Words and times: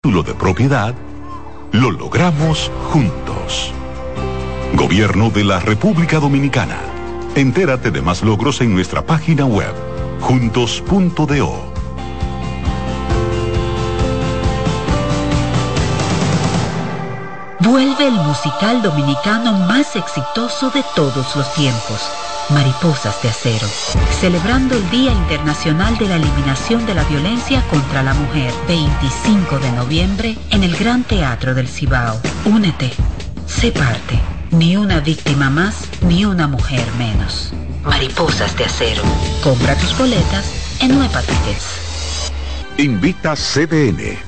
título 0.00 0.22
de 0.22 0.32
propiedad, 0.32 0.94
lo 1.72 1.90
logramos 1.90 2.70
juntos. 2.92 3.72
Gobierno 4.74 5.28
de 5.28 5.42
la 5.42 5.58
República 5.58 6.20
Dominicana. 6.20 6.78
Entérate 7.34 7.90
de 7.90 8.00
más 8.00 8.22
logros 8.22 8.60
en 8.60 8.72
nuestra 8.72 9.04
página 9.04 9.44
web, 9.44 9.74
juntos.do. 10.20 11.72
Vuelve 17.58 18.06
el 18.06 18.14
musical 18.14 18.80
dominicano 18.82 19.52
más 19.66 19.96
exitoso 19.96 20.70
de 20.70 20.84
todos 20.94 21.34
los 21.34 21.54
tiempos 21.54 22.08
Mariposas 22.50 23.22
de 23.22 23.28
Acero, 23.28 23.68
celebrando 24.20 24.74
el 24.74 24.90
Día 24.90 25.12
Internacional 25.12 25.98
de 25.98 26.08
la 26.08 26.16
Eliminación 26.16 26.86
de 26.86 26.94
la 26.94 27.04
Violencia 27.04 27.62
contra 27.68 28.02
la 28.02 28.14
Mujer, 28.14 28.52
25 28.66 29.58
de 29.58 29.72
noviembre, 29.72 30.38
en 30.50 30.64
el 30.64 30.74
Gran 30.76 31.04
Teatro 31.04 31.54
del 31.54 31.68
Cibao. 31.68 32.18
Únete, 32.46 32.90
sé 33.46 33.70
parte. 33.70 34.18
Ni 34.50 34.76
una 34.76 35.00
víctima 35.00 35.50
más, 35.50 35.88
ni 36.00 36.24
una 36.24 36.48
mujer 36.48 36.86
menos. 36.96 37.52
Mariposas 37.84 38.56
de 38.56 38.64
Acero. 38.64 39.02
Compra 39.42 39.74
tus 39.76 39.96
boletas 39.98 40.50
en 40.80 40.96
Nueva 40.96 41.20
Tickets. 41.20 42.32
Invita 42.78 43.34
CDN. 43.34 44.27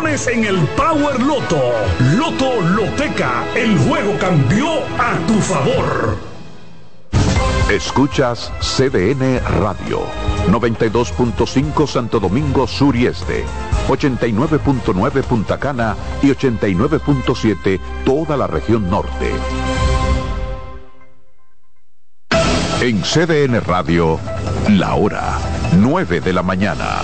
en 0.07 0.43
el 0.43 0.57
Power 0.75 1.21
Loto. 1.21 1.61
Loto 2.17 2.59
Loteca, 2.61 3.45
el 3.55 3.77
juego 3.77 4.17
cambió 4.19 4.79
a 4.97 5.15
tu 5.27 5.35
favor. 5.39 6.17
Escuchas 7.69 8.51
CDN 8.59 9.39
Radio, 9.61 10.01
92.5 10.49 11.87
Santo 11.87 12.19
Domingo 12.19 12.65
Sur 12.67 12.95
y 12.95 13.05
Este, 13.05 13.45
89.9 13.87 15.23
Punta 15.23 15.59
Cana 15.59 15.95
y 16.21 16.29
89.7 16.29 17.79
toda 18.03 18.35
la 18.35 18.47
región 18.47 18.89
norte. 18.89 19.31
En 22.81 23.01
CDN 23.03 23.61
Radio, 23.61 24.19
la 24.67 24.95
hora 24.95 25.37
9 25.77 26.21
de 26.21 26.33
la 26.33 26.41
mañana. 26.41 27.03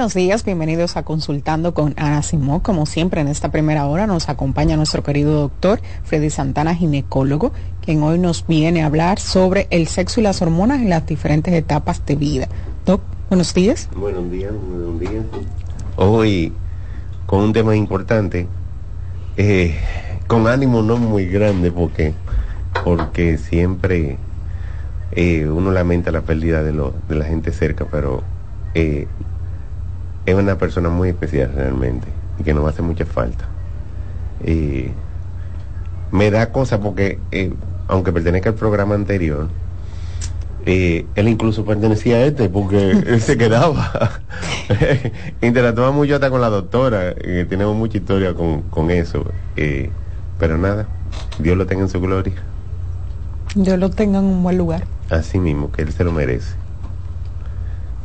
Buenos 0.00 0.14
días, 0.14 0.46
bienvenidos 0.46 0.96
a 0.96 1.02
Consultando 1.02 1.74
con 1.74 1.92
Ana 1.98 2.22
Simó. 2.22 2.62
Como 2.62 2.86
siempre, 2.86 3.20
en 3.20 3.28
esta 3.28 3.50
primera 3.50 3.84
hora 3.84 4.06
nos 4.06 4.30
acompaña 4.30 4.78
nuestro 4.78 5.02
querido 5.02 5.32
doctor 5.32 5.78
Freddy 6.04 6.30
Santana, 6.30 6.74
ginecólogo, 6.74 7.52
quien 7.84 8.02
hoy 8.02 8.18
nos 8.18 8.46
viene 8.46 8.82
a 8.82 8.86
hablar 8.86 9.20
sobre 9.20 9.66
el 9.68 9.88
sexo 9.88 10.20
y 10.20 10.22
las 10.22 10.40
hormonas 10.40 10.80
en 10.80 10.88
las 10.88 11.04
diferentes 11.04 11.52
etapas 11.52 12.06
de 12.06 12.16
vida. 12.16 12.48
Doc, 12.86 13.02
buenos 13.28 13.52
días. 13.52 13.90
Buenos 13.94 14.30
días, 14.30 14.54
buenos 14.70 14.98
días. 15.00 15.22
Hoy, 15.96 16.54
con 17.26 17.40
un 17.40 17.52
tema 17.52 17.76
importante, 17.76 18.46
eh, 19.36 19.76
con 20.26 20.46
ánimo 20.46 20.80
no 20.80 20.96
muy 20.96 21.26
grande, 21.26 21.70
porque, 21.72 22.14
porque 22.84 23.36
siempre 23.36 24.16
eh, 25.12 25.46
uno 25.46 25.70
lamenta 25.72 26.10
la 26.10 26.22
pérdida 26.22 26.62
de, 26.62 26.72
lo, 26.72 26.94
de 27.06 27.16
la 27.16 27.26
gente 27.26 27.52
cerca, 27.52 27.84
pero 27.84 28.22
eh, 28.72 29.06
es 30.30 30.36
una 30.36 30.56
persona 30.56 30.88
muy 30.88 31.08
especial 31.10 31.52
realmente 31.54 32.06
y 32.38 32.42
que 32.42 32.54
nos 32.54 32.68
hace 32.68 32.82
mucha 32.82 33.04
falta. 33.04 33.44
me 36.12 36.30
da 36.30 36.50
cosa 36.52 36.80
porque, 36.80 37.18
eh, 37.30 37.52
aunque 37.88 38.12
pertenezca 38.12 38.50
al 38.50 38.54
programa 38.54 38.94
anterior, 38.94 39.48
eh, 40.66 41.06
él 41.14 41.28
incluso 41.28 41.64
pertenecía 41.64 42.16
a 42.16 42.24
este 42.24 42.48
porque 42.48 42.90
él 43.06 43.20
se 43.20 43.36
quedaba. 43.36 44.20
Interactuaba 45.42 45.90
mucho 45.90 46.14
hasta 46.14 46.30
con 46.30 46.40
la 46.40 46.48
doctora, 46.48 47.12
y 47.12 47.44
tenemos 47.44 47.76
mucha 47.76 47.98
historia 47.98 48.34
con, 48.34 48.62
con 48.62 48.90
eso. 48.90 49.24
Eh, 49.56 49.90
pero 50.38 50.58
nada, 50.58 50.86
Dios 51.38 51.56
lo 51.56 51.66
tenga 51.66 51.82
en 51.82 51.88
su 51.88 52.00
gloria. 52.00 52.34
Dios 53.54 53.78
lo 53.78 53.90
tenga 53.90 54.18
en 54.20 54.24
un 54.26 54.42
buen 54.42 54.56
lugar. 54.56 54.84
Así 55.10 55.38
mismo, 55.38 55.72
que 55.72 55.82
él 55.82 55.92
se 55.92 56.04
lo 56.04 56.12
merece 56.12 56.54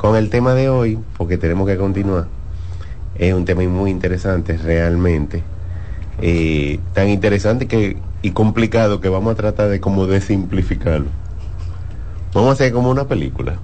con 0.06 0.16
el 0.16 0.30
tema 0.30 0.54
de 0.54 0.70
hoy, 0.70 1.00
porque 1.18 1.36
tenemos 1.36 1.66
que 1.66 1.78
continuar, 1.78 2.28
es 3.16 3.34
un 3.34 3.44
tema 3.44 3.64
muy 3.64 3.90
interesante 3.90 4.56
realmente. 4.56 5.42
Eh, 6.22 6.80
tan 6.94 7.10
interesante 7.10 7.68
que, 7.68 7.98
y 8.22 8.30
complicado 8.30 9.02
que 9.02 9.10
vamos 9.10 9.34
a 9.34 9.36
tratar 9.36 9.68
de 9.68 9.80
como 9.80 10.06
de 10.06 10.22
simplificarlo. 10.22 11.08
Vamos 12.36 12.52
a 12.52 12.54
hacer 12.54 12.72
como 12.72 12.92
una 12.92 13.08
película, 13.08 13.56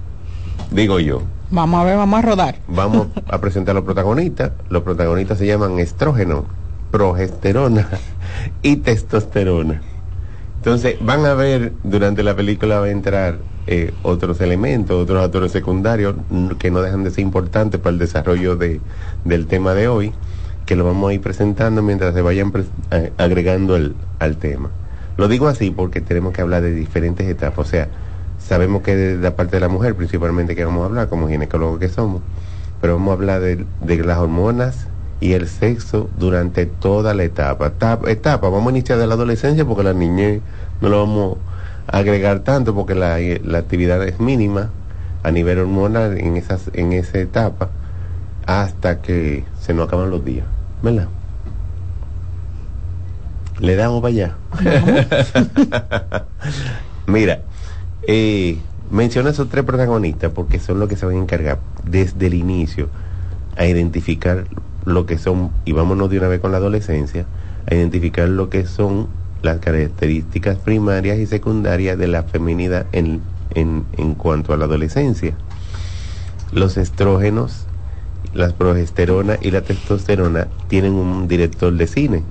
digo 0.72 0.98
yo. 0.98 1.22
Vamos 1.52 1.80
a 1.80 1.84
ver, 1.84 1.96
vamos 1.96 2.18
a 2.18 2.22
rodar. 2.22 2.56
Vamos 2.66 3.06
a 3.28 3.38
presentar 3.38 3.70
a 3.70 3.74
los 3.74 3.84
protagonistas. 3.84 4.50
Los 4.68 4.82
protagonistas 4.82 5.38
se 5.38 5.46
llaman 5.46 5.78
estrógeno, 5.78 6.46
progesterona 6.90 7.88
y 8.62 8.78
testosterona. 8.78 9.80
Entonces 10.56 10.96
van 11.00 11.24
a 11.24 11.34
ver, 11.34 11.72
durante 11.84 12.24
la 12.24 12.34
película 12.34 12.80
va 12.80 12.86
a 12.86 12.90
entrar 12.90 13.38
eh, 13.66 13.92
otros 14.02 14.40
elementos, 14.40 15.00
otros 15.02 15.24
actores 15.24 15.52
secundarios 15.52 16.16
que 16.58 16.70
no 16.70 16.82
dejan 16.82 17.04
de 17.04 17.10
ser 17.10 17.20
importantes 17.20 17.80
para 17.80 17.92
el 17.92 17.98
desarrollo 17.98 18.56
de, 18.56 18.80
del 19.24 19.46
tema 19.46 19.74
de 19.74 19.88
hoy, 19.88 20.12
que 20.66 20.76
lo 20.76 20.84
vamos 20.84 21.10
a 21.10 21.14
ir 21.14 21.20
presentando 21.20 21.82
mientras 21.82 22.14
se 22.14 22.22
vayan 22.22 22.52
eh, 22.90 23.12
agregando 23.18 23.76
el, 23.76 23.94
al 24.18 24.36
tema. 24.36 24.70
Lo 25.16 25.28
digo 25.28 25.46
así 25.46 25.70
porque 25.70 26.00
tenemos 26.00 26.32
que 26.32 26.40
hablar 26.40 26.62
de 26.62 26.74
diferentes 26.74 27.28
etapas, 27.28 27.66
o 27.66 27.70
sea, 27.70 27.88
sabemos 28.38 28.82
que 28.82 28.96
de 28.96 29.18
la 29.18 29.36
parte 29.36 29.56
de 29.56 29.60
la 29.60 29.68
mujer 29.68 29.94
principalmente 29.94 30.56
que 30.56 30.64
vamos 30.64 30.82
a 30.82 30.86
hablar, 30.86 31.08
como 31.08 31.28
ginecólogos 31.28 31.78
que 31.78 31.88
somos, 31.88 32.22
pero 32.80 32.94
vamos 32.94 33.10
a 33.10 33.14
hablar 33.14 33.40
de, 33.40 33.64
de 33.80 34.04
las 34.04 34.18
hormonas 34.18 34.88
y 35.20 35.34
el 35.34 35.46
sexo 35.48 36.10
durante 36.18 36.66
toda 36.66 37.14
la 37.14 37.22
etapa. 37.22 37.68
etapa. 37.68 38.10
Etapa, 38.10 38.48
vamos 38.48 38.66
a 38.66 38.70
iniciar 38.70 38.98
de 38.98 39.06
la 39.06 39.14
adolescencia 39.14 39.64
porque 39.64 39.84
la 39.84 39.94
niñez 39.94 40.40
no 40.80 40.88
lo 40.88 40.98
vamos 40.98 41.36
agregar 41.92 42.40
tanto 42.40 42.74
porque 42.74 42.94
la, 42.94 43.18
la 43.44 43.58
actividad 43.58 44.02
es 44.02 44.18
mínima 44.18 44.70
a 45.22 45.30
nivel 45.30 45.58
hormonal 45.58 46.18
en, 46.18 46.36
esas, 46.36 46.70
en 46.72 46.92
esa 46.92 47.18
etapa 47.18 47.70
hasta 48.46 49.00
que 49.00 49.44
se 49.60 49.74
nos 49.74 49.86
acaban 49.86 50.10
los 50.10 50.24
días. 50.24 50.46
¿Verdad? 50.82 51.06
Le 53.60 53.76
damos 53.76 54.02
para 54.02 54.12
allá. 54.12 54.36
Mira, 57.06 57.42
eh, 58.08 58.58
menciona 58.90 59.30
esos 59.30 59.48
tres 59.48 59.64
protagonistas 59.64 60.32
porque 60.32 60.58
son 60.58 60.80
los 60.80 60.88
que 60.88 60.96
se 60.96 61.06
van 61.06 61.16
a 61.16 61.18
encargar 61.18 61.60
desde 61.84 62.26
el 62.26 62.34
inicio 62.34 62.88
a 63.56 63.66
identificar 63.66 64.46
lo 64.84 65.06
que 65.06 65.18
son, 65.18 65.50
y 65.64 65.72
vámonos 65.72 66.10
de 66.10 66.18
una 66.18 66.28
vez 66.28 66.40
con 66.40 66.50
la 66.50 66.58
adolescencia, 66.58 67.26
a 67.70 67.74
identificar 67.74 68.28
lo 68.28 68.50
que 68.50 68.66
son 68.66 69.06
las 69.42 69.58
características 69.58 70.56
primarias 70.58 71.18
y 71.18 71.26
secundarias 71.26 71.98
de 71.98 72.06
la 72.06 72.22
feminidad 72.22 72.86
en, 72.92 73.20
en, 73.54 73.84
en 73.96 74.14
cuanto 74.14 74.52
a 74.52 74.56
la 74.56 74.64
adolescencia. 74.64 75.34
Los 76.52 76.76
estrógenos, 76.76 77.66
las 78.34 78.52
progesterona 78.52 79.38
y 79.40 79.50
la 79.50 79.62
testosterona 79.62 80.48
tienen 80.68 80.94
un 80.94 81.28
director 81.28 81.72
de 81.72 81.86
cine. 81.86 82.22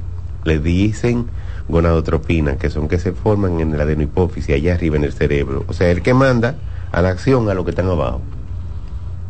Le 0.46 0.60
dicen 0.60 1.28
gonadotropina, 1.68 2.58
que 2.58 2.70
son 2.70 2.88
que 2.88 3.00
se 3.00 3.12
forman 3.12 3.60
en 3.60 3.78
la 3.78 3.84
adenohipófisis, 3.84 4.56
allá 4.56 4.74
arriba 4.74 4.96
en 4.98 5.04
el 5.04 5.14
cerebro. 5.14 5.66
O 5.68 5.74
sea, 5.74 5.90
el 5.92 6.02
que 6.02 6.14
manda 6.14 6.56
a 6.92 7.02
la 7.02 7.10
acción 7.10 7.50
a 7.50 7.54
lo 7.54 7.64
que 7.64 7.72
están 7.72 7.88
abajo. 7.88 8.22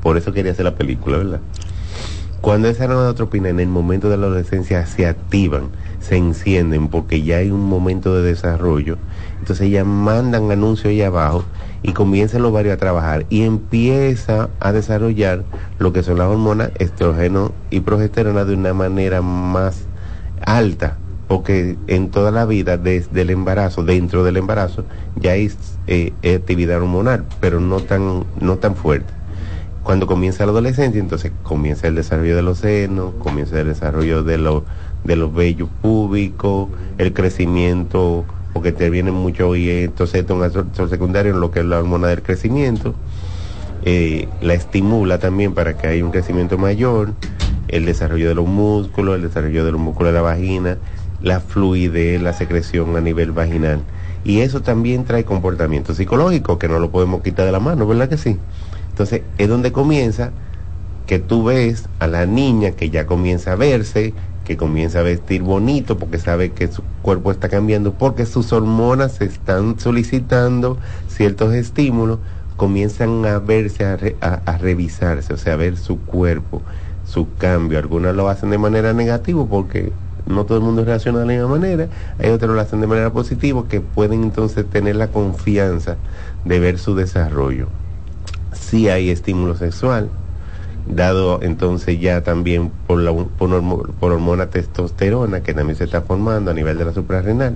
Por 0.01 0.17
eso 0.17 0.34
quería 0.34 0.51
hacer 0.51 0.65
la 0.65 0.75
película, 0.75 1.17
¿verdad? 1.17 1.39
Cuando 2.41 2.70
esa 2.70 2.88
gonadotropina 2.88 3.50
en 3.50 3.60
el 3.60 3.67
momento 3.67 4.10
de 4.10 4.17
la 4.17 4.25
adolescencia 4.25 4.86
se 4.88 5.05
activan, 5.05 5.70
se 6.01 6.17
encienden 6.17 6.89
porque 6.89 7.22
ya 7.22 7.38
hay 7.38 7.51
un 7.51 7.70
momento 7.70 8.15
de 8.15 8.24
desarrollo. 8.24 8.98
Entonces 9.39 9.70
ya 9.70 9.86
mandan 9.86 10.51
anuncio 10.51 10.89
ahí 10.89 11.01
abajo 11.01 11.46
y 11.84 11.93
comienzan 11.93 12.41
los 12.41 12.51
varios 12.51 12.74
a 12.74 12.77
trabajar 12.77 13.25
y 13.29 13.43
empieza 13.43 14.50
a 14.60 14.72
desarrollar 14.72 15.43
lo 15.79 15.93
que 15.93 16.03
son 16.03 16.17
las 16.17 16.27
hormonas 16.27 16.72
estrógeno 16.79 17.53
y 17.70 17.79
progesterona 17.79 18.46
de 18.46 18.53
una 18.53 18.74
manera 18.74 19.22
más 19.22 19.88
alta 20.46 20.98
porque 21.27 21.77
en 21.88 22.12
toda 22.12 22.29
la 22.29 22.46
vida 22.46 22.77
desde 22.77 23.22
el 23.22 23.29
embarazo 23.29 23.84
dentro 23.84 24.24
del 24.24 24.38
embarazo 24.38 24.84
ya 25.15 25.31
hay 25.31 25.50
eh, 25.88 26.13
actividad 26.36 26.77
hormonal 26.77 27.25
pero 27.39 27.60
no 27.60 27.79
tan 27.79 28.25
no 28.39 28.58
tan 28.58 28.75
fuerte 28.75 29.13
cuando 29.84 30.08
comienza 30.08 30.46
la 30.46 30.51
adolescencia 30.51 31.00
entonces 31.00 31.31
comienza 31.43 31.88
el 31.88 31.96
desarrollo 31.96 32.36
de 32.36 32.41
los 32.41 32.60
senos 32.60 33.13
comienza 33.20 33.60
el 33.62 33.67
desarrollo 33.67 34.24
de 34.24 34.38
los 34.38 34.63
de 35.03 35.15
los 35.15 35.34
vellos 35.34 35.70
públicos, 35.81 36.70
el 36.98 37.13
crecimiento, 37.13 38.25
porque 38.53 38.72
te 38.72 38.89
vienen 38.89 39.13
mucho 39.13 39.55
y 39.55 39.70
entonces 39.70 40.22
esto 40.22 40.46
es 40.46 40.55
un 40.55 40.89
secundario 40.89 41.34
en 41.34 41.39
lo 41.39 41.51
que 41.51 41.60
es 41.60 41.65
la 41.65 41.79
hormona 41.79 42.08
del 42.08 42.22
crecimiento, 42.22 42.93
eh, 43.84 44.27
la 44.41 44.53
estimula 44.53 45.17
también 45.17 45.53
para 45.53 45.77
que 45.77 45.88
haya 45.88 46.05
un 46.05 46.12
crecimiento 46.12 46.58
mayor, 46.58 47.13
el 47.67 47.86
desarrollo 47.86 48.27
de 48.27 48.36
los 48.36 48.48
músculos, 48.48 49.15
el 49.15 49.24
desarrollo 49.24 49.65
de 49.65 49.72
los 49.72 49.81
músculos 49.81 50.13
de 50.13 50.20
la 50.20 50.22
vagina, 50.22 50.77
la 51.22 51.39
fluidez, 51.39 52.22
la 52.22 52.34
secreción 52.34 52.96
a 52.96 53.01
nivel 53.01 53.31
vaginal. 53.31 53.81
Y 54.24 54.41
eso 54.41 54.62
también 54.62 55.05
trae 55.05 55.24
comportamiento 55.24 55.96
psicológico, 55.96 56.60
que 56.60 56.67
no 56.67 56.79
lo 56.79 56.91
podemos 56.91 57.24
quitar 57.24 57.46
de 57.46 57.51
la 57.51 57.60
mano, 57.60 57.88
¿verdad 57.88 58.08
que 58.08 58.17
sí? 58.17 58.38
Entonces 58.89 59.24
es 59.38 59.48
donde 59.48 59.72
comienza 59.72 60.31
que 61.08 61.17
tú 61.17 61.46
ves 61.46 61.89
a 62.00 62.08
la 62.08 62.25
niña 62.25 62.72
que 62.72 62.89
ya 62.89 63.05
comienza 63.08 63.53
a 63.53 63.55
verse, 63.55 64.13
comienza 64.58 65.00
a 65.00 65.03
vestir 65.03 65.41
bonito 65.41 65.98
porque 65.98 66.17
sabe 66.17 66.51
que 66.51 66.67
su 66.67 66.84
cuerpo 67.01 67.31
está 67.31 67.50
cambiando, 67.50 67.93
porque 67.93 68.25
sus 68.25 68.53
hormonas 68.53 69.22
están 69.22 69.79
solicitando 69.79 70.77
ciertos 71.08 71.53
estímulos, 71.53 72.20
comienzan 72.58 73.25
a 73.25 73.39
verse, 73.39 73.86
a, 73.86 74.58
revisarse, 74.58 75.34
o 75.34 75.38
sea, 75.38 75.53
a 75.53 75.58
ver 75.58 75.77
su 75.77 76.00
cuerpo, 76.00 76.62
su 77.05 77.27
cambio. 77.36 77.79
Algunas 77.79 78.15
lo 78.15 78.29
hacen 78.29 78.50
de 78.50 78.58
manera 78.58 78.93
negativa 78.93 79.46
porque 79.46 79.91
no 80.27 80.46
todo 80.46 80.60
el 80.60 80.63
mundo 80.63 80.86
reacciona 80.86 81.20
de 81.20 81.25
la 81.25 81.34
misma 81.34 81.48
manera, 81.48 81.88
hay 82.20 82.29
otros 82.29 82.55
lo 82.55 82.62
hacen 82.62 82.81
de 82.81 82.88
manera 82.88 83.12
positiva 83.12 83.65
que 83.67 83.81
pueden 83.81 84.24
entonces 84.24 84.65
tener 84.70 84.96
la 84.96 85.08
confianza 85.08 85.98
de 86.46 86.60
ver 86.60 86.77
su 86.77 86.96
desarrollo. 86.96 87.67
Si 88.53 88.89
hay 88.89 89.10
estímulo 89.10 89.55
sexual, 89.55 90.10
dado 90.88 91.39
entonces 91.41 92.00
ya 92.00 92.23
también 92.23 92.71
por, 92.88 93.00
la, 93.00 93.13
por, 93.13 94.11
hormona 94.11 94.50
testosterona 94.50 95.41
que 95.41 95.53
también 95.53 95.77
se 95.77 95.83
está 95.83 96.01
formando 96.01 96.51
a 96.51 96.53
nivel 96.53 96.77
de 96.77 96.85
la 96.85 96.93
suprarrenal. 96.93 97.55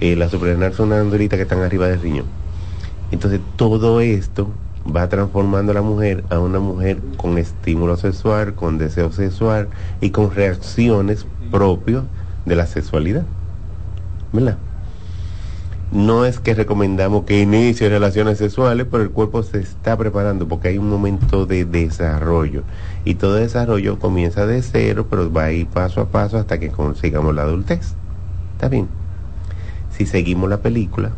Eh, 0.00 0.16
la 0.16 0.28
suprarrenal 0.28 0.72
son 0.72 0.88
unas 0.88 1.00
anduritas 1.00 1.36
que 1.36 1.42
están 1.42 1.62
arriba 1.62 1.88
del 1.88 2.00
riñón. 2.00 2.26
Entonces 3.10 3.40
todo 3.56 4.00
esto 4.00 4.50
va 4.84 5.08
transformando 5.08 5.72
a 5.72 5.74
la 5.74 5.82
mujer 5.82 6.24
a 6.30 6.38
una 6.38 6.58
mujer 6.58 6.98
con 7.16 7.38
estímulo 7.38 7.96
sexual, 7.96 8.54
con 8.54 8.78
deseo 8.78 9.12
sexual 9.12 9.68
y 10.00 10.10
con 10.10 10.34
reacciones 10.34 11.26
propios 11.50 12.04
de 12.44 12.56
la 12.56 12.66
sexualidad. 12.66 13.24
¿Verdad? 14.32 14.58
No 15.94 16.24
es 16.26 16.40
que 16.40 16.54
recomendamos 16.54 17.24
que 17.24 17.40
inicie 17.40 17.88
relaciones 17.88 18.38
sexuales, 18.38 18.86
pero 18.90 19.04
el 19.04 19.10
cuerpo 19.10 19.44
se 19.44 19.60
está 19.60 19.96
preparando 19.96 20.48
porque 20.48 20.68
hay 20.68 20.78
un 20.78 20.90
momento 20.90 21.46
de 21.46 21.64
desarrollo. 21.64 22.64
Y 23.04 23.14
todo 23.14 23.34
desarrollo 23.34 24.00
comienza 24.00 24.44
de 24.44 24.60
cero, 24.62 25.06
pero 25.08 25.32
va 25.32 25.44
a 25.44 25.52
ir 25.52 25.68
paso 25.68 26.00
a 26.00 26.08
paso 26.08 26.36
hasta 26.36 26.58
que 26.58 26.70
consigamos 26.70 27.32
la 27.32 27.42
adultez. 27.42 27.94
¿Está 28.54 28.68
bien? 28.68 28.88
Si 29.96 30.04
seguimos 30.04 30.50
la 30.50 30.58
película, 30.58 31.12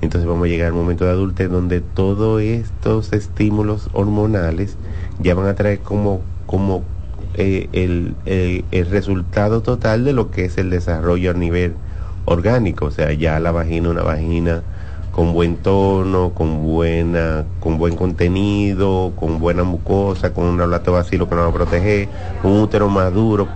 Entonces 0.00 0.28
vamos 0.28 0.46
a 0.46 0.48
llegar 0.48 0.68
al 0.68 0.72
momento 0.72 1.04
de 1.04 1.10
adultez 1.12 1.48
donde 1.50 1.80
todos 1.80 2.42
estos 2.42 3.12
estímulos 3.12 3.90
hormonales 3.92 4.76
ya 5.20 5.34
van 5.34 5.46
a 5.46 5.54
traer 5.54 5.80
como, 5.80 6.22
como 6.46 6.82
eh, 7.34 7.68
el, 7.72 8.16
el, 8.24 8.64
el, 8.72 8.86
resultado 8.86 9.60
total 9.60 10.04
de 10.04 10.14
lo 10.14 10.30
que 10.30 10.46
es 10.46 10.56
el 10.58 10.70
desarrollo 10.70 11.30
a 11.30 11.34
nivel 11.34 11.74
orgánico. 12.24 12.86
O 12.86 12.90
sea, 12.90 13.12
ya 13.12 13.38
la 13.40 13.52
vagina, 13.52 13.90
una 13.90 14.02
vagina 14.02 14.62
con 15.12 15.32
buen 15.32 15.56
tono, 15.56 16.30
con 16.34 16.62
buena, 16.62 17.44
con 17.58 17.78
buen 17.78 17.96
contenido, 17.96 19.12
con 19.16 19.38
buena 19.40 19.64
mucosa, 19.64 20.32
con 20.32 20.44
un 20.44 20.70
lactobacilo 20.70 21.28
que 21.28 21.34
nos 21.34 21.44
va 21.46 21.50
a 21.50 21.52
proteger, 21.52 22.08
un 22.44 22.60
útero 22.60 22.88
maduro, 22.88 23.48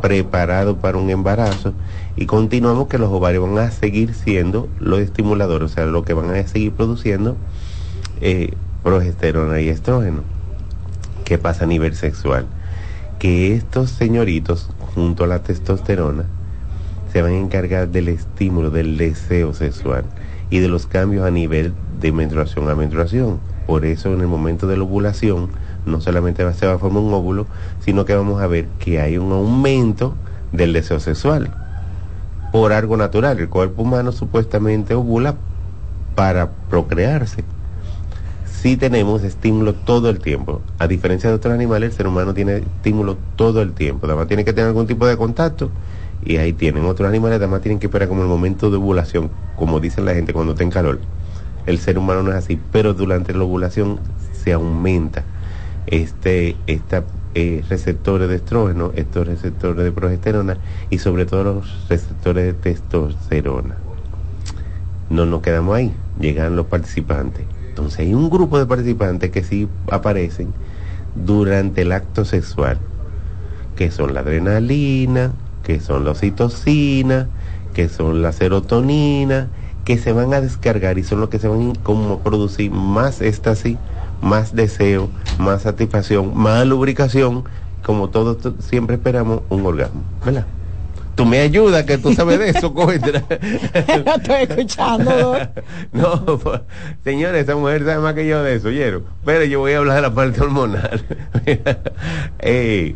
preparado 0.00 0.76
para 0.76 0.98
un 0.98 1.10
embarazo 1.10 1.72
y 2.16 2.26
continuamos 2.26 2.88
que 2.88 2.98
los 2.98 3.10
ovarios 3.10 3.48
van 3.48 3.58
a 3.58 3.70
seguir 3.70 4.14
siendo 4.14 4.68
los 4.78 5.00
estimuladores, 5.00 5.70
o 5.70 5.74
sea, 5.74 5.86
lo 5.86 6.04
que 6.04 6.14
van 6.14 6.30
a 6.30 6.46
seguir 6.46 6.72
produciendo 6.72 7.36
eh, 8.20 8.54
progesterona 8.82 9.60
y 9.60 9.68
estrógeno. 9.68 10.22
¿Qué 11.24 11.38
pasa 11.38 11.64
a 11.64 11.66
nivel 11.66 11.94
sexual? 11.94 12.46
Que 13.18 13.54
estos 13.54 13.90
señoritos, 13.90 14.70
junto 14.94 15.24
a 15.24 15.26
la 15.26 15.42
testosterona, 15.42 16.24
se 17.12 17.22
van 17.22 17.32
a 17.32 17.38
encargar 17.38 17.88
del 17.88 18.08
estímulo, 18.08 18.70
del 18.70 18.96
deseo 18.96 19.54
sexual 19.54 20.04
y 20.50 20.60
de 20.60 20.68
los 20.68 20.86
cambios 20.86 21.26
a 21.26 21.30
nivel 21.30 21.74
de 22.00 22.12
menstruación 22.12 22.68
a 22.68 22.74
menstruación. 22.74 23.40
Por 23.66 23.84
eso 23.84 24.12
en 24.12 24.20
el 24.20 24.26
momento 24.26 24.66
de 24.66 24.76
la 24.76 24.84
ovulación 24.84 25.50
no 25.84 26.00
solamente 26.00 26.50
se 26.54 26.66
va 26.66 26.74
a 26.74 26.78
formar 26.78 27.02
un 27.02 27.12
óvulo, 27.12 27.46
sino 27.80 28.04
que 28.04 28.14
vamos 28.14 28.40
a 28.40 28.46
ver 28.46 28.66
que 28.78 29.00
hay 29.00 29.18
un 29.18 29.32
aumento 29.32 30.14
del 30.52 30.72
deseo 30.72 31.00
sexual 31.00 31.50
por 32.52 32.72
algo 32.72 32.96
natural. 32.96 33.38
El 33.38 33.48
cuerpo 33.48 33.82
humano 33.82 34.12
supuestamente 34.12 34.94
ovula 34.94 35.36
para 36.14 36.50
procrearse. 36.70 37.44
Si 38.44 38.76
tenemos 38.76 39.22
estímulo 39.22 39.74
todo 39.74 40.10
el 40.10 40.18
tiempo. 40.18 40.62
A 40.78 40.88
diferencia 40.88 41.30
de 41.30 41.36
otros 41.36 41.54
animales, 41.54 41.90
el 41.90 41.96
ser 41.96 42.06
humano 42.08 42.34
tiene 42.34 42.56
estímulo 42.56 43.16
todo 43.36 43.62
el 43.62 43.72
tiempo. 43.72 44.06
Además 44.06 44.26
tiene 44.26 44.44
que 44.44 44.52
tener 44.52 44.68
algún 44.68 44.86
tipo 44.86 45.06
de 45.06 45.16
contacto 45.16 45.70
y 46.24 46.36
ahí 46.36 46.52
tienen. 46.52 46.84
Otros 46.84 47.08
animales 47.08 47.36
además 47.36 47.60
tienen 47.60 47.78
que 47.78 47.86
esperar 47.86 48.08
como 48.08 48.22
el 48.22 48.28
momento 48.28 48.70
de 48.70 48.76
ovulación, 48.76 49.30
como 49.56 49.80
dicen 49.80 50.04
la 50.04 50.14
gente 50.14 50.32
cuando 50.32 50.52
está 50.52 50.68
calor. 50.70 51.00
El 51.66 51.78
ser 51.78 51.98
humano 51.98 52.22
no 52.22 52.30
es 52.30 52.36
así, 52.36 52.58
pero 52.72 52.94
durante 52.94 53.34
la 53.34 53.44
ovulación 53.44 54.00
se 54.32 54.52
aumenta 54.52 55.24
este, 55.86 56.56
esta 56.66 57.04
eh, 57.34 57.62
receptores 57.68 58.28
de 58.28 58.36
estrógeno, 58.36 58.92
estos 58.94 59.26
receptores 59.26 59.84
de 59.84 59.92
progesterona 59.92 60.56
y 60.90 60.98
sobre 60.98 61.26
todo 61.26 61.44
los 61.44 61.88
receptores 61.88 62.46
de 62.46 62.52
testosterona. 62.54 63.76
No 65.10 65.26
nos 65.26 65.42
quedamos 65.42 65.76
ahí, 65.76 65.94
llegan 66.18 66.56
los 66.56 66.66
participantes. 66.66 67.44
Entonces 67.68 68.00
hay 68.00 68.14
un 68.14 68.28
grupo 68.28 68.58
de 68.58 68.66
participantes 68.66 69.30
que 69.30 69.44
sí 69.44 69.68
aparecen 69.90 70.52
durante 71.14 71.82
el 71.82 71.92
acto 71.92 72.24
sexual, 72.24 72.78
que 73.76 73.90
son 73.90 74.14
la 74.14 74.20
adrenalina, 74.20 75.32
que 75.68 75.78
son 75.80 76.04
la 76.04 76.12
oxitocina, 76.12 77.28
que 77.74 77.88
son 77.88 78.22
la 78.22 78.32
serotonina, 78.32 79.48
que 79.84 79.98
se 79.98 80.12
van 80.12 80.34
a 80.34 80.40
descargar 80.40 80.98
y 80.98 81.04
son 81.04 81.20
los 81.20 81.28
que 81.28 81.38
se 81.38 81.46
van 81.46 81.70
a 81.70 81.82
como 81.84 82.20
producir 82.20 82.70
más 82.72 83.20
éxtasis 83.20 83.76
más 84.20 84.54
deseo, 84.54 85.08
más 85.38 85.62
satisfacción, 85.62 86.36
más 86.36 86.66
lubricación, 86.66 87.44
como 87.84 88.08
todos 88.08 88.38
siempre 88.60 88.96
esperamos 88.96 89.42
un 89.48 89.64
orgasmo, 89.66 90.02
¿verdad? 90.24 90.46
Tú 91.14 91.26
me 91.26 91.40
ayudas, 91.40 91.84
que 91.84 91.98
tú 91.98 92.14
sabes 92.14 92.38
de 92.38 92.50
eso, 92.50 92.72
Coentra. 92.74 93.24
no 94.04 94.14
estoy 94.14 94.42
escuchando. 94.42 95.36
no, 95.92 96.38
pues, 96.38 96.60
señores, 97.02 97.42
esa 97.42 97.56
mujer 97.56 97.84
sabe 97.84 97.98
más 97.98 98.14
que 98.14 98.26
yo 98.26 98.42
de 98.42 98.54
eso, 98.54 98.68
¿oyeron? 98.68 99.04
Pero 99.24 99.44
yo 99.44 99.58
voy 99.58 99.72
a 99.72 99.78
hablar 99.78 99.96
de 99.96 100.02
la 100.02 100.14
parte 100.14 100.40
hormonal. 100.40 101.04
eh, 102.38 102.94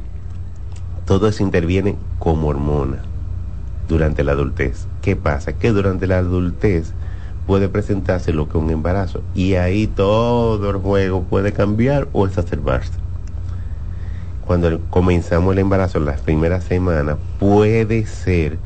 todo 1.13 1.29
eso 1.29 1.43
interviene 1.43 1.95
como 2.19 2.49
hormona 2.49 3.03
durante 3.87 4.25
la 4.25 4.33
adultez. 4.33 4.87
¿Qué 5.03 5.15
pasa? 5.15 5.53
Que 5.53 5.71
durante 5.71 6.07
la 6.07 6.17
adultez 6.17 6.95
puede 7.47 7.69
presentarse 7.69 8.33
lo 8.33 8.49
que 8.49 8.57
un 8.57 8.71
embarazo 8.71 9.21
y 9.35 9.57
ahí 9.57 9.87
todo 9.87 10.71
el 10.71 10.79
juego 10.79 11.25
puede 11.25 11.53
cambiar 11.53 12.09
o 12.15 12.25
exacerbarse. 12.25 12.95
Cuando 14.47 14.81
comenzamos 14.89 15.53
el 15.53 15.59
embarazo 15.59 15.99
en 15.99 16.07
las 16.07 16.23
primeras 16.23 16.65
semanas, 16.65 17.19
puede 17.39 18.07
ser 18.07 18.57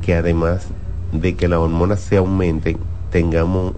que 0.00 0.14
además 0.14 0.68
de 1.10 1.34
que 1.34 1.48
las 1.48 1.58
hormonas 1.58 1.98
se 1.98 2.18
aumenten, 2.18 2.78
tengamos 3.10 3.72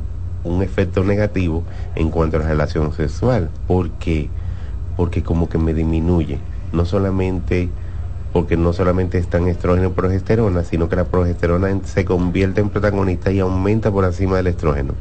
un 0.44 0.62
efecto 0.62 1.02
negativo 1.02 1.64
en 1.94 2.10
cuanto 2.10 2.36
a 2.36 2.40
la 2.40 2.48
relación 2.48 2.92
sexual. 2.92 3.48
¿Por 3.66 3.88
qué? 3.92 4.28
Porque 4.98 5.22
como 5.22 5.48
que 5.48 5.56
me 5.56 5.72
disminuye. 5.72 6.38
No 6.74 6.84
solamente 6.84 7.70
porque 8.38 8.56
no 8.56 8.72
solamente 8.72 9.18
están 9.18 9.48
estrógeno 9.48 9.88
y 9.88 9.90
progesterona, 9.90 10.62
sino 10.62 10.88
que 10.88 10.94
la 10.94 11.06
progesterona 11.06 11.76
se 11.82 12.04
convierte 12.04 12.60
en 12.60 12.68
protagonista 12.68 13.32
y 13.32 13.40
aumenta 13.40 13.90
por 13.90 14.04
encima 14.04 14.36
del 14.36 14.46
estrógeno. 14.46 14.94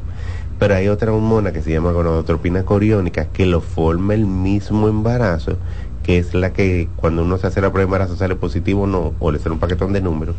Pero 0.57 0.73
hay 0.73 0.87
otra 0.87 1.13
hormona 1.13 1.51
que 1.51 1.61
se 1.61 1.71
llama 1.71 1.91
gonadotropina 1.91 2.63
coriónica 2.63 3.25
que 3.25 3.45
lo 3.45 3.61
forma 3.61 4.15
el 4.15 4.25
mismo 4.25 4.87
embarazo, 4.87 5.55
que 6.01 6.17
es 6.17 6.33
la 6.33 6.51
que 6.51 6.89
cuando 6.95 7.21
uno 7.21 7.37
se 7.37 7.45
hace 7.45 7.61
la 7.61 7.69
prueba 7.69 7.81
de 7.81 7.95
embarazo 7.95 8.15
sale 8.15 8.35
positivo 8.35 8.87
no, 8.87 9.13
o 9.19 9.31
le 9.31 9.37
sale 9.37 9.53
un 9.53 9.59
paquetón 9.59 9.93
de 9.93 10.01
números. 10.01 10.35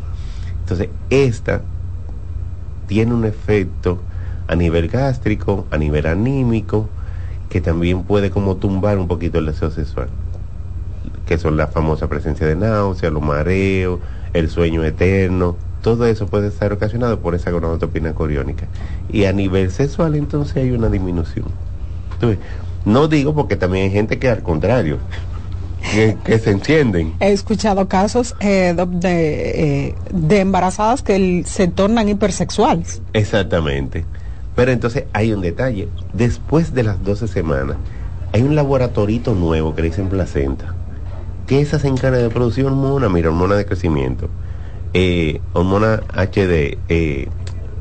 Entonces, 0.62 0.88
esta 1.08 1.62
tiene 2.88 3.14
un 3.14 3.26
efecto 3.26 4.00
a 4.48 4.56
nivel 4.56 4.88
gástrico, 4.88 5.68
a 5.70 5.78
nivel 5.78 6.08
anímico, 6.08 6.88
que 7.48 7.60
también 7.60 8.02
puede 8.02 8.30
como 8.32 8.56
tumbar 8.56 8.98
un 8.98 9.06
poquito 9.06 9.38
el 9.38 9.46
deseo 9.46 9.70
sexual 9.70 10.08
que 11.28 11.36
son 11.36 11.58
la 11.58 11.66
famosa 11.66 12.08
presencia 12.08 12.46
de 12.46 12.56
náuseas, 12.56 13.12
los 13.12 13.22
mareos, 13.22 14.00
el 14.32 14.48
sueño 14.48 14.82
eterno, 14.82 15.56
todo 15.82 16.06
eso 16.06 16.26
puede 16.26 16.48
estar 16.48 16.72
ocasionado 16.72 17.20
por 17.20 17.34
esa 17.34 17.50
gonadotropina 17.50 18.14
coriónica. 18.14 18.66
Y 19.12 19.26
a 19.26 19.32
nivel 19.34 19.70
sexual 19.70 20.14
entonces 20.14 20.56
hay 20.56 20.70
una 20.70 20.88
disminución. 20.88 21.44
Entonces, 22.14 22.38
no 22.86 23.08
digo 23.08 23.34
porque 23.34 23.56
también 23.56 23.84
hay 23.84 23.90
gente 23.90 24.18
que 24.18 24.30
al 24.30 24.42
contrario, 24.42 24.96
que, 26.24 26.38
se 26.38 26.50
encienden. 26.50 27.12
He 27.20 27.32
escuchado 27.32 27.86
casos 27.88 28.34
eh, 28.40 28.74
de, 28.74 29.88
eh, 29.88 29.94
de 30.10 30.40
embarazadas 30.40 31.02
que 31.02 31.42
se 31.44 31.68
tornan 31.68 32.08
hipersexuales. 32.08 33.02
Exactamente. 33.12 34.06
Pero 34.56 34.72
entonces 34.72 35.04
hay 35.12 35.34
un 35.34 35.42
detalle. 35.42 35.90
Después 36.14 36.72
de 36.72 36.84
las 36.84 37.04
12 37.04 37.28
semanas, 37.28 37.76
hay 38.32 38.42
un 38.42 38.56
laboratorito 38.56 39.34
nuevo 39.34 39.74
que 39.74 39.82
le 39.82 39.88
dicen 39.88 40.08
placenta 40.08 40.74
¿Qué 41.48 41.62
esa 41.62 41.78
se 41.78 41.88
encarga 41.88 42.18
de 42.18 42.28
producir 42.28 42.66
hormona? 42.66 43.08
Mira, 43.08 43.30
hormona 43.30 43.54
de 43.54 43.64
crecimiento, 43.64 44.28
eh, 44.92 45.40
hormona 45.54 46.02
HD, 46.12 46.76
eh, 46.90 47.28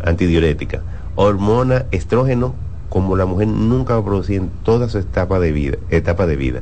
antidiurética, 0.01 0.83
hormona 1.15 1.83
estrógeno, 1.91 2.55
como 2.87 3.17
la 3.17 3.25
mujer 3.25 3.49
nunca 3.49 3.95
va 3.95 3.99
a 3.99 4.05
producir 4.05 4.37
en 4.37 4.49
toda 4.63 4.87
su 4.87 4.99
etapa 4.99 5.41
de 5.41 5.51
vida, 5.51 5.77
etapa 5.89 6.25
de 6.27 6.37
vida. 6.37 6.61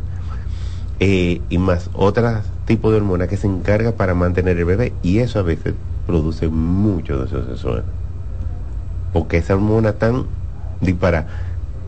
Eh, 1.00 1.42
y 1.48 1.60
más 1.60 1.92
otros 1.94 2.42
tipos 2.66 2.90
de 2.92 2.98
hormona 2.98 3.28
que 3.28 3.38
se 3.38 3.46
encarga 3.46 3.92
para 3.92 4.16
mantener 4.16 4.58
el 4.58 4.66
bebé 4.66 4.92
y 5.04 5.20
eso 5.20 5.38
a 5.38 5.44
veces 5.44 5.76
produce 6.08 6.48
mucho 6.48 7.24
de 7.24 7.28
sexual. 7.28 7.84
Porque 9.14 9.38
esa 9.38 9.54
hormona 9.54 9.94
tan 9.94 10.26
dispara 10.82 11.28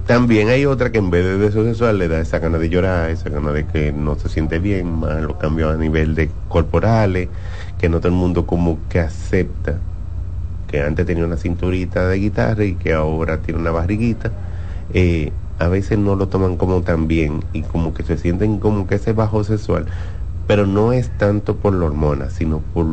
también 0.07 0.49
hay 0.49 0.65
otra 0.65 0.91
que 0.91 0.97
en 0.97 1.09
vez 1.09 1.25
de 1.25 1.37
deseo 1.37 1.65
sexual 1.65 1.99
le 1.99 2.07
da 2.07 2.19
esa 2.19 2.39
gana 2.39 2.57
de 2.57 2.69
llorar, 2.69 3.09
esa 3.09 3.29
gana 3.29 3.51
de 3.51 3.65
que 3.65 3.91
no 3.91 4.15
se 4.15 4.29
siente 4.29 4.59
bien, 4.59 4.99
más 4.99 5.21
los 5.21 5.35
cambios 5.35 5.73
a 5.73 5.77
nivel 5.77 6.15
de 6.15 6.31
corporales, 6.47 7.29
que 7.77 7.89
no 7.89 7.99
todo 7.99 8.07
el 8.07 8.15
mundo 8.15 8.47
como 8.47 8.79
que 8.89 8.99
acepta 8.99 9.79
que 10.67 10.81
antes 10.81 11.05
tenía 11.05 11.25
una 11.25 11.37
cinturita 11.37 12.07
de 12.07 12.17
guitarra 12.17 12.65
y 12.65 12.75
que 12.75 12.93
ahora 12.93 13.41
tiene 13.41 13.59
una 13.59 13.71
barriguita, 13.71 14.31
eh, 14.93 15.31
a 15.59 15.67
veces 15.67 15.97
no 15.97 16.15
lo 16.15 16.27
toman 16.27 16.57
como 16.57 16.81
tan 16.81 17.07
bien 17.07 17.43
y 17.53 17.63
como 17.63 17.93
que 17.93 18.03
se 18.03 18.17
sienten 18.17 18.59
como 18.59 18.87
que 18.87 18.95
ese 18.95 19.13
bajo 19.13 19.43
sexual, 19.43 19.85
pero 20.45 20.67
no 20.67 20.93
es 20.93 21.09
tanto 21.17 21.57
por 21.57 21.73
la 21.73 21.85
hormona, 21.85 22.29
sino 22.29 22.59
por 22.59 22.85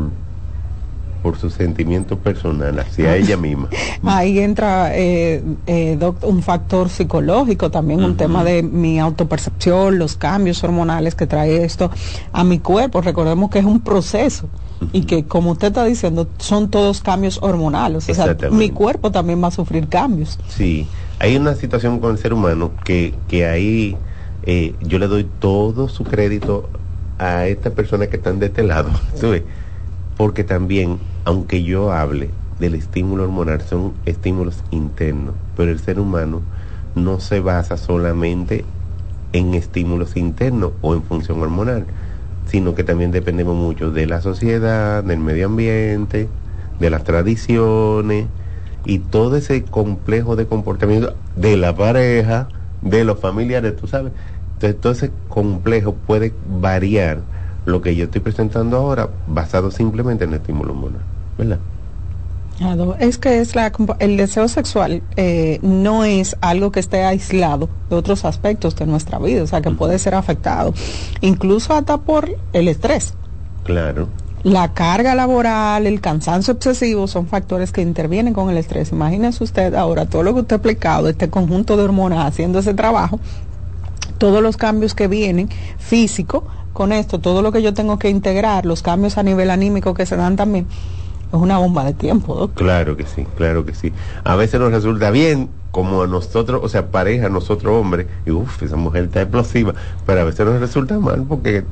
por 1.25 1.39
su 1.39 1.49
sentimiento 1.49 2.19
personal 2.19 2.79
hacia 2.79 3.17
ella 3.17 3.39
misma. 3.39 3.71
Ahí 4.05 4.41
entra 4.41 4.95
eh, 4.95 5.43
eh, 5.67 5.99
un 6.21 6.43
factor 6.43 6.91
psicológico, 6.91 7.71
también 7.71 8.05
un 8.05 8.15
tema 8.15 8.45
de 8.45 8.63
mi 8.63 9.01
autopercepción, 9.01 9.99
los 9.99 10.17
cambios 10.17 10.63
hormonales 10.63 11.15
que 11.15 11.27
trae 11.27 11.65
esto 11.65 11.91
a 12.31 12.45
mi 12.45 12.59
cuerpo. 12.59 13.01
Recordemos 13.01 13.49
que 13.49 13.61
es 13.61 13.65
un 13.65 13.81
proceso 13.81 14.51
y 14.93 15.07
que 15.07 15.25
como 15.25 15.53
usted 15.53 15.69
está 15.69 15.87
diciendo 15.87 16.29
son 16.37 16.69
todos 16.69 17.01
cambios 17.01 17.39
hormonales. 17.41 18.07
O 18.07 18.15
sea, 18.15 18.37
mi 18.51 18.69
cuerpo 18.69 19.11
también 19.11 19.43
va 19.43 19.49
a 19.49 19.51
sufrir 19.51 19.89
cambios. 19.89 20.39
Sí, 20.49 20.87
hay 21.21 21.37
una 21.37 21.55
situación 21.55 22.01
con 22.01 22.11
el 22.11 22.19
ser 22.19 22.35
humano 22.35 22.73
que, 22.85 23.15
que 23.29 23.47
ahí 23.47 23.97
eh, 24.43 24.75
yo 24.83 24.99
le 24.99 25.07
doy 25.07 25.27
todo 25.39 25.89
su 25.89 26.05
crédito 26.05 26.69
a 27.19 27.47
estas 27.47 27.73
personas 27.73 28.09
que 28.09 28.17
están 28.17 28.41
de 28.41 28.47
este 28.47 28.63
lado. 28.63 28.91
porque 30.17 30.45
también, 30.45 30.99
aunque 31.25 31.63
yo 31.63 31.93
hable, 31.93 32.31
del 32.59 32.75
estímulo 32.75 33.25
hormonal 33.25 33.63
son 33.63 33.95
estímulos 34.07 34.63
internos, 34.71 35.35
pero 35.57 35.71
el 35.71 35.81
ser 35.81 35.99
humano 35.99 36.43
no 36.95 37.19
se 37.21 37.41
basa 37.41 37.77
solamente 37.77 38.65
en 39.33 39.55
estímulos 39.55 40.17
internos 40.17 40.73
o 40.81 40.95
en 40.95 41.03
función 41.03 41.41
hormonal, 41.43 41.87
sino 42.47 42.75
que 42.75 42.85
también 42.85 43.11
dependemos 43.11 43.57
mucho 43.57 43.91
de 43.91 44.07
la 44.07 44.21
sociedad, 44.21 45.03
del 45.03 45.19
medio 45.19 45.47
ambiente, 45.47 46.29
de 46.79 46.91
las 46.91 47.05
tradiciones 47.05 48.27
y 48.85 48.99
todo 48.99 49.37
ese 49.37 49.65
complejo 49.65 50.37
de 50.37 50.47
comportamiento 50.47 51.17
de 51.37 51.57
la 51.57 51.75
pareja, 51.75 52.49
de 52.83 53.05
los 53.05 53.19
familiares, 53.19 53.77
tú 53.77 53.87
sabes. 53.87 54.13
Entonces 54.55 54.81
todo 54.81 54.93
ese 54.93 55.11
complejo 55.29 55.95
puede 55.95 56.33
variar 56.47 57.23
lo 57.65 57.81
que 57.81 57.97
yo 57.97 58.05
estoy 58.05 58.21
presentando 58.21 58.77
ahora 58.77 59.09
basado 59.27 59.71
simplemente 59.71 60.25
en 60.25 60.31
el 60.31 60.37
estímulo 60.37 60.73
hormonal, 60.73 61.01
¿verdad? 61.39 61.59
Es 63.01 63.19
que 63.19 63.41
es 63.41 63.57
la, 63.57 63.73
el 63.99 64.17
deseo 64.17 64.47
sexual 64.47 65.03
eh, 65.17 65.59
no 65.63 66.05
es 66.05 66.37
algo 66.41 66.71
que 66.71 66.79
esté 66.79 67.03
aislado 67.05 67.69
de 67.91 67.97
otros 67.97 68.25
aspectos 68.25 68.77
de 68.77 68.87
nuestra 68.87 69.19
vida, 69.19 69.43
o 69.43 69.47
sea, 69.47 69.61
que 69.61 69.73
puede 69.73 69.99
ser 69.99 70.15
afectado, 70.15 70.73
incluso 71.21 71.75
hasta 71.75 71.99
por 71.99 72.31
el 72.53 72.69
estrés. 72.69 73.15
Claro. 73.65 74.09
La 74.45 74.73
carga 74.73 75.15
laboral, 75.15 75.87
el 75.87 76.01
cansancio 76.01 76.55
excesivo 76.55 77.09
son 77.09 77.27
factores 77.27 77.73
que 77.73 77.81
intervienen 77.81 78.35
con 78.35 78.51
el 78.51 78.59
estrés. 78.59 78.93
Imagínese 78.93 79.43
usted 79.43 79.75
ahora 79.75 80.07
todo 80.07 80.23
lo 80.23 80.35
que 80.35 80.41
usted 80.43 80.55
ha 80.55 80.59
explicado, 80.59 81.09
este 81.09 81.31
conjunto 81.31 81.77
de 81.77 81.83
hormonas 81.83 82.25
haciendo 82.25 82.61
ese 82.61 82.75
trabajo, 82.75 83.19
todos 84.19 84.43
los 84.43 84.57
cambios 84.57 84.95
que 84.95 85.09
vienen 85.09 85.49
físico 85.79 86.45
con 86.73 86.93
esto, 86.93 87.19
todo 87.19 87.43
lo 87.43 87.51
que 87.51 87.63
yo 87.63 87.75
tengo 87.75 87.99
que 87.99 88.11
integrar, 88.11 88.65
los 88.65 88.83
cambios 88.83 89.19
a 89.19 89.23
nivel 89.25 89.51
anímico 89.51 89.95
que 89.95 90.07
se 90.07 90.17
dan 90.17 90.37
también 90.37 90.67
es 91.37 91.43
una 91.43 91.59
bomba 91.59 91.85
de 91.85 91.93
tiempo. 91.93 92.49
Claro 92.55 92.97
que 92.97 93.05
sí, 93.07 93.27
claro 93.37 93.65
que 93.65 93.75
sí. 93.75 93.93
A 94.25 94.37
veces 94.37 94.61
nos 94.61 94.73
resulta 94.73 95.11
bien, 95.11 95.49
como 95.71 96.03
a 96.03 96.07
nosotros, 96.07 96.61
o 96.63 96.69
sea, 96.69 96.91
pareja, 96.91 97.29
nosotros 97.29 97.81
hombres, 97.81 98.07
y 98.25 98.31
uff, 98.31 98.63
esa 98.63 98.77
mujer 98.77 99.05
está 99.05 99.23
explosiva, 99.23 99.75
pero 100.07 100.21
a 100.21 100.25
veces 100.25 100.47
nos 100.47 100.61
resulta 100.61 100.99
mal 100.99 101.25
porque 101.29 101.65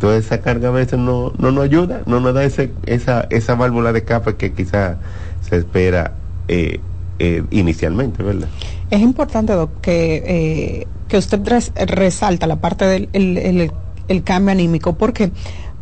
toda 0.00 0.16
esa 0.16 0.40
carga 0.40 0.68
a 0.68 0.72
veces 0.72 0.98
no, 0.98 1.32
no 1.38 1.50
nos 1.50 1.64
ayuda, 1.64 2.02
no 2.06 2.20
nos 2.20 2.34
da 2.34 2.44
ese, 2.44 2.72
esa, 2.86 3.26
esa 3.30 3.54
válvula 3.54 3.92
de 3.92 4.04
capa 4.04 4.34
que 4.34 4.52
quizá 4.52 4.96
se 5.42 5.56
espera 5.56 6.14
eh, 6.48 6.80
eh, 7.18 7.42
inicialmente, 7.50 8.22
¿verdad? 8.22 8.48
Es 8.90 9.00
importante, 9.00 9.52
que, 9.82 10.22
eh, 10.26 10.86
que 11.08 11.18
usted 11.18 11.40
resalta 11.86 12.46
la 12.46 12.56
parte 12.56 12.84
del 12.84 13.08
el, 13.12 13.70
el 14.08 14.22
cambio 14.22 14.52
anímico, 14.52 14.94
porque 14.94 15.32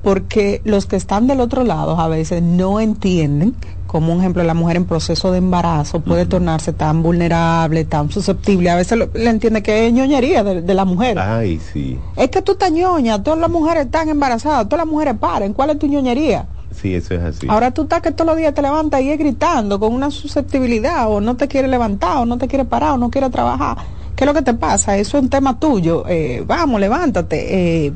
porque 0.04 0.60
los 0.64 0.86
que 0.86 0.96
están 0.96 1.26
del 1.26 1.40
otro 1.40 1.64
lado 1.64 1.98
a 1.98 2.08
veces 2.08 2.42
no 2.42 2.78
entienden 2.78 3.54
como 3.86 4.12
un 4.12 4.18
ejemplo 4.18 4.42
la 4.42 4.54
mujer 4.54 4.76
en 4.76 4.86
proceso 4.86 5.30
de 5.30 5.38
embarazo 5.38 6.00
puede 6.00 6.26
tornarse 6.26 6.72
tan 6.72 7.02
vulnerable, 7.02 7.84
tan 7.84 8.10
susceptible, 8.10 8.68
a 8.68 8.74
veces 8.74 8.98
le 9.14 9.30
entiende 9.30 9.62
que 9.62 9.86
es 9.86 9.92
ñoñería 9.92 10.42
de, 10.42 10.74
la 10.74 10.84
mujer. 10.84 11.16
Ay, 11.18 11.60
sí. 11.72 11.96
Es 12.16 12.28
que 12.28 12.42
tú 12.42 12.52
estás 12.52 12.72
ñoña, 12.72 13.22
todas 13.22 13.38
las 13.38 13.50
mujeres 13.50 13.86
están 13.86 14.08
embarazadas, 14.08 14.68
todas 14.68 14.84
las 14.84 14.92
mujeres 14.92 15.14
paren, 15.18 15.52
¿cuál 15.52 15.70
es 15.70 15.78
tu 15.78 15.86
ñoñería? 15.86 16.46
Sí, 16.74 16.92
eso 16.92 17.14
es 17.14 17.22
así. 17.22 17.46
Ahora 17.48 17.70
tú 17.70 17.82
estás 17.82 18.02
que 18.02 18.10
todos 18.10 18.26
los 18.26 18.36
días 18.36 18.52
te 18.52 18.62
levantas 18.62 19.00
y 19.00 19.10
es 19.10 19.18
gritando 19.18 19.78
con 19.78 19.94
una 19.94 20.10
susceptibilidad 20.10 21.08
o 21.08 21.20
no 21.20 21.36
te 21.36 21.46
quiere 21.46 21.68
levantar 21.68 22.18
o 22.18 22.26
no 22.26 22.36
te 22.36 22.48
quiere 22.48 22.64
parar 22.64 22.94
o 22.94 22.98
no 22.98 23.10
quiere 23.10 23.30
trabajar. 23.30 23.76
¿Qué 24.16 24.24
es 24.24 24.26
lo 24.26 24.34
que 24.34 24.42
te 24.42 24.54
pasa? 24.54 24.96
Eso 24.96 25.18
es 25.18 25.24
un 25.24 25.30
tema 25.30 25.58
tuyo. 25.58 26.04
Eh, 26.08 26.42
vamos, 26.46 26.80
levántate. 26.80 27.86
Eh, 27.86 27.92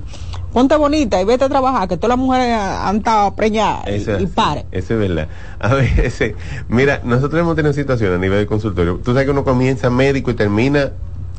ponte 0.59 0.75
bonita 0.75 1.23
y 1.23 1.25
vete 1.25 1.45
a 1.45 1.49
trabajar, 1.49 1.87
que 1.87 1.97
todas 1.97 2.17
las 2.17 2.19
mujeres 2.19 2.53
han 2.53 2.97
estado 2.97 3.33
preñadas 3.37 3.85
y, 4.21 4.27
pare. 4.27 4.67
Eso 4.73 4.95
es 4.95 4.99
verdad. 4.99 5.29
A 5.61 5.73
veces, 5.75 6.35
mira, 6.69 7.01
nosotros 7.05 7.41
hemos 7.41 7.55
tenido 7.55 7.73
situaciones 7.73 8.19
a 8.19 8.21
nivel 8.21 8.41
de 8.41 8.47
consultorio. 8.47 8.97
Tú 8.97 9.13
sabes 9.13 9.27
que 9.27 9.31
uno 9.31 9.45
comienza 9.45 9.89
médico 9.89 10.33
y 10.33 10.35
termina 10.35 10.91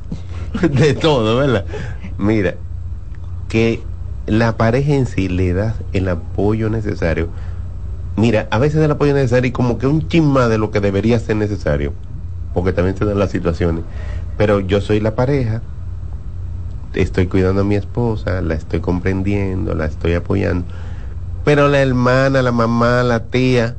de 0.61 0.93
todo, 0.93 1.35
¿verdad? 1.35 1.65
Mira, 2.17 2.55
que 3.49 3.83
la 4.25 4.55
pareja 4.55 4.93
en 4.93 5.05
sí 5.05 5.27
le 5.27 5.51
da 5.51 5.75
el 5.91 6.07
apoyo 6.07 6.69
necesario. 6.69 7.27
Mira, 8.15 8.47
a 8.51 8.57
veces 8.57 8.81
el 8.81 8.91
apoyo 8.91 9.13
necesario 9.13 9.49
y 9.49 9.51
como 9.51 9.77
que 9.79 9.87
un 9.87 10.07
chisma 10.07 10.47
de 10.47 10.57
lo 10.57 10.71
que 10.71 10.79
debería 10.79 11.19
ser 11.19 11.35
necesario, 11.35 11.91
porque 12.53 12.71
también 12.71 12.95
se 12.95 13.03
dan 13.03 13.19
las 13.19 13.31
situaciones. 13.31 13.83
Pero 14.37 14.61
yo 14.61 14.79
soy 14.79 15.01
la 15.01 15.15
pareja, 15.15 15.61
estoy 16.93 17.27
cuidando 17.27 17.61
a 17.61 17.63
mi 17.63 17.75
esposa, 17.75 18.41
la 18.41 18.55
estoy 18.55 18.79
comprendiendo, 18.79 19.73
la 19.75 19.85
estoy 19.85 20.13
apoyando. 20.13 20.65
Pero 21.45 21.67
la 21.67 21.81
hermana, 21.81 22.41
la 22.41 22.51
mamá, 22.51 23.03
la 23.03 23.25
tía, 23.25 23.75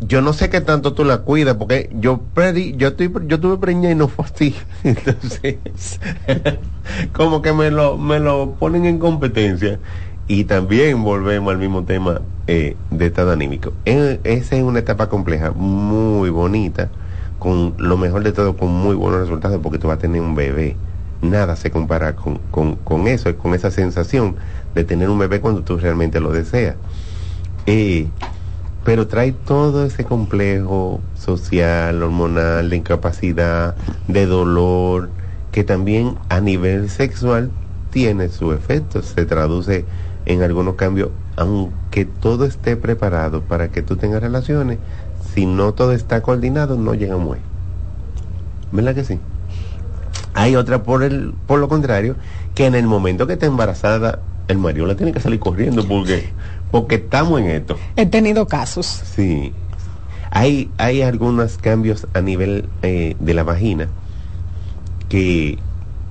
yo 0.00 0.20
no 0.20 0.32
sé 0.32 0.50
qué 0.50 0.60
tanto 0.60 0.92
tú 0.92 1.04
la 1.04 1.18
cuidas, 1.18 1.56
porque 1.56 1.90
yo 1.94 2.20
perdí, 2.34 2.74
yo 2.76 2.88
estoy, 2.88 3.12
yo 3.26 3.40
tuve 3.40 3.58
preñada 3.58 3.92
y 3.92 3.94
no 3.96 4.08
fue 4.08 4.24
así. 4.24 4.54
Entonces, 4.84 6.00
como 7.12 7.42
que 7.42 7.52
me 7.52 7.70
lo, 7.70 7.96
me 7.98 8.20
lo 8.20 8.54
ponen 8.58 8.84
en 8.84 8.98
competencia. 8.98 9.80
Y 10.26 10.44
también 10.44 11.02
volvemos 11.04 11.52
al 11.52 11.58
mismo 11.58 11.84
tema 11.84 12.22
eh, 12.46 12.76
de 12.90 13.06
estado 13.06 13.32
anímico. 13.32 13.74
Esa 13.84 14.56
es 14.56 14.62
una 14.62 14.78
etapa 14.78 15.08
compleja, 15.10 15.52
muy 15.52 16.30
bonita, 16.30 16.90
con 17.38 17.74
lo 17.76 17.98
mejor 17.98 18.22
de 18.22 18.32
todo, 18.32 18.56
con 18.56 18.70
muy 18.70 18.94
buenos 18.94 19.20
resultados, 19.20 19.60
porque 19.62 19.78
tú 19.78 19.88
vas 19.88 19.98
a 19.98 20.00
tener 20.00 20.22
un 20.22 20.34
bebé 20.34 20.78
nada 21.24 21.56
se 21.56 21.70
compara 21.70 22.14
con, 22.14 22.38
con, 22.50 23.08
eso, 23.08 23.36
con 23.36 23.54
esa 23.54 23.70
sensación 23.70 24.36
de 24.74 24.84
tener 24.84 25.10
un 25.10 25.18
bebé 25.18 25.40
cuando 25.40 25.62
tú 25.62 25.78
realmente 25.78 26.20
lo 26.20 26.32
deseas. 26.32 26.76
Eh, 27.66 28.06
pero 28.84 29.06
trae 29.06 29.32
todo 29.32 29.86
ese 29.86 30.04
complejo 30.04 31.00
social, 31.18 32.02
hormonal, 32.02 32.68
de 32.68 32.76
incapacidad, 32.76 33.74
de 34.08 34.26
dolor, 34.26 35.08
que 35.52 35.64
también 35.64 36.16
a 36.28 36.40
nivel 36.40 36.90
sexual 36.90 37.50
tiene 37.90 38.28
su 38.28 38.52
efecto, 38.52 39.02
se 39.02 39.24
traduce 39.24 39.84
en 40.26 40.42
algunos 40.42 40.74
cambios, 40.74 41.10
aunque 41.36 42.04
todo 42.04 42.44
esté 42.44 42.76
preparado 42.76 43.40
para 43.40 43.68
que 43.68 43.80
tú 43.80 43.96
tengas 43.96 44.22
relaciones, 44.22 44.78
si 45.34 45.46
no 45.46 45.72
todo 45.72 45.92
está 45.92 46.20
coordinado, 46.20 46.76
no 46.76 46.94
llega 46.94 47.16
muy. 47.16 47.38
¿Verdad 48.72 48.94
que 48.94 49.04
sí? 49.04 49.18
Hay 50.34 50.56
otra 50.56 50.82
por 50.82 51.02
el, 51.02 51.32
por 51.46 51.60
lo 51.60 51.68
contrario, 51.68 52.16
que 52.54 52.66
en 52.66 52.74
el 52.74 52.86
momento 52.86 53.26
que 53.26 53.34
está 53.34 53.46
embarazada, 53.46 54.20
el 54.48 54.58
marido 54.58 54.86
la 54.86 54.96
tiene 54.96 55.12
que 55.12 55.20
salir 55.20 55.40
corriendo 55.40 55.86
porque, 55.86 56.30
porque 56.70 56.96
estamos 56.96 57.40
en 57.40 57.46
esto. 57.50 57.78
He 57.96 58.06
tenido 58.06 58.46
casos. 58.46 58.86
Sí. 58.86 59.52
Hay, 60.30 60.70
hay 60.78 61.02
algunos 61.02 61.58
cambios 61.58 62.08
a 62.12 62.20
nivel 62.20 62.68
eh, 62.82 63.16
de 63.20 63.34
la 63.34 63.44
vagina 63.44 63.88
que, 65.08 65.58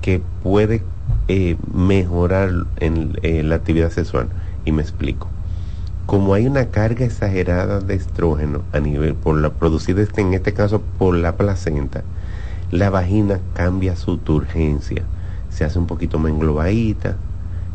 que 0.00 0.22
puede 0.42 0.82
eh, 1.28 1.56
mejorar 1.72 2.50
en, 2.80 3.48
la 3.48 3.54
actividad 3.54 3.90
sexual. 3.90 4.28
Y 4.64 4.72
me 4.72 4.82
explico. 4.82 5.28
Como 6.06 6.34
hay 6.34 6.46
una 6.46 6.66
carga 6.66 7.04
exagerada 7.04 7.80
de 7.80 7.94
estrógeno 7.94 8.62
a 8.72 8.80
nivel, 8.80 9.14
por 9.14 9.40
la 9.40 9.50
producida 9.50 10.02
este, 10.02 10.20
en 10.20 10.34
este 10.34 10.52
caso 10.52 10.82
por 10.98 11.14
la 11.14 11.36
placenta, 11.36 12.02
la 12.74 12.90
vagina 12.90 13.38
cambia 13.54 13.94
su 13.94 14.16
turgencia, 14.16 15.04
se 15.48 15.64
hace 15.64 15.78
un 15.78 15.86
poquito 15.86 16.18
más 16.18 16.32
englobadita, 16.32 17.14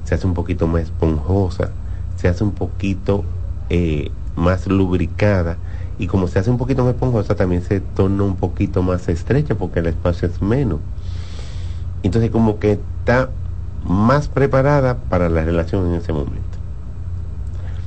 se 0.03 0.13
hace 0.13 0.27
un 0.27 0.33
poquito 0.33 0.67
más 0.67 0.81
esponjosa, 0.81 1.69
se 2.17 2.27
hace 2.27 2.43
un 2.43 2.51
poquito 2.51 3.23
eh, 3.69 4.11
más 4.35 4.67
lubricada. 4.67 5.55
Y 5.99 6.07
como 6.07 6.27
se 6.27 6.39
hace 6.39 6.49
un 6.49 6.57
poquito 6.57 6.83
más 6.83 6.95
esponjosa 6.95 7.35
también 7.35 7.61
se 7.61 7.79
torna 7.79 8.23
un 8.23 8.35
poquito 8.35 8.83
más 8.83 9.07
estrecha 9.07 9.55
porque 9.55 9.79
el 9.79 9.87
espacio 9.87 10.27
es 10.27 10.41
menos. 10.41 10.81
Entonces 12.03 12.29
como 12.29 12.59
que 12.59 12.73
está 12.73 13.29
más 13.85 14.27
preparada 14.27 14.97
para 14.97 15.29
la 15.29 15.45
relación 15.45 15.87
en 15.87 15.95
ese 15.95 16.11
momento 16.11 16.48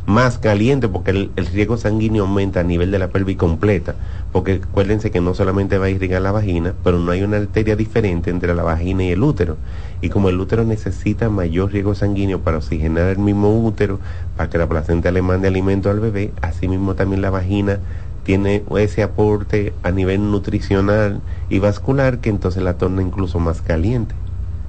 más 0.06 0.38
caliente 0.38 0.88
porque 0.88 1.10
el, 1.10 1.46
riego 1.52 1.76
sanguíneo 1.76 2.24
aumenta 2.24 2.60
a 2.60 2.64
nivel 2.64 2.90
de 2.90 2.98
la 2.98 3.08
pelvis 3.08 3.36
completa, 3.36 3.94
porque 4.32 4.60
acuérdense 4.62 5.10
que 5.10 5.20
no 5.20 5.34
solamente 5.34 5.78
va 5.78 5.86
a 5.86 5.90
irrigar 5.90 6.22
la 6.22 6.32
vagina, 6.32 6.74
pero 6.82 6.98
no 6.98 7.12
hay 7.12 7.22
una 7.22 7.36
arteria 7.36 7.76
diferente 7.76 8.30
entre 8.30 8.54
la 8.54 8.62
vagina 8.62 9.04
y 9.04 9.10
el 9.10 9.22
útero. 9.22 9.56
Y 10.00 10.08
como 10.08 10.28
el 10.28 10.40
útero 10.40 10.64
necesita 10.64 11.28
mayor 11.28 11.72
riego 11.72 11.94
sanguíneo 11.94 12.40
para 12.40 12.58
oxigenar 12.58 13.10
el 13.10 13.18
mismo 13.18 13.64
útero, 13.64 14.00
para 14.36 14.50
que 14.50 14.58
la 14.58 14.68
placenta 14.68 15.12
le 15.12 15.22
mande 15.22 15.48
alimento 15.48 15.90
al 15.90 16.00
bebé, 16.00 16.32
asimismo 16.42 16.94
también 16.94 17.22
la 17.22 17.30
vagina 17.30 17.78
tiene 18.24 18.62
ese 18.78 19.02
aporte 19.02 19.72
a 19.82 19.90
nivel 19.90 20.30
nutricional 20.30 21.20
y 21.48 21.58
vascular 21.58 22.18
que 22.18 22.30
entonces 22.30 22.62
la 22.62 22.74
torna 22.74 23.02
incluso 23.02 23.38
más 23.38 23.62
caliente. 23.62 24.14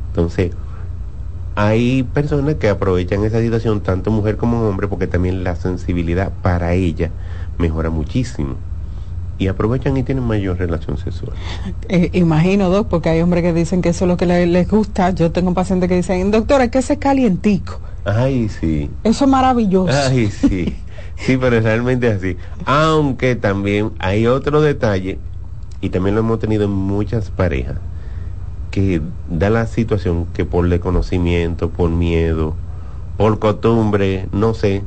Entonces, 0.10 0.52
hay 1.55 2.03
personas 2.03 2.55
que 2.55 2.69
aprovechan 2.69 3.23
esa 3.23 3.39
situación, 3.39 3.81
tanto 3.81 4.11
mujer 4.11 4.37
como 4.37 4.67
hombre, 4.67 4.87
porque 4.87 5.07
también 5.07 5.43
la 5.43 5.55
sensibilidad 5.55 6.31
para 6.41 6.73
ella 6.73 7.11
mejora 7.57 7.89
muchísimo. 7.89 8.55
Y 9.39 9.47
aprovechan 9.47 9.97
y 9.97 10.03
tienen 10.03 10.23
mayor 10.23 10.57
relación 10.57 10.97
sexual. 10.97 11.33
Eh, 11.89 12.09
imagino, 12.13 12.69
Doc, 12.69 12.87
porque 12.87 13.09
hay 13.09 13.21
hombres 13.21 13.43
que 13.43 13.51
dicen 13.51 13.81
que 13.81 13.89
eso 13.89 14.05
es 14.05 14.09
lo 14.09 14.17
que 14.17 14.25
les, 14.25 14.69
gusta. 14.69 15.09
Yo 15.09 15.31
tengo 15.31 15.53
pacientes 15.53 15.89
que 15.89 15.95
dicen, 15.95 16.31
doctor, 16.31 16.61
es 16.61 16.69
que 16.69 16.79
ese 16.79 16.97
calientico. 16.97 17.79
Ay, 18.05 18.47
sí. 18.49 18.89
Eso 19.03 19.25
es 19.25 19.31
maravilloso. 19.31 19.91
Ay, 19.91 20.27
sí. 20.27 20.75
sí, 21.17 21.37
pero 21.37 21.59
realmente 21.59 22.07
es 22.07 22.17
así. 22.17 22.37
Aunque 22.65 23.35
también 23.35 23.91
hay 23.99 24.27
otro 24.27 24.61
detalle, 24.61 25.17
y 25.83 25.89
también 25.89 26.15
lo 26.15 26.21
hemos 26.21 26.39
tenido 26.39 26.63
en 26.63 26.71
muchas 26.71 27.29
parejas, 27.29 27.75
que 28.73 29.01
da 29.29 29.51
la 29.51 29.67
situación 29.67 30.25
que 30.33 30.45
por 30.45 30.67
desconocimiento, 30.67 31.69
por 31.69 31.91
miedo, 31.91 32.55
por 33.17 33.38
costumbre, 33.38 34.27
no 34.31 34.55
sé, 34.55 34.81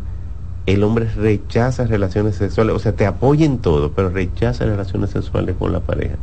el 0.66 0.82
hombre 0.82 1.08
rechaza 1.14 1.86
relaciones 1.86 2.34
sexuales, 2.34 2.74
o 2.74 2.80
sea, 2.80 2.96
te 2.96 3.06
apoya 3.06 3.46
en 3.46 3.58
todo, 3.58 3.92
pero 3.92 4.10
rechaza 4.10 4.64
relaciones 4.64 5.10
sexuales 5.10 5.54
con 5.56 5.72
la 5.72 5.78
pareja 5.78 6.16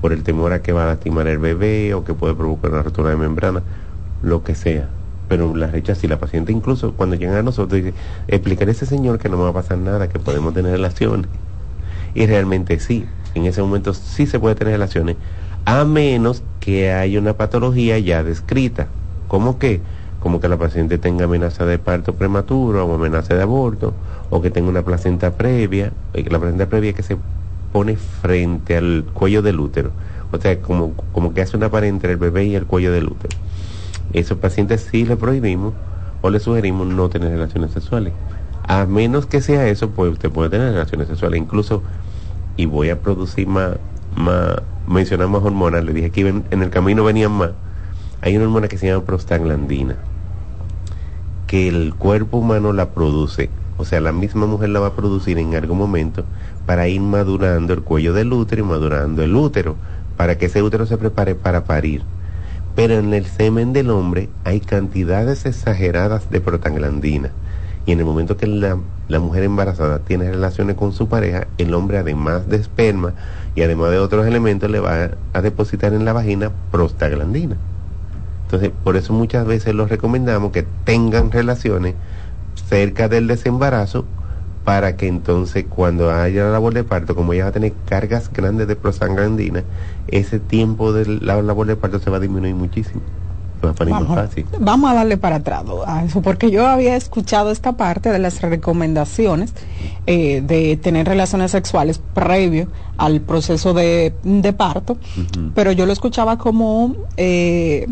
por 0.00 0.14
el 0.14 0.22
temor 0.22 0.54
a 0.54 0.62
que 0.62 0.72
va 0.72 0.84
a 0.84 0.86
lastimar 0.86 1.28
el 1.28 1.36
bebé 1.36 1.92
o 1.92 2.04
que 2.04 2.14
puede 2.14 2.34
provocar 2.34 2.70
una 2.70 2.82
rotura 2.82 3.10
de 3.10 3.16
membrana, 3.16 3.62
lo 4.22 4.42
que 4.42 4.54
sea. 4.54 4.88
Pero 5.28 5.54
la 5.54 5.66
rechaza 5.66 6.06
y 6.06 6.08
la 6.08 6.18
paciente 6.18 6.52
incluso 6.52 6.94
cuando 6.94 7.16
llegan 7.16 7.36
a 7.36 7.42
nosotros 7.42 7.82
dice, 7.82 7.92
explicar 8.28 8.68
a 8.68 8.70
ese 8.70 8.86
señor 8.86 9.18
que 9.18 9.28
no 9.28 9.36
me 9.36 9.42
va 9.42 9.50
a 9.50 9.52
pasar 9.52 9.76
nada, 9.76 10.08
que 10.08 10.18
podemos 10.18 10.54
tener 10.54 10.72
relaciones. 10.72 11.28
Y 12.14 12.24
realmente 12.24 12.80
sí, 12.80 13.04
en 13.34 13.44
ese 13.44 13.60
momento 13.60 13.92
sí 13.92 14.26
se 14.26 14.40
puede 14.40 14.54
tener 14.54 14.72
relaciones, 14.72 15.16
a 15.64 15.84
menos 15.84 16.42
que 16.60 16.92
haya 16.92 17.18
una 17.18 17.34
patología 17.34 17.98
ya 17.98 18.22
descrita. 18.22 18.88
¿Cómo 19.28 19.58
que? 19.58 19.80
Como 20.20 20.40
que 20.40 20.48
la 20.48 20.58
paciente 20.58 20.98
tenga 20.98 21.24
amenaza 21.24 21.64
de 21.64 21.78
parto 21.78 22.14
prematuro 22.14 22.84
o 22.84 22.94
amenaza 22.94 23.34
de 23.34 23.42
aborto, 23.42 23.94
o 24.28 24.42
que 24.42 24.50
tenga 24.50 24.68
una 24.68 24.82
placenta 24.82 25.32
previa, 25.32 25.92
que 26.12 26.28
la 26.28 26.38
placenta 26.38 26.68
previa 26.68 26.92
que 26.92 27.02
se 27.02 27.16
pone 27.72 27.96
frente 27.96 28.76
al 28.76 29.04
cuello 29.12 29.42
del 29.42 29.60
útero. 29.60 29.92
O 30.32 30.38
sea, 30.38 30.60
como, 30.60 30.92
como 31.12 31.34
que 31.34 31.42
hace 31.42 31.56
una 31.56 31.70
pared 31.70 31.88
entre 31.88 32.12
el 32.12 32.18
bebé 32.18 32.44
y 32.44 32.54
el 32.54 32.66
cuello 32.66 32.92
del 32.92 33.06
útero. 33.06 33.36
Esos 34.12 34.38
pacientes 34.38 34.88
sí 34.90 35.04
le 35.04 35.16
prohibimos 35.16 35.74
o 36.22 36.30
le 36.30 36.40
sugerimos 36.40 36.86
no 36.86 37.08
tener 37.08 37.30
relaciones 37.30 37.72
sexuales. 37.72 38.12
A 38.66 38.86
menos 38.86 39.26
que 39.26 39.40
sea 39.40 39.66
eso, 39.68 39.90
pues 39.90 40.12
usted 40.12 40.30
puede 40.30 40.50
tener 40.50 40.72
relaciones 40.72 41.08
sexuales. 41.08 41.40
Incluso, 41.40 41.82
y 42.56 42.66
voy 42.66 42.90
a 42.90 43.00
producir 43.00 43.46
más, 43.46 43.76
más 44.16 44.62
mencionar 44.90 45.28
más 45.28 45.42
hormonas, 45.42 45.84
le 45.84 45.92
dije 45.92 46.10
que 46.10 46.28
en, 46.28 46.44
el 46.50 46.70
camino 46.70 47.04
venían 47.04 47.32
más. 47.32 47.50
Hay 48.20 48.36
una 48.36 48.46
hormona 48.46 48.68
que 48.68 48.76
se 48.76 48.88
llama 48.88 49.04
prostaglandina, 49.04 49.96
que 51.46 51.68
el 51.68 51.94
cuerpo 51.94 52.38
humano 52.38 52.72
la 52.72 52.90
produce, 52.90 53.50
o 53.78 53.84
sea, 53.84 54.00
la 54.00 54.12
misma 54.12 54.46
mujer 54.46 54.70
la 54.70 54.80
va 54.80 54.88
a 54.88 54.96
producir 54.96 55.38
en 55.38 55.54
algún 55.54 55.78
momento 55.78 56.24
para 56.66 56.88
ir 56.88 57.00
madurando 57.00 57.72
el 57.72 57.82
cuello 57.82 58.12
del 58.12 58.32
útero 58.32 58.62
y 58.62 58.66
madurando 58.66 59.22
el 59.22 59.34
útero, 59.34 59.76
para 60.16 60.36
que 60.36 60.46
ese 60.46 60.62
útero 60.62 60.84
se 60.86 60.98
prepare 60.98 61.34
para 61.34 61.64
parir. 61.64 62.02
Pero 62.74 62.94
en 62.94 63.14
el 63.14 63.26
semen 63.26 63.72
del 63.72 63.90
hombre 63.90 64.28
hay 64.44 64.60
cantidades 64.60 65.46
exageradas 65.46 66.30
de 66.30 66.40
prostaglandina. 66.40 67.30
Y 67.86 67.92
en 67.92 68.00
el 68.00 68.04
momento 68.04 68.36
que 68.36 68.46
la, 68.46 68.78
la, 69.08 69.20
mujer 69.20 69.44
embarazada 69.44 70.00
tiene 70.00 70.30
relaciones 70.30 70.76
con 70.76 70.92
su 70.92 71.08
pareja, 71.08 71.46
el 71.56 71.72
hombre 71.72 71.96
además 71.98 72.46
de 72.48 72.56
esperma 72.56 73.14
y 73.54 73.62
además 73.62 73.90
de 73.90 73.98
otros 73.98 74.26
elementos 74.26 74.70
le 74.70 74.80
va 74.80 75.10
a, 75.32 75.42
depositar 75.42 75.92
en 75.92 76.04
la 76.04 76.12
vagina 76.12 76.50
prostaglandina. 76.70 77.56
Entonces, 78.44 78.70
por 78.82 78.96
eso 78.96 79.12
muchas 79.12 79.46
veces 79.46 79.74
los 79.74 79.88
recomendamos 79.88 80.52
que 80.52 80.66
tengan 80.84 81.30
relaciones 81.30 81.94
cerca 82.68 83.08
del 83.08 83.26
desembarazo 83.26 84.04
para 84.64 84.96
que 84.96 85.08
entonces 85.08 85.64
cuando 85.68 86.12
haya 86.12 86.44
la 86.44 86.50
labor 86.50 86.74
de 86.74 86.84
parto, 86.84 87.14
como 87.14 87.32
ella 87.32 87.44
va 87.44 87.50
a 87.50 87.52
tener 87.52 87.72
cargas 87.88 88.32
grandes 88.32 88.68
de 88.68 88.76
prostaglandina, 88.76 89.64
ese 90.08 90.38
tiempo 90.38 90.92
de 90.92 91.06
la 91.06 91.40
labor 91.42 91.66
de 91.66 91.76
parto 91.76 91.98
se 91.98 92.10
va 92.10 92.18
a 92.18 92.20
disminuir 92.20 92.54
muchísimo. 92.54 93.02
Vamos, 93.60 94.08
más 94.08 94.26
fácil. 94.26 94.46
vamos 94.58 94.90
a 94.90 94.94
darle 94.94 95.16
para 95.16 95.36
atrás 95.36 95.64
a 95.86 96.04
eso, 96.04 96.22
porque 96.22 96.50
yo 96.50 96.66
había 96.66 96.96
escuchado 96.96 97.50
esta 97.50 97.72
parte 97.72 98.10
de 98.10 98.18
las 98.18 98.40
recomendaciones 98.40 99.52
eh, 100.06 100.42
de 100.44 100.76
tener 100.76 101.06
relaciones 101.06 101.50
sexuales 101.50 102.00
previo 102.14 102.68
al 102.96 103.20
proceso 103.20 103.74
de, 103.74 104.14
de 104.22 104.52
parto, 104.52 104.96
pero 105.54 105.72
yo 105.72 105.86
lo 105.86 105.92
escuchaba 105.92 106.38
como... 106.38 106.94
Eh, 107.16 107.86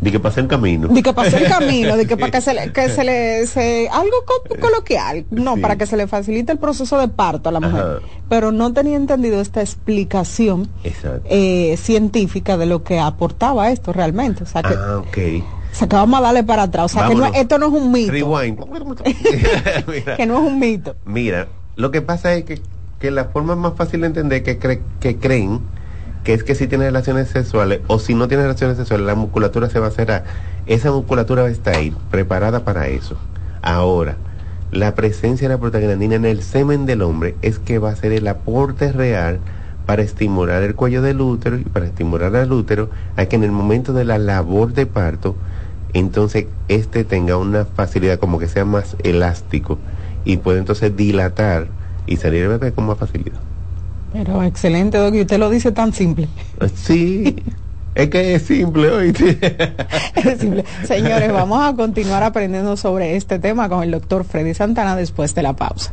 De 0.00 0.10
que 0.10 0.18
pase 0.18 0.40
el 0.40 0.46
camino. 0.48 0.88
de 0.88 1.02
que 1.02 1.12
pasó 1.12 1.36
el 1.36 1.46
camino, 1.46 1.94
de 1.96 2.06
que 2.06 2.16
para 2.16 2.32
que 2.32 2.40
se 2.40 2.54
le, 2.54 2.72
que 2.72 2.88
se 2.88 3.04
le 3.04 3.46
se, 3.48 3.88
algo 3.90 4.16
co- 4.26 4.58
coloquial, 4.58 5.26
no, 5.30 5.56
Sí. 5.56 5.60
para 5.60 5.76
que 5.76 5.84
se 5.86 5.96
le 5.98 6.06
facilite 6.06 6.52
el 6.52 6.58
proceso 6.58 6.98
de 6.98 7.08
parto 7.08 7.50
a 7.50 7.52
la 7.52 7.60
mujer. 7.60 7.80
Ajá. 7.82 7.98
Pero 8.28 8.50
no 8.50 8.72
tenía 8.72 8.96
entendido 8.96 9.40
esta 9.42 9.60
explicación 9.60 10.68
eh, 11.26 11.76
científica 11.76 12.56
de 12.56 12.64
lo 12.66 12.82
que 12.82 12.98
aportaba 12.98 13.70
esto 13.70 13.92
realmente. 13.92 14.44
O 14.44 14.46
sea 14.46 14.62
que, 14.62 14.72
Ah, 14.74 14.98
ok. 14.98 15.18
o 15.72 15.74
sea 15.74 15.88
que 15.88 15.96
vamos 15.96 16.18
a 16.18 16.22
darle 16.22 16.44
para 16.44 16.62
atrás. 16.62 16.86
O 16.86 16.88
sea 16.98 17.06
que 17.08 17.14
no- 17.14 17.26
esto 17.26 17.58
no 17.58 17.66
es 17.66 17.72
un 17.72 17.92
mito. 17.92 18.12
Rewind. 18.12 18.58
Mira. 19.86 20.16
Que 20.16 20.26
no 20.26 20.38
es 20.38 20.52
un 20.52 20.58
mito. 20.58 20.96
Mira, 21.04 21.48
lo 21.76 21.90
que 21.90 22.02
pasa 22.02 22.32
es 22.34 22.44
que, 22.44 22.60
que 22.98 23.10
la 23.10 23.26
forma 23.26 23.56
más 23.56 23.74
fácil 23.76 24.00
de 24.00 24.06
entender 24.08 24.42
que, 24.42 24.58
cre- 24.58 24.80
que 25.00 25.16
creen 25.18 25.60
que 26.24 26.34
es 26.34 26.44
que 26.44 26.54
si 26.54 26.66
tiene 26.66 26.84
relaciones 26.84 27.28
sexuales 27.28 27.80
o 27.86 27.98
si 27.98 28.14
no 28.14 28.28
tiene 28.28 28.42
relaciones 28.42 28.76
sexuales, 28.76 29.06
la 29.06 29.14
musculatura 29.14 29.70
se 29.70 29.78
va 29.78 29.88
a 29.88 29.90
cerrar. 29.90 30.24
Esa 30.66 30.92
musculatura 30.92 31.42
va 31.42 31.48
a 31.48 31.52
estar 31.52 31.74
ahí, 31.74 31.94
preparada 32.10 32.64
para 32.64 32.88
eso. 32.88 33.16
Ahora, 33.62 34.16
la 34.70 34.94
presencia 34.94 35.48
de 35.48 35.54
la 35.54 35.60
prostaglandina 35.60 36.14
en 36.14 36.24
el 36.24 36.42
semen 36.42 36.86
del 36.86 37.02
hombre 37.02 37.34
es 37.42 37.58
que 37.58 37.78
va 37.78 37.90
a 37.90 37.96
ser 37.96 38.12
el 38.12 38.28
aporte 38.28 38.92
real 38.92 39.40
para 39.86 40.02
estimular 40.02 40.62
el 40.62 40.76
cuello 40.76 41.02
del 41.02 41.20
útero 41.20 41.58
y 41.58 41.64
para 41.64 41.86
estimular 41.86 42.36
al 42.36 42.52
útero 42.52 42.90
a 43.16 43.26
que 43.26 43.36
en 43.36 43.42
el 43.42 43.50
momento 43.50 43.92
de 43.92 44.04
la 44.04 44.18
labor 44.18 44.72
de 44.72 44.86
parto, 44.86 45.34
entonces 45.92 46.46
este 46.68 47.02
tenga 47.02 47.36
una 47.36 47.64
facilidad 47.64 48.20
como 48.20 48.38
que 48.38 48.46
sea 48.46 48.64
más 48.64 48.96
elástico 49.02 49.78
y 50.24 50.36
puede 50.36 50.60
entonces 50.60 50.96
dilatar 50.96 51.66
y 52.06 52.18
salir 52.18 52.42
el 52.42 52.48
bebé 52.50 52.72
con 52.72 52.86
más 52.86 52.98
facilidad. 52.98 53.40
Pero 54.12 54.42
excelente, 54.42 54.98
Doc, 54.98 55.14
y 55.14 55.20
usted 55.20 55.38
lo 55.38 55.50
dice 55.50 55.72
tan 55.72 55.92
simple. 55.92 56.28
Sí, 56.74 57.36
es 57.94 58.08
que 58.08 58.34
es 58.34 58.42
simple, 58.42 58.90
oíste. 58.90 59.38
Es 60.16 60.40
simple. 60.40 60.64
Señores, 60.84 61.32
vamos 61.32 61.62
a 61.62 61.74
continuar 61.74 62.22
aprendiendo 62.22 62.76
sobre 62.76 63.16
este 63.16 63.38
tema 63.38 63.68
con 63.68 63.82
el 63.82 63.90
doctor 63.90 64.24
Freddy 64.24 64.54
Santana 64.54 64.96
después 64.96 65.34
de 65.34 65.42
la 65.42 65.54
pausa. 65.54 65.92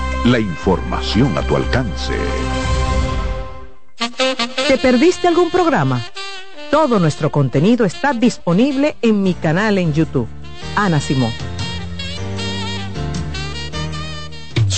La 0.25 0.37
información 0.37 1.35
a 1.35 1.41
tu 1.41 1.55
alcance. 1.55 2.13
¿Te 4.67 4.77
perdiste 4.77 5.27
algún 5.27 5.49
programa? 5.49 5.99
Todo 6.69 6.99
nuestro 6.99 7.31
contenido 7.31 7.85
está 7.85 8.13
disponible 8.13 8.95
en 9.01 9.23
mi 9.23 9.33
canal 9.33 9.79
en 9.79 9.93
YouTube. 9.93 10.27
Ana 10.75 10.99
Simón. 10.99 11.31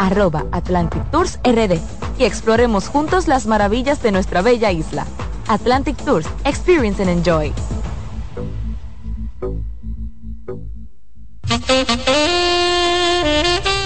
arroba 0.00 0.46
Atlantic 0.50 1.02
Tours 1.10 1.38
RD 1.44 1.78
y 2.18 2.24
exploremos 2.24 2.88
juntos 2.88 3.28
las 3.28 3.46
maravillas 3.46 4.02
de 4.02 4.10
nuestra 4.10 4.42
bella 4.42 4.72
isla. 4.72 5.06
Atlantic 5.46 5.96
Tours, 5.98 6.26
Experience 6.44 7.02
and 7.02 7.10
Enjoy. 7.10 7.52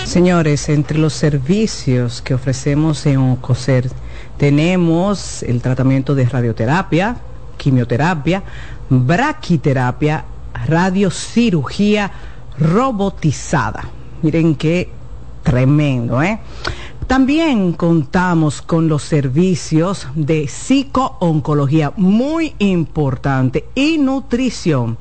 Señores, 0.04 0.68
entre 0.68 0.98
los 0.98 1.12
servicios 1.12 2.22
que 2.22 2.34
ofrecemos 2.34 3.04
en 3.06 3.18
OCOSER 3.18 3.90
tenemos 4.38 5.42
el 5.42 5.60
tratamiento 5.60 6.14
de 6.14 6.26
radioterapia, 6.26 7.16
quimioterapia, 7.56 8.44
braquiterapia, 8.88 10.24
radiocirugía 10.66 12.12
robotizada. 12.58 13.88
Miren 14.22 14.54
qué 14.54 14.90
tremendo, 15.44 16.20
¿eh? 16.20 16.40
También 17.06 17.74
contamos 17.74 18.62
con 18.62 18.88
los 18.88 19.02
servicios 19.02 20.08
de 20.14 20.48
psicooncología, 20.48 21.92
muy 21.96 22.54
importante, 22.58 23.66
y 23.74 23.98
nutrición. 23.98 24.96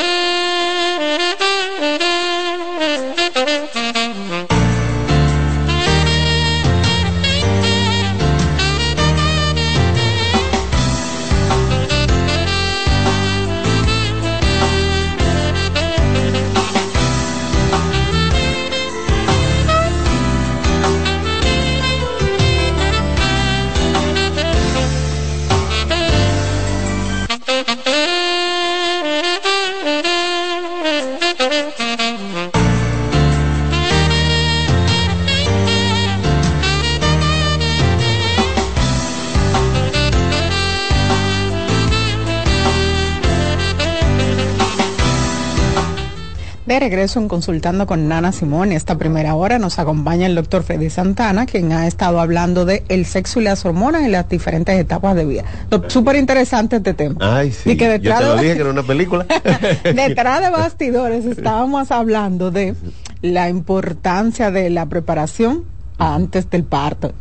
En 47.15 47.27
Consultando 47.27 47.85
con 47.87 48.07
Nana 48.07 48.31
Simón, 48.31 48.71
esta 48.71 48.97
primera 48.97 49.35
hora 49.35 49.59
nos 49.59 49.79
acompaña 49.79 50.27
el 50.27 50.35
doctor 50.35 50.63
Freddy 50.63 50.89
Santana, 50.89 51.45
quien 51.45 51.71
ha 51.73 51.85
estado 51.87 52.19
hablando 52.21 52.65
de 52.65 52.83
el 52.87 53.05
sexo 53.05 53.41
y 53.41 53.43
las 53.43 53.65
hormonas 53.65 54.03
en 54.03 54.11
las 54.13 54.29
diferentes 54.29 54.79
etapas 54.79 55.15
de 55.15 55.25
vida. 55.25 55.43
Súper 55.87 56.15
interesante 56.15 56.77
este 56.77 56.93
tema. 56.93 57.15
Ay, 57.19 57.51
sí. 57.51 57.71
Y 57.71 57.77
que 57.77 57.85
Yo 57.85 57.91
detrás 57.91 58.19
te 58.19 58.25
lo 58.25 58.35
de- 58.35 58.41
dije 58.43 58.53
que 58.55 58.61
era 58.61 58.69
una 58.71 58.83
película. 58.83 59.25
Detrás 59.83 60.41
de 60.41 60.49
bastidores 60.49 61.25
estábamos 61.25 61.91
hablando 61.91 62.51
de 62.51 62.75
la 63.21 63.49
importancia 63.49 64.51
de 64.51 64.69
la 64.69 64.85
preparación 64.87 65.65
antes 65.97 66.49
del 66.49 66.63
parto. 66.63 67.13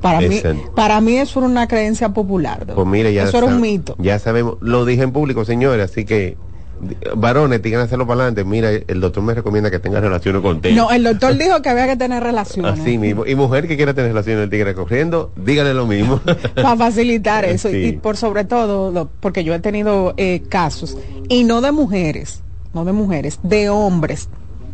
Para 0.00 0.20
mí, 0.20 0.40
para 0.76 1.00
mí 1.00 1.16
eso 1.16 1.40
era 1.40 1.48
una 1.48 1.66
creencia 1.66 2.10
popular. 2.10 2.66
Pues 2.74 3.12
ya 3.14 3.24
eso 3.24 3.38
era 3.38 3.46
un 3.46 3.60
mito. 3.60 3.96
Ya 3.98 4.18
sabemos, 4.18 4.56
lo 4.60 4.84
dije 4.84 5.02
en 5.02 5.12
público, 5.12 5.44
señores, 5.44 5.90
así 5.90 6.04
que 6.04 6.36
varones, 7.16 7.60
tienen 7.62 7.80
que 7.80 7.84
hacerlo 7.84 8.06
para 8.06 8.20
adelante. 8.22 8.44
Mira, 8.44 8.70
el 8.70 9.00
doctor 9.00 9.22
me 9.22 9.34
recomienda 9.34 9.70
que 9.70 9.78
tenga 9.78 10.00
relaciones 10.00 10.42
con 10.42 10.60
tigre. 10.60 10.76
No, 10.76 10.90
el 10.90 11.04
doctor 11.04 11.36
dijo 11.36 11.60
que 11.62 11.68
había 11.68 11.86
que 11.86 11.96
tener 11.96 12.22
relaciones 12.22 12.80
Así 12.80 12.98
mismo. 12.98 13.26
Y 13.26 13.34
mujer 13.34 13.68
que 13.68 13.76
quiera 13.76 13.94
tener 13.94 14.10
relaciones 14.10 14.44
el 14.44 14.50
tigre 14.50 14.74
corriendo, 14.74 15.32
dígale 15.36 15.74
lo 15.74 15.86
mismo. 15.86 16.20
para 16.54 16.76
facilitar 16.76 17.44
eso 17.44 17.68
Sí. 17.70 17.76
y 17.76 17.92
por 17.92 18.16
sobre 18.16 18.44
todo 18.44 18.90
lo- 18.90 19.10
porque 19.20 19.44
yo 19.44 19.54
he 19.54 19.60
tenido 19.60 20.14
eh, 20.16 20.42
casos 20.48 20.96
y 21.28 21.44
no 21.44 21.60
de 21.60 21.72
mujeres, 21.72 22.42
no 22.74 22.84
de 22.84 22.92
mujeres, 22.92 23.38
de 23.42 23.68
hombres 23.68 24.28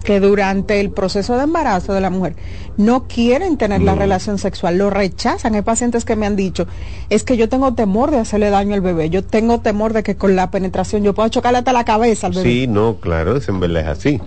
que 0.07 0.21
durante 0.21 0.79
el 0.79 0.91
proceso 0.91 1.37
de 1.37 1.43
embarazo 1.43 1.93
de 1.93 2.01
la 2.01 2.11
mujer 2.11 2.37
no 2.77 3.09
quieren 3.09 3.57
tener 3.57 3.83
la 3.83 3.97
relación 3.97 4.39
sexual, 4.39 4.79
lo 4.79 4.89
rechazan. 4.89 5.57
Hay 5.57 5.63
pacientes 5.63 6.05
que 6.05 6.15
me 6.15 6.27
han 6.27 6.37
dicho, 6.37 6.69
es 7.11 7.25
que 7.25 7.37
yo 7.37 7.49
tengo 7.49 7.75
temor 7.75 8.13
de 8.13 8.19
hacerle 8.19 8.51
daño 8.51 8.75
al 8.75 8.83
bebé, 8.83 9.11
yo 9.11 9.25
tengo 9.25 9.61
temor 9.61 9.93
de 9.93 10.05
que 10.05 10.15
con 10.17 10.37
la 10.37 10.53
penetración 10.53 11.03
yo 11.03 11.13
pueda 11.13 11.29
chocarle 11.29 11.59
hasta 11.59 11.73
la 11.73 11.85
cabeza 11.85 12.29
al 12.29 12.35
bebé. 12.35 12.49
Sí, 12.49 12.67
no, 12.69 12.99
claro, 13.01 13.37
eso 13.37 13.51
en 13.51 13.59
verdad 13.59 13.83
es 13.83 13.89
así. 13.89 14.21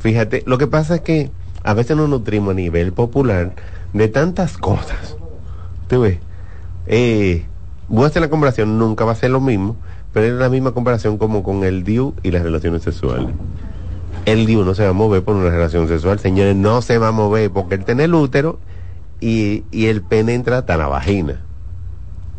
Fíjate, 0.00 0.42
lo 0.44 0.58
que 0.58 0.66
pasa 0.66 0.96
es 0.96 1.00
que 1.02 1.30
a 1.62 1.72
veces 1.72 1.96
nos 1.96 2.08
nutrimos 2.08 2.50
a 2.50 2.54
nivel 2.54 2.92
popular 2.92 3.52
de 3.92 4.08
tantas 4.08 4.58
cosas. 4.58 5.16
¿Tú 5.86 6.00
ves? 6.00 6.18
Eh, 6.88 7.46
voy 7.86 8.04
a 8.04 8.08
hacer 8.08 8.22
la 8.22 8.28
comparación, 8.28 8.76
nunca 8.76 9.04
va 9.04 9.12
a 9.12 9.14
ser 9.14 9.30
lo 9.30 9.40
mismo, 9.40 9.76
pero 10.12 10.26
es 10.26 10.32
la 10.32 10.48
misma 10.48 10.72
comparación 10.72 11.16
como 11.16 11.44
con 11.44 11.62
el 11.62 11.84
DIU 11.84 12.14
y 12.24 12.32
las 12.32 12.42
relaciones 12.42 12.82
sexuales. 12.82 13.28
El 14.24 14.46
DIU 14.46 14.64
no 14.64 14.74
se 14.74 14.84
va 14.84 14.90
a 14.90 14.94
mover 14.94 15.22
por 15.24 15.34
una 15.36 15.50
relación 15.50 15.88
sexual, 15.88 16.18
señores, 16.20 16.54
no 16.56 16.80
se 16.82 16.98
va 16.98 17.08
a 17.08 17.12
mover 17.12 17.50
porque 17.50 17.74
él 17.74 17.84
tiene 17.84 18.04
el 18.04 18.14
útero 18.14 18.60
y, 19.20 19.64
y 19.72 19.86
el 19.86 20.02
pene 20.02 20.34
entra 20.34 20.58
hasta 20.58 20.76
la 20.76 20.86
vagina. 20.86 21.40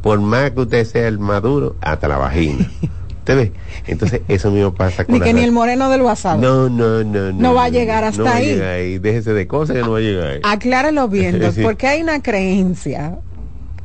Por 0.01 0.19
más 0.21 0.51
que 0.51 0.61
usted 0.61 0.85
sea 0.85 1.07
el 1.07 1.19
maduro, 1.19 1.75
hasta 1.81 2.07
la 2.07 2.17
vagina. 2.17 2.69
¿Usted 3.19 3.35
ve? 3.37 3.51
Entonces, 3.87 4.21
eso 4.27 4.51
mismo 4.51 4.73
pasa 4.73 5.05
con 5.05 5.13
Ni 5.13 5.19
la 5.19 5.25
que 5.25 5.33
ni 5.33 5.43
el 5.43 5.53
moreno 5.53 5.89
del 5.89 6.01
WhatsApp. 6.01 6.37
no, 6.39 6.67
no, 6.69 7.03
no, 7.05 7.31
no. 7.31 7.39
No 7.41 7.53
va 7.53 7.65
a 7.65 7.69
llegar 7.69 8.03
hasta 8.03 8.17
no 8.19 8.25
va 8.25 8.31
a 8.31 8.35
ahí. 8.35 8.45
llegar 8.47 8.67
ahí. 8.69 8.97
Déjese 8.99 9.31
de 9.33 9.47
cosas 9.47 9.77
que 9.77 9.81
no 9.81 9.91
va 9.91 9.97
a 9.99 10.01
llegar 10.01 10.27
ahí. 10.27 10.39
Acláralo 10.43 11.07
bien, 11.07 11.41
Sí. 11.53 11.61
porque 11.63 11.87
hay 11.87 12.01
una 12.01 12.21
creencia, 12.21 13.17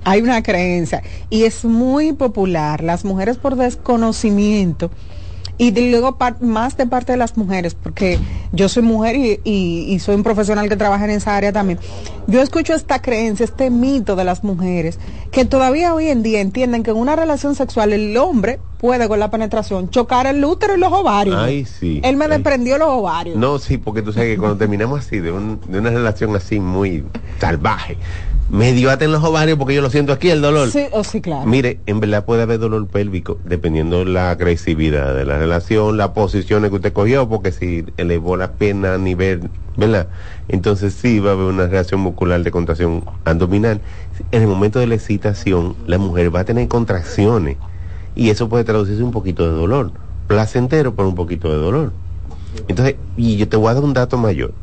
hay 0.05 0.23
una 0.23 0.43
creencia, 0.43 1.03
y 1.31 1.45
es 1.45 1.65
muy 1.65 2.13
popular, 2.15 2.83
las 2.83 3.05
mujeres 3.05 3.37
por 3.37 3.55
desconocimiento, 3.55 4.91
y 5.59 5.73
luego 5.91 6.17
más 6.41 6.77
de 6.77 6.87
parte 6.87 7.13
de 7.13 7.19
las 7.19 7.37
mujeres, 7.37 7.75
porque 7.75 8.19
yo 8.53 8.69
soy 8.69 8.85
mujer 8.85 9.17
y, 9.17 9.41
y- 9.45 9.87
y 9.93 9.99
soy 9.99 10.15
un 10.15 10.23
profesional 10.23 10.69
que 10.69 10.77
trabaja 10.77 11.05
en 11.05 11.11
esa 11.11 11.37
área 11.37 11.53
también. 11.53 11.79
Yo 12.29 12.41
escucho 12.41 12.75
esta 12.75 13.03
creencia, 13.03 13.43
este 13.45 13.69
mito 13.71 14.15
de 14.15 14.25
las 14.25 14.45
mujeres, 14.45 14.99
que 15.33 15.45
todavía 15.45 15.95
hoy 15.95 16.07
en 16.09 16.23
día 16.23 16.41
entienden 16.41 16.83
que 16.85 16.93
en 16.93 16.97
una 16.97 17.17
relación 17.17 17.55
sexual 17.57 17.93
el 17.93 18.17
hombre 18.17 18.61
puede 18.79 19.09
con 19.09 19.19
la 19.19 19.31
penetración 19.31 19.91
chocar 19.91 20.27
el 20.29 20.45
útero 20.45 20.77
y 20.77 20.79
los 20.79 20.93
ovarios. 20.93 21.37
Ay, 21.37 21.65
sí. 21.65 22.01
Él 22.05 22.17
me 22.17 22.27
Ay. 22.27 22.31
desprendió 22.31 22.79
los 22.79 22.89
ovarios. 22.91 23.37
No, 23.37 23.59
sí, 23.59 23.79
porque 23.79 24.03
tú 24.03 24.13
sabes 24.13 24.35
que 24.35 24.39
cuando 24.39 24.57
terminamos 24.57 25.01
así, 25.01 25.19
de, 25.19 25.33
un- 25.33 25.61
de 25.67 25.79
una 25.81 25.91
relación 25.91 26.37
así 26.37 26.61
muy 26.61 27.05
salvaje, 27.41 27.97
me 28.51 28.73
dio 28.73 28.91
en 28.91 29.13
los 29.13 29.23
ovarios 29.23 29.59
porque 29.59 29.75
yo 29.75 29.83
lo 29.83 29.91
siento 29.91 30.13
aquí, 30.13 30.31
el 30.31 30.41
dolor. 30.41 30.71
Sí, 30.71 30.87
oh, 30.93 31.05
sí, 31.05 31.21
claro. 31.21 31.45
Mire, 31.47 31.81
en 31.87 32.01
verdad 32.01 32.25
puede 32.25 32.43
haber 32.43 32.59
dolor 32.59 32.87
pélvico 32.87 33.39
dependiendo 33.45 34.05
la 34.05 34.31
agresividad 34.31 35.15
de 35.15 35.25
la 35.25 35.39
relación, 35.39 35.97
las 35.97 36.11
posiciones 36.11 36.71
que 36.71 36.77
usted 36.77 36.93
cogió, 36.93 37.29
porque 37.29 37.53
si 37.53 37.85
elevó 37.99 38.37
la 38.37 38.53
pierna 38.53 38.95
a 38.95 38.99
nivel, 38.99 39.51
¿verdad? 39.77 40.09
Entonces 40.49 40.95
sí 40.95 41.19
va 41.19 41.31
a 41.31 41.33
haber 41.35 41.47
una 41.47 41.67
reacción 41.67 42.01
muscular 42.01 42.43
de 42.43 42.51
contracción 42.51 43.05
abdominal. 43.25 43.81
En 44.33 44.43
el 44.43 44.49
momento 44.49 44.79
de 44.79 44.87
la 44.87 44.95
excitación, 44.95 45.77
la 45.87 45.99
mujer 45.99 46.35
va 46.35 46.41
a 46.41 46.45
tener 46.45 46.67
contracciones 46.69 47.59
y 48.17 48.31
eso 48.31 48.49
puede 48.49 48.65
traducirse 48.65 49.03
un 49.03 49.13
poquito 49.13 49.45
de 49.45 49.57
dolor, 49.57 49.93
placentero 50.27 50.95
por 50.95 51.05
un 51.05 51.15
poquito 51.15 51.51
de 51.51 51.57
dolor. 51.57 51.93
Entonces, 52.67 52.97
y 53.17 53.37
yo 53.37 53.47
te 53.47 53.57
voy 53.57 53.71
a 53.71 53.75
dar 53.75 53.85
un 53.85 53.93
dato 53.93 54.17
mayor. 54.17 54.55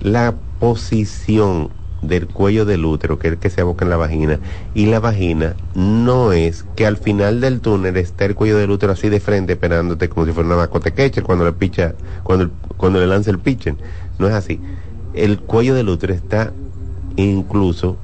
La 0.00 0.34
posición 0.58 1.70
del 2.08 2.26
cuello 2.28 2.64
del 2.64 2.84
útero, 2.84 3.18
que 3.18 3.28
es 3.28 3.34
el 3.34 3.38
que 3.38 3.50
se 3.50 3.60
aboca 3.60 3.84
en 3.84 3.90
la 3.90 3.96
vagina, 3.96 4.38
y 4.74 4.86
la 4.86 5.00
vagina 5.00 5.54
no 5.74 6.32
es 6.32 6.64
que 6.76 6.86
al 6.86 6.96
final 6.96 7.40
del 7.40 7.60
túnel 7.60 7.96
está 7.96 8.24
el 8.24 8.34
cuello 8.34 8.58
del 8.58 8.70
útero 8.70 8.92
así 8.92 9.08
de 9.08 9.20
frente 9.20 9.54
esperándote 9.54 10.08
como 10.08 10.26
si 10.26 10.32
fuera 10.32 10.46
una 10.46 10.56
mascota 10.56 10.90
catcher 10.90 11.22
cuando 11.22 11.44
le 11.44 11.52
picha, 11.52 11.94
cuando, 12.22 12.50
cuando 12.76 13.00
le 13.00 13.06
lanza 13.06 13.30
el 13.30 13.38
pitcher. 13.38 13.76
No 14.18 14.28
es 14.28 14.34
así. 14.34 14.60
El 15.14 15.40
cuello 15.40 15.74
del 15.74 15.88
útero 15.88 16.12
está 16.14 16.52
incluso 17.16 17.96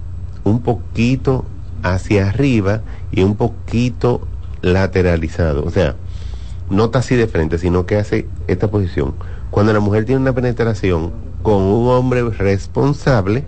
un 0.45 0.63
poquito 0.63 1.45
hacia 1.83 2.29
arriba 2.29 2.83
y 3.13 3.23
un 3.23 3.37
poquito 3.37 4.27
lateralizado. 4.63 5.65
O 5.65 5.71
sea, 5.71 5.97
no 6.69 6.87
está 6.87 7.01
así 7.01 7.17
de 7.17 7.27
frente, 7.27 7.59
sino 7.59 7.87
que 7.87 7.97
hace 7.97 8.27
esta 8.47 8.71
posición. 8.71 9.15
Cuando 9.51 9.73
la 9.73 9.81
mujer 9.81 10.05
tiene 10.05 10.21
una 10.21 10.33
penetración 10.33 11.11
con 11.43 11.63
un 11.63 11.89
hombre 11.89 12.23
responsable, 12.23 13.45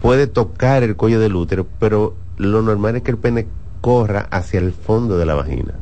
puede 0.00 0.26
tocar 0.26 0.82
el 0.82 0.96
cuello 0.96 1.20
del 1.20 1.36
útero, 1.36 1.66
pero 1.78 2.14
lo 2.36 2.62
normal 2.62 2.96
es 2.96 3.02
que 3.02 3.10
el 3.10 3.18
pene 3.18 3.46
corra 3.80 4.28
hacia 4.30 4.60
el 4.60 4.72
fondo 4.72 5.18
de 5.18 5.26
la 5.26 5.34
vagina. 5.34 5.74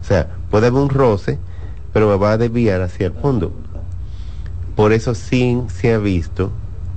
O 0.00 0.04
sea, 0.04 0.28
puede 0.50 0.66
haber 0.66 0.82
un 0.82 0.88
roce, 0.88 1.38
pero 1.92 2.18
va 2.18 2.32
a 2.32 2.38
desviar 2.38 2.82
hacia 2.82 3.06
el 3.06 3.12
fondo. 3.12 3.52
Por 4.76 4.92
eso 4.92 5.14
sí 5.14 5.62
se 5.68 5.92
ha 5.92 5.98
visto, 5.98 6.50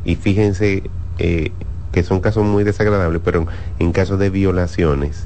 y 0.03 0.15
fíjense 0.15 0.83
eh, 1.19 1.51
que 1.91 2.03
son 2.03 2.19
casos 2.19 2.43
muy 2.43 2.63
desagradables, 2.63 3.21
pero 3.23 3.45
en 3.79 3.91
casos 3.91 4.19
de 4.19 4.29
violaciones, 4.29 5.25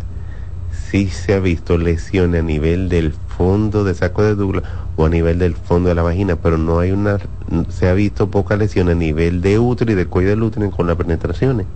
sí 0.90 1.08
se 1.08 1.36
ha 1.36 1.40
visto 1.40 1.78
lesiones 1.78 2.42
a 2.42 2.44
nivel 2.44 2.90
del 2.90 3.14
fondo 3.14 3.84
de 3.84 3.94
saco 3.94 4.24
de 4.24 4.36
Douglas 4.36 4.64
o 4.96 5.06
a 5.06 5.10
nivel 5.10 5.38
del 5.38 5.56
fondo 5.56 5.90
de 5.90 5.96
la 5.96 6.02
vagina, 6.02 6.36
pero 6.36 6.58
no 6.58 6.80
hay 6.80 6.92
una, 6.92 7.20
se 7.70 7.88
ha 7.88 7.94
visto 7.94 8.30
poca 8.32 8.58
lesión 8.58 8.90
a 8.90 8.96
nivel 8.96 9.42
de 9.42 9.60
útero 9.60 9.92
y 9.92 9.96
del 9.96 10.08
cuello 10.08 10.30
del 10.30 10.44
útero 10.44 10.72
con 10.72 10.88
las 10.88 10.96
penetraciones, 10.96 11.68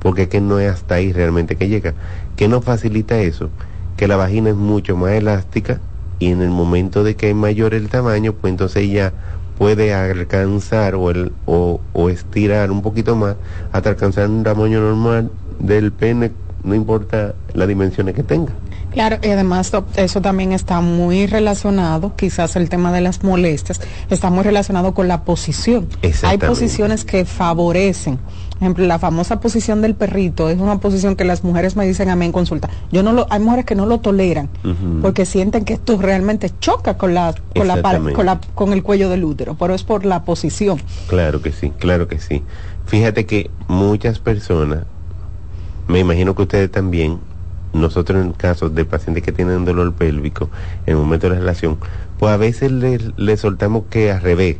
porque 0.00 0.22
es 0.22 0.28
que 0.28 0.40
no 0.40 0.58
es 0.58 0.70
hasta 0.72 0.96
ahí 0.96 1.12
realmente 1.12 1.56
que 1.56 1.68
llega. 1.68 1.94
¿Qué 2.36 2.48
nos 2.48 2.64
facilita 2.64 3.18
eso? 3.20 3.50
Que 3.96 4.08
la 4.08 4.16
vagina 4.16 4.50
es 4.50 4.56
mucho 4.56 4.96
más 4.96 5.12
elástica 5.12 5.80
y 6.18 6.30
en 6.30 6.42
el 6.42 6.50
momento 6.50 7.04
de 7.04 7.14
que 7.14 7.30
es 7.30 7.36
mayor 7.36 7.74
el 7.74 7.88
tamaño, 7.88 8.32
pues 8.32 8.50
entonces 8.50 8.82
ella 8.82 9.12
puede 9.56 9.94
alcanzar 9.94 10.96
o, 10.96 11.10
el, 11.10 11.32
o, 11.46 11.80
o 11.92 12.08
estirar 12.10 12.70
un 12.70 12.82
poquito 12.82 13.14
más 13.14 13.36
hasta 13.72 13.90
alcanzar 13.90 14.28
un 14.28 14.42
tamaño 14.42 14.80
normal 14.80 15.30
del 15.58 15.92
pene, 15.92 16.32
no 16.62 16.74
importa 16.74 17.34
las 17.54 17.68
dimensiones 17.68 18.14
que 18.14 18.22
tenga. 18.22 18.52
Claro, 18.92 19.18
y 19.22 19.28
además 19.28 19.70
eso 19.96 20.20
también 20.22 20.52
está 20.52 20.80
muy 20.80 21.26
relacionado, 21.26 22.16
quizás 22.16 22.56
el 22.56 22.68
tema 22.68 22.90
de 22.90 23.00
las 23.00 23.22
molestias, 23.22 23.80
está 24.08 24.30
muy 24.30 24.42
relacionado 24.42 24.94
con 24.94 25.08
la 25.08 25.24
posición. 25.24 25.88
Hay 26.22 26.38
posiciones 26.38 27.04
que 27.04 27.24
favorecen. 27.24 28.16
Por 28.16 28.64
ejemplo, 28.64 28.86
la 28.86 28.98
famosa 28.98 29.38
posición 29.38 29.82
del 29.82 29.94
perrito 29.94 30.48
es 30.48 30.58
una 30.58 30.80
posición 30.80 31.14
que 31.14 31.24
las 31.24 31.44
mujeres 31.44 31.76
me 31.76 31.86
dicen 31.86 32.08
a 32.08 32.16
mí 32.16 32.26
en 32.26 32.32
consulta. 32.32 32.68
Yo 32.90 33.04
no 33.04 33.12
lo, 33.12 33.26
hay 33.30 33.38
mujeres 33.38 33.66
que 33.66 33.76
no 33.76 33.86
lo 33.86 34.00
toleran 34.00 34.48
porque 35.00 35.26
sienten 35.26 35.64
que 35.64 35.74
esto 35.74 35.96
realmente 35.96 36.50
choca 36.58 36.96
con 36.98 37.14
la, 37.14 37.34
con 37.54 37.68
la, 37.68 37.80
con 38.14 38.26
la, 38.26 38.40
con 38.56 38.72
el 38.72 38.82
cuello 38.82 39.10
del 39.10 39.22
útero, 39.22 39.54
pero 39.56 39.74
es 39.74 39.84
por 39.84 40.04
la 40.04 40.24
posición. 40.24 40.80
Claro 41.06 41.40
que 41.40 41.52
sí, 41.52 41.70
claro 41.78 42.08
que 42.08 42.18
sí. 42.18 42.42
Fíjate 42.86 43.26
que 43.26 43.50
muchas 43.68 44.18
personas, 44.18 44.84
me 45.88 45.98
imagino 45.98 46.34
que 46.34 46.42
ustedes 46.42 46.70
también, 46.70 47.18
nosotros 47.72 48.22
en 48.22 48.32
casos 48.32 48.74
de 48.74 48.84
pacientes 48.84 49.22
que 49.22 49.32
tienen 49.32 49.64
dolor 49.64 49.92
pélvico 49.94 50.50
en 50.86 50.92
el 50.92 50.96
momento 50.96 51.28
de 51.28 51.34
la 51.34 51.40
relación, 51.40 51.78
pues 52.18 52.32
a 52.32 52.36
veces 52.36 52.70
le, 52.70 52.98
le 53.16 53.36
soltamos 53.36 53.84
que 53.90 54.12
al 54.12 54.20
revés, 54.20 54.58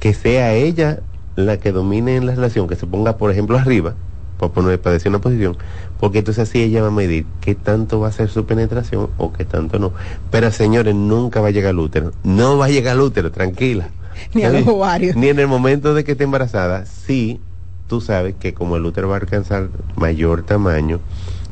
que 0.00 0.14
sea 0.14 0.54
ella 0.54 1.00
la 1.36 1.58
que 1.58 1.72
domine 1.72 2.16
en 2.16 2.26
la 2.26 2.34
relación, 2.34 2.66
que 2.66 2.76
se 2.76 2.86
ponga 2.86 3.16
por 3.16 3.30
ejemplo 3.30 3.58
arriba, 3.58 3.94
para 4.38 4.52
poner, 4.52 4.80
para 4.80 4.94
decir 4.94 5.10
una 5.10 5.20
posición, 5.20 5.56
porque 5.98 6.18
entonces 6.18 6.48
así 6.48 6.62
ella 6.62 6.80
va 6.80 6.88
a 6.88 6.92
medir 6.92 7.26
qué 7.40 7.54
tanto 7.54 8.00
va 8.00 8.08
a 8.08 8.12
ser 8.12 8.30
su 8.30 8.46
penetración 8.46 9.10
o 9.18 9.32
qué 9.32 9.44
tanto 9.44 9.78
no. 9.78 9.92
Pero 10.30 10.50
señores, 10.50 10.94
nunca 10.94 11.40
va 11.40 11.48
a 11.48 11.50
llegar 11.50 11.70
al 11.70 11.78
útero, 11.78 12.12
no 12.24 12.56
va 12.56 12.66
a 12.66 12.70
llegar 12.70 12.94
al 12.94 13.02
útero, 13.02 13.30
tranquila. 13.30 13.90
Ni 14.34 14.42
a 14.42 14.50
los 14.50 14.66
ovarios. 14.66 15.14
Ni 15.16 15.28
en 15.28 15.38
el 15.38 15.46
momento 15.46 15.94
de 15.94 16.04
que 16.04 16.12
esté 16.12 16.24
embarazada, 16.24 16.86
sí, 16.86 17.40
tú 17.90 18.00
sabes 18.00 18.36
que 18.38 18.54
como 18.54 18.76
el 18.76 18.86
útero 18.86 19.08
va 19.08 19.16
a 19.16 19.18
alcanzar 19.18 19.68
mayor 19.96 20.44
tamaño, 20.44 21.00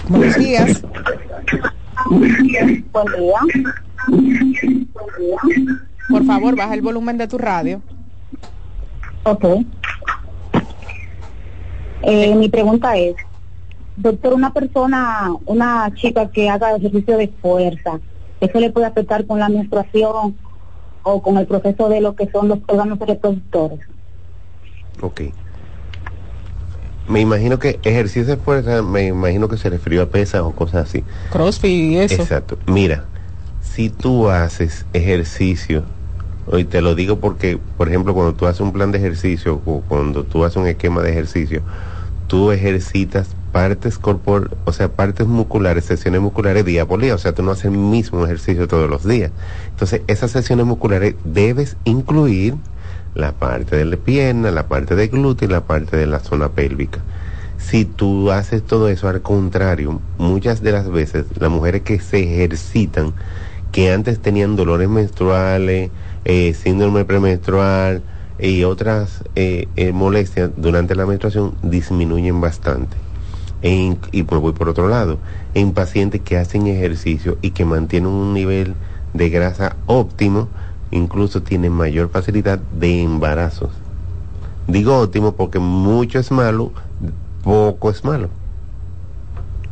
Buenos 0.08 0.36
días. 0.36 0.82
Buen 2.10 2.42
día. 2.42 2.84
Por 6.08 6.24
favor, 6.24 6.56
baja 6.56 6.74
el 6.74 6.82
volumen 6.82 7.18
de 7.18 7.28
tu 7.28 7.38
radio. 7.38 7.80
Ok. 9.24 9.44
Eh, 12.02 12.34
mi 12.34 12.48
pregunta 12.48 12.96
es, 12.96 13.14
doctor, 13.96 14.32
una 14.32 14.52
persona, 14.52 15.30
una 15.44 15.92
chica 15.94 16.30
que 16.30 16.48
haga 16.48 16.76
ejercicio 16.76 17.18
de 17.18 17.28
fuerza, 17.28 18.00
¿eso 18.40 18.58
le 18.58 18.70
puede 18.70 18.86
afectar 18.86 19.26
con 19.26 19.38
la 19.38 19.48
menstruación 19.48 20.36
o 21.02 21.22
con 21.22 21.38
el 21.38 21.46
proceso 21.46 21.88
de 21.88 22.00
lo 22.00 22.14
que 22.14 22.30
son 22.30 22.48
los 22.48 22.58
órganos 22.66 22.98
reproductores. 22.98 23.80
Ok. 25.00 25.22
Me 27.08 27.20
imagino 27.20 27.58
que 27.58 27.80
ejercicio 27.82 28.24
de 28.24 28.36
fuerza, 28.36 28.82
me 28.82 29.06
imagino 29.06 29.48
que 29.48 29.56
se 29.56 29.68
refirió 29.68 30.02
a 30.02 30.06
pesas 30.06 30.42
o 30.42 30.52
cosas 30.52 30.88
así. 30.88 31.04
Crossfit 31.32 31.70
y 31.70 31.98
eso. 31.98 32.22
Exacto. 32.22 32.58
Mira, 32.66 33.04
si 33.60 33.90
tú 33.90 34.28
haces 34.28 34.86
ejercicio, 34.92 35.82
hoy 36.46 36.64
te 36.64 36.80
lo 36.80 36.94
digo 36.94 37.16
porque, 37.18 37.58
por 37.76 37.88
ejemplo, 37.88 38.14
cuando 38.14 38.34
tú 38.34 38.46
haces 38.46 38.60
un 38.60 38.72
plan 38.72 38.92
de 38.92 38.98
ejercicio 38.98 39.60
o 39.64 39.80
cuando 39.80 40.24
tú 40.24 40.44
haces 40.44 40.56
un 40.56 40.68
esquema 40.68 41.02
de 41.02 41.10
ejercicio, 41.10 41.62
tú 42.30 42.52
ejercitas 42.52 43.34
partes 43.50 43.98
corpor, 43.98 44.56
o 44.64 44.72
sea, 44.72 44.92
partes 44.92 45.26
musculares, 45.26 45.84
sesiones 45.86 46.20
musculares 46.20 46.64
día 46.64 46.86
por 46.86 47.00
día, 47.00 47.16
o 47.16 47.18
sea, 47.18 47.32
tú 47.32 47.42
no 47.42 47.50
haces 47.50 47.64
el 47.64 47.72
mismo 47.72 48.24
ejercicio 48.24 48.68
todos 48.68 48.88
los 48.88 49.04
días. 49.04 49.32
Entonces, 49.70 50.02
esas 50.06 50.30
sesiones 50.30 50.64
musculares 50.64 51.16
debes 51.24 51.76
incluir 51.82 52.54
la 53.16 53.32
parte 53.32 53.74
de 53.74 53.84
la 53.84 53.96
pierna, 53.96 54.52
la 54.52 54.68
parte 54.68 54.94
de 54.94 55.08
glúteo 55.08 55.48
y 55.48 55.50
la 55.50 55.62
parte 55.62 55.96
de 55.96 56.06
la 56.06 56.20
zona 56.20 56.50
pélvica. 56.50 57.00
Si 57.58 57.84
tú 57.84 58.30
haces 58.30 58.62
todo 58.62 58.88
eso 58.88 59.08
al 59.08 59.22
contrario, 59.22 60.00
muchas 60.16 60.62
de 60.62 60.70
las 60.70 60.88
veces 60.88 61.26
las 61.36 61.50
mujeres 61.50 61.82
que 61.82 61.98
se 61.98 62.22
ejercitan, 62.22 63.12
que 63.72 63.92
antes 63.92 64.20
tenían 64.20 64.54
dolores 64.54 64.88
menstruales, 64.88 65.90
eh, 66.24 66.54
síndrome 66.54 67.04
premenstrual 67.04 68.04
y 68.40 68.64
otras 68.64 69.24
eh, 69.36 69.68
eh, 69.76 69.92
molestias 69.92 70.50
durante 70.56 70.94
la 70.94 71.06
menstruación, 71.06 71.54
disminuyen 71.62 72.40
bastante 72.40 72.96
y 73.62 74.22
pues 74.22 74.40
voy 74.40 74.52
por 74.52 74.68
otro 74.68 74.88
lado, 74.88 75.18
en 75.54 75.72
pacientes 75.72 76.20
que 76.22 76.38
hacen 76.38 76.66
ejercicio 76.66 77.36
y 77.42 77.50
que 77.50 77.64
mantienen 77.64 78.10
un 78.10 78.32
nivel 78.32 78.74
de 79.12 79.28
grasa 79.28 79.76
óptimo, 79.86 80.48
incluso 80.90 81.42
tienen 81.42 81.72
mayor 81.72 82.08
facilidad 82.10 82.58
de 82.58 83.02
embarazos. 83.02 83.70
Digo 84.66 84.98
óptimo 85.00 85.32
porque 85.32 85.58
mucho 85.58 86.18
es 86.18 86.30
malo, 86.30 86.72
poco 87.42 87.90
es 87.90 88.04
malo. 88.04 88.28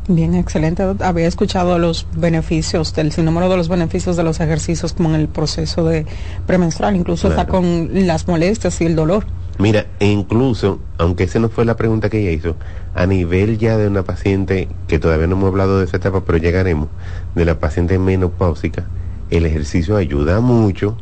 Bien, 0.09 0.35
excelente. 0.35 0.83
Había 1.01 1.27
escuchado 1.27 1.79
los 1.79 2.07
beneficios, 2.17 2.95
del 2.95 3.13
sinnúmero 3.13 3.51
de 3.51 3.59
los 3.59 3.69
beneficios 3.69 4.17
de 4.17 4.25
los 4.25 4.41
ejercicios 4.41 4.95
como 4.95 5.11
en 5.11 5.17
el 5.17 5.29
proceso 5.29 5.85
de 5.85 6.07
premenstrual, 6.47 6.97
incluso 6.97 7.29
está 7.29 7.47
con 7.47 7.91
las 8.07 8.27
molestias 8.27 8.81
y 8.81 8.87
el 8.87 8.97
dolor. 8.97 9.27
Mira, 9.59 9.87
e 10.01 10.07
incluso, 10.07 10.79
aunque 10.97 11.25
esa 11.25 11.41
no 11.41 11.51
fue 11.51 11.67
la 11.67 11.77
pregunta 11.77 12.09
que 12.09 12.21
ella 12.21 12.31
hizo, 12.31 12.57
a 12.95 13.07
nivel 13.07 13.59
ya 13.59 13.77
de 13.77 13.87
una 13.87 14.03
paciente, 14.03 14.69
que 14.87 14.99
todavía 14.99 15.27
no 15.27 15.37
hemos 15.37 15.49
hablado 15.49 15.79
de 15.79 15.85
esa 15.85 15.99
etapa, 15.99 16.23
pero 16.25 16.39
llegaremos, 16.39 16.89
de 17.35 17.45
la 17.45 17.59
paciente 17.59 17.99
menopáusica, 17.99 18.87
el 19.29 19.45
ejercicio 19.45 19.97
ayuda 19.97 20.41
mucho 20.41 20.97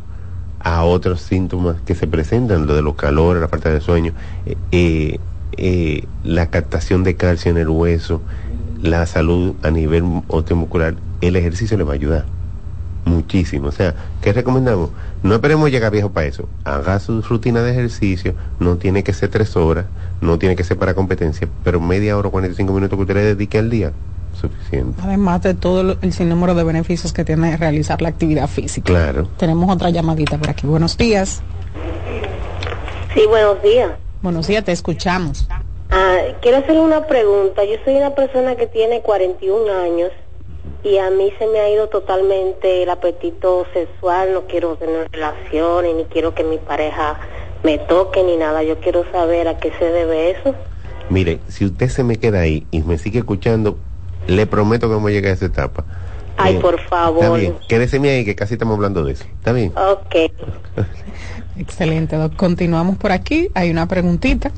a 0.58 0.82
otros 0.82 1.20
síntomas 1.20 1.76
que 1.82 1.94
se 1.94 2.08
presentan, 2.08 2.66
lo 2.66 2.74
de 2.74 2.82
los 2.82 2.96
calores, 2.96 3.40
la 3.40 3.48
falta 3.48 3.70
de 3.70 3.80
sueño, 3.80 4.14
eh, 4.46 4.56
eh, 4.72 5.20
eh, 5.58 6.04
la 6.24 6.50
captación 6.50 7.04
de 7.04 7.14
calcio 7.14 7.50
en 7.50 7.58
el 7.58 7.68
hueso, 7.68 8.20
la 8.80 9.06
salud 9.06 9.54
a 9.62 9.70
nivel 9.70 10.22
osteomuscular, 10.28 10.94
el 11.20 11.36
ejercicio 11.36 11.76
le 11.76 11.84
va 11.84 11.92
a 11.92 11.94
ayudar 11.94 12.36
muchísimo. 13.06 13.68
O 13.68 13.72
sea, 13.72 13.94
¿qué 14.20 14.32
recomendamos? 14.32 14.90
No 15.22 15.34
esperemos 15.34 15.70
llegar 15.70 15.90
viejo 15.92 16.10
para 16.10 16.26
eso. 16.26 16.48
Haga 16.64 16.98
su 16.98 17.22
rutina 17.22 17.62
de 17.62 17.70
ejercicio, 17.70 18.34
no 18.60 18.76
tiene 18.76 19.02
que 19.02 19.12
ser 19.12 19.30
tres 19.30 19.56
horas, 19.56 19.86
no 20.20 20.38
tiene 20.38 20.56
que 20.56 20.64
ser 20.64 20.76
para 20.76 20.94
competencia, 20.94 21.48
pero 21.64 21.80
media 21.80 22.18
hora 22.18 22.28
o 22.28 22.30
45 22.30 22.72
minutos 22.72 22.96
que 22.96 23.02
usted 23.02 23.14
le 23.14 23.22
dedique 23.22 23.58
al 23.58 23.70
día, 23.70 23.92
suficiente. 24.38 25.00
Además 25.02 25.42
de 25.42 25.54
todo 25.54 25.96
el 26.00 26.12
sinnúmero 26.12 26.54
de 26.54 26.64
beneficios 26.64 27.12
que 27.12 27.24
tiene 27.24 27.56
realizar 27.56 28.02
la 28.02 28.08
actividad 28.08 28.48
física. 28.48 28.86
Claro. 28.86 29.28
Tenemos 29.38 29.70
otra 29.70 29.90
llamadita 29.90 30.36
por 30.36 30.50
aquí. 30.50 30.66
Buenos 30.66 30.96
días. 30.96 31.42
Sí, 33.14 33.20
buenos 33.28 33.62
días. 33.62 33.92
Buenos 34.20 34.46
días, 34.46 34.64
te 34.64 34.72
escuchamos. 34.72 35.48
Ah, 35.90 36.18
quiero 36.40 36.58
hacer 36.58 36.78
una 36.78 37.06
pregunta. 37.06 37.64
Yo 37.64 37.76
soy 37.84 37.96
una 37.96 38.14
persona 38.14 38.56
que 38.56 38.66
tiene 38.66 39.02
41 39.02 39.72
años 39.72 40.10
y 40.82 40.98
a 40.98 41.10
mí 41.10 41.32
se 41.38 41.46
me 41.46 41.60
ha 41.60 41.70
ido 41.70 41.88
totalmente 41.88 42.82
el 42.82 42.90
apetito 42.90 43.66
sexual, 43.72 44.32
no 44.32 44.42
quiero 44.42 44.76
tener 44.76 45.08
relaciones, 45.10 45.94
ni 45.96 46.04
quiero 46.04 46.34
que 46.34 46.44
mi 46.44 46.58
pareja 46.58 47.18
me 47.64 47.78
toque 47.78 48.22
ni 48.22 48.36
nada, 48.36 48.62
yo 48.62 48.78
quiero 48.80 49.04
saber 49.10 49.48
a 49.48 49.58
qué 49.58 49.72
se 49.78 49.84
debe 49.84 50.30
eso. 50.30 50.54
Mire, 51.10 51.40
si 51.48 51.64
usted 51.64 51.88
se 51.88 52.04
me 52.04 52.16
queda 52.16 52.40
ahí 52.40 52.66
y 52.70 52.82
me 52.82 52.98
sigue 52.98 53.20
escuchando, 53.20 53.78
le 54.26 54.46
prometo 54.46 54.88
que 54.88 54.94
vamos 54.94 55.10
a 55.10 55.12
llegar 55.12 55.32
a 55.32 55.34
esa 55.34 55.46
etapa. 55.46 55.84
Ay, 56.36 56.58
por 56.58 56.80
favor. 56.80 57.24
Está 57.24 57.34
bien, 57.34 57.56
quédese 57.68 57.96
ahí 57.96 58.24
que 58.24 58.34
casi 58.34 58.54
estamos 58.54 58.76
hablando 58.76 59.04
de 59.04 59.12
eso. 59.12 59.24
¿Está 59.24 59.52
bien? 59.52 59.72
Ok. 59.76 60.14
Excelente, 61.58 62.16
Continuamos 62.36 62.98
por 62.98 63.12
aquí. 63.12 63.48
Hay 63.54 63.70
una 63.70 63.88
preguntita. 63.88 64.52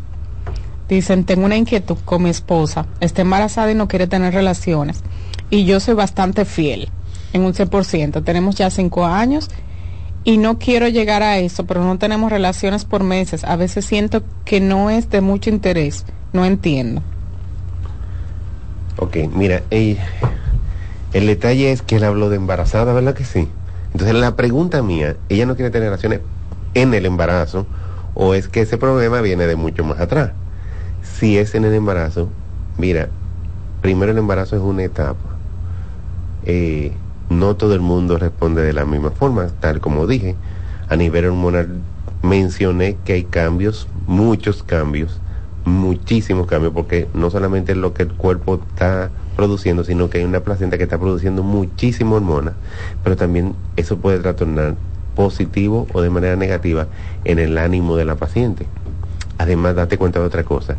Dicen, 0.88 1.24
tengo 1.24 1.44
una 1.44 1.56
inquietud 1.56 1.98
con 2.04 2.22
mi 2.22 2.30
esposa. 2.30 2.86
Está 3.00 3.22
embarazada 3.22 3.70
y 3.70 3.74
no 3.74 3.88
quiere 3.88 4.06
tener 4.06 4.32
relaciones 4.32 5.02
y 5.50 5.64
yo 5.64 5.80
soy 5.80 5.94
bastante 5.94 6.44
fiel 6.44 6.88
en 7.32 7.42
un 7.42 7.54
100%. 7.54 8.24
Tenemos 8.24 8.56
ya 8.56 8.70
cinco 8.70 9.06
años 9.06 9.48
y 10.24 10.38
no 10.38 10.58
quiero 10.58 10.88
llegar 10.88 11.22
a 11.22 11.38
eso, 11.38 11.64
pero 11.64 11.82
no 11.84 11.98
tenemos 11.98 12.30
relaciones 12.30 12.84
por 12.84 13.02
meses. 13.02 13.44
A 13.44 13.56
veces 13.56 13.84
siento 13.84 14.22
que 14.44 14.60
no 14.60 14.90
es 14.90 15.10
de 15.10 15.20
mucho 15.20 15.50
interés. 15.50 16.04
No 16.32 16.44
entiendo. 16.44 17.02
Ok, 18.98 19.16
mira, 19.32 19.62
el 19.70 19.96
detalle 21.12 21.72
es 21.72 21.82
que 21.82 21.96
él 21.96 22.04
habló 22.04 22.28
de 22.28 22.36
embarazada, 22.36 22.92
¿verdad 22.92 23.14
que 23.14 23.24
sí? 23.24 23.48
Entonces 23.92 24.14
la 24.16 24.36
pregunta 24.36 24.82
mía, 24.82 25.16
ella 25.28 25.46
no 25.46 25.56
quiere 25.56 25.70
tener 25.70 25.88
relaciones 25.88 26.20
en 26.74 26.92
el 26.92 27.06
embarazo 27.06 27.66
o 28.14 28.34
es 28.34 28.48
que 28.48 28.60
ese 28.60 28.76
problema 28.76 29.20
viene 29.20 29.46
de 29.46 29.56
mucho 29.56 29.84
más 29.84 30.00
atrás. 30.00 30.32
Si 31.02 31.38
es 31.38 31.54
en 31.54 31.64
el 31.64 31.74
embarazo, 31.74 32.28
mira, 32.76 33.08
primero 33.82 34.12
el 34.12 34.18
embarazo 34.18 34.56
es 34.56 34.62
una 34.62 34.84
etapa 34.84 35.38
eh, 36.44 36.92
no 37.28 37.56
todo 37.56 37.74
el 37.74 37.80
mundo 37.80 38.16
responde 38.16 38.62
de 38.62 38.72
la 38.72 38.86
misma 38.86 39.10
forma, 39.10 39.48
tal 39.60 39.80
como 39.80 40.06
dije. 40.06 40.34
A 40.88 40.96
nivel 40.96 41.26
hormonal 41.26 41.68
mencioné 42.22 42.96
que 43.04 43.12
hay 43.12 43.24
cambios, 43.24 43.86
muchos 44.06 44.62
cambios, 44.62 45.20
muchísimos 45.66 46.46
cambios, 46.46 46.72
porque 46.72 47.06
no 47.12 47.30
solamente 47.30 47.72
es 47.72 47.78
lo 47.78 47.92
que 47.92 48.04
el 48.04 48.12
cuerpo 48.14 48.60
está 48.66 49.10
produciendo, 49.36 49.84
sino 49.84 50.08
que 50.08 50.18
hay 50.18 50.24
una 50.24 50.40
placenta 50.40 50.78
que 50.78 50.84
está 50.84 50.98
produciendo 50.98 51.42
muchísima 51.42 52.16
hormona, 52.16 52.54
pero 53.04 53.16
también 53.16 53.54
eso 53.76 53.98
puede 53.98 54.18
trastornar 54.20 54.76
positivo 55.14 55.86
o 55.92 56.00
de 56.00 56.08
manera 56.08 56.36
negativa 56.36 56.86
en 57.24 57.38
el 57.38 57.58
ánimo 57.58 57.96
de 57.96 58.06
la 58.06 58.16
paciente. 58.16 58.66
Además, 59.38 59.76
date 59.76 59.98
cuenta 59.98 60.20
de 60.20 60.26
otra 60.26 60.44
cosa 60.44 60.76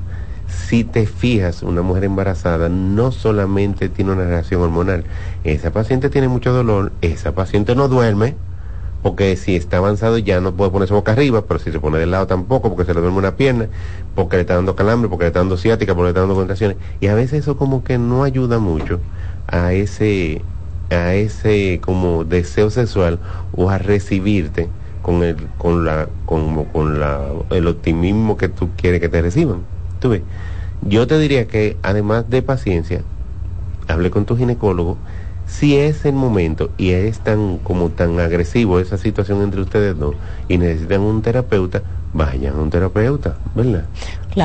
si 0.50 0.84
te 0.84 1.06
fijas, 1.06 1.64
una 1.64 1.82
mujer 1.82 2.04
embarazada 2.06 2.70
no 2.70 3.12
solamente 3.12 3.90
tiene 3.90 4.12
una 4.12 4.26
reacción 4.26 4.62
hormonal, 4.62 5.04
esa 5.44 5.72
paciente 5.72 6.10
tiene 6.10 6.28
mucho 6.28 6.52
dolor, 6.54 6.92
esa 7.02 7.34
paciente 7.34 7.76
no 7.76 7.88
duerme, 7.88 8.36
porque 9.04 9.36
si 9.38 9.56
está 9.56 9.78
avanzado 9.78 10.18
ya 10.18 10.42
no 10.42 10.54
puede 10.54 10.72
ponerse 10.72 10.94
boca 10.94 11.14
arriba, 11.14 11.46
pero 11.48 11.60
si 11.60 11.72
se 11.72 11.80
pone 11.80 12.00
de 12.00 12.06
lado 12.06 12.28
tampoco, 12.28 12.70
porque 12.70 12.86
se 12.86 12.94
le 12.94 13.02
duerme 13.02 13.20
una 13.20 13.36
pierna, 13.36 13.70
porque 14.16 14.38
le 14.38 14.42
está 14.42 14.56
dando 14.56 14.76
calambre, 14.76 15.10
porque 15.10 15.24
le 15.26 15.28
está 15.28 15.40
dando 15.40 15.58
ciática, 15.58 15.94
porque 15.94 16.06
le 16.06 16.10
está 16.10 16.22
dando 16.22 16.36
contracciones. 16.36 16.78
Y 17.00 17.08
a 17.08 17.16
veces 17.16 17.40
eso 17.42 17.58
como 17.58 17.84
que 17.84 17.98
no 17.98 18.24
ayuda 18.24 18.60
mucho 18.60 19.00
a 19.48 19.74
ese, 19.74 20.46
a 20.90 21.14
ese 21.16 21.80
como 21.82 22.26
deseo 22.26 22.70
sexual 22.70 23.20
o 23.52 23.70
a 23.70 23.78
recibirte 23.78 24.74
con 25.10 25.24
el, 25.24 25.36
con 25.58 25.86
la, 25.86 26.08
con, 26.28 26.66
con 26.66 27.00
la, 27.00 27.20
el 27.50 27.66
optimismo 27.66 28.38
que 28.38 28.48
tú 28.48 28.70
quieres 28.78 29.02
que 29.02 29.10
te 29.10 29.24
reciban. 29.24 29.66
¿Tú 30.00 30.10
ves? 30.10 30.22
Yo 30.82 31.08
te 31.08 31.18
diría 31.18 31.48
que 31.48 31.78
además 31.82 32.30
de 32.30 32.44
paciencia, 32.44 33.02
hable 33.88 34.12
con 34.12 34.26
tu 34.26 34.38
ginecólogo 34.38 34.98
si 35.48 35.76
es 35.78 36.06
el 36.06 36.14
momento 36.14 36.70
y 36.78 36.92
es 36.92 37.22
tan 37.22 37.58
como 37.58 37.90
tan 37.90 38.20
agresivo 38.20 38.80
esa 38.80 39.00
situación 39.00 39.42
entre 39.42 39.62
ustedes 39.62 39.98
dos 39.98 40.14
y 40.48 40.60
necesitan 40.60 41.02
un 41.02 41.24
terapeuta, 41.24 41.82
vayan 42.14 42.56
a 42.56 42.62
un 42.62 42.70
terapeuta, 42.70 43.34
¿verdad? 43.56 43.86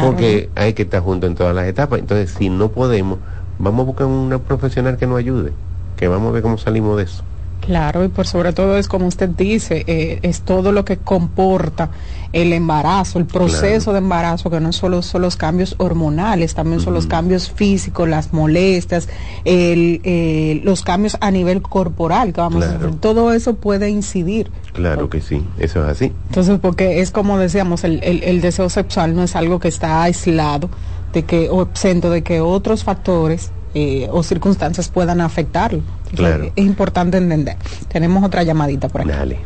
Porque 0.00 0.48
hay 0.54 0.72
que 0.72 0.84
estar 0.84 1.02
juntos 1.02 1.28
en 1.28 1.36
todas 1.36 1.54
las 1.54 1.66
etapas. 1.66 2.00
Entonces, 2.00 2.30
si 2.30 2.48
no 2.48 2.72
podemos, 2.72 3.18
vamos 3.58 3.82
a 3.82 3.86
buscar 3.86 4.06
una 4.06 4.38
profesional 4.38 4.96
que 4.96 5.06
nos 5.06 5.18
ayude, 5.18 5.52
que 5.94 6.08
vamos 6.08 6.30
a 6.30 6.32
ver 6.32 6.42
cómo 6.42 6.56
salimos 6.56 6.96
de 6.96 7.02
eso. 7.02 7.22
Claro, 7.66 8.04
y 8.04 8.08
por 8.08 8.26
sobre 8.26 8.52
todo 8.52 8.76
es 8.76 8.88
como 8.88 9.06
usted 9.06 9.30
dice, 9.30 9.84
eh, 9.86 10.18
es 10.22 10.42
todo 10.42 10.72
lo 10.72 10.84
que 10.84 10.98
comporta 10.98 11.90
el 12.32 12.52
embarazo, 12.52 13.18
el 13.18 13.26
proceso 13.26 13.92
de 13.92 13.98
embarazo, 13.98 14.50
que 14.50 14.60
no 14.60 14.72
solo 14.72 15.02
son 15.02 15.22
los 15.22 15.36
cambios 15.36 15.76
hormonales, 15.78 16.54
también 16.54 16.80
son 16.80 16.92
los 16.92 17.06
cambios 17.06 17.50
físicos, 17.50 18.08
las 18.08 18.32
molestias, 18.32 19.08
el, 19.44 20.00
eh, 20.02 20.60
los 20.64 20.82
cambios 20.82 21.16
a 21.20 21.30
nivel 21.30 21.62
corporal, 21.62 22.32
que 22.32 22.40
vamos 22.40 22.64
a 22.64 22.78
todo 23.00 23.32
eso 23.32 23.54
puede 23.54 23.88
incidir. 23.88 24.50
Claro 24.72 25.08
que 25.08 25.20
sí, 25.20 25.42
eso 25.58 25.84
es 25.84 25.90
así. 25.90 26.12
Entonces, 26.28 26.58
porque 26.60 27.00
es 27.00 27.12
como 27.12 27.38
decíamos, 27.38 27.84
el, 27.84 28.02
el, 28.02 28.24
el 28.24 28.40
deseo 28.40 28.68
sexual 28.68 29.14
no 29.14 29.22
es 29.22 29.36
algo 29.36 29.60
que 29.60 29.68
está 29.68 30.02
aislado 30.02 30.68
de 31.12 31.22
que, 31.22 31.48
o 31.48 31.62
exento 31.62 32.10
de 32.10 32.22
que 32.22 32.40
otros 32.40 32.82
factores 32.82 33.52
eh, 33.74 34.08
o 34.12 34.22
circunstancias 34.22 34.88
puedan 34.88 35.20
afectarlo. 35.20 35.82
Claro. 36.14 36.52
Es 36.54 36.64
importante 36.64 37.16
entender. 37.18 37.56
Tenemos 37.88 38.22
otra 38.22 38.42
llamadita 38.42 38.88
por 38.88 39.00
aquí. 39.00 39.10
Dale. 39.10 39.38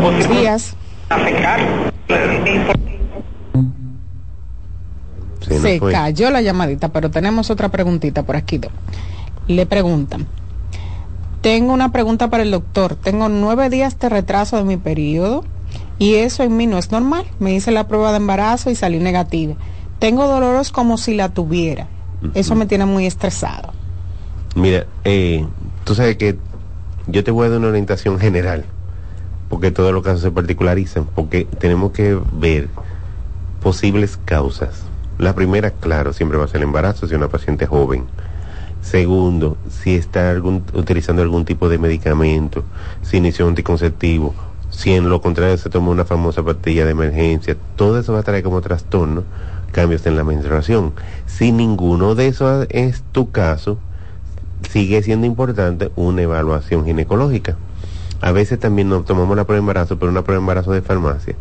buenos 0.00 0.28
días. 0.28 0.76
Se, 5.40 5.80
cayó 5.80 6.30
la 6.30 6.42
llamadita, 6.42 6.90
pero 6.90 7.10
tenemos 7.10 7.50
otra 7.50 7.70
preguntita 7.70 8.22
por 8.22 8.36
aquí. 8.36 8.60
Le 9.48 9.66
preguntan. 9.66 10.26
Tengo 11.40 11.72
una 11.72 11.90
pregunta 11.90 12.28
para 12.28 12.42
el 12.42 12.50
doctor. 12.50 12.94
Tengo 12.94 13.28
nueve 13.28 13.70
días 13.70 13.98
de 13.98 14.10
retraso 14.10 14.58
de 14.58 14.64
mi 14.64 14.76
periodo 14.76 15.44
y 15.98 16.16
eso 16.16 16.42
en 16.42 16.56
mí 16.56 16.66
no 16.66 16.76
es 16.76 16.92
normal. 16.92 17.24
Me 17.38 17.54
hice 17.54 17.70
la 17.70 17.88
prueba 17.88 18.10
de 18.10 18.18
embarazo 18.18 18.70
y 18.70 18.74
salí 18.74 18.98
negativa. 18.98 19.54
Tengo 19.98 20.26
dolores 20.26 20.70
como 20.70 20.98
si 20.98 21.14
la 21.14 21.30
tuviera. 21.30 21.88
Eso 22.34 22.54
me 22.54 22.66
tiene 22.66 22.86
muy 22.86 23.06
estresado. 23.06 23.72
Mira, 24.54 24.86
eh, 25.04 25.46
tú 25.84 25.94
sabes 25.94 26.16
que 26.16 26.36
yo 27.06 27.24
te 27.24 27.30
voy 27.30 27.46
a 27.46 27.50
dar 27.50 27.58
una 27.58 27.68
orientación 27.68 28.18
general, 28.18 28.64
porque 29.48 29.70
todos 29.70 29.92
los 29.92 30.02
casos 30.02 30.20
se 30.20 30.30
particularizan, 30.30 31.06
porque 31.06 31.46
tenemos 31.58 31.92
que 31.92 32.18
ver 32.32 32.68
posibles 33.62 34.18
causas. 34.24 34.84
La 35.18 35.34
primera, 35.34 35.70
claro, 35.70 36.12
siempre 36.12 36.38
va 36.38 36.44
a 36.44 36.48
ser 36.48 36.58
el 36.58 36.64
embarazo 36.64 37.06
si 37.06 37.14
una 37.14 37.28
paciente 37.28 37.66
joven. 37.66 38.06
Segundo, 38.82 39.58
si 39.68 39.94
está 39.94 40.34
utilizando 40.72 41.22
algún 41.22 41.44
tipo 41.44 41.68
de 41.68 41.78
medicamento, 41.78 42.64
si 43.02 43.18
inició 43.18 43.44
un 43.44 43.50
anticonceptivo, 43.50 44.34
si 44.70 44.92
en 44.92 45.08
lo 45.08 45.20
contrario 45.20 45.58
se 45.58 45.68
toma 45.68 45.90
una 45.90 46.04
famosa 46.04 46.42
pastilla 46.42 46.84
de 46.86 46.92
emergencia, 46.92 47.56
todo 47.76 47.98
eso 47.98 48.14
va 48.14 48.20
a 48.20 48.22
traer 48.22 48.42
como 48.42 48.60
trastorno 48.62 49.24
cambios 49.70 50.06
en 50.06 50.16
la 50.16 50.24
menstruación. 50.24 50.92
Si 51.26 51.52
ninguno 51.52 52.14
de 52.14 52.28
esos 52.28 52.66
es 52.70 53.02
tu 53.12 53.30
caso, 53.30 53.78
sigue 54.68 55.02
siendo 55.02 55.26
importante 55.26 55.90
una 55.96 56.22
evaluación 56.22 56.84
ginecológica. 56.84 57.56
A 58.20 58.32
veces 58.32 58.58
también 58.58 58.88
nos 58.88 59.04
tomamos 59.04 59.36
la 59.36 59.44
prueba 59.44 59.56
de 59.56 59.62
embarazo, 59.62 59.98
pero 59.98 60.12
una 60.12 60.22
prueba 60.22 60.38
de 60.38 60.42
embarazo 60.42 60.72
de 60.72 60.82
farmacia. 60.82 61.34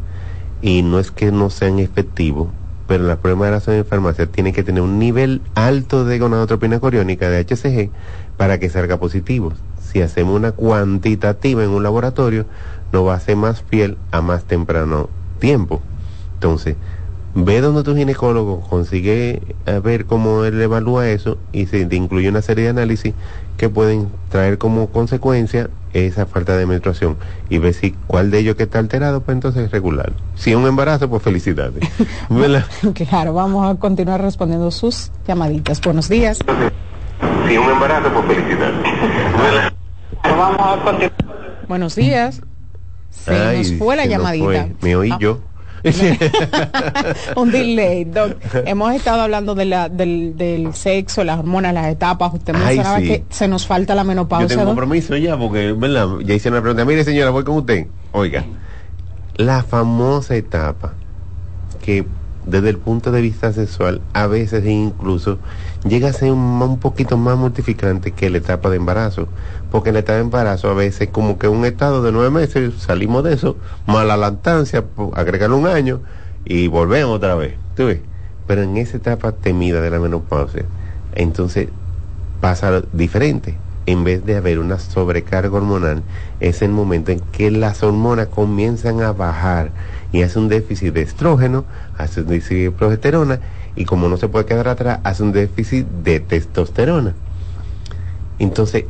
Y 0.61 0.81
no 0.81 0.99
es 0.99 1.11
que 1.11 1.31
no 1.31 1.49
sean 1.49 1.79
efectivos, 1.79 2.49
pero 2.87 3.03
la 3.03 3.17
prueba 3.17 3.39
de 3.39 3.47
embarazo 3.47 3.71
de 3.71 3.83
farmacia 3.83 4.27
tiene 4.27 4.53
que 4.53 4.63
tener 4.63 4.81
un 4.81 4.97
nivel 4.97 5.41
alto 5.55 6.05
de 6.05 6.19
gonadotropina 6.19 6.79
coriónica 6.79 7.29
de 7.29 7.39
HCG 7.45 7.89
para 8.37 8.59
que 8.59 8.69
salga 8.69 8.97
positivo. 8.97 9.53
Si 9.81 10.01
hacemos 10.01 10.35
una 10.35 10.51
cuantitativa 10.51 11.63
en 11.63 11.71
un 11.71 11.83
laboratorio, 11.83 12.45
nos 12.93 13.05
va 13.05 13.15
a 13.15 13.19
ser 13.19 13.35
más 13.35 13.61
fiel 13.61 13.97
a 14.11 14.21
más 14.21 14.45
temprano 14.45 15.09
tiempo. 15.39 15.81
Entonces, 16.35 16.75
ve 17.35 17.61
donde 17.61 17.83
tu 17.83 17.95
ginecólogo 17.95 18.61
consigue 18.61 19.41
a 19.65 19.79
ver 19.79 20.05
cómo 20.05 20.43
él 20.45 20.61
evalúa 20.61 21.09
eso 21.09 21.37
y 21.51 21.67
se 21.67 21.85
te 21.85 21.95
incluye 21.95 22.29
una 22.29 22.41
serie 22.41 22.65
de 22.65 22.69
análisis 22.71 23.13
que 23.57 23.69
pueden 23.69 24.09
traer 24.29 24.57
como 24.57 24.87
consecuencia 24.87 25.69
esa 25.93 26.25
falta 26.25 26.55
de 26.55 26.65
menstruación 26.65 27.17
y 27.49 27.57
ve 27.57 27.73
si 27.73 27.91
cuál 28.07 28.31
de 28.31 28.39
ellos 28.39 28.55
que 28.55 28.63
está 28.63 28.79
alterado, 28.79 29.21
pues 29.21 29.35
entonces 29.35 29.71
regular. 29.71 30.13
Si 30.35 30.51
es 30.51 30.55
un 30.55 30.67
embarazo, 30.67 31.09
pues 31.09 31.21
felicidades. 31.23 31.83
claro, 33.09 33.33
vamos 33.33 33.69
a 33.69 33.79
continuar 33.79 34.21
respondiendo 34.21 34.71
sus 34.71 35.11
llamaditas. 35.27 35.81
Buenos 35.81 36.09
días. 36.09 36.39
Si 37.47 37.53
es 37.53 37.59
un 37.59 37.69
embarazo, 37.69 38.09
pues 38.13 38.37
felicidades. 38.37 38.77
vamos 40.23 40.61
a 40.61 40.83
continuar. 40.83 41.29
Buenos 41.67 41.95
días. 41.95 42.41
Se 43.09 43.57
nos 43.57 43.73
fue 43.73 43.95
la 43.95 44.05
llamadita. 44.05 44.69
Me 44.81 44.95
oí 44.95 45.11
ah. 45.11 45.17
yo. 45.19 45.39
un 47.35 47.51
delay, 47.51 48.05
doc. 48.05 48.37
Hemos 48.65 48.93
estado 48.93 49.21
hablando 49.21 49.55
de 49.55 49.65
la, 49.65 49.89
del, 49.89 50.35
del 50.37 50.73
sexo, 50.73 51.23
las 51.23 51.39
hormonas, 51.39 51.73
las 51.73 51.87
etapas. 51.87 52.33
Usted 52.33 52.53
mencionaba 52.53 52.99
que 52.99 53.23
se 53.29 53.47
nos 53.47 53.65
falta 53.65 53.95
la 53.95 54.03
menopausia. 54.03 54.47
Yo 54.47 54.55
tengo 54.55 54.65
compromiso 54.65 55.15
ya, 55.17 55.37
porque, 55.37 55.73
¿verdad? 55.73 56.07
Ya 56.23 56.33
hice 56.33 56.49
una 56.49 56.61
pregunta. 56.61 56.85
Mire, 56.85 57.03
señora, 57.03 57.31
voy 57.31 57.43
con 57.43 57.57
usted. 57.57 57.87
Oiga, 58.11 58.45
la 59.35 59.63
famosa 59.63 60.35
etapa 60.35 60.93
que 61.81 62.05
desde 62.45 62.69
el 62.69 62.77
punto 62.77 63.11
de 63.11 63.21
vista 63.21 63.53
sexual 63.53 64.01
a 64.13 64.27
veces 64.27 64.65
incluso 64.65 65.39
llega 65.83 66.09
a 66.09 66.13
ser 66.13 66.31
un, 66.31 66.79
poquito 66.79 67.17
más 67.17 67.37
mortificante 67.37 68.11
que 68.11 68.29
la 68.29 68.37
etapa 68.37 68.69
de 68.69 68.77
embarazo. 68.77 69.27
Porque 69.71 69.89
en 69.89 69.95
la 69.95 69.99
etapa 69.99 70.15
de 70.15 70.21
embarazo 70.21 70.69
a 70.69 70.73
veces 70.73 71.09
como 71.09 71.37
que 71.37 71.47
un 71.47 71.65
estado 71.65 72.01
de 72.01 72.11
nueve 72.11 72.29
meses, 72.29 72.73
salimos 72.79 73.23
de 73.23 73.33
eso, 73.33 73.57
mala 73.85 74.17
lactancia, 74.17 74.83
agregar 75.13 75.51
un 75.51 75.67
año 75.67 76.01
y 76.45 76.67
volvemos 76.67 77.15
otra 77.15 77.35
vez. 77.35 77.55
¿tú 77.75 77.85
ves? 77.87 77.99
Pero 78.47 78.63
en 78.63 78.77
esa 78.77 78.97
etapa 78.97 79.31
temida 79.31 79.79
de 79.79 79.89
la 79.89 79.99
menopausia, 79.99 80.65
entonces 81.15 81.69
pasa 82.41 82.81
diferente. 82.93 83.57
En 83.85 84.03
vez 84.03 84.23
de 84.23 84.35
haber 84.35 84.59
una 84.59 84.77
sobrecarga 84.77 85.55
hormonal, 85.55 86.03
es 86.39 86.61
el 86.61 86.69
momento 86.69 87.11
en 87.11 87.21
que 87.31 87.49
las 87.49 87.81
hormonas 87.81 88.27
comienzan 88.27 89.01
a 89.01 89.13
bajar 89.13 89.71
y 90.11 90.21
hace 90.21 90.37
un 90.37 90.47
déficit 90.47 90.93
de 90.93 91.01
estrógeno, 91.01 91.65
hace 91.97 92.21
un 92.21 92.27
déficit 92.27 92.57
de 92.57 92.71
progesterona 92.71 93.39
y 93.75 93.85
como 93.85 94.09
no 94.09 94.17
se 94.17 94.27
puede 94.27 94.45
quedar 94.45 94.67
atrás, 94.67 94.99
hace 95.03 95.23
un 95.23 95.31
déficit 95.31 95.85
de 96.03 96.19
testosterona. 96.19 97.13
Entonces, 98.39 98.85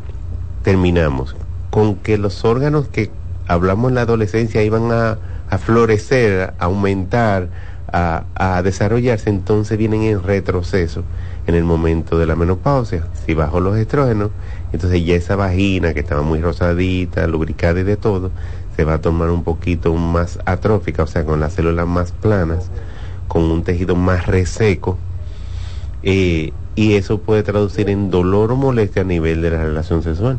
terminamos 0.64 1.36
con 1.70 1.96
que 1.96 2.18
los 2.18 2.44
órganos 2.46 2.88
que 2.88 3.12
hablamos 3.48 3.90
en 3.90 3.96
la 3.96 4.02
adolescencia 4.02 4.64
iban 4.64 4.92
a, 4.92 5.18
florecer, 5.58 6.54
a 6.60 6.66
aumentar, 6.66 7.50
a, 7.92 8.24
a, 8.36 8.62
desarrollarse, 8.62 9.30
entonces 9.30 9.78
vienen 9.78 10.04
en 10.04 10.22
retroceso 10.22 11.04
en 11.48 11.56
el 11.56 11.64
momento 11.64 12.20
de 12.20 12.28
la 12.28 12.36
menopausia. 12.36 13.08
Si 13.26 13.34
bajo 13.34 13.60
los 13.60 13.76
estrógenos, 13.78 14.30
entonces 14.72 15.04
ya 15.04 15.16
esa 15.16 15.36
vagina 15.36 15.94
que 15.94 16.02
estaba 16.02 16.22
muy 16.22 16.40
rosadita, 16.40 17.26
lubricada 17.26 17.80
y 17.80 17.84
de 17.84 17.98
todo, 17.98 18.32
se 18.76 18.86
va 18.86 18.96
a 18.96 19.02
tomar 19.02 19.30
un 19.32 19.44
poquito 19.44 19.94
más 19.96 20.40
atrófica, 20.46 21.04
o 21.04 21.08
sea, 21.08 21.26
con 21.26 21.40
las 21.40 21.54
células 21.54 21.88
más 21.88 22.12
planas, 22.12 22.70
con 23.30 23.44
un 23.44 23.64
tejido 23.64 23.96
más 23.96 24.28
reseco, 24.28 24.98
eh, 26.04 26.52
y 26.76 26.96
eso 26.96 27.20
puede 27.20 27.44
traducir 27.44 27.90
en 27.90 28.10
dolor 28.10 28.52
o 28.52 28.56
molestia 28.58 29.04
a 29.04 29.06
nivel 29.06 29.42
de 29.42 29.52
la 29.52 29.64
relación 29.64 30.04
sexual. 30.04 30.38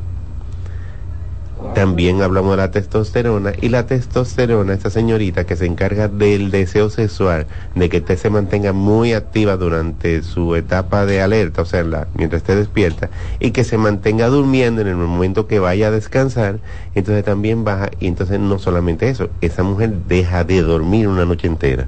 También 1.75 2.21
hablamos 2.23 2.53
de 2.53 2.57
la 2.57 2.71
testosterona 2.71 3.53
y 3.61 3.69
la 3.69 3.87
testosterona, 3.87 4.73
esta 4.73 4.91
señorita 4.91 5.45
que 5.45 5.57
se 5.57 5.67
encarga 5.67 6.09
del 6.09 6.51
deseo 6.51 6.89
sexual, 6.91 7.47
de 7.75 7.89
que 7.89 7.99
usted 7.99 8.19
se 8.19 8.31
mantenga 8.31 8.73
muy 8.73 9.13
activa 9.13 9.57
durante 9.57 10.23
su 10.23 10.57
etapa 10.57 11.07
de 11.07 11.21
alerta, 11.21 11.63
o 11.63 11.67
sea, 11.67 11.85
mientras 12.15 12.43
esté 12.43 12.57
despierta, 12.57 13.11
y 13.39 13.53
que 13.53 13.63
se 13.65 13.77
mantenga 13.77 14.29
durmiendo 14.29 14.81
en 14.81 14.89
el 14.89 14.97
momento 14.97 15.47
que 15.47 15.59
vaya 15.59 15.89
a 15.89 15.91
descansar, 15.91 16.59
entonces 16.95 17.25
también 17.25 17.63
baja, 17.63 17.91
y 18.01 18.07
entonces 18.09 18.41
no 18.41 18.59
solamente 18.59 19.09
eso, 19.09 19.29
esa 19.41 19.63
mujer 19.63 19.93
deja 20.09 20.45
de 20.45 20.63
dormir 20.63 21.07
una 21.07 21.27
noche 21.27 21.47
entera. 21.47 21.87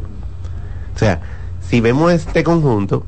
O 0.95 0.99
sea, 0.99 1.20
si 1.61 1.80
vemos 1.80 2.12
este 2.12 2.45
conjunto, 2.45 3.05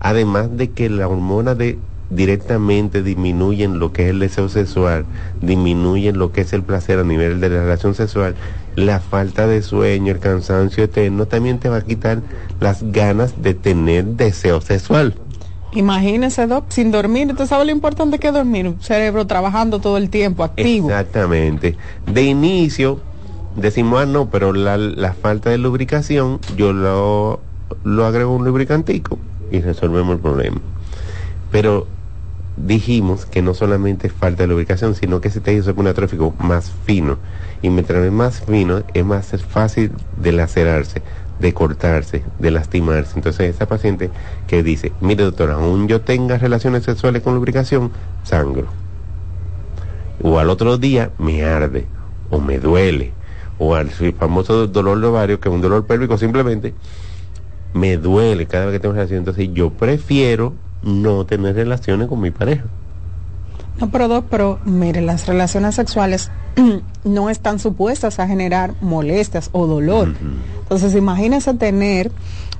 además 0.00 0.56
de 0.56 0.70
que 0.70 0.88
la 0.88 1.08
hormona 1.08 1.54
de 1.54 1.78
directamente 2.10 3.02
disminuyen 3.02 3.78
lo 3.78 3.92
que 3.92 4.04
es 4.04 4.10
el 4.10 4.20
deseo 4.20 4.48
sexual, 4.48 5.06
disminuyen 5.40 6.18
lo 6.18 6.32
que 6.32 6.42
es 6.42 6.52
el 6.52 6.62
placer 6.62 6.98
a 6.98 7.04
nivel 7.04 7.40
de 7.40 7.48
la 7.48 7.62
relación 7.62 7.94
sexual, 7.94 8.36
la 8.76 9.00
falta 9.00 9.46
de 9.46 9.62
sueño, 9.62 10.12
el 10.12 10.20
cansancio 10.20 10.84
eterno, 10.84 11.26
también 11.26 11.58
te 11.58 11.68
va 11.68 11.78
a 11.78 11.84
quitar 11.84 12.22
las 12.60 12.82
ganas 12.92 13.42
de 13.42 13.54
tener 13.54 14.04
deseo 14.04 14.60
sexual. 14.60 15.14
Imagínese, 15.72 16.46
Doc, 16.46 16.66
sin 16.68 16.90
dormir, 16.90 17.28
¿usted 17.28 17.46
sabe 17.46 17.66
lo 17.66 17.72
importante 17.72 18.18
que 18.18 18.28
es 18.28 18.34
dormir? 18.34 18.68
Un 18.68 18.80
cerebro 18.80 19.26
trabajando 19.26 19.80
todo 19.80 19.96
el 19.96 20.08
tiempo, 20.08 20.44
activo. 20.44 20.88
Exactamente. 20.88 21.76
De 22.06 22.22
inicio, 22.22 23.00
decimos, 23.56 24.02
ah, 24.02 24.06
no, 24.06 24.30
pero 24.30 24.52
la, 24.52 24.76
la 24.76 25.12
falta 25.12 25.50
de 25.50 25.58
lubricación, 25.58 26.40
yo 26.56 26.72
lo, 26.72 27.40
lo 27.84 28.06
agrego 28.06 28.34
un 28.34 28.44
lubricantico 28.44 29.18
y 29.50 29.60
resolvemos 29.60 30.14
el 30.14 30.20
problema. 30.20 30.60
Pero 31.50 31.86
dijimos 32.56 33.26
que 33.26 33.42
no 33.42 33.54
solamente 33.54 34.08
falta 34.08 34.42
de 34.42 34.48
lubricación, 34.48 34.94
sino 34.94 35.20
que 35.20 35.28
ese 35.28 35.40
tejido 35.40 35.74
trófico 35.94 36.34
más 36.38 36.72
fino. 36.84 37.18
Y 37.62 37.70
mientras 37.70 38.04
es 38.04 38.12
más 38.12 38.40
fino, 38.40 38.82
es 38.94 39.04
más 39.04 39.28
fácil 39.48 39.92
de 40.20 40.32
lacerarse, 40.32 41.02
de 41.38 41.54
cortarse, 41.54 42.22
de 42.38 42.50
lastimarse. 42.50 43.12
Entonces, 43.16 43.54
esa 43.54 43.66
paciente 43.66 44.10
que 44.46 44.62
dice, 44.62 44.92
mire 45.00 45.24
doctora, 45.24 45.54
aún 45.54 45.88
yo 45.88 46.00
tenga 46.00 46.38
relaciones 46.38 46.84
sexuales 46.84 47.22
con 47.22 47.34
lubricación, 47.34 47.90
sangro. 48.24 48.66
O 50.22 50.38
al 50.38 50.50
otro 50.50 50.78
día 50.78 51.10
me 51.18 51.44
arde, 51.44 51.86
o 52.30 52.40
me 52.40 52.58
duele, 52.58 53.12
o 53.58 53.74
al 53.74 53.90
famoso 53.90 54.66
dolor 54.66 55.00
de 55.00 55.06
ovario, 55.06 55.40
que 55.40 55.48
es 55.48 55.54
un 55.54 55.60
dolor 55.60 55.86
pélvico 55.86 56.18
simplemente, 56.18 56.74
me 57.72 57.96
duele 57.96 58.46
cada 58.46 58.66
vez 58.66 58.74
que 58.74 58.80
tengo 58.80 58.94
relación. 58.94 59.18
Entonces, 59.18 59.48
yo 59.52 59.70
prefiero 59.70 60.54
no 60.82 61.24
tener 61.26 61.54
relaciones 61.54 62.08
con 62.08 62.20
mi 62.20 62.30
pareja. 62.30 62.64
No, 63.80 63.90
pero, 63.90 64.24
pero 64.30 64.58
mire, 64.64 65.02
las 65.02 65.26
relaciones 65.26 65.74
sexuales 65.74 66.30
no 67.04 67.30
están 67.30 67.58
supuestas 67.58 68.18
a 68.18 68.26
generar 68.26 68.74
molestias 68.80 69.50
o 69.52 69.66
dolor. 69.66 70.14
Entonces, 70.62 70.94
imagínese 70.94 71.54
tener 71.54 72.10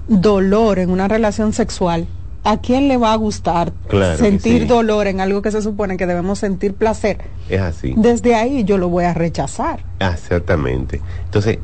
dolor 0.08 0.78
en 0.78 0.90
una 0.90 1.08
relación 1.08 1.52
sexual. 1.52 2.06
¿A 2.46 2.58
quién 2.58 2.86
le 2.86 2.96
va 2.96 3.12
a 3.12 3.16
gustar 3.16 3.72
sentir 4.16 4.68
dolor 4.68 5.08
en 5.08 5.20
algo 5.20 5.42
que 5.42 5.50
se 5.50 5.60
supone 5.62 5.96
que 5.96 6.06
debemos 6.06 6.38
sentir 6.38 6.74
placer? 6.74 7.18
Es 7.48 7.60
así. 7.60 7.92
Desde 7.96 8.36
ahí 8.36 8.62
yo 8.62 8.78
lo 8.78 8.88
voy 8.88 9.02
a 9.02 9.14
rechazar. 9.14 9.80
Exactamente. 9.98 11.00
Entonces, 11.24 11.58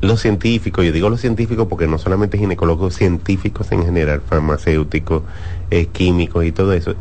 los 0.00 0.20
científicos, 0.20 0.84
yo 0.84 0.90
digo 0.90 1.08
los 1.08 1.20
científicos 1.20 1.68
porque 1.68 1.86
no 1.86 1.98
solamente 1.98 2.36
ginecólogos, 2.36 2.96
científicos 2.96 3.70
en 3.70 3.84
general, 3.84 4.22
farmacéuticos, 4.22 5.22
eh, 5.70 5.86
químicos 5.86 6.44
y 6.44 6.50
todo 6.50 6.72
eso, 6.72 6.96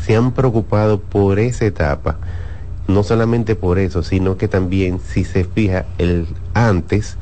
se 0.00 0.14
han 0.14 0.30
preocupado 0.30 1.00
por 1.00 1.40
esa 1.40 1.64
etapa. 1.64 2.18
No 2.86 3.02
solamente 3.02 3.56
por 3.56 3.80
eso, 3.80 4.04
sino 4.04 4.36
que 4.36 4.46
también, 4.46 5.00
si 5.00 5.24
se 5.24 5.42
fija, 5.42 5.86
el 5.98 6.28
antes, 6.54 7.16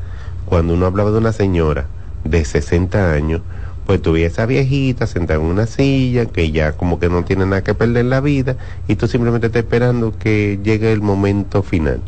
cuando 0.45 0.75
uno 0.75 0.85
hablaba 0.85 1.11
de 1.11 1.17
una 1.17 1.33
señora 1.33 1.87
de 2.25 2.45
60 2.45 3.13
años, 3.15 3.41
pues 3.87 4.03
tuviera 4.03 4.29
esa 4.29 4.47
viejita 4.47 5.07
sentada 5.07 5.41
en 5.41 5.47
una 5.47 5.67
silla, 5.67 6.27
que 6.27 6.51
ya 6.51 6.73
como 6.73 6.99
que 6.99 7.09
no 7.09 7.25
tiene 7.25 7.47
nada 7.47 7.63
que 7.63 7.75
perder 7.75 7.99
en 7.99 8.11
la 8.11 8.21
vida, 8.21 8.57
y 8.89 8.97
tú 8.97 9.07
simplemente 9.07 9.47
estás 9.47 9.63
esperando 9.63 10.17
que 10.19 10.59
llegue 10.63 10.93
el 10.93 11.01
momento 11.01 11.63
final 11.63 12.01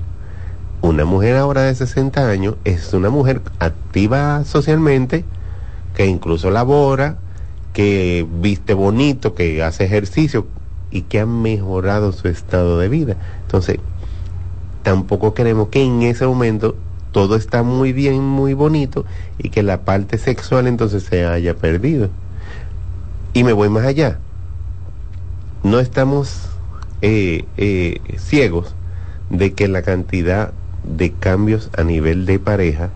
una 0.80 1.04
mujer 1.04 1.36
ahora 1.36 1.62
de 1.62 1.74
60 1.74 2.28
años 2.28 2.54
es 2.64 2.92
una 2.92 3.10
mujer 3.10 3.42
activa 3.58 4.44
socialmente, 4.44 5.24
que 5.94 6.06
incluso 6.06 6.50
labora, 6.50 7.18
que 7.72 8.26
viste 8.40 8.74
bonito, 8.74 9.34
que 9.34 9.62
hace 9.62 9.84
ejercicio 9.84 10.46
y 10.90 11.02
que 11.02 11.20
ha 11.20 11.26
mejorado 11.26 12.12
su 12.12 12.28
estado 12.28 12.78
de 12.78 12.88
vida. 12.88 13.16
Entonces, 13.42 13.78
tampoco 14.82 15.34
queremos 15.34 15.68
que 15.68 15.82
en 15.82 16.02
ese 16.02 16.26
momento 16.26 16.76
todo 17.18 17.34
está 17.34 17.64
muy 17.64 17.92
bien, 17.92 18.22
muy 18.22 18.54
bonito 18.54 19.04
y 19.38 19.48
que 19.48 19.64
la 19.64 19.80
parte 19.80 20.18
sexual 20.18 20.68
entonces 20.68 21.02
se 21.02 21.24
haya 21.24 21.56
perdido. 21.56 22.10
Y 23.32 23.42
me 23.42 23.52
voy 23.52 23.68
más 23.68 23.84
allá. 23.84 24.20
No 25.64 25.80
estamos 25.80 26.48
eh, 27.02 27.44
eh, 27.56 27.98
ciegos 28.18 28.72
de 29.30 29.52
que 29.52 29.66
la 29.66 29.82
cantidad 29.82 30.52
de 30.84 31.10
cambios 31.10 31.70
a 31.76 31.82
nivel 31.82 32.24
de 32.24 32.38
pareja 32.38 32.90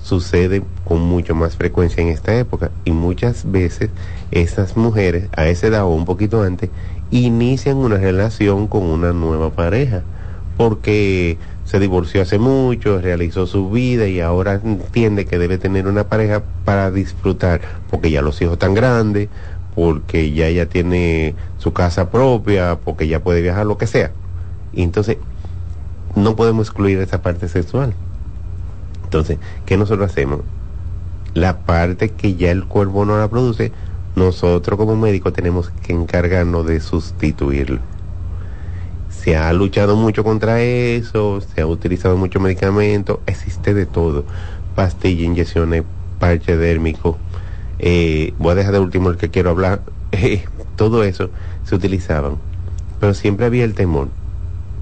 sucede 0.00 0.62
con 0.84 1.00
mucho 1.00 1.34
más 1.34 1.56
frecuencia 1.56 2.00
en 2.00 2.10
esta 2.10 2.32
época 2.38 2.70
y 2.84 2.92
muchas 2.92 3.50
veces 3.50 3.90
esas 4.30 4.76
mujeres 4.76 5.28
a 5.36 5.48
esa 5.48 5.66
edad 5.66 5.82
o 5.82 5.88
un 5.88 6.04
poquito 6.04 6.44
antes 6.44 6.70
inician 7.10 7.78
una 7.78 7.96
relación 7.96 8.68
con 8.68 8.84
una 8.84 9.12
nueva 9.12 9.50
pareja 9.50 10.04
porque 10.56 11.38
se 11.74 11.80
divorció 11.80 12.22
hace 12.22 12.38
mucho, 12.38 13.00
realizó 13.00 13.48
su 13.48 13.68
vida 13.68 14.06
y 14.06 14.20
ahora 14.20 14.60
entiende 14.62 15.24
que 15.24 15.40
debe 15.40 15.58
tener 15.58 15.88
una 15.88 16.04
pareja 16.04 16.44
para 16.64 16.92
disfrutar 16.92 17.62
porque 17.90 18.12
ya 18.12 18.22
los 18.22 18.40
hijos 18.40 18.52
están 18.52 18.74
grandes, 18.74 19.28
porque 19.74 20.30
ya 20.30 20.46
ella 20.46 20.68
tiene 20.68 21.34
su 21.58 21.72
casa 21.72 22.12
propia, 22.12 22.78
porque 22.78 23.08
ya 23.08 23.24
puede 23.24 23.42
viajar, 23.42 23.66
lo 23.66 23.76
que 23.76 23.88
sea. 23.88 24.12
Y 24.72 24.84
entonces 24.84 25.16
no 26.14 26.36
podemos 26.36 26.68
excluir 26.68 27.00
esa 27.00 27.22
parte 27.22 27.48
sexual. 27.48 27.92
Entonces, 29.02 29.38
¿qué 29.66 29.76
nosotros 29.76 30.08
hacemos? 30.08 30.42
La 31.34 31.58
parte 31.58 32.10
que 32.10 32.36
ya 32.36 32.52
el 32.52 32.66
cuerpo 32.66 33.04
no 33.04 33.18
la 33.18 33.26
produce, 33.26 33.72
nosotros 34.14 34.78
como 34.78 34.94
médicos 34.94 35.32
tenemos 35.32 35.70
que 35.84 35.92
encargarnos 35.92 36.66
de 36.66 36.78
sustituirlo. 36.78 37.80
Se 39.24 39.38
ha 39.38 39.50
luchado 39.54 39.96
mucho 39.96 40.22
contra 40.22 40.60
eso, 40.60 41.40
se 41.40 41.62
ha 41.62 41.66
utilizado 41.66 42.14
mucho 42.14 42.40
medicamento, 42.40 43.22
existe 43.24 43.72
de 43.72 43.86
todo. 43.86 44.26
Pastilla, 44.74 45.24
inyecciones, 45.24 45.82
parche 46.18 46.58
dérmico. 46.58 47.16
Eh, 47.78 48.34
voy 48.38 48.52
a 48.52 48.54
dejar 48.56 48.74
de 48.74 48.80
último 48.80 49.08
el 49.08 49.16
que 49.16 49.30
quiero 49.30 49.48
hablar. 49.48 49.80
todo 50.76 51.04
eso 51.04 51.30
se 51.64 51.74
utilizaban. 51.74 52.36
Pero 53.00 53.14
siempre 53.14 53.46
había 53.46 53.64
el 53.64 53.72
temor 53.72 54.08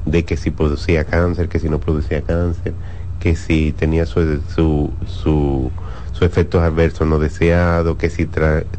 de 0.07 0.25
que 0.25 0.37
si 0.37 0.51
producía 0.51 1.05
cáncer, 1.05 1.49
que 1.49 1.61
si 1.61 1.69
no 1.69 1.79
producía 1.79 2.23
cáncer, 2.23 2.75
que 3.21 3.37
si 3.37 3.71
tenía 3.71 4.07
su, 4.07 4.41
su, 4.53 4.91
su, 5.07 5.71
su 6.13 6.25
efectos 6.25 6.63
adversos 6.63 7.07
no 7.07 7.21
deseados, 7.21 7.97
que 7.97 8.11
si 8.11 8.27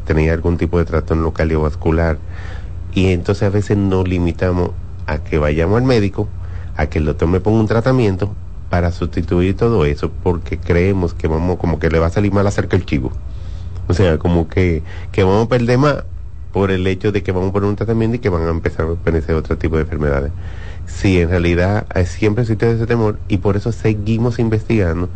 tenía 0.04 0.34
algún 0.34 0.58
tipo 0.58 0.78
de 0.78 0.84
trastorno 0.84 1.32
cardiovascular. 1.32 2.18
Y 2.92 3.12
entonces 3.12 3.44
a 3.44 3.48
veces 3.48 3.78
nos 3.78 4.06
limitamos 4.06 4.72
a 5.06 5.18
que 5.18 5.38
vayamos 5.38 5.78
al 5.78 5.84
médico, 5.84 6.28
a 6.76 6.86
que 6.86 6.98
el 6.98 7.04
doctor 7.04 7.28
me 7.28 7.40
ponga 7.40 7.60
un 7.60 7.66
tratamiento 7.66 8.34
para 8.70 8.90
sustituir 8.90 9.56
todo 9.56 9.84
eso, 9.84 10.10
porque 10.22 10.58
creemos 10.58 11.14
que 11.14 11.28
vamos, 11.28 11.58
como 11.58 11.78
que 11.78 11.90
le 11.90 11.98
va 11.98 12.06
a 12.06 12.10
salir 12.10 12.32
mal 12.32 12.46
acerca 12.46 12.76
el 12.76 12.84
chivo. 12.84 13.12
O 13.86 13.94
sea, 13.94 14.18
como 14.18 14.48
que, 14.48 14.82
que 15.12 15.22
vamos 15.24 15.46
a 15.46 15.48
perder 15.48 15.78
más 15.78 16.04
por 16.52 16.70
el 16.70 16.86
hecho 16.86 17.12
de 17.12 17.22
que 17.22 17.32
vamos 17.32 17.50
a 17.50 17.52
poner 17.52 17.68
un 17.68 17.76
tratamiento 17.76 18.16
y 18.16 18.20
que 18.20 18.28
van 18.28 18.46
a 18.46 18.50
empezar 18.50 18.86
a 18.86 18.92
aparecer 18.92 19.34
otro 19.34 19.58
tipo 19.58 19.76
de 19.76 19.82
enfermedades. 19.82 20.32
Sí, 20.86 21.20
en 21.20 21.30
realidad 21.30 21.86
eh, 21.94 22.06
siempre 22.06 22.42
existe 22.42 22.70
ese 22.70 22.86
temor 22.86 23.18
y 23.28 23.38
por 23.38 23.56
eso 23.56 23.72
seguimos 23.72 24.38
investigando 24.38 25.08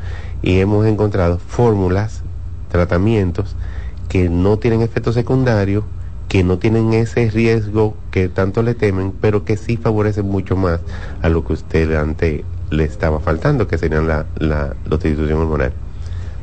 y 0.42 0.58
hemos 0.58 0.86
encontrado 0.86 1.38
fórmulas, 1.38 2.22
tratamientos 2.70 3.54
que 4.08 4.28
no 4.28 4.58
tienen 4.58 4.82
efectos 4.82 5.14
secundarios, 5.14 5.84
que 6.28 6.44
no 6.44 6.58
tienen 6.58 6.92
ese 6.92 7.30
riesgo 7.30 7.96
que 8.10 8.28
tanto 8.28 8.62
le 8.62 8.74
temen, 8.74 9.12
pero 9.12 9.44
que 9.44 9.56
sí 9.56 9.76
favorecen 9.76 10.26
mucho 10.26 10.56
más 10.56 10.80
a 11.22 11.28
lo 11.28 11.44
que 11.44 11.54
usted 11.54 11.94
antes 11.94 12.42
le 12.70 12.84
estaba 12.84 13.18
faltando, 13.18 13.66
que 13.66 13.78
serían 13.78 14.06
la, 14.06 14.26
la, 14.38 14.76
sustitución 14.88 15.40
hormonal. 15.40 15.72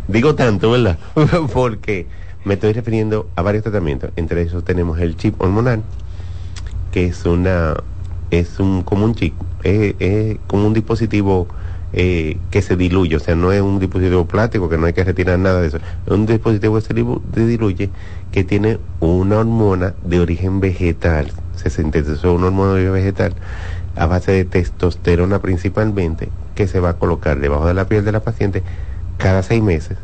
Digo 0.08 0.36
tanto, 0.36 0.72
¿verdad? 0.72 0.98
Porque 1.54 2.08
me 2.46 2.56
estoy 2.56 2.74
refiriendo 2.74 3.30
a 3.36 3.44
varios 3.44 3.64
tratamientos. 3.64 4.12
Entre 4.16 4.42
ellos 4.42 4.64
tenemos 4.64 5.00
el 5.00 5.16
chip 5.18 5.40
hormonal, 5.40 5.84
que 6.92 7.06
es 7.06 7.26
una 7.26 7.76
es 8.32 8.60
un 8.60 8.82
como 8.82 9.06
un 9.06 9.14
chip, 9.14 9.34
es, 9.64 10.38
como 10.48 10.66
un 10.66 10.74
dispositivo 10.74 11.48
eh, 11.98 12.38
que 12.52 12.62
se 12.62 12.76
diluye, 12.76 13.16
o 13.16 13.20
sea, 13.22 13.36
no 13.36 13.54
es 13.54 13.62
un 13.62 13.80
dispositivo 13.80 14.26
plástico 14.26 14.68
que 14.68 14.78
no 14.78 14.86
hay 14.86 14.92
que 14.92 15.06
retirar 15.06 15.40
nada 15.40 15.62
de 15.62 15.68
eso, 15.68 15.78
es 15.78 16.12
un 16.12 16.26
dispositivo 16.26 16.76
que 16.76 16.82
se 16.82 17.46
diluye 17.48 17.90
que 18.34 18.44
tiene 18.44 18.80
una 19.00 19.38
hormona 19.38 19.94
de 20.04 20.20
origen 20.20 20.60
vegetal, 20.60 21.32
se 21.56 21.70
sintetizó 21.70 22.34
una 22.34 22.48
hormona 22.48 22.74
de 22.74 22.90
origen 22.90 22.94
vegetal 22.94 23.36
a 23.96 24.08
base 24.08 24.34
de 24.34 24.44
testosterona 24.44 25.40
principalmente, 25.40 26.28
que 26.54 26.68
se 26.68 26.82
va 26.82 26.90
a 26.90 26.98
colocar 26.98 27.40
debajo 27.40 27.66
de 27.66 27.74
la 27.74 27.88
piel 27.88 28.04
de 28.04 28.12
la 28.12 28.20
paciente 28.20 28.62
cada 29.18 29.42
seis 29.42 29.64
meses 29.64 29.98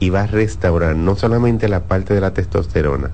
y 0.00 0.10
va 0.10 0.22
a 0.22 0.26
restaurar 0.26 0.96
no 0.96 1.14
solamente 1.14 1.68
la 1.68 1.84
parte 1.84 2.14
de 2.14 2.20
la 2.20 2.34
testosterona, 2.34 3.10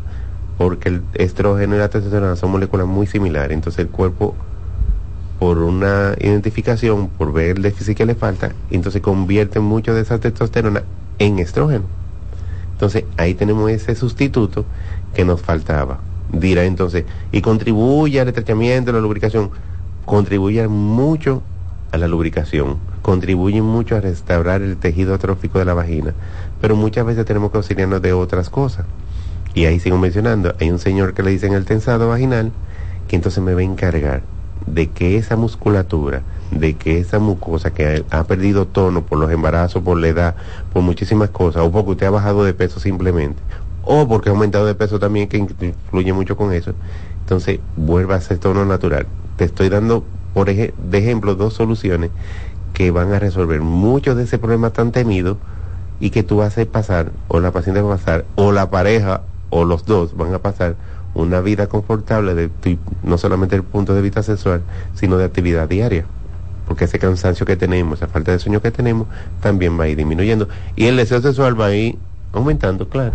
porque 0.56 0.88
el 0.88 1.02
estrógeno 1.12 1.76
y 1.76 1.78
la 1.78 1.90
testosterona 1.90 2.36
son 2.36 2.52
moléculas 2.52 2.86
muy 2.86 3.06
similares, 3.06 3.52
entonces 3.52 3.80
el 3.80 3.88
cuerpo 3.88 4.34
por 5.42 5.58
una 5.58 6.14
identificación, 6.20 7.08
por 7.08 7.32
ver 7.32 7.56
el 7.56 7.62
déficit 7.62 7.96
que 7.96 8.06
le 8.06 8.14
falta, 8.14 8.52
entonces 8.70 9.02
convierte 9.02 9.58
mucho 9.58 9.92
de 9.92 10.02
esa 10.02 10.20
testosterona 10.20 10.84
en 11.18 11.40
estrógeno. 11.40 11.82
Entonces 12.74 13.06
ahí 13.16 13.34
tenemos 13.34 13.68
ese 13.68 13.96
sustituto 13.96 14.64
que 15.12 15.24
nos 15.24 15.42
faltaba. 15.42 15.98
dirá 16.32 16.62
entonces, 16.62 17.06
y 17.32 17.40
contribuye 17.40 18.20
al 18.20 18.28
estrechamiento, 18.28 18.92
a 18.92 18.94
la 18.94 19.00
lubricación, 19.00 19.50
contribuye 20.04 20.68
mucho 20.68 21.42
a 21.90 21.98
la 21.98 22.06
lubricación, 22.06 22.76
contribuye 23.02 23.62
mucho 23.62 23.96
a 23.96 24.00
restaurar 24.00 24.62
el 24.62 24.76
tejido 24.76 25.12
atrófico 25.12 25.58
de 25.58 25.64
la 25.64 25.74
vagina, 25.74 26.14
pero 26.60 26.76
muchas 26.76 27.04
veces 27.04 27.24
tenemos 27.24 27.50
que 27.50 27.56
auxiliarnos 27.56 28.00
de 28.00 28.12
otras 28.12 28.48
cosas. 28.48 28.86
Y 29.54 29.64
ahí 29.64 29.80
sigo 29.80 29.98
mencionando, 29.98 30.54
hay 30.60 30.70
un 30.70 30.78
señor 30.78 31.14
que 31.14 31.24
le 31.24 31.32
dicen 31.32 31.52
el 31.52 31.64
tensado 31.64 32.08
vaginal, 32.08 32.52
que 33.08 33.16
entonces 33.16 33.42
me 33.42 33.54
va 33.54 33.60
a 33.60 33.64
encargar 33.64 34.22
de 34.66 34.88
que 34.90 35.16
esa 35.16 35.36
musculatura, 35.36 36.22
de 36.50 36.74
que 36.74 36.98
esa 36.98 37.18
mucosa 37.18 37.72
que 37.72 38.04
ha, 38.10 38.24
perdido 38.24 38.66
tono 38.66 39.02
por 39.02 39.18
los 39.18 39.30
embarazos, 39.30 39.82
por 39.82 39.98
la 39.98 40.08
edad, 40.08 40.34
por 40.72 40.82
muchísimas 40.82 41.30
cosas, 41.30 41.62
o 41.62 41.70
porque 41.70 41.92
usted 41.92 42.06
ha 42.06 42.10
bajado 42.10 42.44
de 42.44 42.54
peso 42.54 42.80
simplemente, 42.80 43.40
o 43.84 44.06
porque 44.06 44.28
ha 44.28 44.32
aumentado 44.32 44.66
de 44.66 44.74
peso 44.74 44.98
también, 44.98 45.28
que 45.28 45.38
influye 45.38 46.12
mucho 46.12 46.36
con 46.36 46.52
eso, 46.52 46.74
entonces 47.20 47.60
vuelva 47.76 48.16
a 48.16 48.20
ser 48.20 48.38
tono 48.38 48.64
natural. 48.64 49.06
Te 49.36 49.44
estoy 49.44 49.68
dando, 49.68 50.04
por 50.34 50.48
ej 50.48 50.74
de 50.76 50.98
ejemplo, 50.98 51.34
dos 51.34 51.54
soluciones 51.54 52.10
que 52.74 52.90
van 52.90 53.12
a 53.12 53.18
resolver 53.18 53.60
mucho 53.60 54.14
de 54.14 54.24
ese 54.24 54.38
problema 54.38 54.70
tan 54.70 54.92
temido 54.92 55.38
y 56.00 56.10
que 56.10 56.22
tú 56.22 56.38
vas 56.38 56.58
a 56.58 56.64
pasar, 56.64 57.12
o 57.28 57.40
la 57.40 57.52
paciente 57.52 57.80
va 57.80 57.94
a 57.94 57.96
pasar, 57.96 58.24
o 58.34 58.52
la 58.52 58.70
pareja, 58.70 59.22
o 59.50 59.64
los 59.64 59.84
dos 59.84 60.16
van 60.16 60.34
a 60.34 60.38
pasar 60.38 60.76
una 61.14 61.40
vida 61.40 61.66
confortable, 61.66 62.34
de, 62.34 62.78
no 63.02 63.18
solamente 63.18 63.56
desde 63.56 63.66
el 63.66 63.70
punto 63.70 63.94
de 63.94 64.02
vista 64.02 64.22
sexual, 64.22 64.62
sino 64.94 65.18
de 65.18 65.24
actividad 65.24 65.68
diaria. 65.68 66.04
Porque 66.66 66.84
ese 66.84 66.98
cansancio 66.98 67.44
que 67.44 67.56
tenemos, 67.56 67.98
esa 67.98 68.08
falta 68.08 68.32
de 68.32 68.38
sueño 68.38 68.62
que 68.62 68.70
tenemos, 68.70 69.08
también 69.40 69.78
va 69.78 69.84
a 69.84 69.88
ir 69.88 69.96
disminuyendo. 69.96 70.48
Y 70.76 70.86
el 70.86 70.96
deseo 70.96 71.20
sexual 71.20 71.60
va 71.60 71.66
a 71.66 71.74
ir 71.74 71.98
aumentando, 72.32 72.88
claro. 72.88 73.14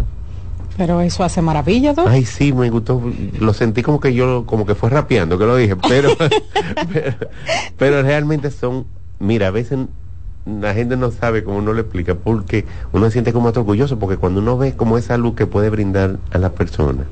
Pero 0.78 1.02
eso 1.02 1.24
hace 1.24 1.42
maravilla, 1.42 1.94
¿no? 1.94 2.08
Ay, 2.08 2.24
sí, 2.24 2.54
me 2.54 2.70
gustó. 2.70 3.02
Lo 3.40 3.54
sentí 3.54 3.82
como 3.82 4.00
que 4.00 4.14
yo, 4.14 4.46
como 4.46 4.66
que 4.68 4.76
fue 4.76 4.92
rapeando, 4.92 5.40
que 5.40 5.46
lo 5.46 5.56
dije. 5.56 5.76
Pero, 5.76 6.10
pero, 7.78 8.04
realmente 8.04 8.52
son, 8.52 8.86
mira, 9.18 9.48
a 9.48 9.52
veces 9.52 9.80
la 10.46 10.76
gente 10.76 10.96
no 10.96 11.10
sabe 11.10 11.44
cómo 11.44 11.58
uno 11.58 11.74
le 11.74 11.82
explica, 11.82 12.14
porque 12.14 12.66
uno 12.94 13.06
se 13.08 13.14
siente 13.14 13.34
como 13.34 13.50
orgulloso, 13.50 13.98
porque 13.98 14.18
cuando 14.18 14.40
uno 14.40 14.56
ve 14.56 14.76
como 14.76 15.00
esa 15.00 15.18
luz 15.18 15.34
que 15.34 15.48
puede 15.48 15.72
brindar 15.72 16.20
a 16.32 16.38
la 16.38 16.52
persona, 16.52 17.06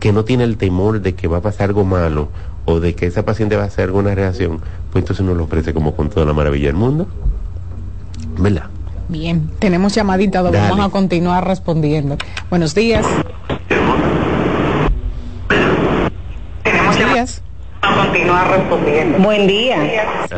que 0.00 0.12
no 0.12 0.24
tiene 0.24 0.44
el 0.44 0.56
temor 0.56 1.00
de 1.00 1.14
que 1.14 1.28
va 1.28 1.38
a 1.38 1.40
pasar 1.40 1.68
algo 1.68 1.84
malo 1.84 2.28
o 2.64 2.80
de 2.80 2.94
que 2.94 3.06
esa 3.06 3.24
paciente 3.24 3.56
va 3.56 3.64
a 3.64 3.66
hacer 3.66 3.84
alguna 3.84 4.14
reacción, 4.14 4.60
pues 4.90 5.02
entonces 5.02 5.20
uno 5.20 5.34
lo 5.34 5.44
ofrece 5.44 5.74
como 5.74 5.94
con 5.94 6.10
toda 6.10 6.26
la 6.26 6.32
maravilla 6.32 6.66
del 6.66 6.76
mundo. 6.76 7.06
¿Verdad? 8.38 8.64
Bien, 9.08 9.50
tenemos 9.58 9.94
llamadita 9.94 10.42
donde 10.42 10.58
vamos 10.58 10.86
a 10.86 10.90
continuar 10.90 11.46
respondiendo. 11.46 12.16
Buenos 12.48 12.74
días. 12.74 13.06
Buenos 16.64 16.96
días. 16.96 17.42
A 17.82 18.06
continuar 18.06 18.50
respondiendo. 18.50 19.18
Buen 19.18 19.46
día. 19.46 19.76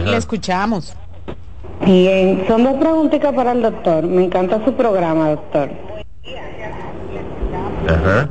Le 0.05 0.17
escuchamos. 0.17 0.95
Bien, 1.85 2.45
son 2.49 2.65
dos 2.65 2.75
preguntitas 2.75 3.33
para 3.35 3.53
el 3.53 3.63
doctor. 3.63 4.05
Me 4.05 4.25
encanta 4.25 4.65
su 4.65 4.75
programa, 4.75 5.31
doctor. 5.31 5.71
Ajá. 7.89 8.29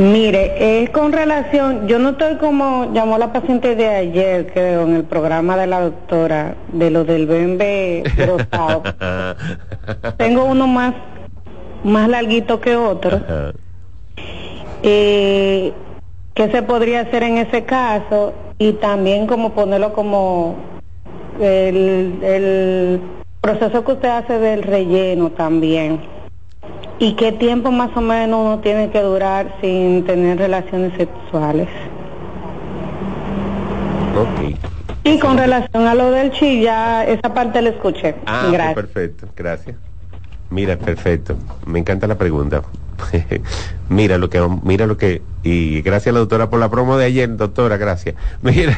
Mire, 0.00 0.82
es 0.82 0.88
con 0.88 1.12
relación, 1.12 1.86
yo 1.86 1.98
no 1.98 2.10
estoy 2.10 2.36
como 2.36 2.90
llamó 2.94 3.18
la 3.18 3.34
paciente 3.34 3.76
de 3.76 3.86
ayer, 3.86 4.50
creo, 4.50 4.84
en 4.84 4.94
el 4.94 5.04
programa 5.04 5.58
de 5.58 5.66
la 5.66 5.82
doctora, 5.82 6.54
de 6.72 6.90
lo 6.90 7.04
del 7.04 7.26
BMB 7.26 8.26
rosado. 8.26 8.82
Tengo 10.16 10.44
uno 10.44 10.66
más, 10.66 10.94
más 11.84 12.08
larguito 12.08 12.62
que 12.62 12.76
otro. 12.76 13.20
Eh, 14.82 15.70
¿Qué 16.32 16.50
se 16.50 16.62
podría 16.62 17.00
hacer 17.00 17.22
en 17.22 17.36
ese 17.36 17.64
caso? 17.64 18.32
Y 18.56 18.72
también 18.72 19.26
como 19.26 19.52
ponerlo 19.52 19.92
como 19.92 20.56
el, 21.42 22.18
el 22.22 23.02
proceso 23.42 23.84
que 23.84 23.92
usted 23.92 24.08
hace 24.08 24.38
del 24.38 24.62
relleno 24.62 25.28
también 25.32 26.00
¿Y 27.00 27.14
qué 27.14 27.32
tiempo 27.32 27.70
más 27.70 27.96
o 27.96 28.02
menos 28.02 28.40
uno 28.40 28.58
tiene 28.58 28.90
que 28.90 29.00
durar 29.00 29.56
sin 29.62 30.04
tener 30.04 30.36
relaciones 30.36 30.92
sexuales? 30.98 31.66
Ok. 34.14 34.54
Y 35.04 35.18
con 35.18 35.38
relación 35.38 35.86
a 35.86 35.94
lo 35.94 36.10
del 36.10 36.30
chi, 36.30 36.60
ya 36.60 37.06
esa 37.06 37.32
parte 37.32 37.62
la 37.62 37.70
escuché. 37.70 38.16
Ah, 38.26 38.48
pues 38.50 38.74
perfecto, 38.74 39.28
gracias. 39.34 39.76
Mira, 40.50 40.76
perfecto. 40.76 41.38
Me 41.64 41.78
encanta 41.78 42.06
la 42.06 42.18
pregunta. 42.18 42.60
mira 43.88 44.18
lo 44.18 44.28
que, 44.28 44.46
mira 44.62 44.86
lo 44.86 44.98
que, 44.98 45.22
y 45.42 45.80
gracias 45.80 46.08
a 46.08 46.12
la 46.12 46.18
doctora 46.18 46.50
por 46.50 46.60
la 46.60 46.68
promo 46.68 46.98
de 46.98 47.06
ayer, 47.06 47.34
doctora, 47.34 47.78
gracias. 47.78 48.14
Mira, 48.42 48.76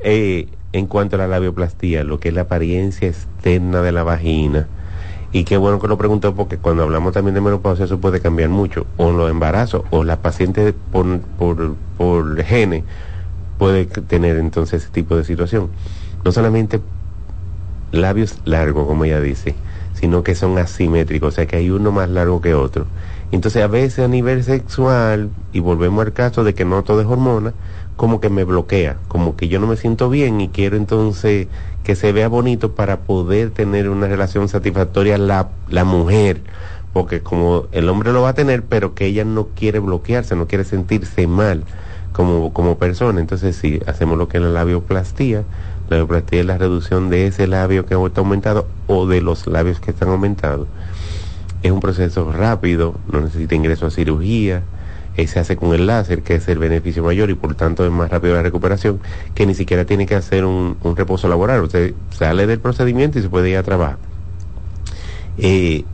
eh, 0.00 0.48
en 0.74 0.86
cuanto 0.86 1.16
a 1.16 1.20
la 1.20 1.28
labioplastía, 1.28 2.04
lo 2.04 2.20
que 2.20 2.28
es 2.28 2.34
la 2.34 2.42
apariencia 2.42 3.08
externa 3.08 3.80
de 3.80 3.92
la 3.92 4.02
vagina, 4.02 4.68
y 5.30 5.44
qué 5.44 5.56
bueno 5.56 5.78
que 5.78 5.88
lo 5.88 5.98
preguntó 5.98 6.34
porque 6.34 6.56
cuando 6.56 6.82
hablamos 6.82 7.12
también 7.12 7.34
de 7.34 7.40
menopausia 7.40 7.84
eso 7.84 7.98
puede 7.98 8.20
cambiar 8.20 8.48
mucho. 8.48 8.86
O 8.96 9.12
los 9.12 9.30
embarazos 9.30 9.82
o 9.90 10.04
la 10.04 10.16
paciente 10.22 10.72
por, 10.72 11.20
por, 11.20 11.74
por 11.98 12.42
gene 12.42 12.84
puede 13.58 13.84
tener 13.86 14.38
entonces 14.38 14.82
ese 14.82 14.92
tipo 14.92 15.16
de 15.16 15.24
situación. 15.24 15.68
No 16.24 16.32
solamente 16.32 16.80
labios 17.92 18.38
largos, 18.44 18.86
como 18.86 19.04
ella 19.04 19.20
dice, 19.20 19.54
sino 19.94 20.22
que 20.22 20.34
son 20.34 20.56
asimétricos, 20.58 21.34
o 21.34 21.36
sea 21.36 21.46
que 21.46 21.56
hay 21.56 21.70
uno 21.70 21.92
más 21.92 22.08
largo 22.08 22.40
que 22.40 22.54
otro. 22.54 22.86
Entonces 23.30 23.62
a 23.62 23.66
veces 23.66 24.04
a 24.04 24.08
nivel 24.08 24.42
sexual, 24.44 25.30
y 25.52 25.60
volvemos 25.60 26.06
al 26.06 26.12
caso 26.12 26.44
de 26.44 26.54
que 26.54 26.64
no 26.64 26.82
todo 26.84 27.00
es 27.00 27.06
hormona, 27.06 27.52
como 27.96 28.20
que 28.20 28.30
me 28.30 28.44
bloquea, 28.44 28.96
como 29.08 29.36
que 29.36 29.48
yo 29.48 29.58
no 29.58 29.66
me 29.66 29.76
siento 29.76 30.08
bien 30.08 30.40
y 30.40 30.48
quiero 30.48 30.76
entonces 30.76 31.48
que 31.88 31.96
se 31.96 32.12
vea 32.12 32.28
bonito 32.28 32.74
para 32.74 33.00
poder 33.00 33.48
tener 33.48 33.88
una 33.88 34.08
relación 34.08 34.50
satisfactoria 34.50 35.16
la, 35.16 35.48
la 35.70 35.84
mujer, 35.84 36.42
porque 36.92 37.22
como 37.22 37.64
el 37.72 37.88
hombre 37.88 38.12
lo 38.12 38.20
va 38.20 38.28
a 38.28 38.34
tener, 38.34 38.62
pero 38.62 38.94
que 38.94 39.06
ella 39.06 39.24
no 39.24 39.46
quiere 39.56 39.78
bloquearse, 39.78 40.36
no 40.36 40.46
quiere 40.46 40.64
sentirse 40.64 41.26
mal 41.26 41.64
como, 42.12 42.52
como 42.52 42.76
persona. 42.76 43.20
Entonces 43.20 43.56
sí, 43.56 43.80
hacemos 43.86 44.18
lo 44.18 44.28
que 44.28 44.36
es 44.36 44.42
la 44.42 44.50
labioplastía. 44.50 45.44
La 45.88 45.96
labioplastía 45.96 46.40
es 46.40 46.46
la 46.46 46.58
reducción 46.58 47.08
de 47.08 47.26
ese 47.26 47.46
labio 47.46 47.86
que 47.86 47.94
está 47.94 48.20
aumentado 48.20 48.66
o 48.86 49.06
de 49.06 49.22
los 49.22 49.46
labios 49.46 49.80
que 49.80 49.90
están 49.90 50.10
aumentados. 50.10 50.68
Es 51.62 51.72
un 51.72 51.80
proceso 51.80 52.30
rápido, 52.30 52.96
no 53.10 53.22
necesita 53.22 53.54
ingreso 53.54 53.86
a 53.86 53.90
cirugía 53.90 54.62
se 55.26 55.40
hace 55.40 55.56
con 55.56 55.74
el 55.74 55.86
láser, 55.86 56.22
que 56.22 56.36
es 56.36 56.48
el 56.48 56.58
beneficio 56.58 57.02
mayor 57.02 57.30
y 57.30 57.34
por 57.34 57.54
tanto 57.54 57.84
es 57.84 57.90
más 57.90 58.10
rápido 58.10 58.34
la 58.34 58.42
recuperación, 58.42 59.00
que 59.34 59.46
ni 59.46 59.54
siquiera 59.54 59.84
tiene 59.84 60.06
que 60.06 60.14
hacer 60.14 60.44
un, 60.44 60.76
reposo 60.96 61.28
laboral. 61.28 61.62
Usted 61.62 61.94
sale 62.10 62.46
del 62.46 62.60
procedimiento 62.60 63.18
y 63.18 63.22
se 63.22 63.28
puede 63.28 63.50
ir 63.50 63.56
a 63.56 63.62
trabajar. 63.62 63.98
Eh, 65.38 65.84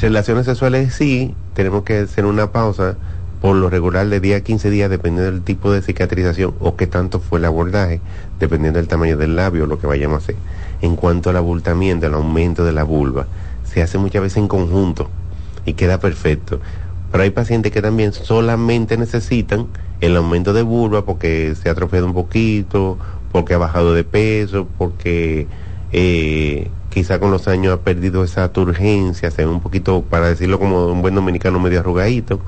relaciones 0.00 0.46
sexuales 0.46 0.94
sí, 0.94 1.34
tenemos 1.54 1.82
que 1.84 1.98
hacer 1.98 2.24
una 2.24 2.52
pausa 2.52 2.96
por 3.42 3.56
lo 3.56 3.68
regular 3.68 4.08
de 4.08 4.20
día 4.20 4.36
a 4.36 4.40
15 4.40 4.70
días, 4.70 4.88
dependiendo 4.88 5.32
del 5.32 5.42
tipo 5.42 5.72
de 5.72 5.82
cicatrización 5.82 6.54
o 6.60 6.76
qué 6.76 6.86
tanto 6.86 7.18
fue 7.18 7.40
el 7.40 7.44
abordaje, 7.44 8.00
dependiendo 8.38 8.78
del 8.78 8.86
tamaño 8.86 9.16
del 9.16 9.34
labio, 9.34 9.66
lo 9.66 9.80
que 9.80 9.88
vayamos 9.88 10.14
a 10.14 10.18
hacer. 10.18 10.36
En 10.80 10.94
cuanto 10.94 11.28
al 11.28 11.36
abultamiento, 11.36 12.06
el 12.06 12.14
aumento 12.14 12.64
de 12.64 12.72
la 12.72 12.84
vulva, 12.84 13.26
se 13.64 13.82
hace 13.82 13.98
muchas 13.98 14.22
veces 14.22 14.38
en 14.38 14.48
conjunto 14.48 15.10
y 15.66 15.72
queda 15.74 15.98
perfecto. 15.98 16.60
Pero 17.12 17.24
hay 17.24 17.30
pacientes 17.30 17.70
que 17.70 17.82
también 17.82 18.12
solamente 18.14 18.96
necesitan 18.96 19.68
el 20.00 20.16
aumento 20.16 20.54
de 20.54 20.62
vulva 20.62 21.04
porque 21.04 21.54
se 21.54 21.68
ha 21.68 21.72
atrofiado 21.72 22.06
un 22.06 22.14
poquito, 22.14 22.98
porque 23.30 23.54
ha 23.54 23.58
bajado 23.58 23.92
de 23.92 24.02
peso, 24.02 24.66
porque 24.78 25.46
eh, 25.92 26.70
quizá 26.88 27.20
con 27.20 27.30
los 27.30 27.48
años 27.48 27.74
ha 27.74 27.80
perdido 27.82 28.24
esa 28.24 28.50
turgencia, 28.50 29.30
se 29.30 29.46
un 29.46 29.60
poquito, 29.60 30.02
para 30.02 30.28
decirlo 30.28 30.58
como 30.58 30.86
un 30.86 31.02
buen 31.02 31.14
dominicano, 31.14 31.60
medio 31.60 31.80
arrugadito. 31.80 32.40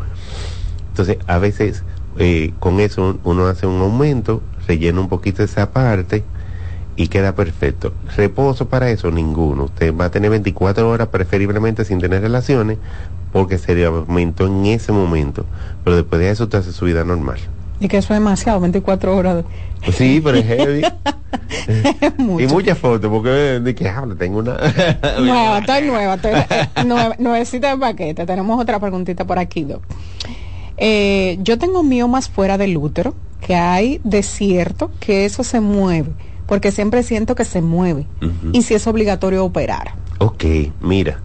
Entonces, 0.89 1.19
a 1.27 1.39
veces 1.39 1.85
eh, 2.19 2.53
con 2.59 2.81
eso 2.81 3.19
uno 3.23 3.47
hace 3.47 3.67
un 3.67 3.81
aumento, 3.83 4.43
rellena 4.67 5.01
un 5.01 5.09
poquito 5.09 5.43
esa 5.43 5.73
parte 5.73 6.25
y 6.97 7.09
queda 7.09 7.35
perfecto. 7.35 7.93
Reposo 8.17 8.69
para 8.69 8.91
eso, 8.91 9.11
ninguno. 9.11 9.65
Usted 9.65 9.95
va 9.95 10.07
a 10.07 10.11
tener 10.11 10.31
24 10.31 10.89
horas 10.89 11.09
preferiblemente 11.09 11.85
sin 11.85 12.01
tener 12.01 12.23
relaciones 12.23 12.79
porque 13.33 13.59
se 13.59 13.85
aumentó 13.85 14.47
en 14.47 14.67
ese 14.67 14.93
momento. 14.93 15.45
Pero 15.83 15.97
después 15.97 16.21
de 16.21 16.31
eso 16.31 16.45
usted 16.45 16.59
hace 16.59 16.73
su 16.73 16.85
vida 16.85 17.05
normal. 17.05 17.39
Y 17.81 17.89
que 17.89 17.99
eso 17.99 18.15
es 18.15 18.21
demasiado, 18.21 18.61
24 18.61 19.17
horas. 19.17 19.45
Pues 19.85 19.97
sí, 19.97 20.21
pero 20.23 20.39
es 20.39 20.47
heavy. 20.47 20.83
y 22.43 22.47
muchas 22.47 22.79
fotos, 22.79 23.11
porque 23.11 23.29
de 23.29 23.75
que 23.75 23.89
hablo, 23.89 24.15
tengo 24.15 24.39
una... 24.39 24.57
nueva, 25.21 25.59
estoy 25.59 25.83
nueva, 25.83 26.15
estoy 26.15 26.33
nueva, 26.87 27.17
nuevecita 27.19 27.71
de 27.75 27.79
paquete. 27.79 28.25
Tenemos 28.25 28.61
otra 28.61 28.79
preguntita 28.79 29.25
por 29.25 29.39
aquí, 29.39 29.67
eh, 30.77 31.39
yo 31.41 31.59
tengo 31.59 31.83
miomas 31.83 32.29
fuera 32.29 32.59
del 32.59 32.77
útero, 32.77 33.15
que 33.41 33.55
hay 33.55 34.01
desierto, 34.05 34.91
que 35.01 35.25
eso 35.25 35.45
se 35.45 35.61
mueve 35.61 36.11
porque 36.55 36.71
siempre 36.71 37.03
siento 37.03 37.35
que 37.35 37.45
se 37.45 37.63
mueve. 37.63 38.07
Y 38.53 38.63
si 38.63 38.75
es 38.75 38.87
obligatorio 38.87 39.45
operar. 39.45 39.97
Ok, 40.19 40.45
mira, 40.81 41.19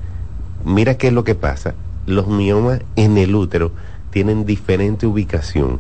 mira 0.66 0.98
qué 0.98 1.10
es 1.10 1.14
lo 1.14 1.24
que 1.24 1.36
pasa. 1.36 1.76
Los 2.08 2.26
miomas 2.26 2.82
en 2.96 3.16
el 3.20 3.36
útero 3.36 3.72
tienen 4.10 4.44
diferente 4.44 5.06
ubicación. 5.06 5.80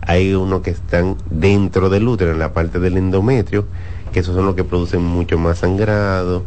Hay 0.00 0.32
unos 0.32 0.62
que 0.62 0.70
están 0.70 1.16
dentro 1.28 1.90
del 1.90 2.08
útero, 2.08 2.32
en 2.32 2.38
la 2.38 2.54
parte 2.54 2.80
del 2.80 2.96
endometrio, 2.96 3.66
que 4.14 4.20
esos 4.20 4.34
son 4.34 4.46
los 4.46 4.54
que 4.54 4.64
producen 4.64 5.02
mucho 5.02 5.36
más 5.36 5.58
sangrado, 5.58 6.44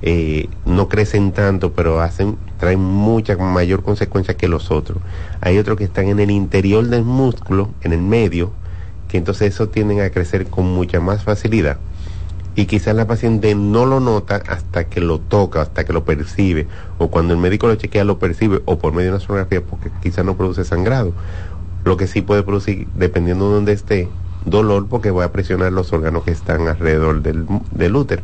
eh, 0.00 0.48
no 0.66 0.88
crecen 0.88 1.32
tanto, 1.32 1.72
pero 1.72 2.00
hacen, 2.00 2.36
traen 2.56 2.78
mucha 2.78 3.36
mayor 3.36 3.82
consecuencia 3.82 4.36
que 4.36 4.46
los 4.46 4.70
otros. 4.70 4.98
Hay 5.40 5.58
otros 5.58 5.76
que 5.76 5.82
están 5.82 6.06
en 6.06 6.20
el 6.20 6.30
interior 6.30 6.86
del 6.86 7.02
músculo, 7.02 7.70
en 7.80 7.92
el 7.92 8.00
medio, 8.00 8.52
que 9.14 9.18
entonces 9.18 9.54
eso 9.54 9.68
tienden 9.68 10.00
a 10.00 10.10
crecer 10.10 10.46
con 10.46 10.66
mucha 10.66 10.98
más 10.98 11.22
facilidad. 11.22 11.76
Y 12.56 12.66
quizás 12.66 12.96
la 12.96 13.06
paciente 13.06 13.54
no 13.54 13.86
lo 13.86 14.00
nota 14.00 14.42
hasta 14.48 14.88
que 14.88 15.00
lo 15.00 15.20
toca, 15.20 15.62
hasta 15.62 15.84
que 15.84 15.92
lo 15.92 16.04
percibe, 16.04 16.66
o 16.98 17.12
cuando 17.12 17.32
el 17.32 17.38
médico 17.38 17.68
lo 17.68 17.76
chequea 17.76 18.02
lo 18.02 18.18
percibe, 18.18 18.60
o 18.64 18.76
por 18.76 18.92
medio 18.92 19.12
de 19.12 19.16
una 19.18 19.24
sonografía, 19.24 19.60
porque 19.60 19.92
quizás 20.02 20.24
no 20.24 20.36
produce 20.36 20.64
sangrado. 20.64 21.12
Lo 21.84 21.96
que 21.96 22.08
sí 22.08 22.22
puede 22.22 22.42
producir, 22.42 22.88
dependiendo 22.96 23.50
de 23.50 23.54
donde 23.54 23.72
esté, 23.72 24.08
dolor, 24.46 24.88
porque 24.88 25.12
va 25.12 25.26
a 25.26 25.30
presionar 25.30 25.70
los 25.70 25.92
órganos 25.92 26.24
que 26.24 26.32
están 26.32 26.66
alrededor 26.66 27.22
del, 27.22 27.46
del 27.70 27.94
útero. 27.94 28.22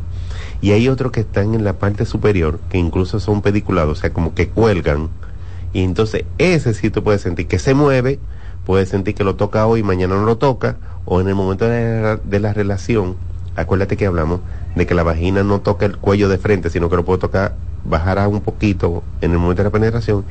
Y 0.59 0.71
hay 0.71 0.89
otros 0.89 1.13
que 1.13 1.21
están 1.21 1.53
en 1.53 1.63
la 1.63 1.79
parte 1.79 2.05
superior, 2.05 2.59
que 2.69 2.79
incluso 2.79 3.21
son 3.21 3.41
pediculados, 3.41 3.99
o 3.99 4.01
sea, 4.01 4.11
como 4.11 4.35
que 4.35 4.49
cuelgan. 4.49 5.07
Y 5.71 5.85
entonces 5.85 6.25
ese 6.37 6.73
sí 6.73 6.89
tú 6.89 7.01
puedes 7.01 7.21
sentir 7.21 7.47
que 7.47 7.59
se 7.59 7.73
mueve, 7.73 8.19
puedes 8.65 8.89
sentir 8.89 9.15
que 9.15 9.23
lo 9.23 9.35
toca 9.35 9.65
hoy 9.65 9.81
y 9.81 9.83
mañana 9.83 10.15
no 10.15 10.25
lo 10.25 10.37
toca, 10.37 10.77
o 11.05 11.21
en 11.21 11.27
el 11.27 11.35
momento 11.35 11.67
de 11.67 12.01
la, 12.01 12.17
de 12.17 12.39
la 12.39 12.53
relación, 12.53 13.15
acuérdate 13.55 13.97
que 13.97 14.05
hablamos 14.05 14.41
de 14.75 14.85
que 14.85 14.95
la 14.95 15.03
vagina 15.03 15.43
no 15.43 15.61
toca 15.61 15.85
el 15.85 15.97
cuello 15.97 16.29
de 16.29 16.37
frente, 16.37 16.69
sino 16.69 16.89
que 16.89 16.95
lo 16.95 17.05
puede 17.05 17.19
tocar, 17.19 17.55
bajará 17.83 18.27
un 18.27 18.41
poquito 18.41 19.03
en 19.21 19.31
el 19.31 19.39
momento 19.39 19.63
de 19.63 19.69
la 19.69 19.71
penetración, 19.71 20.25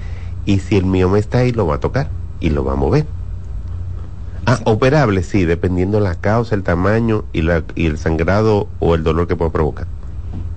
y 0.46 0.60
si 0.60 0.76
el 0.76 0.86
mioma 0.86 1.18
está 1.18 1.38
ahí, 1.38 1.52
lo 1.52 1.66
va 1.66 1.76
a 1.76 1.80
tocar 1.80 2.08
y 2.40 2.50
lo 2.50 2.64
va 2.64 2.72
a 2.72 2.76
mover. 2.76 3.06
Ah, 4.46 4.58
operable, 4.64 5.22
sí, 5.22 5.44
dependiendo 5.44 6.00
la 6.00 6.14
causa, 6.14 6.54
el 6.54 6.62
tamaño 6.62 7.24
y, 7.32 7.42
la, 7.42 7.62
y 7.74 7.86
el 7.86 7.98
sangrado 7.98 8.68
o 8.80 8.94
el 8.94 9.04
dolor 9.04 9.28
que 9.28 9.36
pueda 9.36 9.52
provocar. 9.52 9.86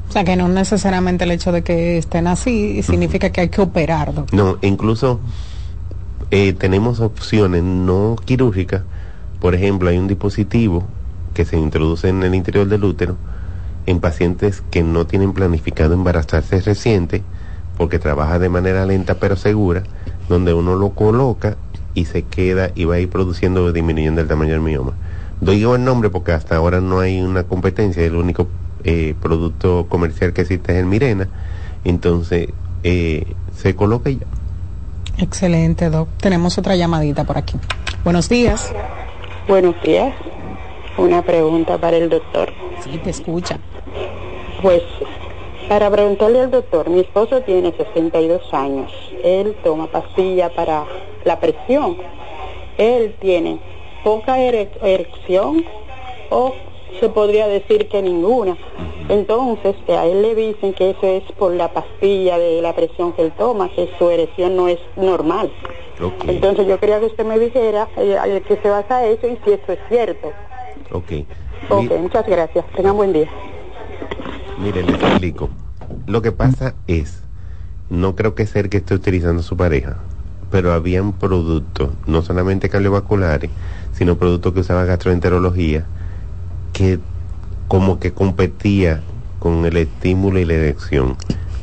O 0.10 0.12
sea, 0.12 0.24
que 0.24 0.36
no 0.36 0.48
necesariamente 0.48 1.26
el 1.26 1.32
hecho 1.32 1.52
de 1.52 1.64
que 1.64 1.98
estén 1.98 2.28
así 2.28 2.82
significa 2.84 3.32
que 3.32 3.42
hay 3.42 3.50
que 3.50 3.62
operarlo. 3.62 4.26
No, 4.32 4.58
incluso 4.62 5.20
eh, 6.36 6.54
tenemos 6.54 7.00
opciones 7.00 7.62
no 7.62 8.16
quirúrgicas. 8.26 8.82
Por 9.40 9.54
ejemplo, 9.54 9.90
hay 9.90 10.00
un 10.00 10.08
dispositivo 10.08 10.84
que 11.36 11.46
se 11.46 11.60
introduce 11.60 12.10
en 12.10 12.24
el 12.24 12.34
interior 12.34 12.68
del 12.68 12.84
útero 12.84 13.18
en 13.86 14.00
pacientes 14.00 14.64
que 14.72 14.82
no 14.82 15.06
tienen 15.06 15.34
planificado 15.34 15.94
embarazarse 15.94 16.60
reciente, 16.62 17.22
porque 17.78 18.00
trabaja 18.00 18.40
de 18.40 18.50
manera 18.50 18.84
lenta 18.88 19.20
pero 19.20 19.36
segura, 19.36 19.84
donde 20.28 20.56
uno 20.56 20.76
lo 20.76 20.96
coloca 20.96 21.56
y 21.94 22.06
se 22.06 22.24
queda 22.24 22.72
y 22.74 22.86
va 22.86 22.96
a 22.96 23.00
ir 23.00 23.12
produciendo 23.12 23.72
disminuyendo 23.72 24.20
el 24.20 24.28
tamaño 24.28 24.54
del 24.54 24.62
mioma. 24.62 24.94
Doy 25.40 25.62
el 25.62 25.86
nombre 25.86 26.10
porque 26.10 26.32
hasta 26.32 26.56
ahora 26.56 26.82
no 26.82 27.00
hay 27.00 27.22
una 27.22 27.44
competencia, 27.44 28.04
el 28.04 28.16
único 28.16 28.48
eh, 28.84 29.14
producto 29.22 29.86
comercial 29.88 30.34
que 30.34 30.42
existe 30.42 30.72
es 30.72 30.80
el 30.80 30.88
Mirena, 30.88 31.28
entonces 31.84 32.48
eh, 32.82 33.36
se 33.56 33.76
coloca 33.76 34.10
y 34.10 34.18
ya. 34.18 34.26
Excelente, 35.18 35.90
Doc. 35.90 36.10
Tenemos 36.20 36.58
otra 36.58 36.76
llamadita 36.76 37.24
por 37.24 37.38
aquí. 37.38 37.58
Buenos 38.04 38.30
días. 38.30 38.74
Buenos 39.48 39.76
días. 39.84 40.14
Una 40.98 41.22
pregunta 41.22 41.78
para 41.78 41.98
el 41.98 42.10
doctor. 42.10 42.52
Sí, 42.84 42.98
te 42.98 43.10
escucha. 43.10 43.60
Pues, 44.62 44.82
para 45.70 45.90
preguntarle 45.90 46.42
al 46.42 46.52
doctor, 46.52 46.90
mi 46.90 47.00
esposo 47.02 47.42
tiene 47.42 47.72
62 47.76 48.42
años. 48.54 48.92
Él 49.24 49.56
toma 49.64 49.88
pastilla 49.88 50.50
para 50.50 50.86
la 51.26 51.40
presión. 51.40 51.98
Él 52.78 53.16
tiene 53.20 53.60
poca 54.04 54.40
ere- 54.40 54.72
erección 54.82 55.64
o 56.30 56.54
se 57.00 57.10
podría 57.10 57.48
decir 57.48 57.88
que 57.90 58.02
ninguna. 58.02 58.58
Entonces, 59.10 59.76
que 59.86 59.98
a 59.98 60.06
él 60.06 60.22
le 60.22 60.36
dicen 60.36 60.74
que 60.74 60.92
eso 60.92 61.06
es 61.08 61.24
por 61.34 61.54
la 61.54 61.74
pastilla 61.74 62.38
de 62.38 62.62
la 62.62 62.74
presión 62.74 63.14
que 63.14 63.24
él 63.24 63.34
toma, 63.38 63.70
que 63.70 63.90
su 63.98 64.10
erección 64.10 64.56
no 64.56 64.68
es 64.68 64.80
normal. 64.96 65.52
Entonces 66.28 66.68
yo 66.68 66.80
quería 66.80 67.00
que 67.00 67.06
usted 67.06 67.26
me 67.26 67.38
dijera 67.40 67.88
eh, 67.98 68.18
a 68.18 68.26
qué 68.42 68.58
se 68.62 68.70
basa 68.70 69.06
eso 69.06 69.28
y 69.28 69.38
si 69.44 69.52
eso 69.52 69.72
es 69.72 69.80
cierto. 69.90 70.32
Ok. 70.92 71.12
Ok, 71.70 71.92
muchas 72.00 72.28
gracias. 72.28 72.66
Tengan 72.76 72.96
buen 72.98 73.14
día. 73.14 73.30
Mire, 74.60 74.84
le 74.84 74.92
explico. 74.92 75.50
Lo 76.08 76.22
que 76.22 76.32
pasa 76.32 76.76
es, 76.88 77.24
no 77.90 78.16
creo 78.16 78.36
que 78.36 78.46
sea 78.46 78.62
el 78.62 78.70
que 78.70 78.78
esté 78.78 78.94
utilizando 78.94 79.42
su 79.44 79.56
pareja, 79.56 79.98
pero 80.52 80.74
habían 80.74 81.14
productos, 81.14 81.90
no 82.06 82.22
solamente 82.22 82.70
cardiovasculares, 82.70 83.50
sino 83.94 84.18
productos 84.18 84.54
que 84.54 84.60
usaba 84.60 84.86
gastroenterología, 84.86 85.86
que 86.74 87.00
como 87.68 88.00
que 88.00 88.12
competía 88.12 89.02
con 89.40 89.66
el 89.66 89.78
estímulo 89.78 90.40
y 90.40 90.46
la 90.46 90.56
erección. 90.56 91.16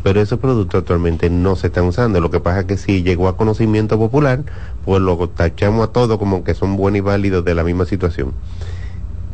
Pero 0.03 0.21
esos 0.21 0.39
productos 0.39 0.81
actualmente 0.81 1.29
no 1.29 1.57
se 1.57 1.67
están 1.67 1.85
usando. 1.85 2.21
Lo 2.21 2.31
que 2.31 2.41
pasa 2.41 2.61
es 2.61 2.67
que 2.67 2.77
si 2.79 3.03
llegó 3.03 3.29
a 3.29 3.37
conocimiento 3.37 3.99
popular, 3.99 4.43
pues 4.85 5.03
lo 5.03 5.29
tachamos 5.29 5.89
a 5.89 5.93
todos 5.93 6.19
como 6.19 6.43
que 6.43 6.55
son 6.55 6.77
buenos 6.77 6.99
y 6.99 7.01
válidos 7.03 7.45
de 7.45 7.55
la 7.55 7.65
misma 7.65 7.85
situación. 7.85 8.33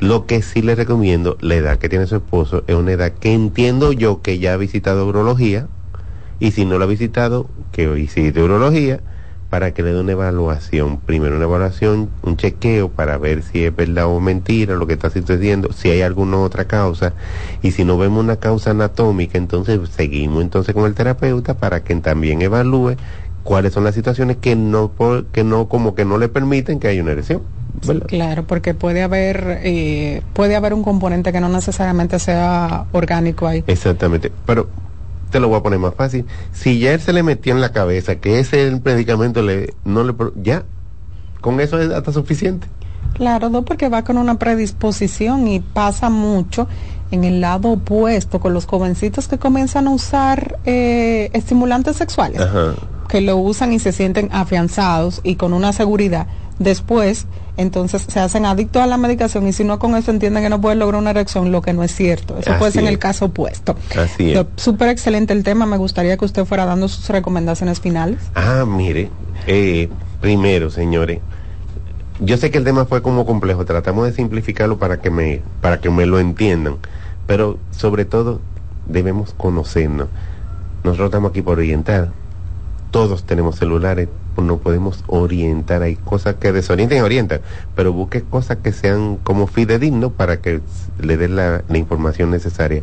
Lo 0.01 0.27
que 0.27 0.43
sí 0.43 0.63
le 0.63 0.75
recomiendo, 0.75 1.39
la 1.41 1.55
edad 1.55 1.79
que 1.79 1.89
tiene 1.89 2.07
su 2.07 2.17
esposo, 2.17 2.65
es 2.67 2.75
una 2.75 2.93
edad 2.93 3.13
que 3.13 3.33
entiendo 3.33 3.93
yo 3.93 4.21
que 4.23 4.39
ya 4.39 4.55
ha 4.55 4.57
visitado 4.57 5.07
urología, 5.07 5.69
y 6.39 6.51
si 6.51 6.65
no 6.67 6.79
lo 6.79 6.85
ha 6.85 6.89
visitado, 6.89 7.49
que 7.73 7.87
visite 7.87 8.43
urología, 8.43 9.01
para 9.57 9.73
que 9.73 9.83
le 9.83 9.95
dé 9.95 10.01
una 10.01 10.13
evaluación. 10.13 11.01
Primero 11.01 11.37
una 11.37 11.47
evaluación, 11.47 12.11
un 12.21 12.37
chequeo 12.37 12.91
para 12.93 13.17
ver 13.17 13.43
si 13.43 13.65
es 13.65 13.75
verdad 13.75 14.05
o 14.07 14.21
mentira 14.21 14.75
lo 14.75 14.87
que 14.87 14.93
está 14.93 15.09
sucediendo, 15.09 15.73
si 15.73 15.89
hay 15.89 16.03
alguna 16.03 16.37
otra 16.41 16.67
causa, 16.67 17.15
y 17.63 17.71
si 17.71 17.83
no 17.83 17.97
vemos 17.97 18.23
una 18.23 18.37
causa 18.37 18.73
anatómica, 18.73 19.39
entonces 19.39 19.81
seguimos 19.89 20.43
entonces 20.43 20.75
con 20.75 20.85
el 20.85 20.95
terapeuta 20.95 21.55
para 21.55 21.83
que 21.83 21.95
también 21.97 22.43
evalúe 22.43 22.97
cuáles 23.43 23.73
son 23.73 23.85
las 23.85 23.95
situaciones 23.95 24.37
que 24.37 24.57
no, 24.57 24.93
por- 24.93 25.25
que 25.29 25.43
no, 25.43 25.71
como 25.71 25.95
que 25.95 26.05
no 26.05 26.19
le 26.19 26.29
permiten 26.29 26.79
que 26.79 26.89
haya 26.89 27.03
una 27.03 27.13
erección. 27.13 27.41
Claro, 28.09 28.45
porque 28.45 28.75
puede 28.75 29.03
haber 29.03 29.61
eh, 29.63 30.21
puede 30.35 30.55
haber 30.57 30.75
un 30.75 30.83
componente 30.83 31.33
que 31.33 31.41
no 31.41 31.49
necesariamente 31.49 32.19
sea 32.19 32.89
orgánico 32.93 33.47
ahí. 33.47 33.65
Exactamente. 33.67 34.31
Pero 34.45 34.69
te 35.31 35.41
lo 35.41 35.49
voy 35.49 35.59
a 35.59 35.63
poner 35.63 35.79
más 35.79 35.95
fácil. 35.95 36.25
Si 36.53 36.79
ya 36.79 36.93
él 36.95 37.01
se 37.01 37.13
le 37.13 37.23
metió 37.23 37.53
en 37.55 37.61
la 37.61 37.73
cabeza 37.73 38.17
que 38.17 38.39
ese 38.39 38.67
el 38.67 38.81
medicamento 38.83 39.43
le 39.43 39.75
no 39.85 40.05
le 40.05 40.15
ya 40.43 40.65
con 41.41 41.61
eso 41.61 41.81
es 41.81 41.91
hasta 41.91 42.13
suficiente. 42.13 42.67
Claro, 43.15 43.49
no, 43.49 43.63
porque 43.63 43.89
va 43.89 44.05
con 44.05 44.19
una 44.19 44.39
predisposición 44.39 45.49
y 45.49 45.61
pasa 45.61 46.11
mucho 46.11 46.69
en 47.11 47.25
el 47.25 47.41
lado 47.41 47.71
opuesto 47.71 48.41
con 48.41 48.53
los 48.53 48.67
jovencitos 48.67 49.29
que 49.29 49.39
comienzan 49.39 49.87
a 49.87 49.91
usar 49.91 50.59
eh, 50.65 51.31
estimulantes 51.33 51.97
sexuales, 51.97 52.41
Ajá. 52.41 52.75
que 53.09 53.21
lo 53.21 53.37
usan 53.37 53.73
y 53.73 53.79
se 53.79 53.93
sienten 53.93 54.29
afianzados 54.33 55.21
y 55.23 55.37
con 55.37 55.53
una 55.53 55.73
seguridad. 55.73 56.27
Después, 56.59 57.27
entonces 57.57 58.03
se 58.09 58.19
hacen 58.19 58.47
adictos 58.47 58.83
a 58.83 58.87
la 58.87 58.97
medicación 58.97 59.47
y 59.47 59.53
si 59.53 59.65
no 59.65 59.79
con 59.79 59.95
eso 59.95 60.11
entienden 60.11 60.43
que 60.43 60.49
no 60.49 60.61
pueden 60.61 60.79
lograr 60.79 61.01
una 61.01 61.11
erección, 61.11 61.53
lo 61.53 61.63
que 61.63 61.73
no 61.73 61.83
es 61.83 61.95
cierto. 61.95 62.39
Eso 62.39 62.57
puede 62.59 62.73
ser 62.73 62.83
en 62.83 62.89
el 62.89 62.99
caso 62.99 63.27
opuesto. 63.27 63.77
Así 63.97 64.33
es. 64.33 64.47
Súper 64.57 64.89
excelente 64.89 65.33
el 65.33 65.45
tema. 65.45 65.67
Me 65.67 65.77
gustaría 65.77 66.17
que 66.17 66.25
usted 66.25 66.45
fuera 66.45 66.65
dando 66.65 66.89
sus 66.89 67.09
recomendaciones 67.11 67.81
finales. 67.81 68.19
Ah, 68.35 68.65
mire, 68.67 69.11
eh, 69.47 69.89
primero, 70.21 70.71
señores, 70.71 71.21
yo 72.21 72.37
sé 72.39 72.51
que 72.51 72.59
el 72.59 72.65
tema 72.65 72.87
fue 72.87 73.03
como 73.03 73.27
complejo, 73.27 73.65
tratamos 73.65 74.07
de 74.07 74.13
simplificarlo 74.13 74.79
para 74.79 75.01
que 75.01 75.11
me, 75.11 75.43
para 75.61 75.81
que 75.81 75.91
me 75.91 76.07
lo 76.07 76.19
entiendan, 76.19 76.77
pero 77.27 77.59
sobre 77.71 78.07
todo 78.07 78.41
debemos 78.87 79.35
conocernos. 79.35 80.09
Nosotros 80.83 81.07
estamos 81.09 81.31
aquí 81.31 81.43
por 81.43 81.59
orientar. 81.59 82.13
Todos 82.97 83.25
tenemos 83.25 83.57
celulares, 83.57 84.09
no 84.39 84.57
podemos 84.57 85.05
orientar. 85.07 85.83
Hay 85.83 85.97
cosas 85.97 86.37
que 86.37 86.51
desorientan 86.51 86.97
y 86.97 87.01
orientan, 87.03 87.43
pero 87.75 87.93
busque 87.93 88.23
cosas 88.23 88.57
que 88.63 88.73
sean 88.73 89.17
como 89.17 89.47
fidedignos 89.47 90.13
para 90.13 90.41
que 90.41 90.63
le 90.99 91.19
den 91.19 91.37
la, 91.37 91.63
la 91.69 91.77
información 91.77 92.31
necesaria. 92.31 92.83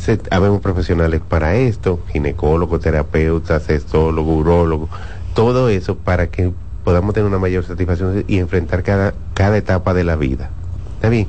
Se, 0.00 0.18
habemos 0.32 0.60
profesionales 0.60 1.20
para 1.20 1.54
esto, 1.54 2.00
ginecólogos, 2.08 2.80
terapeutas, 2.80 3.62
sexólogos, 3.62 4.36
urólogos, 4.36 4.90
todo 5.32 5.68
eso 5.68 5.94
para 5.96 6.26
que 6.26 6.50
podamos 6.82 7.14
tener 7.14 7.28
una 7.28 7.38
mayor 7.38 7.64
satisfacción 7.64 8.24
y 8.26 8.38
enfrentar 8.38 8.82
cada, 8.82 9.14
cada 9.32 9.58
etapa 9.58 9.94
de 9.94 10.02
la 10.02 10.16
vida. 10.16 10.50
¿Está 10.96 11.08
bien? 11.08 11.28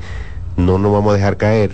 No 0.57 0.80
nos 0.80 0.91
vamos 0.91 1.13
a 1.13 1.17
dejar 1.17 1.38
caer. 1.38 1.74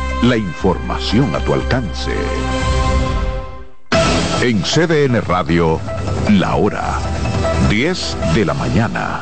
La 0.23 0.37
información 0.37 1.35
a 1.35 1.39
tu 1.39 1.55
alcance. 1.55 2.11
En 4.43 4.61
CDN 4.61 5.19
Radio, 5.21 5.79
la 6.29 6.55
hora 6.57 6.99
10 7.71 8.17
de 8.35 8.45
la 8.45 8.53
mañana 8.53 9.21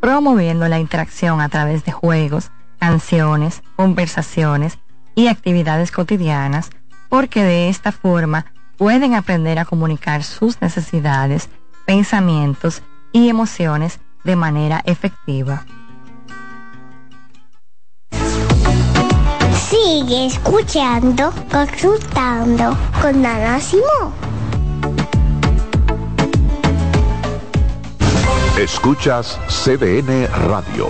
promoviendo 0.00 0.66
la 0.68 0.78
interacción 0.78 1.40
a 1.40 1.48
través 1.48 1.84
de 1.84 1.92
juegos, 1.92 2.50
canciones, 2.78 3.62
conversaciones 3.76 4.78
y 5.14 5.28
actividades 5.28 5.92
cotidianas, 5.92 6.70
porque 7.08 7.42
de 7.44 7.68
esta 7.68 7.92
forma 7.92 8.46
pueden 8.76 9.14
aprender 9.14 9.58
a 9.58 9.66
comunicar 9.66 10.24
sus 10.24 10.60
necesidades, 10.62 11.50
pensamientos 11.86 12.82
y 13.12 13.28
emociones 13.28 14.00
de 14.24 14.36
manera 14.36 14.82
efectiva. 14.86 15.64
Sigue 19.68 20.26
escuchando, 20.26 21.32
consultando 21.50 22.76
con 23.02 23.24
Ana 23.26 23.60
Simón. 23.60 24.39
Escuchas 28.60 29.40
CDN 29.48 30.28
Radio, 30.48 30.88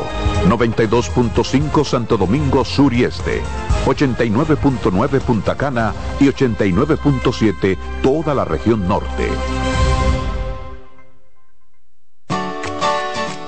92.5 0.48 1.84
Santo 1.84 2.16
Domingo 2.16 2.64
Sur 2.64 2.92
y 2.92 3.04
Este, 3.04 3.42
89.9 3.86 5.20
Punta 5.20 5.54
Cana 5.54 5.94
y 6.18 6.24
89.7 6.24 7.78
toda 8.02 8.34
la 8.34 8.44
región 8.44 8.88
norte. 8.88 9.28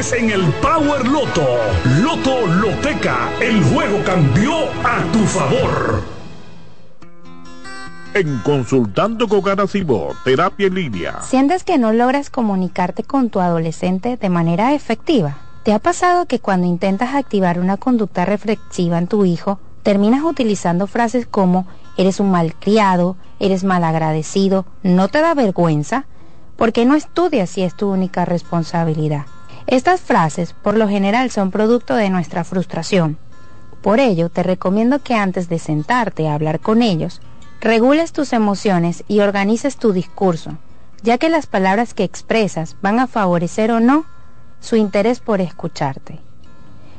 en 0.00 0.30
el 0.30 0.42
Power 0.62 1.06
Loto. 1.06 1.46
Loto 2.00 2.46
Loteca, 2.46 3.28
el 3.38 3.62
juego 3.64 4.02
cambió 4.02 4.64
a 4.82 5.02
tu 5.12 5.18
favor. 5.26 6.02
En 8.14 8.38
Consultando 8.38 9.28
con 9.28 9.42
Garacimo, 9.42 10.08
terapia 10.24 10.68
en 10.68 10.74
línea. 10.74 11.20
¿Sientes 11.20 11.64
que 11.64 11.76
no 11.76 11.92
logras 11.92 12.30
comunicarte 12.30 13.02
con 13.02 13.28
tu 13.28 13.40
adolescente 13.40 14.16
de 14.16 14.30
manera 14.30 14.72
efectiva? 14.72 15.36
¿Te 15.64 15.74
ha 15.74 15.78
pasado 15.78 16.24
que 16.24 16.38
cuando 16.38 16.66
intentas 16.66 17.14
activar 17.14 17.60
una 17.60 17.76
conducta 17.76 18.24
reflexiva 18.24 18.96
en 18.96 19.06
tu 19.06 19.26
hijo, 19.26 19.60
terminas 19.82 20.24
utilizando 20.24 20.86
frases 20.86 21.26
como 21.26 21.66
eres 21.98 22.20
un 22.20 22.30
malcriado, 22.30 23.16
eres 23.38 23.64
malagradecido, 23.64 24.64
no 24.82 25.08
te 25.08 25.20
da 25.20 25.34
vergüenza? 25.34 26.06
¿Por 26.56 26.72
qué 26.72 26.86
no 26.86 26.94
estudias 26.94 27.50
si 27.50 27.62
es 27.64 27.76
tu 27.76 27.90
única 27.90 28.24
responsabilidad? 28.24 29.26
Estas 29.70 30.00
frases 30.00 30.52
por 30.52 30.76
lo 30.76 30.88
general 30.88 31.30
son 31.30 31.52
producto 31.52 31.94
de 31.94 32.10
nuestra 32.10 32.42
frustración. 32.42 33.18
Por 33.82 34.00
ello, 34.00 34.28
te 34.28 34.42
recomiendo 34.42 34.98
que 34.98 35.14
antes 35.14 35.48
de 35.48 35.60
sentarte 35.60 36.26
a 36.26 36.34
hablar 36.34 36.58
con 36.58 36.82
ellos, 36.82 37.20
regules 37.60 38.10
tus 38.10 38.32
emociones 38.32 39.04
y 39.06 39.20
organices 39.20 39.76
tu 39.76 39.92
discurso, 39.92 40.56
ya 41.04 41.18
que 41.18 41.28
las 41.28 41.46
palabras 41.46 41.94
que 41.94 42.02
expresas 42.02 42.74
van 42.82 42.98
a 42.98 43.06
favorecer 43.06 43.70
o 43.70 43.78
no 43.78 44.06
su 44.58 44.74
interés 44.74 45.20
por 45.20 45.40
escucharte. 45.40 46.18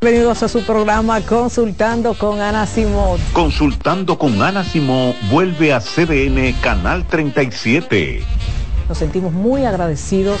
Bienvenidos 0.00 0.42
a 0.42 0.48
su 0.48 0.66
programa 0.66 1.20
Consultando 1.20 2.14
con 2.14 2.40
Ana 2.40 2.66
Simó. 2.66 3.16
Consultando 3.32 4.18
con 4.18 4.42
Ana 4.42 4.64
Simó 4.64 5.14
vuelve 5.30 5.72
a 5.72 5.78
CDN 5.78 6.54
Canal 6.60 7.06
37. 7.06 8.24
Nos 8.88 8.98
sentimos 8.98 9.32
muy 9.32 9.64
agradecidos 9.64 10.40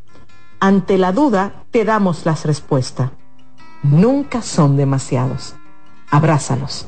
Ante 0.63 0.99
la 0.99 1.11
duda, 1.11 1.63
te 1.71 1.83
damos 1.85 2.23
las 2.23 2.45
respuestas. 2.45 3.09
Nunca 3.81 4.43
son 4.43 4.77
demasiados. 4.77 5.55
Abrázalos. 6.11 6.87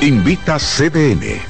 Invita 0.00 0.56
CDN. 0.56 1.49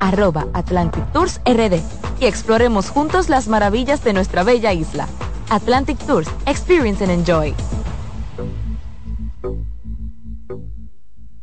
arroba 0.00 0.46
Atlantic 0.52 1.04
Tours 1.12 1.40
RD 1.44 1.80
y 2.20 2.26
exploremos 2.26 2.90
juntos 2.90 3.28
las 3.28 3.48
maravillas 3.48 4.02
de 4.04 4.12
nuestra 4.12 4.42
bella 4.42 4.72
isla. 4.72 5.06
Atlantic 5.50 5.98
Tours, 6.06 6.28
Experience 6.46 7.04
and 7.04 7.12
Enjoy. 7.12 7.54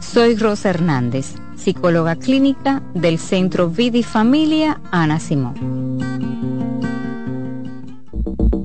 Soy 0.00 0.34
Rosa 0.36 0.70
Hernández, 0.70 1.34
psicóloga 1.56 2.16
clínica 2.16 2.82
del 2.94 3.18
Centro 3.18 3.68
Vidi 3.68 4.02
Familia 4.02 4.80
Ana 4.90 5.20
Simón. 5.20 6.39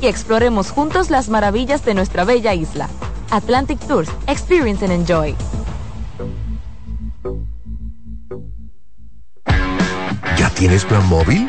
Y 0.00 0.06
exploremos 0.06 0.70
juntos 0.70 1.10
las 1.10 1.28
maravillas 1.28 1.84
de 1.84 1.94
nuestra 1.94 2.24
bella 2.24 2.54
isla. 2.54 2.88
Atlantic 3.30 3.78
Tours, 3.80 4.08
Experience 4.26 4.84
and 4.84 4.94
Enjoy. 4.94 5.34
¿Ya 10.38 10.50
tienes 10.50 10.84
plan 10.84 11.06
móvil? 11.08 11.48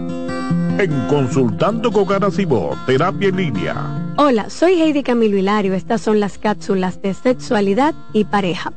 En 0.77 1.07
Consultando 1.07 1.91
con 1.91 2.05
Garacimo, 2.05 2.71
Terapia 2.85 3.29
en 3.29 3.35
Línea. 3.35 4.13
Hola, 4.17 4.49
soy 4.49 4.81
Heidi 4.81 5.03
Camilo 5.03 5.37
Hilario. 5.37 5.73
Estas 5.73 6.01
son 6.01 6.19
las 6.19 6.37
cápsulas 6.37 7.01
de 7.01 7.13
sexualidad 7.13 7.93
y 8.13 8.25
pareja. 8.25 8.73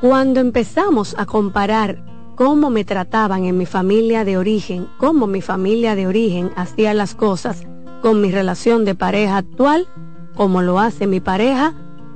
Cuando 0.00 0.40
empezamos 0.40 1.14
a 1.18 1.26
comparar 1.26 2.04
cómo 2.34 2.70
me 2.70 2.84
trataban 2.84 3.44
en 3.44 3.58
mi 3.58 3.66
familia 3.66 4.24
de 4.24 4.38
origen, 4.38 4.88
cómo 4.98 5.26
mi 5.26 5.42
familia 5.42 5.94
de 5.94 6.06
origen 6.06 6.50
hacía 6.56 6.94
las 6.94 7.14
cosas 7.14 7.66
con 8.00 8.20
mi 8.20 8.30
relación 8.30 8.84
de 8.84 8.94
pareja 8.94 9.36
actual, 9.36 9.86
como 10.34 10.62
lo 10.62 10.78
hace 10.78 11.06
mi 11.06 11.20
pareja, 11.20 11.74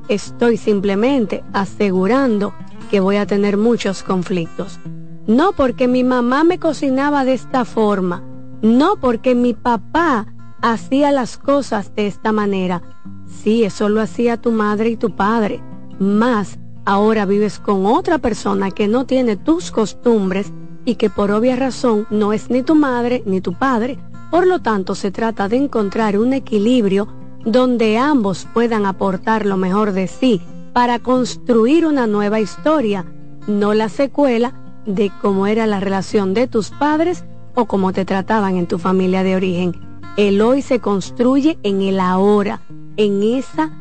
estoy 0.08 0.56
simplemente 0.56 1.44
asegurando 1.52 2.54
que 2.90 3.00
voy 3.00 3.16
a 3.16 3.26
tener 3.26 3.56
muchos 3.56 4.02
conflictos. 4.02 4.78
No 5.26 5.52
porque 5.52 5.88
mi 5.88 6.04
mamá 6.04 6.44
me 6.44 6.58
cocinaba 6.58 7.24
de 7.24 7.34
esta 7.34 7.64
forma, 7.64 8.22
no 8.62 8.96
porque 9.00 9.34
mi 9.34 9.54
papá 9.54 10.26
hacía 10.62 11.12
las 11.12 11.38
cosas 11.38 11.94
de 11.94 12.06
esta 12.06 12.32
manera. 12.32 12.82
Sí, 13.26 13.64
eso 13.64 13.88
lo 13.88 14.00
hacía 14.00 14.40
tu 14.40 14.52
madre 14.52 14.90
y 14.90 14.96
tu 14.96 15.14
padre, 15.14 15.62
más 15.98 16.58
ahora 16.86 17.26
vives 17.26 17.58
con 17.58 17.84
otra 17.84 18.18
persona 18.18 18.70
que 18.70 18.88
no 18.88 19.04
tiene 19.04 19.36
tus 19.36 19.70
costumbres 19.70 20.52
y 20.84 20.94
que 20.94 21.10
por 21.10 21.32
obvia 21.32 21.56
razón 21.56 22.06
no 22.10 22.32
es 22.32 22.48
ni 22.48 22.62
tu 22.62 22.74
madre 22.74 23.22
ni 23.26 23.40
tu 23.40 23.54
padre. 23.54 23.98
Por 24.30 24.46
lo 24.46 24.60
tanto, 24.60 24.94
se 24.94 25.10
trata 25.10 25.48
de 25.48 25.56
encontrar 25.56 26.18
un 26.18 26.32
equilibrio 26.32 27.08
donde 27.44 27.98
ambos 27.98 28.46
puedan 28.54 28.86
aportar 28.86 29.46
lo 29.46 29.56
mejor 29.56 29.92
de 29.92 30.06
sí 30.06 30.40
para 30.72 30.98
construir 30.98 31.86
una 31.86 32.06
nueva 32.06 32.40
historia, 32.40 33.04
no 33.46 33.74
la 33.74 33.88
secuela 33.88 34.54
de 34.84 35.10
cómo 35.20 35.46
era 35.46 35.66
la 35.66 35.80
relación 35.80 36.34
de 36.34 36.46
tus 36.46 36.70
padres 36.70 37.24
o 37.56 37.64
cómo 37.64 37.92
te 37.92 38.04
trataban 38.04 38.56
en 38.56 38.68
tu 38.68 38.78
familia 38.78 39.24
de 39.24 39.34
origen. 39.34 39.74
El 40.16 40.40
hoy 40.40 40.62
se 40.62 40.78
construye 40.78 41.58
en 41.64 41.82
el 41.82 41.98
ahora, 41.98 42.60
en 42.96 43.22
esa 43.24 43.72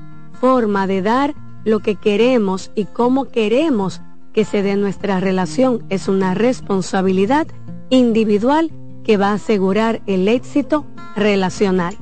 forma 0.41 0.87
de 0.87 1.03
dar 1.03 1.35
lo 1.63 1.79
que 1.79 1.95
queremos 1.95 2.71
y 2.73 2.85
cómo 2.85 3.25
queremos 3.25 4.01
que 4.33 4.45
se 4.45 4.63
dé 4.63 4.75
nuestra 4.75 5.19
relación 5.19 5.85
es 5.89 6.07
una 6.07 6.33
responsabilidad 6.33 7.47
individual 7.89 8.71
que 9.03 9.17
va 9.17 9.29
a 9.29 9.33
asegurar 9.35 10.01
el 10.07 10.27
éxito 10.27 10.85
relacional. 11.15 11.95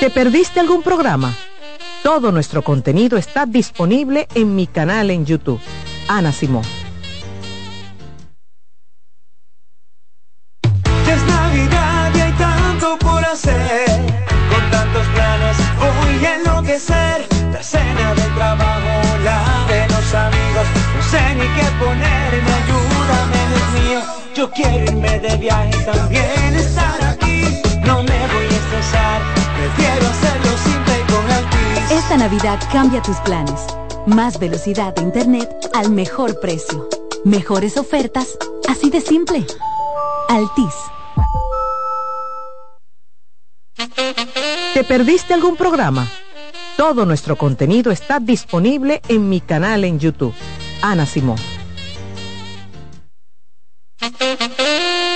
¿Te 0.00 0.10
perdiste 0.10 0.60
algún 0.60 0.82
programa? 0.82 1.34
Todo 2.02 2.32
nuestro 2.32 2.62
contenido 2.62 3.18
está 3.18 3.44
disponible 3.44 4.26
en 4.34 4.54
mi 4.54 4.66
canal 4.66 5.10
en 5.10 5.26
YouTube. 5.26 5.60
Ana 6.08 6.32
Simón. 6.32 6.79
Yo 24.40 24.50
quiero 24.52 24.84
irme 24.84 25.20
de 25.20 25.36
viaje 25.36 25.68
y 25.68 25.84
también 25.84 26.54
estar 26.54 27.04
aquí. 27.04 27.42
No 27.84 28.02
me 28.02 28.26
voy 28.32 28.46
a 28.46 28.56
estresar, 28.56 29.20
prefiero 29.54 30.06
hacerlo 30.08 30.50
simple 30.64 30.94
y 31.90 32.18
Navidad 32.18 32.58
cambia 32.72 33.02
tus 33.02 33.18
planes. 33.18 33.66
Más 34.06 34.38
velocidad 34.38 34.94
de 34.94 35.02
Internet 35.02 35.50
al 35.74 35.90
mejor 35.90 36.40
precio. 36.40 36.88
Mejores 37.22 37.76
ofertas, 37.76 38.38
así 38.66 38.88
de 38.88 39.02
simple. 39.02 39.44
Altis. 40.30 40.74
¿Te 44.72 44.84
perdiste 44.84 45.34
algún 45.34 45.56
programa? 45.56 46.08
Todo 46.78 47.04
nuestro 47.04 47.36
contenido 47.36 47.92
está 47.92 48.20
disponible 48.20 49.02
en 49.06 49.28
mi 49.28 49.42
canal 49.42 49.84
en 49.84 49.98
YouTube. 49.98 50.32
Ana 50.80 51.04
Simón. 51.04 51.59
Thank 54.00 54.58
you. 54.58 55.09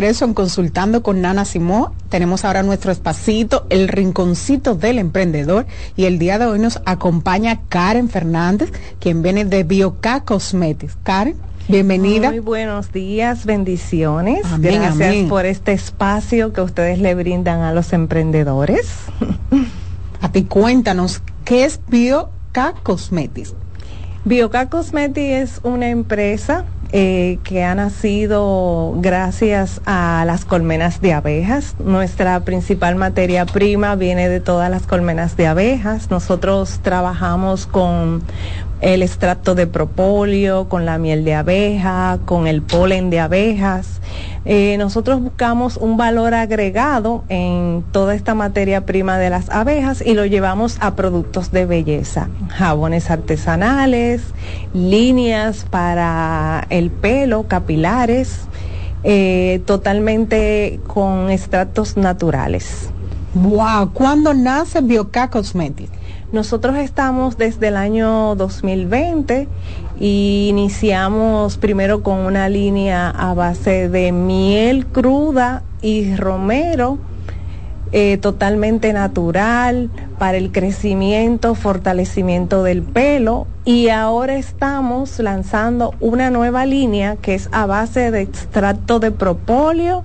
Regreso 0.00 0.24
en 0.24 0.32
Consultando 0.32 1.02
con 1.02 1.20
Nana 1.20 1.44
Simó, 1.44 1.92
tenemos 2.08 2.46
ahora 2.46 2.62
nuestro 2.62 2.90
espacito, 2.90 3.66
el 3.68 3.86
rinconcito 3.86 4.74
del 4.74 4.98
emprendedor, 4.98 5.66
y 5.94 6.06
el 6.06 6.18
día 6.18 6.38
de 6.38 6.46
hoy 6.46 6.58
nos 6.58 6.80
acompaña 6.86 7.60
Karen 7.68 8.08
Fernández, 8.08 8.72
quien 8.98 9.22
viene 9.22 9.44
de 9.44 9.62
Bioca 9.62 10.24
Cosmetics. 10.24 10.96
Karen, 11.02 11.36
bienvenida. 11.68 12.30
Muy 12.30 12.38
buenos 12.38 12.92
días, 12.92 13.44
bendiciones. 13.44 14.40
Amén, 14.46 14.76
Gracias 14.80 14.94
amén. 14.94 15.28
por 15.28 15.44
este 15.44 15.72
espacio 15.72 16.54
que 16.54 16.62
ustedes 16.62 16.98
le 16.98 17.14
brindan 17.14 17.60
a 17.60 17.74
los 17.74 17.92
emprendedores. 17.92 18.88
A 20.22 20.32
ti 20.32 20.44
cuéntanos, 20.44 21.20
¿qué 21.44 21.66
es 21.66 21.78
Bioca 21.88 22.72
Cosmetics? 22.82 23.54
Bioca 24.24 24.70
Cosmetics 24.70 25.58
es 25.58 25.60
una 25.62 25.90
empresa 25.90 26.64
eh, 26.92 27.38
que 27.44 27.62
ha 27.64 27.74
nacido 27.74 28.94
gracias 28.96 29.80
a 29.86 30.24
las 30.26 30.44
colmenas 30.44 31.00
de 31.00 31.12
abejas. 31.12 31.76
Nuestra 31.78 32.40
principal 32.40 32.96
materia 32.96 33.46
prima 33.46 33.94
viene 33.94 34.28
de 34.28 34.40
todas 34.40 34.70
las 34.70 34.86
colmenas 34.86 35.36
de 35.36 35.46
abejas. 35.46 36.10
Nosotros 36.10 36.80
trabajamos 36.82 37.66
con 37.66 38.22
el 38.80 39.02
extracto 39.02 39.54
de 39.54 39.66
propóleo, 39.66 40.68
con 40.68 40.86
la 40.86 40.98
miel 40.98 41.24
de 41.24 41.34
abeja, 41.34 42.18
con 42.24 42.46
el 42.46 42.62
polen 42.62 43.10
de 43.10 43.20
abejas. 43.20 44.00
Eh, 44.44 44.76
nosotros 44.78 45.20
buscamos 45.20 45.76
un 45.76 45.96
valor 45.96 46.32
agregado 46.32 47.24
en 47.28 47.84
toda 47.92 48.14
esta 48.14 48.34
materia 48.34 48.86
prima 48.86 49.18
de 49.18 49.28
las 49.28 49.50
abejas 49.50 50.02
y 50.04 50.14
lo 50.14 50.24
llevamos 50.24 50.78
a 50.80 50.96
productos 50.96 51.52
de 51.52 51.66
belleza, 51.66 52.28
jabones 52.48 53.10
artesanales, 53.10 54.22
líneas 54.72 55.66
para 55.68 56.66
el 56.70 56.90
pelo, 56.90 57.48
capilares, 57.48 58.46
eh, 59.04 59.60
totalmente 59.66 60.80
con 60.86 61.30
extractos 61.30 61.96
naturales. 61.98 62.90
Wow, 63.34 63.92
¿cuándo 63.92 64.34
nace 64.34 64.80
Bioca 64.80 65.30
Cosmetics? 65.30 65.99
Nosotros 66.32 66.76
estamos 66.76 67.36
desde 67.38 67.68
el 67.68 67.76
año 67.76 68.36
2020 68.36 69.48
y 69.98 70.46
iniciamos 70.48 71.58
primero 71.58 72.04
con 72.04 72.18
una 72.18 72.48
línea 72.48 73.10
a 73.10 73.34
base 73.34 73.88
de 73.88 74.12
miel 74.12 74.86
cruda 74.86 75.64
y 75.82 76.14
romero, 76.14 76.98
eh, 77.90 78.16
totalmente 78.18 78.92
natural 78.92 79.90
para 80.20 80.38
el 80.38 80.52
crecimiento, 80.52 81.56
fortalecimiento 81.56 82.62
del 82.62 82.82
pelo. 82.82 83.48
Y 83.64 83.88
ahora 83.88 84.36
estamos 84.36 85.18
lanzando 85.18 85.94
una 85.98 86.30
nueva 86.30 86.64
línea 86.64 87.16
que 87.16 87.34
es 87.34 87.48
a 87.50 87.66
base 87.66 88.12
de 88.12 88.20
extracto 88.20 89.00
de 89.00 89.10
propóleo 89.10 90.04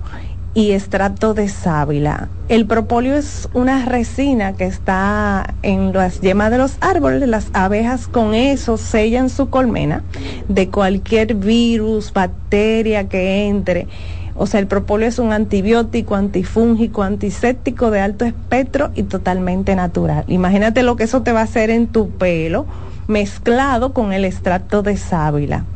y 0.56 0.72
extracto 0.72 1.34
de 1.34 1.50
sábila. 1.50 2.30
El 2.48 2.66
propóleo 2.66 3.14
es 3.14 3.46
una 3.52 3.84
resina 3.84 4.54
que 4.54 4.64
está 4.64 5.54
en 5.62 5.92
las 5.92 6.22
yemas 6.22 6.50
de 6.50 6.56
los 6.56 6.78
árboles. 6.80 7.28
Las 7.28 7.50
abejas 7.52 8.08
con 8.08 8.32
eso 8.32 8.78
sellan 8.78 9.28
su 9.28 9.50
colmena 9.50 10.02
de 10.48 10.70
cualquier 10.70 11.34
virus, 11.34 12.10
bacteria 12.10 13.06
que 13.06 13.48
entre. 13.48 13.86
O 14.34 14.46
sea, 14.46 14.58
el 14.58 14.66
propóleo 14.66 15.06
es 15.06 15.18
un 15.18 15.34
antibiótico, 15.34 16.14
antifúngico, 16.14 17.02
antiséptico 17.02 17.90
de 17.90 18.00
alto 18.00 18.24
espectro 18.24 18.92
y 18.94 19.02
totalmente 19.02 19.76
natural. 19.76 20.24
Imagínate 20.26 20.82
lo 20.82 20.96
que 20.96 21.04
eso 21.04 21.20
te 21.20 21.32
va 21.32 21.40
a 21.40 21.44
hacer 21.44 21.68
en 21.68 21.86
tu 21.86 22.08
pelo 22.08 22.64
mezclado 23.08 23.92
con 23.92 24.14
el 24.14 24.24
extracto 24.24 24.82
de 24.82 24.96
sábila. 24.96 25.66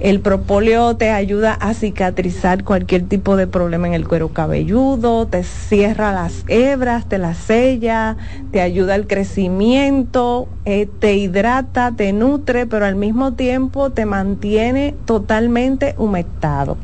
El 0.00 0.20
propóleo 0.20 0.96
te 0.96 1.10
ayuda 1.10 1.54
a 1.54 1.74
cicatrizar 1.74 2.62
cualquier 2.62 3.08
tipo 3.08 3.34
de 3.34 3.48
problema 3.48 3.88
en 3.88 3.94
el 3.94 4.06
cuero 4.06 4.28
cabelludo, 4.28 5.26
te 5.26 5.42
cierra 5.42 6.12
las 6.12 6.44
hebras, 6.46 7.08
te 7.08 7.18
las 7.18 7.36
sella, 7.36 8.16
te 8.52 8.60
ayuda 8.60 8.94
al 8.94 9.08
crecimiento, 9.08 10.46
eh, 10.64 10.86
te 10.86 11.14
hidrata, 11.14 11.94
te 11.96 12.12
nutre, 12.12 12.66
pero 12.66 12.86
al 12.86 12.94
mismo 12.94 13.34
tiempo 13.34 13.90
te 13.90 14.06
mantiene 14.06 14.94
totalmente 15.04 15.96
humectado. 15.98 16.78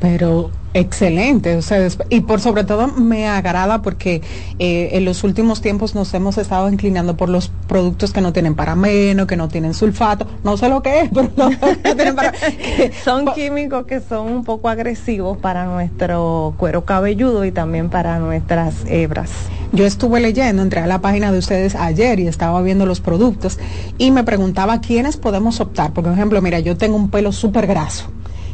Pero 0.00 0.50
excelente, 0.72 1.56
o 1.56 1.62
sea, 1.62 1.86
y 2.10 2.20
por 2.20 2.40
sobre 2.40 2.64
todo 2.64 2.86
me 2.88 3.26
agrada 3.26 3.82
porque 3.82 4.22
eh, 4.58 4.90
en 4.92 5.04
los 5.04 5.24
últimos 5.24 5.60
tiempos 5.60 5.94
nos 5.96 6.14
hemos 6.14 6.38
estado 6.38 6.70
inclinando 6.70 7.16
por 7.16 7.28
los 7.28 7.48
productos 7.66 8.12
que 8.12 8.20
no 8.20 8.32
tienen 8.32 8.54
parameno, 8.54 9.26
que 9.26 9.36
no 9.36 9.48
tienen 9.48 9.74
sulfato, 9.74 10.26
no 10.44 10.56
sé 10.56 10.68
lo 10.68 10.80
que 10.80 11.00
es, 11.00 11.10
pero 11.14 11.30
no, 11.36 11.50
no 11.50 11.94
tienen 11.96 12.14
para- 12.14 12.32
son 13.04 13.26
químicos 13.34 13.84
que 13.84 14.00
son 14.00 14.30
un 14.32 14.44
poco 14.44 14.68
agresivos 14.68 15.36
para 15.38 15.66
nuestro 15.66 16.54
cuero 16.56 16.84
cabelludo 16.84 17.44
y 17.44 17.52
también 17.52 17.90
para 17.90 18.18
nuestras 18.18 18.84
hebras. 18.86 19.30
Yo 19.72 19.84
estuve 19.84 20.20
leyendo, 20.20 20.62
entré 20.62 20.80
a 20.80 20.86
la 20.86 21.00
página 21.00 21.30
de 21.30 21.38
ustedes 21.38 21.74
ayer 21.74 22.20
y 22.20 22.26
estaba 22.26 22.62
viendo 22.62 22.86
los 22.86 23.00
productos 23.00 23.58
y 23.98 24.10
me 24.12 24.24
preguntaba 24.24 24.80
quiénes 24.80 25.16
podemos 25.16 25.60
optar. 25.60 25.92
Por 25.92 26.06
ejemplo, 26.06 26.40
mira, 26.42 26.58
yo 26.60 26.76
tengo 26.76 26.96
un 26.96 27.10
pelo 27.10 27.32
súper 27.32 27.66
graso 27.66 28.10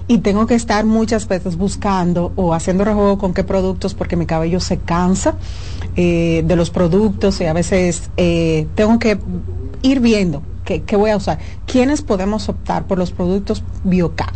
y 0.08 0.18
tengo 0.18 0.46
que 0.46 0.54
estar 0.54 0.84
muchas 0.84 1.26
veces 1.26 1.56
buscando 1.56 2.32
o 2.36 2.54
haciendo 2.54 2.84
rejuego 2.84 3.18
con 3.18 3.34
qué 3.34 3.44
productos 3.44 3.94
porque 3.94 4.16
mi 4.16 4.26
cabello 4.26 4.60
se 4.60 4.78
cansa 4.78 5.34
eh, 5.96 6.42
de 6.46 6.56
los 6.56 6.70
productos 6.70 7.40
y 7.40 7.44
a 7.44 7.52
veces 7.52 8.10
eh, 8.16 8.66
tengo 8.74 8.98
que 8.98 9.18
ir 9.82 10.00
viendo 10.00 10.42
qué, 10.64 10.82
qué 10.82 10.96
voy 10.96 11.10
a 11.10 11.16
usar. 11.16 11.38
¿Quiénes 11.66 12.02
podemos 12.02 12.48
optar 12.48 12.86
por 12.86 12.98
los 12.98 13.12
productos 13.12 13.62
Bioca? 13.84 14.32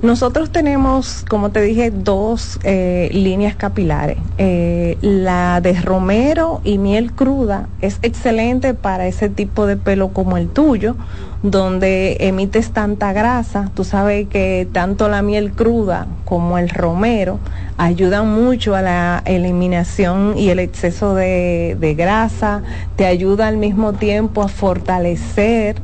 Nosotros 0.00 0.50
tenemos, 0.50 1.24
como 1.28 1.50
te 1.50 1.60
dije, 1.60 1.90
dos 1.90 2.60
eh, 2.62 3.10
líneas 3.12 3.56
capilares. 3.56 4.18
Eh, 4.38 4.96
la 5.00 5.60
de 5.60 5.72
romero 5.80 6.60
y 6.62 6.78
miel 6.78 7.12
cruda 7.12 7.68
es 7.80 7.98
excelente 8.02 8.74
para 8.74 9.08
ese 9.08 9.28
tipo 9.28 9.66
de 9.66 9.76
pelo 9.76 10.10
como 10.10 10.36
el 10.36 10.50
tuyo, 10.50 10.94
donde 11.42 12.16
emites 12.20 12.70
tanta 12.70 13.12
grasa. 13.12 13.72
Tú 13.74 13.82
sabes 13.82 14.28
que 14.28 14.68
tanto 14.70 15.08
la 15.08 15.20
miel 15.22 15.50
cruda 15.50 16.06
como 16.24 16.58
el 16.58 16.68
romero 16.68 17.40
ayudan 17.76 18.32
mucho 18.32 18.76
a 18.76 18.82
la 18.82 19.22
eliminación 19.24 20.38
y 20.38 20.50
el 20.50 20.60
exceso 20.60 21.16
de, 21.16 21.76
de 21.80 21.94
grasa, 21.94 22.62
te 22.94 23.04
ayuda 23.04 23.48
al 23.48 23.56
mismo 23.56 23.94
tiempo 23.94 24.42
a 24.42 24.48
fortalecer 24.48 25.74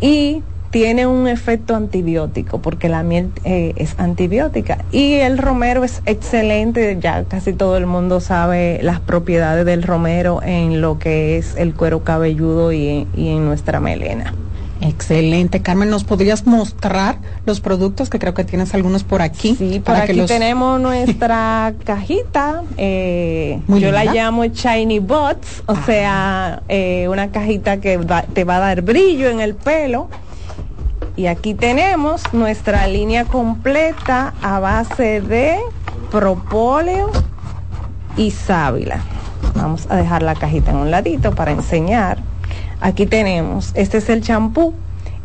y 0.00 0.44
tiene 0.70 1.06
un 1.06 1.26
efecto 1.28 1.74
antibiótico 1.74 2.60
porque 2.60 2.88
la 2.88 3.02
miel 3.02 3.30
eh, 3.44 3.72
es 3.76 3.94
antibiótica 3.98 4.84
y 4.92 5.14
el 5.14 5.38
romero 5.38 5.84
es 5.84 6.02
excelente, 6.06 6.98
ya 7.00 7.24
casi 7.24 7.52
todo 7.52 7.76
el 7.76 7.86
mundo 7.86 8.20
sabe 8.20 8.78
las 8.82 9.00
propiedades 9.00 9.66
del 9.66 9.82
romero 9.82 10.40
en 10.42 10.80
lo 10.80 10.98
que 10.98 11.38
es 11.38 11.56
el 11.56 11.74
cuero 11.74 12.04
cabelludo 12.04 12.72
y, 12.72 13.06
y 13.16 13.28
en 13.28 13.44
nuestra 13.44 13.80
melena. 13.80 14.32
Excelente. 14.80 15.60
Carmen, 15.60 15.90
¿nos 15.90 16.04
podrías 16.04 16.46
mostrar 16.46 17.18
los 17.44 17.60
productos 17.60 18.08
que 18.08 18.18
creo 18.18 18.34
que 18.34 18.44
tienes 18.44 18.74
algunos 18.74 19.04
por 19.04 19.22
aquí? 19.22 19.54
Sí, 19.56 19.80
por 19.80 19.94
aquí 19.94 20.22
tenemos 20.22 20.80
nuestra 20.80 21.74
cajita. 21.84 22.62
Eh, 22.76 23.60
yo 23.68 23.92
la 23.92 24.04
llamo 24.06 24.46
Shiny 24.46 24.98
Bots, 24.98 25.62
o 25.66 25.76
sea, 25.84 26.62
eh, 26.68 27.08
una 27.08 27.30
cajita 27.30 27.78
que 27.78 27.98
te 28.32 28.44
va 28.44 28.56
a 28.56 28.60
dar 28.60 28.82
brillo 28.82 29.28
en 29.28 29.40
el 29.40 29.54
pelo. 29.54 30.08
Y 31.16 31.26
aquí 31.26 31.54
tenemos 31.54 32.32
nuestra 32.32 32.86
línea 32.86 33.24
completa 33.24 34.34
a 34.42 34.60
base 34.60 35.20
de 35.20 35.58
propóleo 36.10 37.10
y 38.16 38.30
sábila. 38.30 39.00
Vamos 39.54 39.86
a 39.90 39.96
dejar 39.96 40.22
la 40.22 40.34
cajita 40.34 40.70
en 40.70 40.78
un 40.78 40.90
ladito 40.90 41.34
para 41.34 41.52
enseñar. 41.52 42.18
Aquí 42.80 43.06
tenemos, 43.06 43.72
este 43.74 43.98
es 43.98 44.08
el 44.08 44.22
champú. 44.22 44.74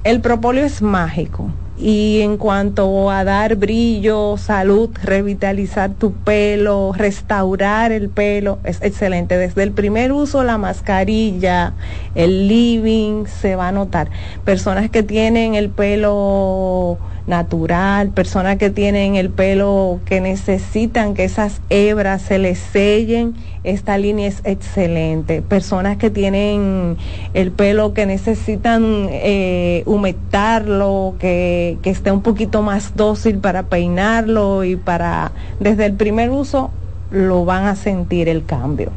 El 0.03 0.21
propóleo 0.21 0.65
es 0.65 0.81
mágico. 0.81 1.49
Y 1.77 2.21
en 2.21 2.37
cuanto 2.37 3.11
a 3.11 3.25
dar 3.25 3.57
brillo, 3.57 4.37
salud, 4.37 4.89
revitalizar 5.03 5.91
tu 5.93 6.13
pelo, 6.13 6.93
restaurar 6.95 7.91
el 7.91 8.09
pelo, 8.09 8.59
es 8.63 8.81
excelente. 8.81 9.37
Desde 9.37 9.63
el 9.63 9.71
primer 9.71 10.13
uso, 10.13 10.43
la 10.45 10.57
mascarilla, 10.57 11.73
el 12.15 12.47
living, 12.47 13.25
se 13.25 13.57
va 13.57 13.67
a 13.67 13.71
notar. 13.73 14.09
Personas 14.45 14.89
que 14.89 15.03
tienen 15.03 15.55
el 15.55 15.69
pelo 15.69 16.97
natural, 17.27 18.09
personas 18.09 18.57
que 18.57 18.69
tienen 18.69 19.15
el 19.15 19.29
pelo 19.29 19.99
que 20.05 20.21
necesitan 20.21 21.13
que 21.13 21.23
esas 21.23 21.61
hebras 21.69 22.21
se 22.21 22.37
les 22.37 22.59
sellen, 22.59 23.35
esta 23.63 23.97
línea 23.97 24.27
es 24.27 24.41
excelente. 24.43 25.41
Personas 25.41 25.97
que 25.97 26.09
tienen 26.09 26.97
el 27.33 27.51
pelo 27.51 27.93
que 27.93 28.05
necesitan 28.05 29.07
eh, 29.09 29.83
humectarlo, 29.85 31.15
que, 31.19 31.77
que 31.81 31.89
esté 31.89 32.11
un 32.11 32.21
poquito 32.21 32.61
más 32.61 32.95
dócil 32.95 33.39
para 33.39 33.63
peinarlo 33.63 34.63
y 34.63 34.75
para, 34.75 35.31
desde 35.59 35.85
el 35.87 35.93
primer 35.93 36.29
uso, 36.29 36.69
lo 37.09 37.45
van 37.45 37.65
a 37.65 37.75
sentir 37.75 38.29
el 38.29 38.45
cambio. 38.45 38.91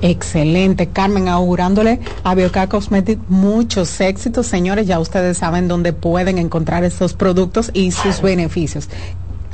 Excelente, 0.00 0.88
Carmen, 0.88 1.28
augurándole 1.28 2.00
a 2.24 2.34
Bioca 2.34 2.68
Cosmetics 2.68 3.22
muchos 3.28 4.00
éxitos, 4.00 4.46
señores. 4.46 4.86
Ya 4.86 4.98
ustedes 4.98 5.38
saben 5.38 5.66
dónde 5.66 5.94
pueden 5.94 6.36
encontrar 6.38 6.84
estos 6.84 7.14
productos 7.14 7.70
y 7.72 7.90
sus 7.90 8.20
beneficios. 8.20 8.90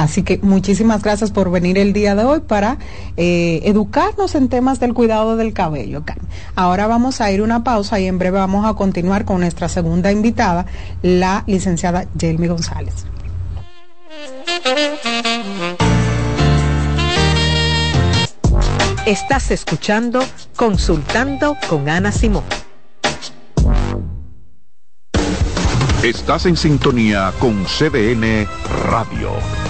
Así 0.00 0.22
que 0.22 0.38
muchísimas 0.38 1.02
gracias 1.02 1.30
por 1.30 1.50
venir 1.50 1.76
el 1.76 1.92
día 1.92 2.14
de 2.14 2.24
hoy 2.24 2.40
para 2.40 2.78
eh, 3.18 3.60
educarnos 3.64 4.34
en 4.34 4.48
temas 4.48 4.80
del 4.80 4.94
cuidado 4.94 5.36
del 5.36 5.52
cabello. 5.52 6.02
Ahora 6.54 6.86
vamos 6.86 7.20
a 7.20 7.30
ir 7.30 7.42
una 7.42 7.64
pausa 7.64 8.00
y 8.00 8.06
en 8.06 8.18
breve 8.18 8.38
vamos 8.38 8.64
a 8.64 8.72
continuar 8.72 9.26
con 9.26 9.40
nuestra 9.40 9.68
segunda 9.68 10.10
invitada, 10.10 10.64
la 11.02 11.44
licenciada 11.46 12.06
Jelmy 12.18 12.46
González. 12.46 12.94
Estás 19.04 19.50
escuchando 19.50 20.24
Consultando 20.56 21.58
con 21.68 21.90
Ana 21.90 22.10
Simón. 22.10 22.44
Estás 26.02 26.46
en 26.46 26.56
sintonía 26.56 27.34
con 27.38 27.66
CDN 27.66 28.48
Radio. 28.86 29.69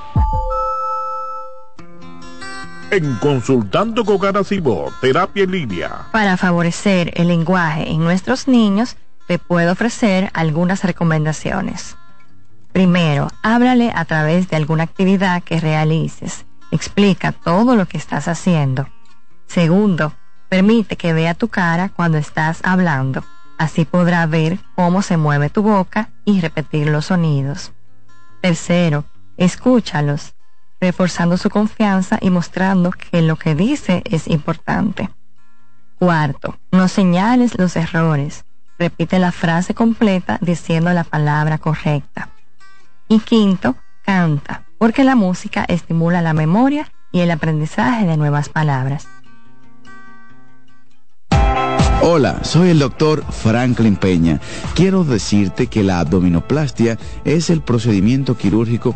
en 2.91 3.15
Consultando 3.15 4.03
con 4.03 4.17
Garacimo, 4.17 4.91
Terapia 4.99 5.45
en 5.45 5.51
Línea. 5.51 6.07
Para 6.11 6.35
favorecer 6.35 7.11
el 7.15 7.29
lenguaje 7.29 7.89
en 7.89 7.99
nuestros 7.99 8.49
niños, 8.49 8.97
te 9.27 9.39
puedo 9.39 9.71
ofrecer 9.71 10.29
algunas 10.33 10.83
recomendaciones. 10.83 11.95
Primero, 12.73 13.29
háblale 13.43 13.93
a 13.95 14.03
través 14.03 14.49
de 14.49 14.57
alguna 14.57 14.83
actividad 14.83 15.41
que 15.41 15.61
realices. 15.61 16.45
Explica 16.71 17.31
todo 17.31 17.77
lo 17.77 17.85
que 17.85 17.97
estás 17.97 18.27
haciendo. 18.27 18.87
Segundo, 19.47 20.13
permite 20.49 20.97
que 20.97 21.13
vea 21.13 21.33
tu 21.33 21.47
cara 21.47 21.89
cuando 21.89 22.17
estás 22.17 22.59
hablando. 22.63 23.23
Así 23.57 23.85
podrá 23.85 24.25
ver 24.25 24.59
cómo 24.75 25.01
se 25.01 25.15
mueve 25.15 25.49
tu 25.49 25.61
boca 25.61 26.09
y 26.25 26.41
repetir 26.41 26.87
los 26.87 27.05
sonidos. 27.05 27.71
Tercero, 28.41 29.05
escúchalos 29.37 30.33
reforzando 30.81 31.37
su 31.37 31.49
confianza 31.51 32.17
y 32.19 32.31
mostrando 32.31 32.89
que 32.91 33.21
lo 33.21 33.35
que 33.35 33.53
dice 33.53 34.01
es 34.03 34.27
importante. 34.27 35.11
Cuarto, 35.99 36.57
no 36.71 36.87
señales 36.87 37.57
los 37.59 37.75
errores. 37.75 38.43
Repite 38.79 39.19
la 39.19 39.31
frase 39.31 39.75
completa 39.75 40.39
diciendo 40.41 40.91
la 40.91 41.03
palabra 41.03 41.59
correcta. 41.59 42.29
Y 43.07 43.19
quinto, 43.19 43.75
canta, 44.03 44.63
porque 44.79 45.03
la 45.03 45.15
música 45.15 45.63
estimula 45.67 46.23
la 46.23 46.33
memoria 46.33 46.91
y 47.11 47.19
el 47.19 47.29
aprendizaje 47.29 48.07
de 48.07 48.17
nuevas 48.17 48.49
palabras. 48.49 49.07
Hola, 52.03 52.43
soy 52.43 52.69
el 52.69 52.79
doctor 52.79 53.23
Franklin 53.29 53.95
Peña. 53.95 54.39
Quiero 54.73 55.03
decirte 55.03 55.67
que 55.67 55.83
la 55.83 55.99
abdominoplastia 55.99 56.97
es 57.23 57.51
el 57.51 57.61
procedimiento 57.61 58.35
quirúrgico 58.35 58.95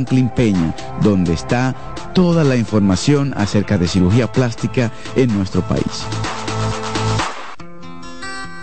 Franklin 0.00 0.30
Peña, 0.30 0.74
donde 1.02 1.34
está 1.34 1.74
toda 2.14 2.42
la 2.42 2.56
información 2.56 3.34
acerca 3.36 3.76
de 3.76 3.86
cirugía 3.86 4.32
plástica 4.32 4.90
en 5.14 5.36
nuestro 5.36 5.60
país. 5.60 6.06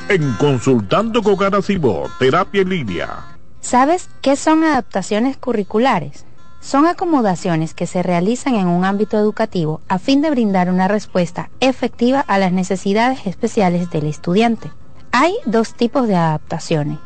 En 0.10 0.34
Consultando 0.34 1.22
con 1.22 1.38
Cibo, 1.62 2.10
Terapia 2.18 2.64
en 2.64 2.70
Línea. 2.70 3.38
¿Sabes 3.62 4.10
qué 4.22 4.36
son 4.36 4.64
adaptaciones 4.64 5.38
curriculares? 5.38 6.26
Son 6.60 6.88
acomodaciones 6.88 7.76
que 7.76 7.86
se 7.86 8.02
realizan 8.02 8.56
en 8.56 8.68
un 8.68 8.84
ámbito 8.84 9.20
educativo 9.20 9.82
a 9.88 10.00
fin 10.00 10.24
de 10.24 10.32
brindar 10.32 10.72
una 10.72 10.88
respuesta 10.88 11.52
efectiva 11.60 12.22
a 12.22 12.40
las 12.40 12.52
necesidades 12.52 13.28
especiales 13.28 13.92
del 13.92 14.08
estudiante. 14.08 14.72
Hay 15.12 15.36
dos 15.46 15.76
tipos 15.76 16.08
de 16.08 16.16
adaptaciones. 16.16 16.98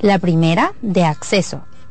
La 0.00 0.20
primera, 0.20 0.74
de 0.80 1.04
acceso, 1.04 1.62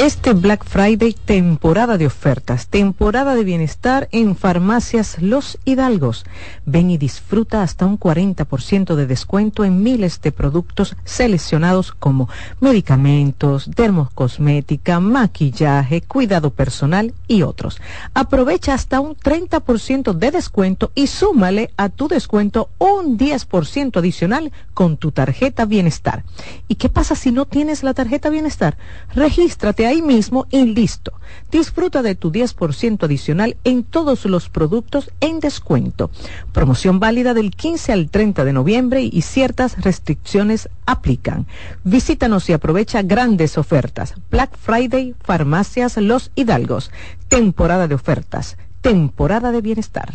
Este 0.00 0.32
Black 0.32 0.64
Friday, 0.64 1.12
temporada 1.12 1.98
de 1.98 2.06
ofertas, 2.06 2.68
temporada 2.68 3.34
de 3.34 3.42
bienestar 3.42 4.08
en 4.12 4.36
farmacias 4.36 5.20
Los 5.20 5.58
Hidalgos. 5.64 6.24
Ven 6.64 6.92
y 6.92 6.98
disfruta 6.98 7.64
hasta 7.64 7.84
un 7.84 7.98
40% 7.98 8.94
de 8.94 9.06
descuento 9.08 9.64
en 9.64 9.82
miles 9.82 10.20
de 10.20 10.30
productos 10.30 10.94
seleccionados 11.02 11.90
como 11.90 12.28
medicamentos, 12.60 13.72
dermocosmética, 13.74 15.00
maquillaje, 15.00 16.00
cuidado 16.00 16.50
personal 16.50 17.12
y 17.26 17.42
otros. 17.42 17.80
Aprovecha 18.14 18.74
hasta 18.74 19.00
un 19.00 19.16
30% 19.16 20.12
de 20.12 20.30
descuento 20.30 20.92
y 20.94 21.08
súmale 21.08 21.72
a 21.76 21.88
tu 21.88 22.06
descuento 22.06 22.70
un 22.78 23.18
10% 23.18 23.96
adicional 23.96 24.52
con 24.74 24.96
tu 24.96 25.10
tarjeta 25.10 25.64
bienestar. 25.64 26.22
¿Y 26.68 26.76
qué 26.76 26.88
pasa 26.88 27.16
si 27.16 27.32
no 27.32 27.46
tienes 27.46 27.82
la 27.82 27.94
tarjeta 27.94 28.30
bienestar? 28.30 28.78
Regístrate 29.12 29.87
ahí 29.88 30.02
mismo 30.02 30.46
y 30.50 30.64
listo. 30.64 31.12
Disfruta 31.50 32.02
de 32.02 32.14
tu 32.14 32.30
10% 32.30 33.02
adicional 33.04 33.56
en 33.64 33.82
todos 33.84 34.24
los 34.24 34.48
productos 34.48 35.10
en 35.20 35.40
descuento. 35.40 36.10
Promoción 36.52 37.00
válida 37.00 37.34
del 37.34 37.50
15 37.50 37.92
al 37.92 38.10
30 38.10 38.44
de 38.44 38.52
noviembre 38.52 39.02
y 39.02 39.22
ciertas 39.22 39.80
restricciones 39.80 40.68
aplican. 40.86 41.46
Visítanos 41.84 42.48
y 42.48 42.52
aprovecha 42.52 43.02
grandes 43.02 43.58
ofertas. 43.58 44.14
Black 44.30 44.56
Friday, 44.56 45.14
Farmacias 45.22 45.96
Los 45.96 46.30
Hidalgos. 46.34 46.90
Temporada 47.28 47.88
de 47.88 47.94
ofertas. 47.94 48.56
Temporada 48.80 49.52
de 49.52 49.60
bienestar. 49.60 50.14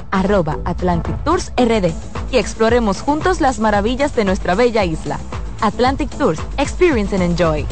arroba 0.11 0.59
Atlantic 0.65 1.15
Tours 1.23 1.51
RD 1.57 1.91
y 2.31 2.37
exploremos 2.37 3.01
juntos 3.01 3.41
las 3.41 3.59
maravillas 3.59 4.15
de 4.15 4.25
nuestra 4.25 4.55
bella 4.55 4.85
isla. 4.85 5.19
Atlantic 5.61 6.09
Tours, 6.17 6.39
Experience 6.57 7.15
and 7.15 7.23
Enjoy. 7.23 7.65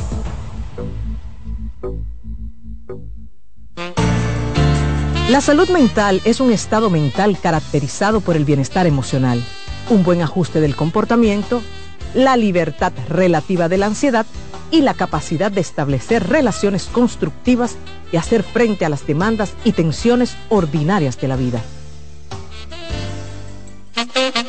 La 5.30 5.42
salud 5.42 5.70
mental 5.70 6.22
es 6.26 6.40
un 6.40 6.52
estado 6.52 6.90
mental 6.90 7.38
caracterizado 7.40 8.20
por 8.20 8.36
el 8.36 8.46
bienestar 8.46 8.88
emocional, 8.88 9.44
un 9.90 10.04
buen 10.04 10.22
ajuste 10.22 10.60
del 10.60 10.76
comportamiento, 10.76 11.62
la 12.16 12.36
libertad 12.36 12.92
relativa 13.08 13.70
de 13.70 13.78
la 13.78 13.86
ansiedad 13.86 14.26
y 14.72 14.82
la 14.82 14.96
capacidad 14.96 15.52
de 15.52 15.62
establecer 15.62 16.28
relaciones 16.28 16.86
constructivas 16.86 17.76
y 18.12 18.18
hacer 18.18 18.42
frente 18.42 18.86
a 18.86 18.90
las 18.90 19.06
demandas 19.06 19.54
y 19.64 19.72
tensiones 19.74 20.36
ordinarias 20.50 21.20
de 21.22 21.28
la 21.28 21.36
vida. 21.36 21.62
Thank 24.00 24.38
you. 24.38 24.49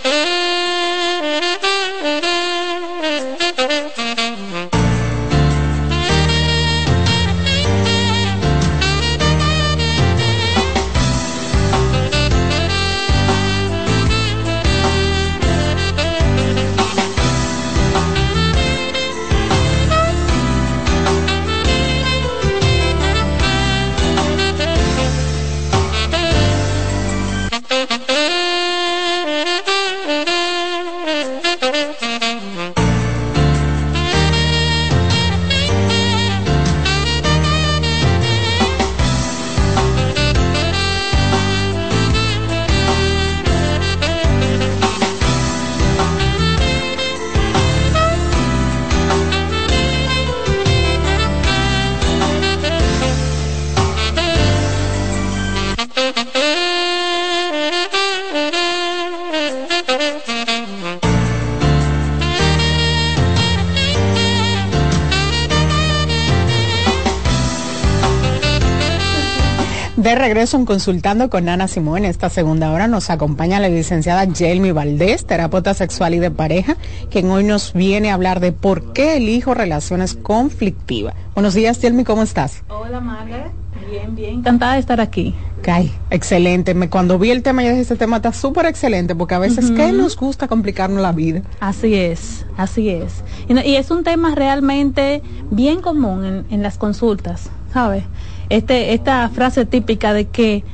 En 70.54 70.64
Consultando 70.64 71.30
con 71.30 71.48
Ana 71.48 71.68
Simón. 71.68 71.98
En 71.98 72.04
esta 72.06 72.28
segunda 72.28 72.72
hora 72.72 72.88
nos 72.88 73.10
acompaña 73.10 73.60
la 73.60 73.68
licenciada 73.68 74.26
Jelmy 74.32 74.72
Valdés, 74.72 75.24
terapeuta 75.24 75.74
sexual 75.74 76.14
y 76.14 76.18
de 76.18 76.30
pareja, 76.30 76.76
quien 77.10 77.30
hoy 77.30 77.44
nos 77.44 77.72
viene 77.72 78.10
a 78.10 78.14
hablar 78.14 78.40
de 78.40 78.50
por 78.50 78.92
qué 78.92 79.16
elijo 79.16 79.54
relaciones 79.54 80.14
conflictivas. 80.14 81.14
Buenos 81.34 81.54
días, 81.54 81.78
Jelmy, 81.78 82.04
¿cómo 82.04 82.22
estás? 82.22 82.64
Hola, 82.68 83.00
Margaret. 83.00 83.52
Bien, 83.90 84.14
bien, 84.14 84.34
encantada 84.38 84.74
de 84.74 84.80
estar 84.80 85.00
aquí. 85.00 85.34
Kai, 85.62 85.92
excelente. 86.10 86.74
Me, 86.74 86.88
cuando 86.88 87.18
vi 87.18 87.30
el 87.30 87.42
tema, 87.42 87.62
yo 87.62 87.70
dije, 87.70 87.82
este 87.82 87.96
tema 87.96 88.16
está 88.16 88.32
súper 88.32 88.66
excelente, 88.66 89.14
porque 89.14 89.34
a 89.34 89.38
veces, 89.38 89.70
¿qué 89.70 89.92
nos 89.92 90.16
gusta 90.16 90.48
complicarnos 90.48 91.02
la 91.02 91.12
vida? 91.12 91.42
Así 91.60 91.94
es, 91.94 92.46
así 92.56 92.88
es. 92.88 93.22
Y, 93.48 93.76
es 93.76 93.90
un 93.90 94.04
tema 94.04 94.34
realmente 94.34 95.22
bien 95.50 95.80
común 95.80 96.24
en, 96.24 96.46
en 96.50 96.62
las 96.62 96.78
consultas, 96.78 97.50
¿sabes? 97.72 98.04
Este, 98.50 98.92
esta 98.92 99.28
frase 99.30 99.64
típica 99.64 100.12
de 100.12 100.28
que 100.28 100.64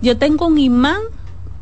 yo 0.00 0.16
tengo 0.16 0.46
un 0.46 0.58
imán 0.58 1.00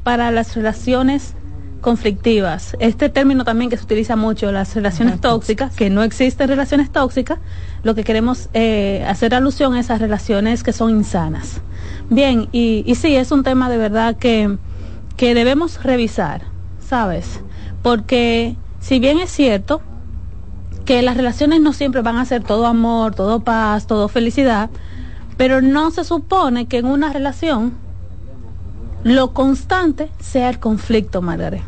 para 0.03 0.31
las 0.31 0.55
relaciones 0.55 1.35
conflictivas. 1.81 2.77
Este 2.79 3.09
término 3.09 3.45
también 3.45 3.69
que 3.71 3.77
se 3.77 3.85
utiliza 3.85 4.17
mucho, 4.17 4.53
las 4.53 4.75
relaciones 4.75 5.21
tóxicas, 5.21 5.75
que 5.75 5.91
no 5.91 6.03
existen 6.03 6.49
relaciones 6.49 6.91
tóxicas, 6.91 7.39
lo 7.83 7.95
que 7.95 8.05
queremos 8.05 8.49
eh, 8.55 9.05
hacer 9.09 9.35
alusión 9.35 9.75
a 9.75 9.81
esas 9.81 10.01
relaciones 10.01 10.63
que 10.63 10.73
son 10.73 10.91
insanas. 10.91 11.61
Bien, 12.09 12.49
y, 12.53 12.85
y 12.87 12.95
sí, 12.95 13.17
es 13.17 13.33
un 13.33 13.43
tema 13.43 13.69
de 13.69 13.79
verdad 13.79 14.17
que, 14.17 14.57
que 15.17 15.35
debemos 15.35 15.83
revisar, 15.83 16.43
¿sabes? 16.81 17.41
Porque 17.83 18.57
si 18.81 18.99
bien 18.99 19.19
es 19.19 19.31
cierto 19.31 19.83
que 20.85 21.03
las 21.03 21.17
relaciones 21.17 21.61
no 21.61 21.73
siempre 21.73 22.03
van 22.03 22.17
a 22.17 22.25
ser 22.25 22.43
todo 22.43 22.67
amor, 22.67 23.15
todo 23.15 23.41
paz, 23.41 23.87
todo 23.87 24.09
felicidad, 24.09 24.71
pero 25.43 25.61
no 25.61 25.91
se 25.91 26.05
supone 26.05 26.67
que 26.67 26.79
en 26.79 26.87
una 26.87 27.13
relación 27.13 27.73
lo 29.03 29.35
constante 29.35 30.09
sea 30.21 30.49
el 30.49 30.61
conflicto, 30.61 31.21
Margaret. 31.21 31.63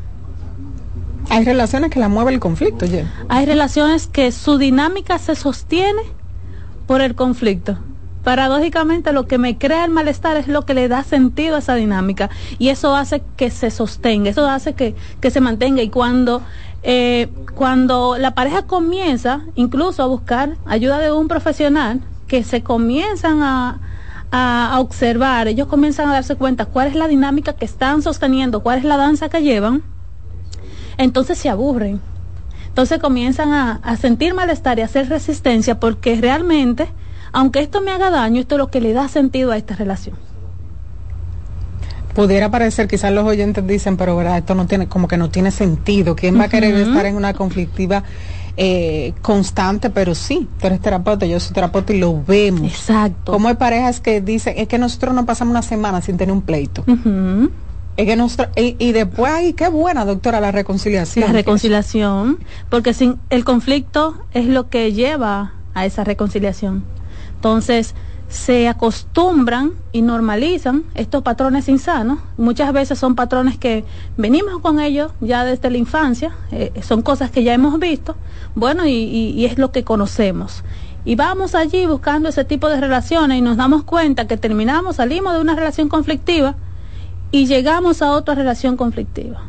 Hay 1.29 1.45
relaciones 1.45 1.91
que 1.91 1.99
la 1.99 2.09
mueve 2.09 2.33
el 2.33 2.39
conflicto, 2.39 2.87
Jen. 2.87 3.11
Hay 3.29 3.47
relaciones 3.47 4.07
que 4.07 4.31
su 4.31 4.59
dinámica 4.59 5.19
se 5.19 5.35
sostiene 5.35 6.03
por 6.87 7.01
el 7.01 7.17
conflicto. 7.17 7.77
Paradójicamente 8.23 9.13
lo 9.13 9.27
que 9.27 9.39
me 9.39 9.59
crea 9.59 9.85
el 9.85 9.91
malestar 9.91 10.37
es 10.37 10.47
lo 10.47 10.65
que 10.65 10.75
le 10.75 10.87
da 10.87 11.03
sentido 11.03 11.57
a 11.57 11.59
esa 11.59 11.75
dinámica 11.75 12.31
y 12.61 12.69
eso 12.69 12.95
hace 12.95 13.25
que 13.37 13.51
se 13.51 13.73
sostenga, 13.73 14.31
eso 14.31 14.49
hace 14.49 14.75
que, 14.75 14.95
que 15.21 15.33
se 15.33 15.41
mantenga 15.41 15.83
y 15.83 15.89
cuando, 15.89 16.43
eh, 16.85 17.29
cuando 17.57 18.19
la 18.19 18.37
pareja 18.37 18.69
comienza 18.69 19.41
incluso 19.57 20.01
a 20.05 20.07
buscar 20.07 20.59
ayuda 20.65 21.01
de 21.01 21.11
un 21.11 21.27
profesional, 21.27 22.03
que 22.27 22.45
se 22.45 22.63
comienzan 22.63 23.43
a, 23.43 23.81
a, 24.31 24.81
observar, 24.81 25.49
ellos 25.49 25.69
comienzan 25.69 26.09
a 26.09 26.15
darse 26.15 26.37
cuenta 26.37 26.67
cuál 26.67 26.89
es 26.89 26.95
la 26.95 27.09
dinámica 27.09 27.55
que 27.55 27.65
están 27.65 28.03
sosteniendo, 28.03 28.63
cuál 28.63 28.79
es 28.79 28.85
la 28.85 28.97
danza 28.97 29.29
que 29.29 29.43
llevan, 29.43 29.83
entonces 30.99 31.39
se 31.39 31.49
aburren. 31.49 32.01
Entonces 32.69 32.99
comienzan 32.99 33.53
a, 33.53 33.77
a 33.85 33.97
sentir 33.97 34.35
malestar 34.35 34.79
y 34.79 34.83
a 34.83 34.87
hacer 34.87 35.09
resistencia 35.09 35.79
porque 35.79 36.17
realmente, 36.21 36.89
aunque 37.33 37.61
esto 37.61 37.81
me 37.81 37.93
haga 37.93 38.11
daño, 38.11 38.41
esto 38.41 38.57
es 38.57 38.59
lo 38.59 38.69
que 38.69 38.81
le 38.81 38.93
da 38.93 39.07
sentido 39.07 39.53
a 39.53 39.57
esta 39.57 39.77
relación. 39.77 40.17
Pudiera 42.15 42.49
parecer, 42.49 42.87
quizás 42.87 43.13
los 43.13 43.27
oyentes 43.27 43.67
dicen, 43.67 43.97
pero 43.97 44.17
verdad, 44.17 44.39
esto 44.39 44.55
no 44.55 44.67
tiene, 44.67 44.87
como 44.87 45.09
que 45.09 45.17
no 45.17 45.31
tiene 45.31 45.51
sentido. 45.51 46.15
¿Quién 46.15 46.39
va 46.39 46.45
a 46.45 46.49
querer 46.49 46.75
estar 46.77 47.07
en 47.07 47.17
una 47.17 47.35
conflictiva 47.35 48.05
eh, 48.57 49.13
constante? 49.23 49.91
Pero 49.91 50.15
sí, 50.15 50.49
tú 50.61 50.67
eres 50.67 50.81
terapeuta, 50.81 51.27
yo 51.27 51.41
soy 51.41 51.55
terapeuta 51.55 51.93
y 51.93 51.99
lo 51.99 52.23
vemos. 52.23 52.63
Exacto. 52.63 53.33
Como 53.33 53.49
hay 53.49 53.55
parejas 53.55 54.01
que 54.01 54.21
dicen, 54.21 54.55
es 54.57 54.69
que 54.69 54.79
nosotros 54.79 55.15
no 55.15 55.27
pasamos 55.27 55.53
una 55.53 55.63
semana 55.63 56.01
sin 56.01 56.17
tener 56.17 56.33
un 56.33 56.43
pleito. 56.43 56.85
Es 57.97 58.07
que 58.07 58.17
nosotros, 58.17 58.49
y, 58.57 58.77
y, 58.79 58.93
después, 58.93 59.33
ay, 59.33 59.53
qué 59.53 59.69
buena, 59.69 60.05
doctora, 60.05 60.41
la 60.41 60.51
reconciliación. 60.51 61.27
La 61.27 61.33
reconciliación, 61.33 62.39
porque 62.69 62.93
sin 62.93 63.19
el 63.31 63.45
conflicto 63.45 64.17
es 64.33 64.47
lo 64.47 64.69
que 64.69 64.93
lleva 64.93 65.53
a 65.75 65.87
esa 65.87 66.03
reconciliación. 66.03 66.83
Entonces, 67.37 67.95
se 68.35 68.67
acostumbran 68.67 69.75
y 69.93 70.03
normalizan 70.03 70.83
estos 70.97 71.23
patrones 71.23 71.69
insanos. 71.69 72.19
Muchas 72.37 72.73
veces 72.73 72.99
son 72.99 73.15
patrones 73.15 73.59
que 73.59 73.85
venimos 74.17 74.59
con 74.61 74.81
ellos 74.81 75.13
ya 75.21 75.45
desde 75.45 75.71
la 75.71 75.79
infancia, 75.79 76.35
eh, 76.51 76.73
son 76.83 77.03
cosas 77.03 77.31
que 77.31 77.45
ya 77.45 77.55
hemos 77.55 77.79
visto, 77.79 78.17
bueno, 78.57 78.87
y, 78.87 78.91
y, 78.91 79.31
y, 79.31 79.45
es 79.45 79.57
lo 79.57 79.71
que 79.71 79.85
conocemos. 79.85 80.65
Y 81.05 81.15
vamos 81.15 81.55
allí 81.55 81.87
buscando 81.87 82.29
ese 82.29 82.45
tipo 82.45 82.69
de 82.69 82.81
relaciones 82.81 83.39
y 83.39 83.41
nos 83.41 83.57
damos 83.57 83.85
cuenta 83.85 84.27
que 84.27 84.37
terminamos, 84.37 84.97
salimos 84.97 85.35
de 85.35 85.41
una 85.41 85.55
relación 85.55 85.89
conflictiva 85.89 86.57
y 87.31 87.47
llegamos 87.47 88.03
a 88.03 88.11
otra 88.11 88.35
relación 88.35 88.77
conflictiva. 88.77 89.43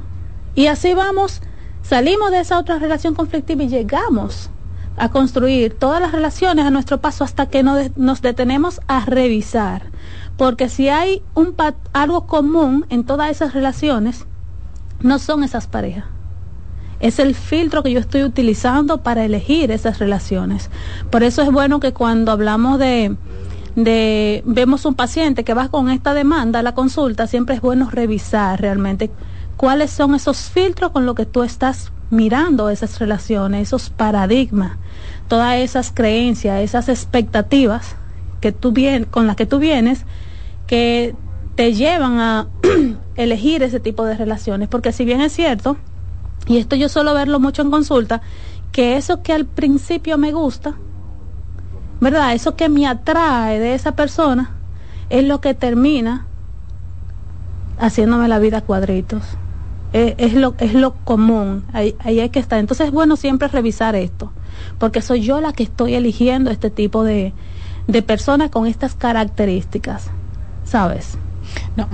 Y 0.53 0.67
así 0.67 0.93
vamos, 0.93 1.41
salimos 1.81 2.29
de 2.29 2.41
esa 2.41 2.59
otra 2.59 2.77
relación 2.77 3.15
conflictiva 3.15 3.63
y 3.63 3.67
llegamos 3.67 4.51
a 4.97 5.09
construir 5.09 5.73
todas 5.73 6.01
las 6.01 6.11
relaciones 6.11 6.65
a 6.65 6.69
nuestro 6.69 6.99
paso 7.01 7.23
hasta 7.23 7.47
que 7.47 7.63
no 7.63 7.75
nos 7.95 8.21
detenemos 8.21 8.79
a 8.87 9.05
revisar. 9.05 9.83
Porque 10.37 10.69
si 10.69 10.89
hay 10.89 11.21
un 11.33 11.53
pat, 11.53 11.75
algo 11.93 12.27
común 12.27 12.85
en 12.89 13.03
todas 13.03 13.29
esas 13.29 13.53
relaciones, 13.53 14.25
no 15.01 15.19
son 15.19 15.43
esas 15.43 15.67
parejas. 15.67 16.05
Es 16.99 17.19
el 17.19 17.35
filtro 17.35 17.83
que 17.83 17.91
yo 17.91 17.99
estoy 17.99 18.23
utilizando 18.23 19.03
para 19.03 19.25
elegir 19.25 19.71
esas 19.71 19.99
relaciones. 19.99 20.69
Por 21.09 21.23
eso 21.23 21.41
es 21.41 21.51
bueno 21.51 21.79
que 21.79 21.93
cuando 21.93 22.31
hablamos 22.31 22.79
de, 22.79 23.15
de 23.75 24.43
vemos 24.45 24.85
un 24.85 24.95
paciente 24.95 25.43
que 25.43 25.53
va 25.53 25.67
con 25.67 25.89
esta 25.89 26.13
demanda 26.13 26.59
a 26.59 26.63
la 26.63 26.73
consulta, 26.73 27.27
siempre 27.27 27.55
es 27.55 27.61
bueno 27.61 27.89
revisar 27.89 28.61
realmente 28.61 29.11
cuáles 29.57 29.91
son 29.91 30.15
esos 30.15 30.37
filtros 30.49 30.91
con 30.91 31.05
lo 31.05 31.15
que 31.15 31.25
tú 31.25 31.43
estás 31.43 31.91
mirando 32.09 32.69
esas 32.69 32.99
relaciones, 32.99 33.63
esos 33.63 33.89
paradigmas, 33.89 34.77
todas 35.27 35.57
esas 35.57 35.91
creencias, 35.91 36.61
esas 36.61 36.89
expectativas 36.89 37.95
que 38.41 38.51
tú 38.51 38.71
vienes, 38.71 39.07
con 39.09 39.27
las 39.27 39.35
que 39.35 39.45
tú 39.45 39.59
vienes, 39.59 40.05
que 40.67 41.15
te 41.55 41.73
llevan 41.73 42.19
a 42.19 42.47
elegir 43.15 43.63
ese 43.63 43.79
tipo 43.79 44.05
de 44.05 44.15
relaciones. 44.15 44.67
Porque 44.67 44.91
si 44.91 45.05
bien 45.05 45.21
es 45.21 45.33
cierto, 45.33 45.77
y 46.47 46.57
esto 46.57 46.75
yo 46.75 46.89
suelo 46.89 47.13
verlo 47.13 47.39
mucho 47.39 47.61
en 47.61 47.71
consulta, 47.71 48.21
que 48.71 48.97
eso 48.97 49.23
que 49.23 49.33
al 49.33 49.45
principio 49.45 50.17
me 50.17 50.31
gusta, 50.31 50.75
¿verdad? 52.01 52.33
Eso 52.33 52.55
que 52.55 52.69
me 52.69 52.85
atrae 52.87 53.59
de 53.59 53.73
esa 53.73 53.93
persona 53.93 54.51
es 55.09 55.23
lo 55.23 55.39
que 55.41 55.53
termina 55.53 56.27
haciéndome 57.79 58.27
la 58.27 58.39
vida 58.39 58.61
cuadritos 58.61 59.23
es, 59.95 60.15
es, 60.17 60.33
lo, 60.33 60.55
es 60.59 60.73
lo 60.73 60.93
común, 60.93 61.63
ahí, 61.71 61.95
ahí 61.99 62.19
hay 62.19 62.29
que 62.29 62.39
estar. 62.39 62.59
Entonces 62.59 62.87
es 62.87 62.91
bueno 62.91 63.15
siempre 63.15 63.47
revisar 63.47 63.95
esto, 63.95 64.31
porque 64.77 65.01
soy 65.01 65.21
yo 65.21 65.39
la 65.39 65.53
que 65.53 65.63
estoy 65.63 65.95
eligiendo 65.95 66.51
este 66.51 66.69
tipo 66.69 67.03
de, 67.03 67.33
de 67.87 68.01
personas 68.01 68.49
con 68.49 68.67
estas 68.67 68.93
características, 68.93 70.07
¿sabes? 70.65 71.17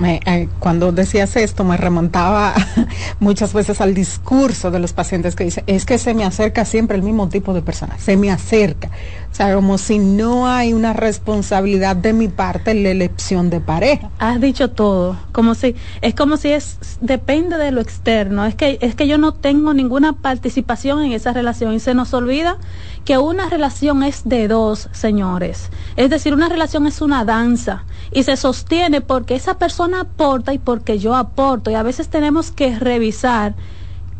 Eh, 0.04 0.48
cuando 0.58 0.90
decías 0.92 1.36
esto 1.36 1.62
me 1.62 1.76
remontaba 1.76 2.54
muchas 3.20 3.52
veces 3.52 3.80
al 3.80 3.94
discurso 3.94 4.70
de 4.70 4.78
los 4.78 4.92
pacientes 4.92 5.36
que 5.36 5.44
dicen, 5.44 5.64
es 5.66 5.84
que 5.84 5.98
se 5.98 6.14
me 6.14 6.24
acerca 6.24 6.64
siempre 6.64 6.96
el 6.96 7.02
mismo 7.02 7.28
tipo 7.28 7.52
de 7.54 7.62
persona, 7.62 7.98
se 7.98 8.16
me 8.16 8.30
acerca. 8.30 8.90
O 9.32 9.34
sea, 9.34 9.54
como 9.54 9.78
si 9.78 9.98
no 9.98 10.46
hay 10.46 10.74
una 10.74 10.92
responsabilidad 10.92 11.96
de 11.96 12.12
mi 12.12 12.28
parte 12.28 12.72
en 12.72 12.82
la 12.82 12.90
elección 12.90 13.48
de 13.48 13.60
pareja. 13.60 14.10
Has 14.18 14.38
dicho 14.42 14.68
todo, 14.68 15.16
como 15.32 15.54
si 15.54 15.74
es 16.02 16.14
como 16.14 16.36
si 16.36 16.50
es 16.50 16.78
depende 17.00 17.56
de 17.56 17.70
lo 17.70 17.80
externo, 17.80 18.44
es 18.44 18.54
que 18.54 18.76
es 18.82 18.94
que 18.94 19.08
yo 19.08 19.16
no 19.16 19.32
tengo 19.32 19.72
ninguna 19.72 20.12
participación 20.12 21.02
en 21.02 21.12
esa 21.12 21.32
relación 21.32 21.72
y 21.72 21.80
se 21.80 21.94
nos 21.94 22.12
olvida 22.12 22.58
que 23.06 23.16
una 23.16 23.48
relación 23.48 24.02
es 24.02 24.22
de 24.26 24.48
dos, 24.48 24.90
señores. 24.92 25.70
Es 25.96 26.10
decir, 26.10 26.34
una 26.34 26.50
relación 26.50 26.86
es 26.86 27.00
una 27.00 27.24
danza 27.24 27.86
y 28.12 28.24
se 28.24 28.36
sostiene 28.36 29.00
porque 29.00 29.34
esa 29.34 29.58
persona 29.58 30.02
aporta 30.02 30.52
y 30.52 30.58
porque 30.58 30.98
yo 30.98 31.14
aporto 31.14 31.70
y 31.70 31.74
a 31.74 31.82
veces 31.82 32.10
tenemos 32.10 32.50
que 32.50 32.78
revisar 32.78 33.54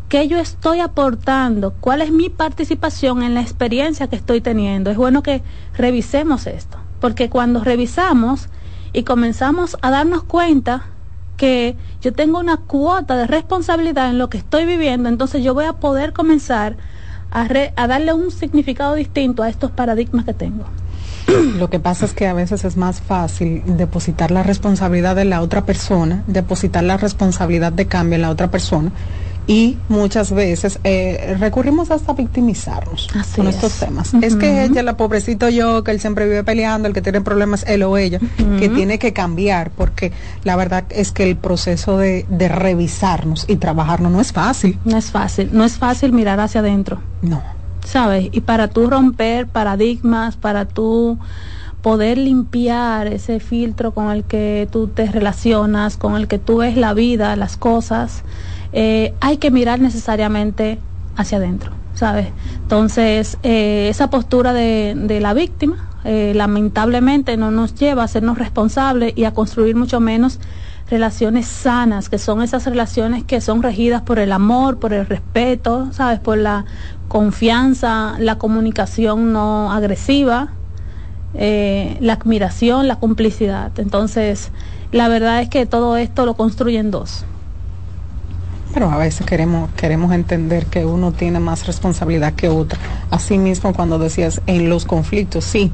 qué 0.09 0.27
yo 0.27 0.37
estoy 0.37 0.79
aportando, 0.79 1.73
cuál 1.79 2.01
es 2.01 2.11
mi 2.11 2.29
participación 2.29 3.23
en 3.23 3.33
la 3.33 3.41
experiencia 3.41 4.07
que 4.07 4.15
estoy 4.15 4.41
teniendo. 4.41 4.91
Es 4.91 4.97
bueno 4.97 5.23
que 5.23 5.41
revisemos 5.75 6.47
esto, 6.47 6.77
porque 6.99 7.29
cuando 7.29 7.63
revisamos 7.63 8.49
y 8.93 9.03
comenzamos 9.03 9.77
a 9.81 9.89
darnos 9.89 10.23
cuenta 10.23 10.83
que 11.37 11.75
yo 12.01 12.13
tengo 12.13 12.39
una 12.39 12.57
cuota 12.57 13.17
de 13.17 13.27
responsabilidad 13.27 14.09
en 14.09 14.19
lo 14.19 14.29
que 14.29 14.37
estoy 14.37 14.65
viviendo, 14.65 15.09
entonces 15.09 15.43
yo 15.43 15.53
voy 15.53 15.65
a 15.65 15.73
poder 15.73 16.13
comenzar 16.13 16.77
a, 17.31 17.47
re, 17.47 17.73
a 17.75 17.87
darle 17.87 18.13
un 18.13 18.29
significado 18.29 18.93
distinto 18.95 19.41
a 19.41 19.49
estos 19.49 19.71
paradigmas 19.71 20.25
que 20.25 20.33
tengo. 20.33 20.65
Lo 21.57 21.69
que 21.69 21.79
pasa 21.79 22.05
es 22.05 22.13
que 22.13 22.27
a 22.27 22.33
veces 22.33 22.63
es 22.65 22.77
más 22.77 23.01
fácil 23.01 23.63
depositar 23.65 24.29
la 24.29 24.43
responsabilidad 24.43 25.15
de 25.15 25.25
la 25.25 25.41
otra 25.41 25.65
persona, 25.65 26.23
depositar 26.27 26.83
la 26.83 26.97
responsabilidad 26.97 27.71
de 27.71 27.87
cambio 27.87 28.15
en 28.17 28.21
la 28.21 28.29
otra 28.29 28.51
persona 28.51 28.91
y 29.45 29.77
muchas 29.89 30.31
veces 30.31 30.79
eh, 30.83 31.35
recurrimos 31.39 31.91
hasta 31.91 32.13
victimizarnos 32.13 33.09
Así 33.15 33.37
con 33.37 33.47
es. 33.47 33.55
estos 33.55 33.73
temas. 33.73 34.13
Uh 34.13 34.17
-huh. 34.17 34.23
Es 34.25 34.35
que 34.35 34.63
ella, 34.63 34.83
la 34.83 34.95
pobrecito 34.95 35.49
yo, 35.49 35.83
que 35.83 35.91
él 35.91 35.99
siempre 35.99 36.25
vive 36.25 36.43
peleando, 36.43 36.87
el 36.87 36.93
que 36.93 37.01
tiene 37.01 37.21
problemas 37.21 37.65
él 37.67 37.83
o 37.83 37.97
ella, 37.97 38.19
uh 38.21 38.41
-huh. 38.41 38.59
que 38.59 38.69
tiene 38.69 38.99
que 38.99 39.11
cambiar, 39.11 39.71
porque 39.71 40.11
la 40.43 40.55
verdad 40.55 40.85
es 40.89 41.11
que 41.11 41.23
el 41.23 41.35
proceso 41.35 41.97
de, 41.97 42.25
de 42.29 42.47
revisarnos 42.47 43.45
y 43.47 43.57
trabajarnos 43.57 44.11
no 44.11 44.21
es 44.21 44.31
fácil. 44.31 44.79
No 44.85 44.97
es 44.97 45.11
fácil, 45.11 45.49
no 45.51 45.65
es 45.65 45.77
fácil 45.77 46.13
mirar 46.13 46.39
hacia 46.39 46.61
adentro. 46.61 46.99
No. 47.21 47.41
¿Sabes? 47.85 48.29
Y 48.31 48.41
para 48.41 48.69
tú 48.69 48.89
romper 48.89 49.47
paradigmas, 49.47 50.37
para 50.37 50.65
tú 50.65 51.17
poder 51.81 52.17
limpiar 52.17 53.07
ese 53.07 53.41
filtro 53.41 53.93
con 53.93 54.09
el 54.09 54.23
que 54.23 54.69
tú 54.71 54.87
te 54.87 55.05
relacionas, 55.11 55.97
con 55.97 56.15
el 56.15 56.29
que 56.29 56.39
tú 56.39 56.57
ves 56.57 56.77
la 56.77 56.93
vida, 56.93 57.35
las 57.35 57.57
cosas, 57.57 58.23
eh, 58.73 59.13
hay 59.21 59.37
que 59.37 59.51
mirar 59.51 59.79
necesariamente 59.79 60.79
hacia 61.15 61.37
adentro, 61.37 61.71
¿sabes? 61.93 62.27
Entonces, 62.61 63.37
eh, 63.43 63.87
esa 63.89 64.09
postura 64.09 64.53
de, 64.53 64.93
de 64.95 65.19
la 65.19 65.33
víctima, 65.33 65.89
eh, 66.05 66.33
lamentablemente 66.35 67.37
no 67.37 67.49
nos 67.49 67.75
lleva 67.75 68.03
a 68.03 68.07
sernos 68.07 68.37
responsables 68.37 69.13
y 69.15 69.23
a 69.23 69.33
construir 69.33 69.75
mucho 69.75 70.01
menos 70.01 70.39
relaciones 70.89 71.47
sanas, 71.47 72.09
que 72.09 72.17
son 72.17 72.41
esas 72.41 72.65
relaciones 72.65 73.23
que 73.23 73.39
son 73.39 73.63
regidas 73.63 74.01
por 74.01 74.19
el 74.19 74.31
amor, 74.31 74.79
por 74.79 74.91
el 74.91 75.05
respeto, 75.05 75.87
¿sabes? 75.93 76.19
Por 76.19 76.37
la 76.37 76.65
confianza, 77.07 78.15
la 78.19 78.37
comunicación 78.37 79.31
no 79.31 79.71
agresiva, 79.71 80.49
eh, 81.35 81.97
la 82.01 82.13
admiración, 82.13 82.87
la 82.87 82.97
complicidad. 82.97 83.71
Entonces, 83.79 84.51
la 84.91 85.07
verdad 85.07 85.41
es 85.41 85.49
que 85.49 85.65
todo 85.65 85.95
esto 85.95 86.25
lo 86.25 86.33
construyen 86.33 86.91
dos. 86.91 87.25
Pero 88.73 88.89
a 88.89 88.97
veces 88.97 89.25
queremos, 89.25 89.69
queremos 89.73 90.11
entender 90.13 90.65
que 90.65 90.85
uno 90.85 91.11
tiene 91.11 91.39
más 91.39 91.67
responsabilidad 91.67 92.33
que 92.33 92.49
otro. 92.49 92.79
Asimismo, 93.11 93.73
cuando 93.73 93.99
decías 93.99 94.41
en 94.47 94.69
los 94.69 94.85
conflictos, 94.85 95.43
sí, 95.43 95.71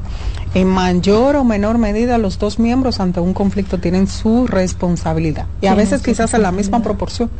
en 0.54 0.68
mayor 0.68 1.36
o 1.36 1.44
menor 1.44 1.78
medida 1.78 2.18
los 2.18 2.38
dos 2.38 2.58
miembros 2.58 3.00
ante 3.00 3.20
un 3.20 3.32
conflicto 3.32 3.78
tienen 3.78 4.06
su 4.06 4.46
responsabilidad. 4.46 5.46
Y 5.60 5.66
a 5.66 5.74
veces 5.74 6.02
quizás 6.02 6.34
en 6.34 6.42
la 6.42 6.52
misma 6.52 6.82
proporción. 6.82 7.30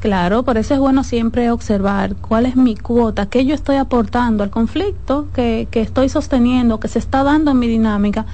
Claro, 0.00 0.44
por 0.44 0.56
eso 0.56 0.74
es 0.74 0.80
bueno 0.80 1.04
siempre 1.04 1.50
observar 1.50 2.16
cuál 2.16 2.46
es 2.46 2.56
mi 2.56 2.76
cuota, 2.76 3.26
qué 3.26 3.44
yo 3.44 3.54
estoy 3.54 3.76
aportando 3.76 4.44
al 4.44 4.50
conflicto 4.50 5.26
que, 5.34 5.68
que 5.70 5.80
estoy 5.80 6.08
sosteniendo, 6.08 6.78
que 6.80 6.88
se 6.88 6.98
está 6.98 7.22
dando 7.22 7.50
en 7.50 7.58
mi 7.58 7.66
dinámica 7.66 8.26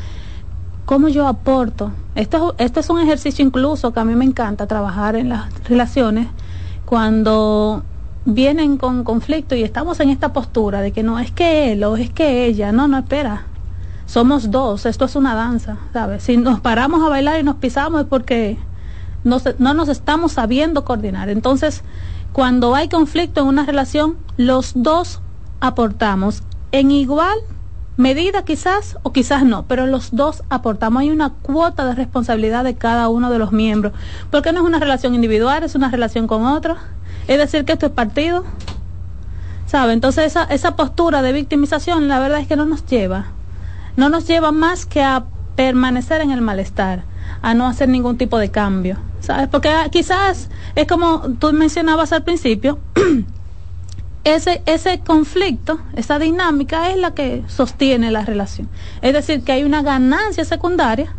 cómo 0.84 1.09
yo 1.09 1.26
aporto. 1.26 1.92
Esto, 2.14 2.54
este 2.59 2.80
es 2.80 2.90
un 2.90 3.00
ejercicio 3.00 3.44
incluso 3.44 3.92
que 3.92 4.00
a 4.00 4.04
mí 4.04 4.14
me 4.14 4.24
encanta 4.24 4.66
trabajar 4.66 5.16
en 5.16 5.28
las 5.28 5.52
relaciones 5.64 6.28
cuando 6.84 7.82
vienen 8.24 8.76
con 8.76 9.04
conflicto 9.04 9.54
y 9.54 9.62
estamos 9.62 9.98
en 10.00 10.10
esta 10.10 10.32
postura 10.32 10.80
de 10.80 10.92
que 10.92 11.02
no 11.02 11.18
es 11.18 11.30
que 11.32 11.72
él 11.72 11.82
o 11.84 11.96
es 11.96 12.10
que 12.10 12.46
ella, 12.46 12.72
no, 12.72 12.88
no, 12.88 12.98
espera. 12.98 13.46
Somos 14.06 14.50
dos, 14.50 14.84
esto 14.84 15.06
es 15.06 15.16
una 15.16 15.34
danza, 15.34 15.78
¿sabes? 15.92 16.24
Si 16.24 16.36
nos 16.36 16.60
paramos 16.60 17.02
a 17.02 17.09
bailar 17.09 17.40
y 17.40 17.44
nos 17.44 17.56
pisamos 17.56 18.02
es 18.02 18.06
porque 18.06 18.59
no, 19.24 19.38
no 19.59 19.74
nos 19.74 19.88
estamos 19.88 20.32
sabiendo 20.32 20.84
coordinar. 20.84 21.30
Entonces, 21.30 21.82
cuando 22.32 22.74
hay 22.74 22.88
conflicto 22.88 23.40
en 23.40 23.46
una 23.46 23.64
relación, 23.64 24.16
los 24.36 24.72
dos 24.74 25.20
aportamos 25.60 26.42
en 26.72 26.90
igual 26.90 27.38
medida 27.97 28.44
quizás 28.44 28.98
o 29.02 29.12
quizás 29.12 29.44
no, 29.44 29.64
pero 29.66 29.86
los 29.86 30.14
dos 30.14 30.43
aportamos. 30.48 31.02
Hay 31.02 31.10
una 31.10 31.31
cuota 31.31 31.85
de 31.85 31.94
responsabilidad 31.94 32.64
de 32.64 32.74
cada 32.74 33.09
uno 33.09 33.31
de 33.31 33.39
los 33.39 33.52
miembros, 33.52 33.93
porque 34.31 34.52
no 34.52 34.60
es 34.60 34.66
una 34.66 34.78
relación 34.78 35.14
individual, 35.14 35.62
es 35.62 35.74
una 35.74 35.90
relación 35.90 36.27
con 36.27 36.44
otro. 36.44 36.77
Es 37.28 37.39
decir, 37.39 37.64
que 37.64 37.73
esto 37.73 37.86
es 37.86 37.93
partido. 37.93 38.44
¿Sabe? 39.66 39.93
Entonces 39.94 40.27
esa, 40.27 40.44
esa 40.44 40.77
postura 40.77 41.23
de 41.23 41.32
victimización, 41.32 42.09
la 42.09 42.19
verdad 42.19 42.40
es 42.40 42.47
que 42.47 42.56
no 42.56 42.66
nos 42.66 42.85
lleva. 42.86 43.27
No 43.97 44.09
nos 44.09 44.27
lleva 44.27 44.52
más 44.52 44.86
que 44.86 45.02
a 45.02 45.24
permanecer 45.56 46.20
en 46.20 46.31
el 46.31 46.40
malestar, 46.40 47.05
a 47.40 47.55
no 47.55 47.66
hacer 47.66 47.89
ningún 47.89 48.19
tipo 48.19 48.39
de 48.39 48.51
cambio. 48.51 48.98
¿Sabes? 49.20 49.48
Porque 49.48 49.70
quizás 49.90 50.48
es 50.74 50.86
como 50.89 51.20
tú 51.39 51.52
mencionabas 51.52 52.12
al 52.12 52.24
principio, 52.24 52.81
ese, 54.24 54.62
ese 54.66 55.01
conflicto, 55.01 55.81
esa 55.97 56.19
dinámica 56.19 56.90
es 56.90 56.97
la 56.97 57.15
que 57.15 57.43
sostiene 57.49 58.11
la 58.11 58.24
relación. 58.24 58.69
Es 59.01 59.12
decir, 59.12 59.43
que 59.43 59.53
hay 59.53 59.65
una 59.65 59.82
ganancia 59.82 60.44
secundaria 60.44 61.15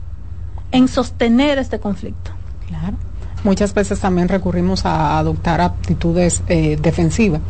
en 0.71 0.87
sostener 0.87 1.59
este 1.59 1.79
conflicto. 1.79 2.31
Claro. 2.67 2.95
Muchas 3.43 3.73
veces 3.73 3.99
también 3.99 4.29
recurrimos 4.29 4.85
a 4.85 5.19
adoptar 5.19 5.59
actitudes 5.61 6.43
eh, 6.47 6.77
defensivas. 6.81 7.41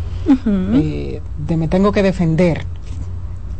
Eh, 0.47 1.21
de 1.47 1.57
me 1.57 1.67
tengo 1.67 1.91
que 1.91 2.01
defender, 2.01 2.65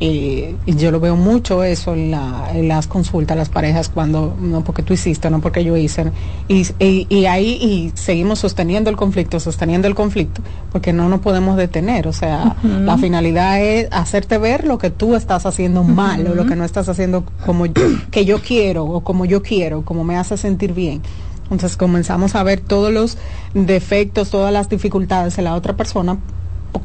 y 0.05 0.75
yo 0.75 0.91
lo 0.91 0.99
veo 0.99 1.15
mucho 1.15 1.63
eso 1.63 1.93
en, 1.93 2.11
las 2.11 2.87
consultas, 2.87 3.37
las 3.37 3.47
parejas, 3.47 3.87
cuando, 3.87 4.35
no 4.37 4.61
porque 4.61 4.83
tú 4.83 4.93
hiciste, 4.93 5.29
no 5.29 5.39
porque 5.39 5.63
yo 5.63 5.77
hice. 5.77 6.11
Y, 6.49 6.67
y, 6.77 7.25
ahí 7.25 7.57
y 7.61 7.91
seguimos 7.95 8.39
sosteniendo 8.39 8.89
el 8.89 8.97
conflicto, 8.97 9.39
sosteniendo 9.39 9.87
el 9.87 9.95
conflicto, 9.95 10.41
porque 10.73 10.91
no 10.91 11.07
nos 11.07 11.21
podemos 11.21 11.55
detener. 11.55 12.09
O 12.09 12.13
sea, 12.13 12.57
la 12.63 12.97
finalidad 12.97 13.61
es 13.61 13.87
hacerte 13.91 14.37
ver 14.37 14.65
lo 14.65 14.77
que 14.77 14.89
tú 14.89 15.15
estás 15.15 15.45
haciendo 15.45 15.83
mal 15.83 16.27
o 16.27 16.35
lo 16.35 16.45
que 16.45 16.57
no 16.57 16.65
estás 16.65 16.89
haciendo 16.89 17.23
como 17.45 17.65
yo, 17.67 17.73
que 18.11 18.25
yo 18.25 18.41
quiero 18.41 18.83
o 18.83 19.05
como 19.05 19.23
yo 19.23 19.41
quiero, 19.41 19.83
como 19.83 20.03
me 20.03 20.17
hace 20.17 20.35
sentir 20.35 20.73
bien. 20.73 21.01
Entonces 21.43 21.77
comenzamos 21.77 22.35
a 22.35 22.43
ver 22.43 22.59
todos 22.59 22.91
los 22.91 23.17
defectos, 23.53 24.31
todas 24.31 24.51
las 24.51 24.67
dificultades 24.67 25.37
de 25.37 25.43
la 25.43 25.55
otra 25.55 25.77
persona 25.77 26.17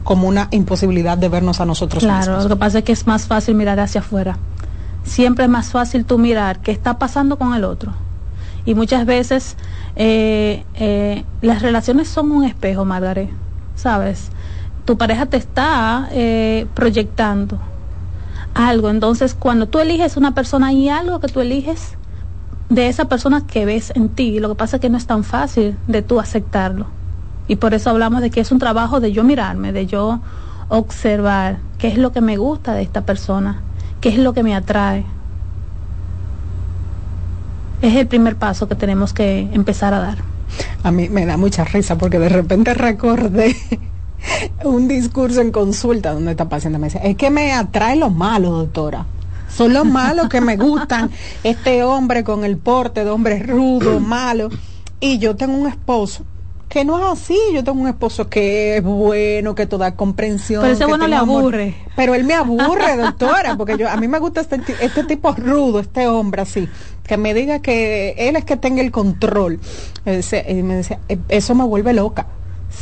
como 0.04 0.28
una 0.28 0.48
imposibilidad 0.50 1.18
de 1.18 1.28
vernos 1.28 1.60
a 1.60 1.64
nosotros 1.64 2.02
mismos. 2.02 2.24
Claro, 2.26 2.42
lo 2.42 2.48
que 2.48 2.56
pasa 2.56 2.78
es 2.78 2.84
que 2.84 2.92
es 2.92 3.06
más 3.06 3.26
fácil 3.26 3.54
mirar 3.54 3.80
hacia 3.80 4.00
afuera. 4.00 4.38
Siempre 5.04 5.44
es 5.44 5.50
más 5.50 5.70
fácil 5.70 6.04
tú 6.04 6.18
mirar 6.18 6.60
qué 6.60 6.72
está 6.72 6.98
pasando 6.98 7.38
con 7.38 7.54
el 7.54 7.64
otro. 7.64 7.92
Y 8.64 8.74
muchas 8.74 9.06
veces 9.06 9.56
eh, 9.96 10.64
eh, 10.74 11.24
las 11.40 11.62
relaciones 11.62 12.08
son 12.08 12.30
un 12.32 12.44
espejo, 12.44 12.84
Margaret, 12.84 13.30
¿sabes? 13.74 14.30
Tu 14.84 14.98
pareja 14.98 15.26
te 15.26 15.38
está 15.38 16.08
eh, 16.12 16.66
proyectando 16.74 17.58
algo. 18.54 18.90
Entonces, 18.90 19.34
cuando 19.34 19.68
tú 19.68 19.78
eliges 19.78 20.16
una 20.16 20.34
persona, 20.34 20.68
hay 20.68 20.88
algo 20.88 21.20
que 21.20 21.28
tú 21.28 21.40
eliges 21.40 21.96
de 22.68 22.88
esa 22.88 23.06
persona 23.06 23.46
que 23.46 23.64
ves 23.64 23.92
en 23.94 24.08
ti. 24.10 24.40
Lo 24.40 24.50
que 24.50 24.54
pasa 24.54 24.76
es 24.76 24.82
que 24.82 24.90
no 24.90 24.98
es 24.98 25.06
tan 25.06 25.24
fácil 25.24 25.76
de 25.86 26.02
tú 26.02 26.20
aceptarlo. 26.20 26.86
Y 27.48 27.56
por 27.56 27.72
eso 27.72 27.88
hablamos 27.90 28.20
de 28.20 28.30
que 28.30 28.40
es 28.40 28.52
un 28.52 28.58
trabajo 28.58 29.00
de 29.00 29.10
yo 29.10 29.24
mirarme, 29.24 29.72
de 29.72 29.86
yo 29.86 30.20
observar 30.68 31.58
qué 31.78 31.88
es 31.88 31.96
lo 31.96 32.12
que 32.12 32.20
me 32.20 32.36
gusta 32.36 32.74
de 32.74 32.82
esta 32.82 33.00
persona, 33.00 33.62
qué 34.02 34.10
es 34.10 34.18
lo 34.18 34.34
que 34.34 34.42
me 34.42 34.54
atrae. 34.54 35.04
Es 37.80 37.96
el 37.96 38.06
primer 38.06 38.36
paso 38.36 38.68
que 38.68 38.74
tenemos 38.74 39.14
que 39.14 39.48
empezar 39.52 39.94
a 39.94 39.98
dar. 39.98 40.18
A 40.82 40.90
mí 40.90 41.08
me 41.08 41.24
da 41.24 41.38
mucha 41.38 41.64
risa 41.64 41.96
porque 41.96 42.18
de 42.18 42.28
repente 42.28 42.74
recordé 42.74 43.56
un 44.64 44.86
discurso 44.86 45.40
en 45.40 45.50
consulta 45.50 46.12
donde 46.12 46.32
esta 46.32 46.48
paciente 46.48 46.78
me 46.78 46.88
es 46.88 47.16
que 47.16 47.30
me 47.30 47.52
atrae 47.52 47.96
lo 47.96 48.10
malo, 48.10 48.50
doctora. 48.50 49.06
Son 49.48 49.72
los 49.72 49.86
malos 49.86 50.28
que 50.28 50.42
me 50.42 50.56
gustan. 50.58 51.10
Este 51.42 51.82
hombre 51.82 52.22
con 52.22 52.44
el 52.44 52.58
porte 52.58 53.04
de 53.04 53.10
hombre 53.10 53.42
rudo, 53.42 53.98
malo. 53.98 54.50
Y 55.00 55.18
yo 55.18 55.36
tengo 55.36 55.56
un 55.56 55.66
esposo 55.66 56.24
que 56.68 56.84
no 56.84 56.98
es 56.98 57.20
así. 57.20 57.38
Yo 57.52 57.64
tengo 57.64 57.80
un 57.80 57.88
esposo 57.88 58.28
que 58.28 58.76
es 58.76 58.82
bueno, 58.82 59.54
que 59.54 59.66
toda 59.66 59.94
comprensión. 59.94 60.62
Pero 60.62 60.74
ese 60.74 60.86
bueno 60.86 61.06
le 61.06 61.16
aburre. 61.16 61.74
Pero 61.96 62.14
él 62.14 62.24
me 62.24 62.34
aburre, 62.34 62.96
doctora, 62.96 63.56
porque 63.56 63.76
yo 63.78 63.88
a 63.88 63.96
mí 63.96 64.08
me 64.08 64.18
gusta 64.18 64.42
este, 64.42 64.62
este 64.80 65.04
tipo 65.04 65.32
rudo, 65.32 65.80
este 65.80 66.06
hombre 66.06 66.42
así, 66.42 66.68
que 67.04 67.16
me 67.16 67.34
diga 67.34 67.60
que 67.60 68.14
él 68.18 68.36
es 68.36 68.44
que 68.44 68.56
tenga 68.56 68.82
el 68.82 68.90
control. 68.90 69.60
Y 70.04 70.62
me 70.62 70.76
decía, 70.76 71.00
e, 71.08 71.18
eso 71.28 71.54
me 71.54 71.64
vuelve 71.64 71.92
loca. 71.92 72.26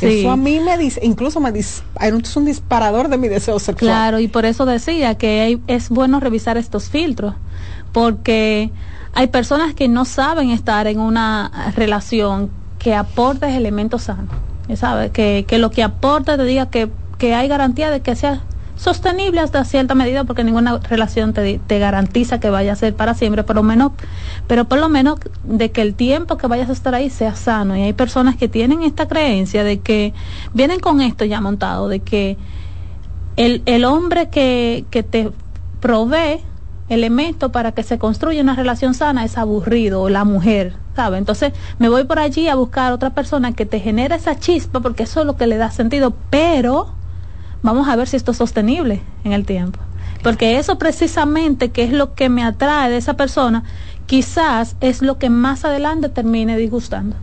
Eso 0.01 0.29
a 0.29 0.37
mí 0.37 0.59
me 0.59 0.77
dice, 0.77 0.99
incluso 1.01 1.39
me 1.39 1.51
dice, 1.51 1.81
es 2.01 2.35
un 2.35 2.45
disparador 2.45 3.07
de 3.07 3.17
mi 3.17 3.29
deseo 3.29 3.57
sexual. 3.57 3.89
Claro, 3.89 4.19
y 4.19 4.27
por 4.27 4.45
eso 4.45 4.65
decía 4.65 5.15
que 5.15 5.59
es 5.67 5.89
bueno 5.89 6.19
revisar 6.19 6.57
estos 6.57 6.89
filtros, 6.89 7.33
porque 7.93 8.69
hay 9.13 9.27
personas 9.27 9.73
que 9.73 9.87
no 9.87 10.05
saben 10.05 10.51
estar 10.51 10.85
en 10.87 10.99
una 10.99 11.71
relación 11.75 12.51
que 12.79 12.95
aportes 12.95 13.53
elementos 13.53 14.03
sanos, 14.03 14.35
¿sabes? 14.75 15.11
Que, 15.11 15.45
que 15.47 15.57
lo 15.57 15.71
que 15.71 15.83
aporta 15.83 16.37
te 16.37 16.43
diga 16.43 16.69
que, 16.69 16.89
que 17.17 17.35
hay 17.35 17.47
garantía 17.47 17.89
de 17.89 18.01
que 18.01 18.15
sea 18.15 18.41
sostenible 18.75 19.41
hasta 19.41 19.65
cierta 19.65 19.95
medida 19.95 20.23
porque 20.23 20.43
ninguna 20.43 20.77
relación 20.77 21.33
te, 21.33 21.59
te, 21.65 21.79
garantiza 21.79 22.39
que 22.39 22.49
vaya 22.49 22.73
a 22.73 22.75
ser 22.75 22.95
para 22.95 23.15
siempre, 23.15 23.43
por 23.43 23.55
lo 23.55 23.63
menos, 23.63 23.91
pero 24.45 24.65
por 24.65 24.77
lo 24.79 24.87
menos 24.87 25.19
de 25.43 25.71
que 25.71 25.81
el 25.81 25.95
tiempo 25.95 26.37
que 26.37 26.47
vayas 26.47 26.69
a 26.69 26.73
estar 26.73 26.93
ahí 26.93 27.09
sea 27.09 27.35
sano. 27.35 27.75
Y 27.75 27.81
hay 27.81 27.93
personas 27.93 28.37
que 28.37 28.47
tienen 28.47 28.83
esta 28.83 29.07
creencia 29.07 29.63
de 29.63 29.79
que 29.79 30.13
vienen 30.53 30.79
con 30.79 31.01
esto 31.01 31.25
ya 31.25 31.41
montado, 31.41 31.89
de 31.89 32.01
que 32.01 32.37
el, 33.35 33.63
el 33.65 33.83
hombre 33.83 34.29
que, 34.29 34.85
que 34.91 35.01
te 35.03 35.31
provee 35.79 36.41
elemento 36.89 37.51
para 37.51 37.71
que 37.71 37.83
se 37.83 37.97
construya 37.97 38.41
una 38.41 38.55
relación 38.55 38.93
sana 38.93 39.25
es 39.25 39.37
aburrido 39.37 40.09
la 40.09 40.23
mujer, 40.23 40.73
¿sabe? 40.95 41.17
Entonces 41.17 41.53
me 41.79 41.89
voy 41.89 42.05
por 42.05 42.19
allí 42.19 42.47
a 42.47 42.55
buscar 42.55 42.93
otra 42.93 43.11
persona 43.11 43.53
que 43.53 43.65
te 43.65 43.79
genere 43.79 44.15
esa 44.15 44.39
chispa 44.39 44.79
porque 44.79 45.03
eso 45.03 45.21
es 45.21 45.25
lo 45.25 45.35
que 45.35 45.47
le 45.47 45.57
da 45.57 45.71
sentido, 45.71 46.13
pero 46.29 46.87
vamos 47.61 47.87
a 47.89 47.95
ver 47.95 48.07
si 48.07 48.15
esto 48.15 48.31
es 48.31 48.37
sostenible 48.37 49.01
en 49.23 49.33
el 49.33 49.45
tiempo. 49.45 49.79
Porque 50.23 50.57
eso 50.57 50.77
precisamente, 50.77 51.69
que 51.69 51.83
es 51.83 51.91
lo 51.91 52.13
que 52.13 52.29
me 52.29 52.43
atrae 52.43 52.89
de 52.89 52.97
esa 52.97 53.15
persona, 53.15 53.63
quizás 54.07 54.75
es 54.81 55.01
lo 55.01 55.19
que 55.19 55.29
más 55.29 55.63
adelante 55.63 56.09
termine 56.09 56.57
disgustando. 56.57 57.15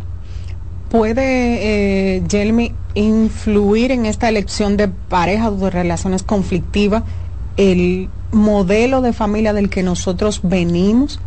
¿Puede, 0.90 2.18
eh, 2.18 2.72
influir 2.94 3.90
en 3.90 4.06
esta 4.06 4.28
elección 4.28 4.76
de 4.76 4.86
parejas 4.86 5.48
o 5.48 5.56
de 5.56 5.70
relaciones 5.70 6.22
conflictivas 6.22 7.02
el 7.56 8.08
modelo 8.32 9.00
de 9.00 9.12
familia 9.12 9.52
del 9.52 9.70
que 9.70 9.82
nosotros 9.82 10.40
venimos? 10.42 11.20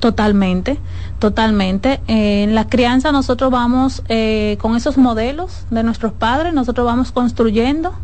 Totalmente, 0.00 0.78
totalmente. 1.18 2.00
en 2.06 2.54
la 2.54 2.68
crianza 2.68 3.12
nosotros 3.12 3.50
vamos 3.50 4.02
eh, 4.08 4.58
con 4.60 4.76
esos 4.76 4.98
modelos 4.98 5.64
de 5.70 5.82
nuestros 5.82 6.12
padres, 6.12 6.52
nosotros 6.52 6.86
vamos 6.86 7.12
construyendo 7.12 7.94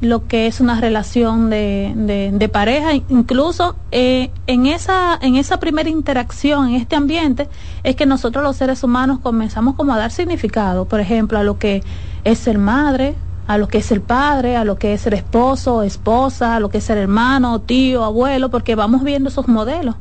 lo 0.00 0.26
que 0.26 0.46
es 0.46 0.60
una 0.60 0.80
relación 0.80 1.50
de, 1.50 2.30
de, 2.32 2.48
pareja, 2.48 2.94
incluso 3.08 3.76
eh, 3.90 4.30
en, 4.46 4.66
esa, 4.66 5.18
en 5.20 5.36
esa 5.36 5.58
primera 5.58 5.88
interacción, 5.88 6.68
en 6.68 6.74
este 6.74 6.96
ambiente, 6.96 7.48
es 7.82 7.96
que 7.96 8.06
nosotros 8.06 8.44
los 8.44 8.56
seres 8.56 8.82
humanos 8.82 9.18
comenzamos 9.20 9.74
como 9.74 9.94
a 9.94 9.98
dar 9.98 10.10
significado, 10.10 10.84
por 10.84 11.00
ejemplo, 11.00 11.38
a 11.38 11.42
lo 11.42 11.58
que 11.58 11.82
es 12.24 12.38
ser 12.38 12.58
madre, 12.58 13.14
a 13.46 13.58
lo 13.58 13.68
que 13.68 13.78
es 13.78 13.92
el 13.92 14.00
padre, 14.00 14.56
a 14.56 14.64
lo 14.64 14.78
que 14.78 14.94
es 14.94 15.02
ser 15.02 15.14
esposo, 15.14 15.82
esposa, 15.82 16.56
a 16.56 16.60
lo 16.60 16.70
que 16.70 16.78
es 16.78 16.84
ser 16.84 16.98
hermano, 16.98 17.60
tío, 17.60 18.04
abuelo, 18.04 18.50
porque 18.50 18.74
vamos 18.74 19.02
viendo 19.02 19.28
esos 19.28 19.48
modelos 19.48 19.96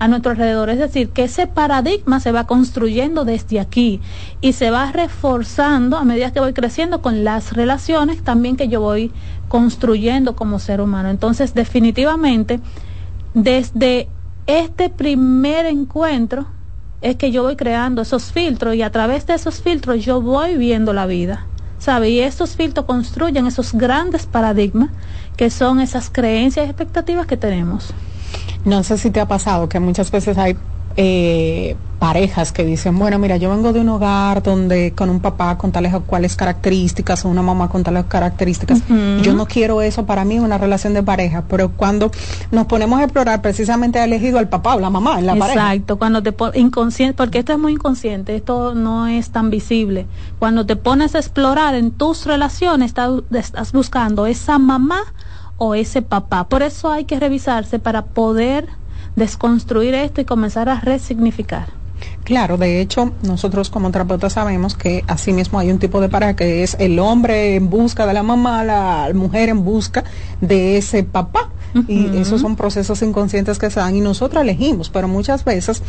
a 0.00 0.08
nuestro 0.08 0.32
alrededor. 0.32 0.70
Es 0.70 0.78
decir, 0.78 1.10
que 1.10 1.24
ese 1.24 1.46
paradigma 1.46 2.20
se 2.20 2.32
va 2.32 2.46
construyendo 2.46 3.24
desde 3.24 3.60
aquí 3.60 4.00
y 4.40 4.54
se 4.54 4.70
va 4.70 4.90
reforzando 4.90 5.98
a 5.98 6.04
medida 6.04 6.32
que 6.32 6.40
voy 6.40 6.54
creciendo 6.54 7.02
con 7.02 7.22
las 7.22 7.52
relaciones 7.52 8.22
también 8.22 8.56
que 8.56 8.68
yo 8.68 8.80
voy 8.80 9.12
construyendo 9.48 10.34
como 10.34 10.58
ser 10.58 10.80
humano. 10.80 11.10
Entonces, 11.10 11.54
definitivamente, 11.54 12.60
desde 13.34 14.08
este 14.46 14.88
primer 14.88 15.66
encuentro 15.66 16.46
es 17.02 17.16
que 17.16 17.30
yo 17.30 17.42
voy 17.42 17.56
creando 17.56 18.02
esos 18.02 18.32
filtros 18.32 18.74
y 18.74 18.82
a 18.82 18.90
través 18.90 19.26
de 19.26 19.34
esos 19.34 19.60
filtros 19.60 20.04
yo 20.04 20.20
voy 20.20 20.56
viendo 20.56 20.92
la 20.92 21.06
vida. 21.06 21.46
¿Sabe? 21.80 22.10
Y 22.10 22.20
estos 22.20 22.56
filtros 22.56 22.86
construyen 22.86 23.46
esos 23.46 23.72
grandes 23.72 24.26
paradigmas 24.26 24.90
que 25.36 25.48
son 25.50 25.80
esas 25.80 26.10
creencias 26.10 26.66
y 26.66 26.68
expectativas 26.68 27.26
que 27.26 27.38
tenemos. 27.38 27.94
No 28.64 28.82
sé 28.82 28.98
si 28.98 29.10
te 29.10 29.18
ha 29.18 29.26
pasado 29.26 29.68
que 29.68 29.80
muchas 29.80 30.10
veces 30.10 30.36
hay 30.36 30.56
eh, 31.02 31.76
parejas 31.98 32.52
que 32.52 32.62
dicen, 32.62 32.98
bueno, 32.98 33.18
mira, 33.18 33.38
yo 33.38 33.48
vengo 33.48 33.72
de 33.72 33.80
un 33.80 33.88
hogar 33.88 34.42
donde 34.42 34.92
con 34.92 35.08
un 35.08 35.20
papá 35.20 35.56
con 35.56 35.72
tales 35.72 35.94
o 35.94 36.02
cuales 36.02 36.36
características 36.36 37.24
o 37.24 37.28
una 37.28 37.40
mamá 37.40 37.70
con 37.70 37.82
tales 37.82 38.04
características, 38.06 38.82
yo 39.22 39.32
no 39.32 39.46
quiero 39.46 39.80
eso 39.80 40.04
para 40.04 40.26
mí, 40.26 40.38
una 40.38 40.58
relación 40.58 40.92
de 40.92 41.02
pareja, 41.02 41.44
pero 41.48 41.70
cuando 41.70 42.10
nos 42.50 42.66
ponemos 42.66 43.00
a 43.00 43.04
explorar, 43.04 43.40
precisamente 43.40 43.98
ha 43.98 44.04
elegido 44.04 44.38
al 44.38 44.50
papá 44.50 44.76
o 44.76 44.80
la 44.80 44.90
mamá 44.90 45.18
en 45.18 45.24
la 45.24 45.36
pareja. 45.36 45.72
Exacto, 45.72 45.98
cuando 45.98 46.22
te 46.22 46.34
inconsciente, 46.58 47.14
porque 47.14 47.38
esto 47.38 47.54
es 47.54 47.58
muy 47.58 47.72
inconsciente, 47.72 48.36
esto 48.36 48.74
no 48.74 49.06
es 49.06 49.30
tan 49.30 49.48
visible. 49.48 50.06
Cuando 50.38 50.66
te 50.66 50.76
pones 50.76 51.14
a 51.14 51.18
explorar 51.18 51.74
en 51.74 51.92
tus 51.92 52.26
relaciones, 52.26 52.92
estás 53.30 53.72
buscando 53.72 54.26
esa 54.26 54.58
mamá 54.58 55.00
o 55.56 55.74
ese 55.74 56.02
papá. 56.02 56.44
Por 56.44 56.62
eso 56.62 56.90
hay 56.90 57.04
que 57.04 57.20
revisarse 57.20 57.78
para 57.78 58.06
poder 58.06 58.79
desconstruir 59.16 59.94
esto 59.94 60.20
y 60.20 60.24
comenzar 60.24 60.68
a 60.68 60.80
resignificar. 60.80 61.80
Claro, 62.24 62.56
de 62.56 62.80
hecho, 62.80 63.12
nosotros 63.22 63.70
como 63.70 63.90
terapeutas 63.90 64.34
sabemos 64.34 64.74
que 64.74 65.04
asimismo 65.06 65.58
hay 65.58 65.70
un 65.70 65.78
tipo 65.78 66.00
de 66.00 66.08
pareja 66.08 66.36
que 66.36 66.62
es 66.62 66.76
el 66.78 66.98
hombre 66.98 67.56
en 67.56 67.70
busca 67.70 68.06
de 68.06 68.14
la 68.14 68.22
mamá, 68.22 68.64
la 68.64 69.10
mujer 69.14 69.48
en 69.48 69.64
busca 69.64 70.04
de 70.40 70.76
ese 70.76 71.02
papá. 71.02 71.50
Y 71.86 72.16
esos 72.16 72.40
son 72.40 72.56
procesos 72.56 73.00
inconscientes 73.02 73.56
que 73.60 73.70
se 73.70 73.78
dan 73.78 73.94
y 73.94 74.00
nosotros 74.00 74.42
elegimos, 74.42 74.90
pero 74.90 75.06
muchas 75.06 75.44
veces 75.44 75.84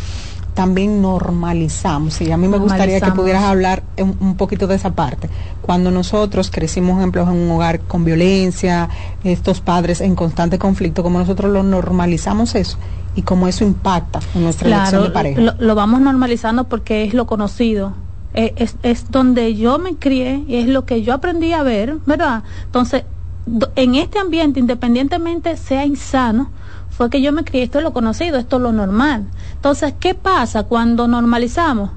también 0.53 1.01
normalizamos. 1.01 2.21
Y 2.21 2.31
a 2.31 2.37
mí 2.37 2.47
me 2.47 2.59
gustaría 2.59 3.01
que 3.01 3.11
pudieras 3.11 3.43
hablar 3.45 3.81
un, 3.97 4.35
poquito 4.35 4.67
de 4.67 4.75
esa 4.75 4.91
parte. 4.91 5.27
Cuando 5.63 5.89
nosotros 5.89 6.51
crecimos, 6.51 6.99
ejemplos, 6.99 7.27
en 7.27 7.33
un 7.33 7.49
hogar 7.49 7.79
con 7.79 8.05
violencia, 8.05 8.89
estos 9.23 9.59
padres 9.59 10.01
en 10.01 10.13
constante 10.13 10.59
conflicto, 10.59 11.01
como 11.01 11.17
nosotros 11.17 11.51
lo 11.51 11.63
normalizamos 11.63 12.53
eso 12.53 12.77
y 13.15 13.23
cómo 13.23 13.47
eso 13.47 13.63
impacta 13.63 14.19
en 14.35 14.43
nuestra 14.43 14.69
relación 14.69 15.03
de 15.03 15.09
pareja. 15.09 15.41
Lo, 15.41 15.53
lo, 15.57 15.75
vamos 15.75 16.01
normalizando 16.01 16.65
porque 16.65 17.03
es 17.03 17.13
lo 17.13 17.27
conocido. 17.27 17.93
Eh, 18.33 18.53
es, 18.55 18.75
es 18.83 19.11
donde 19.11 19.55
yo 19.55 19.77
me 19.77 19.95
crié 19.95 20.43
y 20.47 20.55
es 20.55 20.67
lo 20.67 20.85
que 20.85 21.01
yo 21.01 21.13
aprendí 21.13 21.51
a 21.53 21.63
ver, 21.63 21.97
¿verdad? 22.05 22.43
Entonces, 22.65 23.03
en 23.75 23.95
este 23.95 24.19
ambiente, 24.19 24.59
independientemente 24.59 25.57
sea 25.57 25.85
insano, 25.85 26.49
fue 26.89 27.09
que 27.09 27.21
yo 27.21 27.31
me 27.31 27.43
crié, 27.43 27.63
esto 27.63 27.79
es 27.79 27.83
lo 27.83 27.93
conocido, 27.93 28.37
esto 28.37 28.57
es 28.57 28.61
lo 28.61 28.71
normal. 28.71 29.25
Entonces, 29.55 29.93
¿qué 29.99 30.13
pasa 30.13 30.63
cuando 30.63 31.07
normalizamos? 31.07 31.89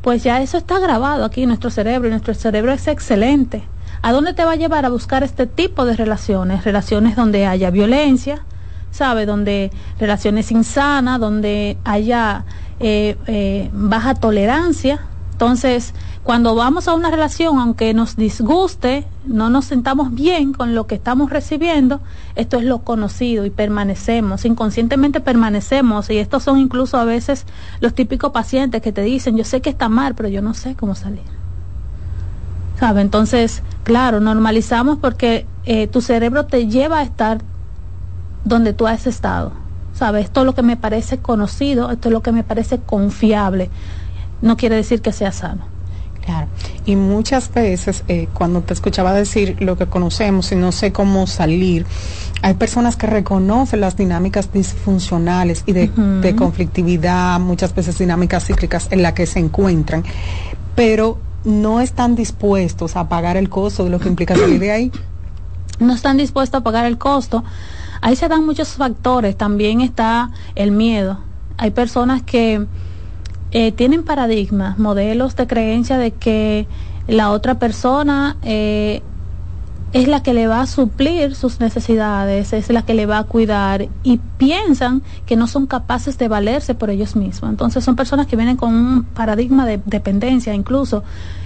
Pues 0.00 0.22
ya 0.22 0.42
eso 0.42 0.58
está 0.58 0.78
grabado 0.78 1.24
aquí 1.24 1.42
en 1.42 1.48
nuestro 1.48 1.70
cerebro 1.70 2.08
y 2.08 2.10
nuestro 2.10 2.34
cerebro 2.34 2.72
es 2.72 2.86
excelente. 2.88 3.64
¿A 4.02 4.12
dónde 4.12 4.34
te 4.34 4.44
va 4.44 4.52
a 4.52 4.56
llevar 4.56 4.84
a 4.84 4.90
buscar 4.90 5.22
este 5.22 5.46
tipo 5.46 5.86
de 5.86 5.96
relaciones? 5.96 6.64
Relaciones 6.64 7.16
donde 7.16 7.46
haya 7.46 7.70
violencia, 7.70 8.44
¿sabe? 8.94 9.26
Donde 9.26 9.72
relaciones 9.98 10.52
insanas, 10.52 11.18
donde 11.18 11.76
haya 11.84 12.44
eh, 12.78 13.16
eh, 13.26 13.68
baja 13.72 14.14
tolerancia. 14.14 15.00
Entonces, 15.32 15.94
cuando 16.22 16.54
vamos 16.54 16.86
a 16.86 16.94
una 16.94 17.10
relación, 17.10 17.58
aunque 17.58 17.92
nos 17.92 18.14
disguste, 18.14 19.04
no 19.26 19.50
nos 19.50 19.64
sentamos 19.64 20.14
bien 20.14 20.52
con 20.52 20.76
lo 20.76 20.86
que 20.86 20.94
estamos 20.94 21.30
recibiendo, 21.30 22.00
esto 22.36 22.56
es 22.56 22.64
lo 22.64 22.82
conocido 22.82 23.44
y 23.44 23.50
permanecemos, 23.50 24.44
inconscientemente 24.44 25.18
permanecemos 25.18 26.08
y 26.08 26.18
estos 26.18 26.44
son 26.44 26.60
incluso 26.60 26.96
a 26.96 27.04
veces 27.04 27.46
los 27.80 27.94
típicos 27.94 28.30
pacientes 28.30 28.80
que 28.80 28.92
te 28.92 29.02
dicen, 29.02 29.36
yo 29.36 29.42
sé 29.42 29.60
que 29.60 29.70
está 29.70 29.88
mal, 29.88 30.14
pero 30.14 30.28
yo 30.28 30.40
no 30.40 30.54
sé 30.54 30.76
cómo 30.76 30.94
salir. 30.94 31.34
¿Sabe? 32.78 33.00
Entonces, 33.00 33.64
claro, 33.82 34.20
normalizamos 34.20 34.98
porque 34.98 35.46
eh, 35.64 35.88
tu 35.88 36.00
cerebro 36.00 36.46
te 36.46 36.68
lleva 36.68 37.00
a 37.00 37.02
estar 37.02 37.42
donde 38.44 38.72
tú 38.72 38.86
has 38.86 39.06
estado. 39.06 39.52
¿Sabes? 39.94 40.24
Esto 40.24 40.40
es 40.40 40.46
lo 40.46 40.54
que 40.54 40.62
me 40.62 40.76
parece 40.76 41.18
conocido, 41.18 41.90
esto 41.90 42.08
es 42.08 42.12
lo 42.12 42.22
que 42.22 42.32
me 42.32 42.42
parece 42.42 42.78
confiable. 42.78 43.70
No 44.42 44.56
quiere 44.56 44.76
decir 44.76 45.00
que 45.00 45.12
sea 45.12 45.30
sano. 45.30 45.74
Claro. 46.24 46.48
Y 46.86 46.96
muchas 46.96 47.52
veces 47.52 48.02
eh, 48.08 48.28
cuando 48.32 48.62
te 48.62 48.72
escuchaba 48.72 49.12
decir 49.12 49.56
lo 49.60 49.76
que 49.76 49.86
conocemos 49.86 50.50
y 50.52 50.56
no 50.56 50.72
sé 50.72 50.90
cómo 50.90 51.26
salir, 51.26 51.84
hay 52.42 52.54
personas 52.54 52.96
que 52.96 53.06
reconocen 53.06 53.80
las 53.80 53.96
dinámicas 53.96 54.52
disfuncionales 54.52 55.64
y 55.66 55.72
de, 55.72 56.34
conflictividad, 56.36 57.38
muchas 57.40 57.74
veces 57.74 57.98
dinámicas 57.98 58.46
cíclicas 58.46 58.88
en 58.90 59.02
las 59.02 59.12
que 59.12 59.26
se 59.26 59.38
encuentran, 59.38 60.02
pero 60.74 61.18
no 61.44 61.80
están 61.80 62.16
dispuestos 62.16 62.96
a 62.96 63.08
pagar 63.08 63.36
el 63.36 63.50
costo 63.50 63.84
de 63.84 63.90
lo 63.90 63.98
que 63.98 64.08
implica 64.08 64.34
salir 64.34 64.58
de 64.58 64.70
ahí. 64.70 64.92
No 65.78 65.94
están 65.94 66.16
dispuestos 66.16 66.60
a 66.60 66.64
pagar 66.64 66.86
el 66.86 66.96
costo. 66.96 67.44
Ahí 68.04 68.16
se 68.16 68.28
dan 68.28 68.44
muchos 68.44 68.74
factores. 68.74 69.34
También 69.34 69.80
está 69.80 70.30
el 70.56 70.72
miedo. 70.72 71.20
Hay 71.56 71.70
personas 71.70 72.22
que 72.22 72.66
eh, 73.50 73.72
tienen 73.72 74.02
paradigmas, 74.02 74.78
modelos 74.78 75.36
de 75.36 75.46
creencia 75.46 75.96
de 75.96 76.10
que 76.10 76.66
la 77.08 77.30
otra 77.30 77.58
persona 77.58 78.36
eh, 78.42 79.02
es 79.94 80.08
la 80.08 80.24
que 80.24 80.34
le 80.34 80.48
va 80.48 80.60
a 80.60 80.66
suplir 80.66 81.36
sus 81.36 81.60
necesidades, 81.60 82.52
es 82.52 82.68
la 82.68 82.82
que 82.82 82.94
le 82.94 83.06
va 83.06 83.18
a 83.18 83.24
cuidar 83.24 83.86
y 84.02 84.18
piensan 84.38 85.02
que 85.24 85.36
no 85.36 85.46
son 85.46 85.68
capaces 85.68 86.18
de 86.18 86.26
valerse 86.26 86.74
por 86.74 86.90
ellos 86.90 87.14
mismos. 87.14 87.48
Entonces 87.48 87.84
son 87.84 87.94
personas 87.94 88.26
que 88.26 88.34
vienen 88.34 88.56
con 88.56 88.74
un 88.74 89.04
paradigma 89.04 89.64
de 89.64 89.80
dependencia 89.86 90.52
incluso 90.52 91.04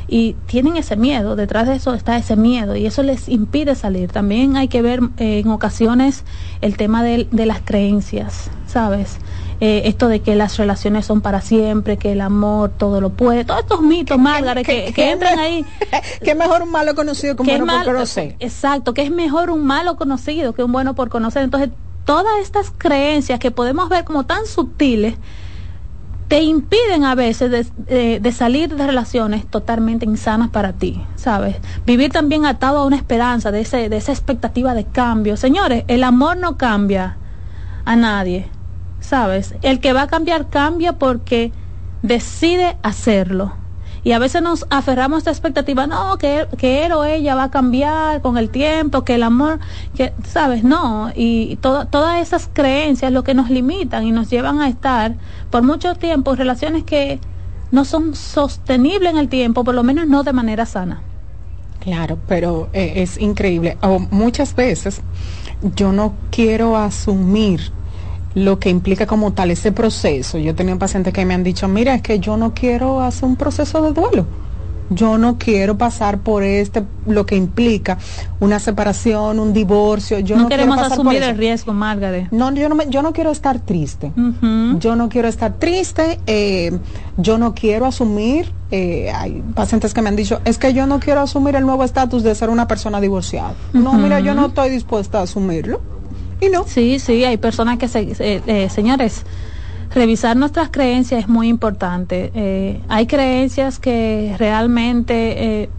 y 0.09 0.35
tienen 0.47 0.79
ese 0.79 0.97
miedo, 0.97 1.37
detrás 1.37 1.69
de 1.69 1.75
eso 1.75 1.93
está 1.93 2.17
ese 2.17 2.37
miedo 2.37 2.75
y 2.75 2.87
eso 2.87 3.03
les 3.03 3.29
impide 3.29 3.75
salir. 3.75 4.11
También 4.11 4.57
hay 4.57 4.69
que 4.69 4.81
ver 4.81 5.01
eh, 5.19 5.41
en 5.41 5.51
ocasiones 5.51 6.25
el 6.63 6.79
tema 6.79 7.03
de, 7.03 7.29
de 7.31 7.45
las 7.45 7.61
creencias, 7.61 8.51
¿sabes? 8.67 9.19
Eh, 9.61 9.83
esto 9.87 10.07
de 10.07 10.21
que 10.21 10.37
las 10.37 10.57
relaciones 10.57 11.07
son 11.07 11.21
para 11.21 11.41
siempre, 11.41 11.97
que 11.97 12.13
el 12.13 12.21
amor 12.21 12.71
todo 12.79 13.01
lo 13.01 13.11
puede, 13.11 13.45
todos 13.45 13.61
estos 13.61 13.83
mitos, 13.83 14.17
Margaret, 14.17 14.65
que, 14.65 15.11
entran 15.11 15.39
ahí. 15.39 15.65
que 16.25 16.37
mejor 16.37 16.63
un 16.63 16.71
malo 16.71 16.95
conocido 16.95 17.35
que 17.35 17.43
un 17.43 17.49
bueno 17.49 17.67
por 17.67 17.95
conocer. 17.95 18.37
Exacto, 18.39 18.95
que 18.95 19.03
es 19.03 19.11
mejor 19.11 19.51
un 19.51 19.67
malo 19.67 19.97
conocido 19.97 20.53
que 20.53 20.63
un 20.63 20.71
bueno 20.71 20.95
por 20.95 21.09
conocer. 21.09 21.43
Entonces, 21.43 21.71
todas 22.05 22.39
estas 22.41 22.73
creencias 22.77 23.41
que 23.41 23.51
podemos 23.51 23.89
ver 23.89 24.05
como 24.05 24.25
tan 24.25 24.47
sutiles, 24.47 25.17
te 26.29 26.43
impiden 26.43 27.05
a 27.05 27.15
veces 27.15 27.51
de, 27.87 28.21
de, 28.21 28.33
salir 28.33 28.75
de 28.77 28.87
relaciones 28.87 29.47
totalmente 29.47 30.05
insanas 30.05 30.51
para 30.51 30.75
ti, 30.75 31.03
¿sabes? 31.17 31.57
Vivir 31.87 32.13
también 32.13 32.45
atado 32.45 32.81
a 32.81 32.85
una 32.85 32.97
esperanza, 32.97 33.51
de, 33.51 33.63
ese, 33.63 33.89
de 33.89 33.97
esa 33.97 34.13
expectativa 34.13 34.75
de 34.75 34.85
cambio. 34.85 35.39
Señores, 35.39 35.85
el 35.89 36.05
amor 36.05 36.37
no 36.37 36.59
cambia 36.59 37.17
a 37.87 37.97
nadie. 37.97 38.51
¿Sabes? 39.09 39.55
El 39.63 39.81
que 39.81 39.95
va 39.95 40.03
a 40.03 40.07
cambiar 40.07 40.51
cambia 40.51 40.93
porque 40.93 41.51
decide 42.03 42.77
hacerlo. 42.83 43.55
Y 44.05 44.13
a 44.13 44.19
veces 44.19 44.43
nos 44.43 44.67
aferramos 44.71 45.17
a 45.17 45.19
esta 45.19 45.31
expectativa, 45.31 45.87
no, 45.87 46.19
que, 46.19 46.47
que 46.57 46.85
él 46.87 46.93
o 46.93 47.05
ella 47.05 47.35
va 47.35 47.45
a 47.45 47.51
cambiar 47.51 48.21
con 48.21 48.39
el 48.39 48.51
tiempo, 48.51 49.05
que 49.05 49.17
el 49.17 49.23
amor, 49.23 49.59
que, 49.97 50.13
¿sabes? 50.25 50.63
No, 50.63 51.11
y 51.17 51.57
todas 51.57 52.21
esas 52.23 52.49
creencias 52.53 53.11
lo 53.11 53.25
que 53.25 53.35
nos 53.35 53.51
limitan 53.51 54.07
y 54.07 54.13
nos 54.13 54.31
llevan 54.31 54.61
a 54.61 54.69
estar 54.69 55.15
por 55.51 55.63
mucho 55.63 55.95
tiempo 55.95 56.37
relaciones 56.37 56.85
que 56.85 57.19
no 57.73 57.85
son 57.85 58.15
sostenibles 58.15 59.11
en 59.11 59.19
el 59.19 59.29
tiempo, 59.29 59.65
por 59.65 59.75
lo 59.75 59.83
menos 59.83 60.07
no 60.07 60.23
de 60.23 60.33
manera 60.33 60.65
sana. 60.65 61.03
Claro, 61.81 62.19
pero 62.29 62.69
eh, 62.73 62.93
es 62.97 63.19
increíble. 63.19 63.79
Muchas 64.11 64.55
veces 64.55 65.01
yo 65.75 65.93
no 65.93 66.15
quiero 66.31 66.77
asumir 66.77 67.73
lo 68.39 68.59
que 68.59 68.71
implica 68.71 69.07
como 69.07 69.33
tal 69.33 69.51
ese 69.51 69.73
proceso. 69.73 70.39
Yo 70.39 70.51
he 70.53 70.55
tenido 70.55 70.79
pacientes 70.79 71.13
que 71.13 71.25
me 71.25 71.35
han 71.35 71.43
dicho, 71.43 71.67
mira, 71.69 71.95
es 71.95 72.03
que 72.03 72.21
yo 72.21 72.37
no 72.37 72.55
quiero 72.55 73.01
hacer 73.01 73.25
un 73.25 73.37
proceso 73.37 73.83
de 73.83 73.93
duelo. 73.93 74.27
yo 74.91 75.19
no 75.19 75.37
quiero 75.39 75.77
pasar 75.77 76.21
por 76.21 76.43
este, 76.43 76.83
lo 77.07 77.27
que 77.27 77.37
implica 77.37 77.99
una 78.41 78.59
separación, 78.59 79.39
un 79.39 79.53
divorcio. 79.53 80.19
Yo 80.21 80.37
no, 80.37 80.49
queremos 80.49 80.77
quiero 80.79 80.95
asumir 80.95 81.23
el 81.23 81.37
riesgo, 81.37 81.75
Margaret. 81.75 82.29
No, 82.31 82.53
yo 82.55 82.69
no, 82.69 82.75
me, 82.75 82.89
yo 82.89 83.03
no 83.03 83.13
quiero 83.13 83.31
estar 83.31 83.61
triste. 83.61 84.13
Yo 84.79 84.97
no 84.97 85.09
quiero 85.09 85.29
estar 85.29 85.55
triste. 85.55 86.21
Eh, 86.27 86.79
yo 87.17 87.39
no 87.39 87.55
quiero 87.55 87.87
asumir. 87.87 88.53
Eh, 88.71 89.11
hay 89.15 89.43
pacientes 89.55 89.95
que 89.95 90.03
me 90.03 90.11
han 90.11 90.17
dicho, 90.17 90.41
es 90.45 90.59
que 90.59 90.75
yo 90.75 90.87
no 90.87 91.01
quiero 91.01 91.21
asumir 91.23 91.57
el 91.57 91.65
nuevo 91.65 91.85
estatus 91.85 92.23
de 92.23 92.35
ser 92.35 92.51
una 92.51 92.69
persona 92.69 93.01
divorciada. 93.01 93.55
No, 93.73 93.95
mira, 93.95 94.21
yo 94.21 94.35
no 94.35 94.47
estoy 94.47 94.71
dispuesta 94.71 95.21
a 95.21 95.23
asumirlo. 95.23 95.81
Sí, 96.67 96.99
sí, 96.99 97.25
hay 97.25 97.37
personas 97.37 97.79
que, 97.79 97.89
se, 97.89 98.01
eh, 98.01 98.43
eh 98.47 98.69
señores, 98.71 99.25
revisar 99.95 100.37
nuestras 100.37 100.71
creencias 100.71 101.21
es 101.21 101.29
muy 101.29 101.49
importante. 101.49 102.31
Eh, 102.35 102.81
hay 102.89 103.07
creencias 103.07 103.79
que 103.79 104.35
realmente 104.39 105.71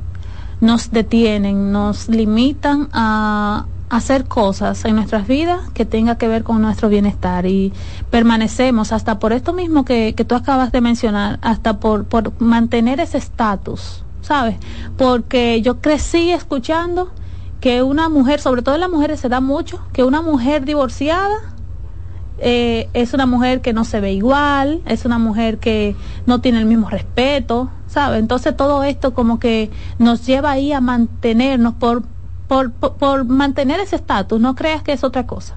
nos 0.61 0.91
detienen, 0.91 1.71
nos 1.71 2.09
limitan 2.09 2.89
a 2.91 3.65
hacer 3.89 4.25
cosas 4.25 4.85
en 4.85 4.95
nuestras 4.95 5.27
vidas 5.27 5.61
que 5.73 5.85
tenga 5.85 6.17
que 6.17 6.27
ver 6.27 6.43
con 6.43 6.61
nuestro 6.61 6.89
bienestar 6.89 7.45
y 7.45 7.73
permanecemos 8.09 8.91
hasta 8.91 9.19
por 9.19 9.33
esto 9.33 9.53
mismo 9.53 9.83
que, 9.83 10.13
que 10.15 10.25
tú 10.25 10.35
acabas 10.35 10.71
de 10.71 10.81
mencionar, 10.81 11.39
hasta 11.41 11.79
por, 11.79 12.05
por 12.05 12.39
mantener 12.39 12.99
ese 12.99 13.17
estatus, 13.17 14.03
¿sabes? 14.21 14.57
Porque 14.97 15.61
yo 15.61 15.81
crecí 15.81 16.29
escuchando 16.31 17.11
que 17.59 17.83
una 17.83 18.09
mujer, 18.09 18.39
sobre 18.39 18.61
todo 18.61 18.75
en 18.75 18.81
las 18.81 18.89
mujeres 18.89 19.19
se 19.19 19.29
da 19.29 19.41
mucho, 19.41 19.81
que 19.93 20.03
una 20.03 20.21
mujer 20.21 20.65
divorciada 20.65 21.37
eh, 22.41 22.89
es 22.93 23.13
una 23.13 23.25
mujer 23.25 23.59
que 23.61 23.73
no 23.73 23.83
se 23.83 23.99
ve 23.99 24.13
igual, 24.13 24.81
es 24.85 25.03
una 25.03 25.19
mujer 25.19 25.57
que 25.57 25.95
no 26.25 26.39
tiene 26.39 26.59
el 26.59 26.65
mismo 26.65 26.89
respeto, 26.89 27.69
¿sabe? 27.87 28.17
Entonces 28.17 28.55
todo 28.55 28.83
esto 28.83 29.13
como 29.13 29.39
que 29.39 29.69
nos 29.97 30.25
lleva 30.25 30.51
ahí 30.51 30.71
a 30.71 30.79
mantenernos 30.79 31.73
por, 31.73 32.03
por, 32.47 32.71
por, 32.71 33.25
mantener 33.25 33.81
ese 33.81 33.97
estatus, 33.97 34.39
no 34.39 34.55
creas 34.55 34.83
que 34.83 34.93
es 34.93 35.03
otra 35.03 35.27
cosa. 35.27 35.55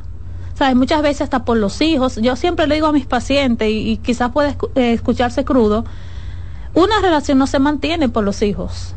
¿Sabes? 0.54 0.76
Muchas 0.76 1.02
veces 1.02 1.22
hasta 1.22 1.44
por 1.44 1.56
los 1.56 1.80
hijos, 1.80 2.16
yo 2.16 2.36
siempre 2.36 2.66
le 2.66 2.74
digo 2.74 2.88
a 2.88 2.92
mis 2.92 3.06
pacientes, 3.06 3.68
y, 3.70 3.96
quizás 3.98 4.32
puede 4.32 4.56
eh, 4.74 4.92
escucharse 4.92 5.44
crudo, 5.44 5.84
una 6.74 7.00
relación 7.00 7.38
no 7.38 7.46
se 7.46 7.58
mantiene 7.58 8.08
por 8.08 8.24
los 8.24 8.42
hijos, 8.42 8.94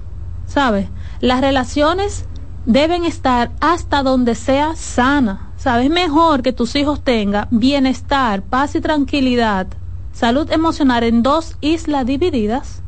¿sabes? 0.47 0.87
Las 1.21 1.41
relaciones 1.41 2.25
deben 2.65 3.05
estar 3.05 3.51
hasta 3.59 4.03
donde 4.03 4.35
sea 4.35 4.75
sana, 4.75 5.51
sabes 5.57 5.89
mejor 5.89 6.41
que 6.41 6.53
tus 6.53 6.75
hijos 6.75 7.03
tengan 7.03 7.47
bienestar, 7.51 8.41
paz 8.41 8.75
y 8.75 8.81
tranquilidad, 8.81 9.67
salud 10.13 10.51
emocional 10.51 11.03
en 11.03 11.23
dos 11.23 11.57
islas 11.61 12.05
divididas 12.05 12.81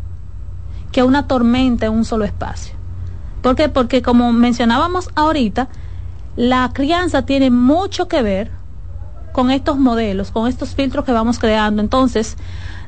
que 0.92 1.04
una 1.04 1.28
tormenta 1.28 1.86
en 1.86 1.94
un 1.94 2.06
solo 2.06 2.26
espacio. 2.26 2.76
¿Por 3.42 3.56
qué? 3.56 3.70
Porque 3.70 4.02
como 4.02 4.34
mencionábamos 4.34 5.10
ahorita, 5.16 5.68
la 6.36 6.72
crianza 6.74 7.26
tiene 7.26 7.52
mucho 7.52 8.08
que 8.08 8.22
ver 8.22 8.52
con 9.32 9.52
estos 9.52 9.78
modelos, 9.78 10.32
con 10.32 10.48
estos 10.48 10.74
filtros 10.74 11.06
que 11.06 11.12
vamos 11.12 11.38
creando. 11.38 11.82
Entonces, 11.82 12.38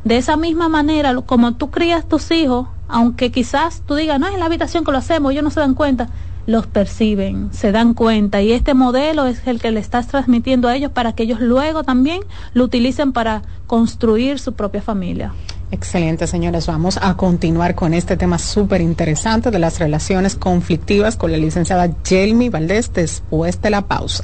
de 0.03 0.17
esa 0.17 0.37
misma 0.37 0.69
manera, 0.69 1.15
como 1.21 1.53
tú 1.53 1.69
crías 1.69 2.07
tus 2.07 2.31
hijos, 2.31 2.67
aunque 2.87 3.31
quizás 3.31 3.83
tú 3.85 3.95
digas, 3.95 4.19
no 4.19 4.27
es 4.27 4.33
en 4.33 4.39
la 4.39 4.47
habitación 4.47 4.83
que 4.83 4.91
lo 4.91 4.97
hacemos, 4.97 5.31
ellos 5.31 5.43
no 5.43 5.51
se 5.51 5.59
dan 5.59 5.75
cuenta, 5.75 6.09
los 6.49 6.65
perciben, 6.65 7.49
se 7.53 7.71
dan 7.71 7.93
cuenta 7.93 8.41
y 8.41 8.51
este 8.53 8.73
modelo 8.73 9.27
es 9.27 9.45
el 9.45 9.61
que 9.61 9.69
le 9.69 9.79
estás 9.79 10.07
transmitiendo 10.07 10.67
a 10.67 10.75
ellos 10.75 10.91
para 10.91 11.13
que 11.13 11.21
ellos 11.21 11.39
luego 11.39 11.83
también 11.83 12.21
lo 12.53 12.63
utilicen 12.63 13.13
para 13.13 13.43
construir 13.67 14.39
su 14.39 14.53
propia 14.53 14.81
familia. 14.81 15.31
Excelente, 15.69 16.25
señores. 16.25 16.65
Vamos 16.65 16.97
a 16.99 17.15
continuar 17.15 17.75
con 17.75 17.93
este 17.93 18.17
tema 18.17 18.39
súper 18.39 18.81
interesante 18.81 19.51
de 19.51 19.59
las 19.59 19.77
relaciones 19.77 20.35
conflictivas 20.35 21.17
con 21.17 21.31
la 21.31 21.37
licenciada 21.37 21.87
Jelmy 22.03 22.49
Valdés 22.49 22.91
después 22.93 23.61
de 23.61 23.69
la 23.69 23.83
pausa. 23.83 24.23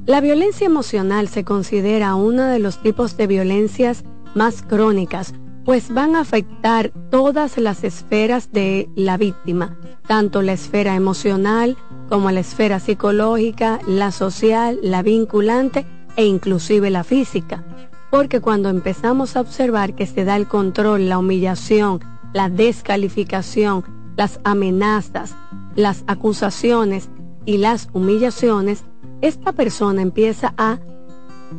La 0.05 0.21
violencia 0.21 0.65
emocional 0.65 1.27
se 1.27 1.43
considera 1.43 2.15
uno 2.15 2.43
de 2.43 2.59
los 2.59 2.81
tipos 2.81 3.17
de 3.17 3.27
violencias 3.27 4.05
más 4.37 4.61
crónicas, 4.61 5.33
pues 5.65 5.93
van 5.93 6.15
a 6.15 6.21
afectar 6.21 6.93
todas 7.09 7.57
las 7.57 7.83
esferas 7.83 8.53
de 8.53 8.87
la 8.95 9.17
víctima, 9.17 9.77
tanto 10.07 10.41
la 10.41 10.53
esfera 10.53 10.95
emocional 10.95 11.75
como 12.07 12.31
la 12.31 12.39
esfera 12.39 12.79
psicológica, 12.79 13.79
la 13.85 14.11
social, 14.11 14.79
la 14.81 15.01
vinculante 15.01 15.85
e 16.15 16.25
inclusive 16.25 16.89
la 16.89 17.03
física. 17.03 17.65
Porque 18.09 18.39
cuando 18.39 18.69
empezamos 18.69 19.35
a 19.35 19.41
observar 19.41 19.93
que 19.93 20.05
se 20.05 20.23
da 20.23 20.37
el 20.37 20.47
control, 20.47 21.09
la 21.09 21.17
humillación, 21.17 21.99
la 22.31 22.47
descalificación, 22.47 23.83
las 24.15 24.39
amenazas, 24.45 25.35
las 25.75 26.05
acusaciones 26.07 27.09
y 27.45 27.57
las 27.57 27.89
humillaciones, 27.91 28.85
esta 29.21 29.51
persona 29.51 30.01
empieza 30.01 30.53
a 30.57 30.79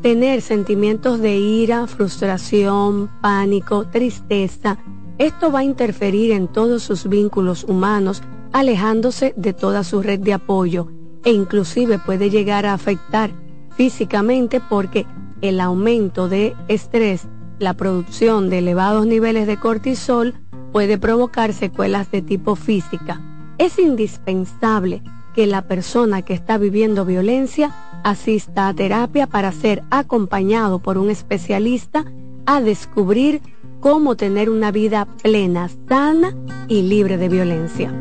tener 0.02 0.42
sentimientos 0.42 1.20
de 1.20 1.36
ira, 1.36 1.86
frustración, 1.86 3.10
pánico, 3.20 3.86
tristeza. 3.86 4.78
Esto 5.18 5.50
va 5.50 5.60
a 5.60 5.64
interferir 5.64 6.32
en 6.32 6.48
todos 6.48 6.82
sus 6.82 7.08
vínculos 7.08 7.64
humanos, 7.64 8.22
alejándose 8.52 9.34
de 9.36 9.52
toda 9.52 9.84
su 9.84 10.02
red 10.02 10.20
de 10.20 10.34
apoyo 10.34 10.88
e 11.24 11.32
inclusive 11.32 11.98
puede 11.98 12.30
llegar 12.30 12.66
a 12.66 12.74
afectar 12.74 13.30
físicamente 13.76 14.60
porque 14.60 15.06
el 15.40 15.60
aumento 15.60 16.28
de 16.28 16.54
estrés, 16.68 17.28
la 17.58 17.74
producción 17.74 18.50
de 18.50 18.58
elevados 18.58 19.06
niveles 19.06 19.46
de 19.46 19.58
cortisol 19.58 20.34
puede 20.72 20.98
provocar 20.98 21.52
secuelas 21.52 22.10
de 22.10 22.22
tipo 22.22 22.56
física. 22.56 23.20
Es 23.58 23.78
indispensable 23.78 25.02
que 25.34 25.46
la 25.46 25.62
persona 25.62 26.22
que 26.22 26.34
está 26.34 26.58
viviendo 26.58 27.04
violencia 27.04 27.74
asista 28.04 28.68
a 28.68 28.74
terapia 28.74 29.26
para 29.26 29.52
ser 29.52 29.82
acompañado 29.90 30.78
por 30.78 30.98
un 30.98 31.10
especialista 31.10 32.04
a 32.46 32.60
descubrir 32.60 33.40
cómo 33.80 34.16
tener 34.16 34.50
una 34.50 34.70
vida 34.70 35.06
plena, 35.22 35.68
sana 35.88 36.34
y 36.68 36.82
libre 36.82 37.16
de 37.16 37.28
violencia. 37.28 37.92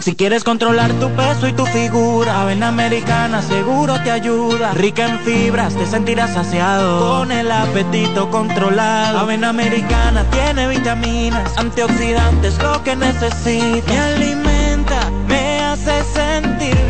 Si 0.00 0.14
quieres 0.14 0.44
controlar 0.44 0.92
tu 0.94 1.10
peso 1.10 1.48
y 1.48 1.52
tu 1.52 1.66
figura, 1.66 2.40
Avena 2.40 2.68
Americana 2.68 3.42
seguro 3.42 4.00
te 4.04 4.10
ayuda. 4.10 4.72
Rica 4.72 5.08
en 5.08 5.18
fibras, 5.18 5.74
te 5.74 5.84
sentirás 5.86 6.34
saciado. 6.34 7.18
Con 7.18 7.32
el 7.32 7.50
apetito 7.50 8.30
controlado. 8.30 9.18
Avena 9.18 9.48
Americana 9.48 10.24
tiene 10.30 10.68
vitaminas, 10.68 11.58
antioxidantes, 11.58 12.56
lo 12.62 12.82
que 12.84 12.94
necesitas. 12.94 13.86
Me 13.88 13.98
alimenta, 13.98 15.10
me 15.26 15.60
hace 15.60 16.02
sentir. 16.14 16.87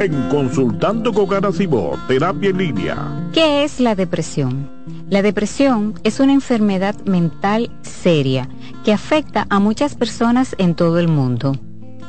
En 0.00 0.28
Consultando 0.30 1.12
con 1.12 1.28
Garacimo, 1.28 1.92
Terapia 2.08 2.50
en 2.50 2.58
Línea. 2.58 3.30
¿Qué 3.34 3.64
es 3.64 3.80
la 3.80 3.94
depresión? 3.94 4.70
La 5.10 5.20
depresión 5.20 5.94
es 6.04 6.20
una 6.20 6.32
enfermedad 6.32 6.96
mental 7.04 7.70
seria 7.82 8.48
que 8.84 8.92
afecta 8.92 9.46
a 9.50 9.58
muchas 9.58 9.94
personas 9.94 10.54
en 10.58 10.74
todo 10.74 10.98
el 10.98 11.08
mundo. 11.08 11.56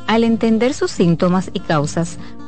Al 0.07 0.23
entender 0.23 0.73
sus 0.73 0.91
síntomas 0.91 1.49
y 1.53 1.59
causas, 1.59 2.17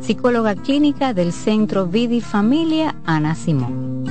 psicóloga 0.00 0.54
clínica 0.54 1.14
del 1.14 1.32
Centro 1.32 1.86
Vidi 1.86 2.20
Familia 2.20 2.96
Ana 3.04 3.34
Simón. 3.34 4.04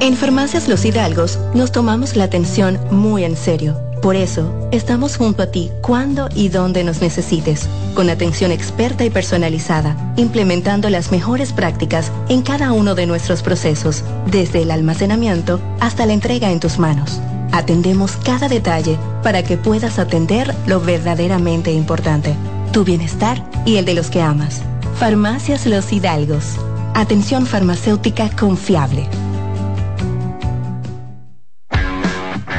En 0.00 0.16
Farmacias 0.16 0.68
Los 0.68 0.84
Hidalgos 0.84 1.38
nos 1.54 1.72
tomamos 1.72 2.16
la 2.16 2.24
atención 2.24 2.78
muy 2.90 3.24
en 3.24 3.36
serio. 3.36 3.78
Por 4.02 4.16
eso, 4.16 4.52
estamos 4.70 5.16
junto 5.16 5.42
a 5.42 5.46
ti 5.50 5.70
cuando 5.80 6.28
y 6.34 6.50
donde 6.50 6.84
nos 6.84 7.00
necesites, 7.00 7.66
con 7.94 8.10
atención 8.10 8.52
experta 8.52 9.06
y 9.06 9.10
personalizada, 9.10 9.96
implementando 10.16 10.90
las 10.90 11.10
mejores 11.10 11.54
prácticas 11.54 12.12
en 12.28 12.42
cada 12.42 12.72
uno 12.72 12.94
de 12.94 13.06
nuestros 13.06 13.42
procesos, 13.42 14.04
desde 14.26 14.60
el 14.60 14.72
almacenamiento 14.72 15.58
hasta 15.80 16.04
la 16.04 16.12
entrega 16.12 16.50
en 16.50 16.60
tus 16.60 16.78
manos. 16.78 17.18
Atendemos 17.52 18.16
cada 18.16 18.48
detalle 18.48 18.98
para 19.22 19.42
que 19.42 19.56
puedas 19.56 19.98
atender 19.98 20.54
lo 20.66 20.80
verdaderamente 20.80 21.72
importante 21.72 22.36
tu 22.74 22.84
bienestar 22.84 23.40
y 23.64 23.76
el 23.76 23.84
de 23.84 23.94
los 23.94 24.10
que 24.10 24.20
amas. 24.20 24.60
Farmacias 24.98 25.64
Los 25.64 25.92
Hidalgos. 25.92 26.56
Atención 26.94 27.46
farmacéutica 27.46 28.28
confiable. 28.30 29.06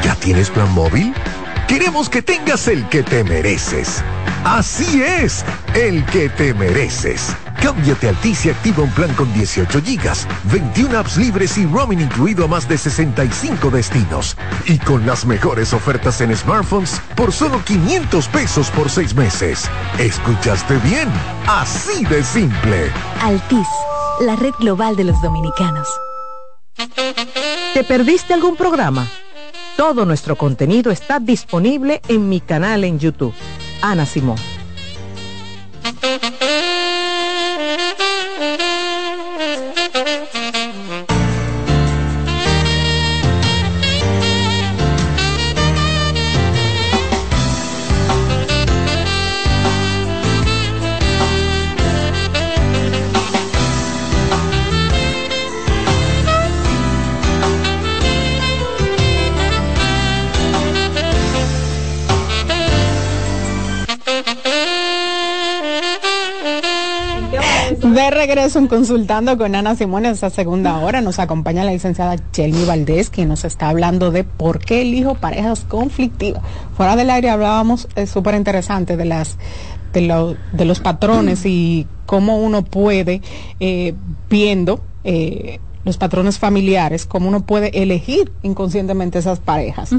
¿Ya 0.02 0.16
tienes 0.22 0.50
plan 0.50 0.74
móvil? 0.74 1.14
Queremos 1.68 2.08
que 2.08 2.22
tengas 2.22 2.70
el 2.70 2.88
que 2.88 3.04
te 3.04 3.26
mereces. 3.26 4.02
Así 4.46 5.02
es, 5.02 5.44
el 5.74 6.06
que 6.06 6.30
te 6.30 6.54
mereces. 6.54 7.36
Cámbiate 7.64 8.06
a 8.06 8.10
Altis 8.12 8.46
y 8.46 8.52
activa 8.52 8.84
un 8.84 8.92
plan 8.92 9.12
con 9.16 9.34
18 9.34 9.82
gigas, 9.82 10.28
21 10.52 11.00
apps 11.00 11.18
libres 11.18 11.58
y 11.58 11.66
roaming 11.66 12.02
incluido 12.02 12.46
a 12.46 12.48
más 12.48 12.70
de 12.70 12.78
65 12.78 13.72
destinos. 13.72 14.38
Y 14.68 14.78
con 14.78 15.04
las 15.08 15.26
mejores 15.26 15.74
ofertas 15.74 16.22
en 16.22 16.36
smartphones 16.38 17.02
por 17.16 17.32
solo 17.32 17.60
500 17.66 18.28
pesos 18.28 18.70
por 18.70 18.88
6 18.88 19.16
meses. 19.16 19.68
¿Escuchaste 19.98 20.78
bien? 20.78 21.10
Así 21.48 22.06
de 22.06 22.24
simple. 22.24 22.92
Altis, 23.24 23.68
la 24.22 24.36
red 24.36 24.54
global 24.60 24.96
de 24.96 25.06
los 25.06 25.20
dominicanos. 25.24 25.88
¿Te 27.74 27.84
perdiste 27.84 28.36
algún 28.36 28.56
programa? 28.56 29.08
Todo 29.76 30.06
nuestro 30.06 30.36
contenido 30.36 30.92
está 30.92 31.20
disponible 31.20 32.00
en 32.08 32.30
mi 32.30 32.42
canal 32.42 32.84
en 32.84 33.00
YouTube. 33.00 33.34
Ana 33.82 34.06
Simón. 34.06 34.55
Consultando 68.56 69.38
con 69.38 69.53
Ana 69.53 69.76
Simón 69.76 70.06
en 70.06 70.14
esta 70.14 70.30
segunda 70.30 70.77
hora 70.80 71.02
nos 71.02 71.19
acompaña 71.19 71.65
la 71.65 71.73
licenciada 71.73 72.15
Chelmy 72.32 72.64
Valdés, 72.64 73.10
quien 73.10 73.27
nos 73.27 73.44
está 73.44 73.68
hablando 73.68 74.11
de 74.11 74.23
por 74.23 74.60
qué 74.60 74.82
elijo 74.82 75.15
parejas 75.15 75.65
conflictivas. 75.68 76.41
Fuera 76.77 76.95
del 76.95 77.10
aire 77.10 77.30
hablábamos, 77.30 77.90
es 77.98 78.10
súper 78.11 78.34
interesante, 78.36 78.95
de 78.95 79.03
las 79.03 79.38
de, 79.91 80.38
de, 80.53 80.65
los 80.65 80.80
patrones 80.80 81.45
y 81.45 81.86
cómo 82.06 82.38
uno 82.38 82.64
puede, 82.64 83.22
eh, 83.60 83.94
viendo 84.30 84.80
eh, 85.03 85.60
los 85.84 85.98
patrones 85.98 86.40
familiares, 86.40 87.06
cómo 87.06 87.27
uno 87.27 87.45
puede 87.45 87.82
elegir 87.82 88.32
inconscientemente 88.41 89.19
esas 89.19 89.40
parejas. 89.40 89.90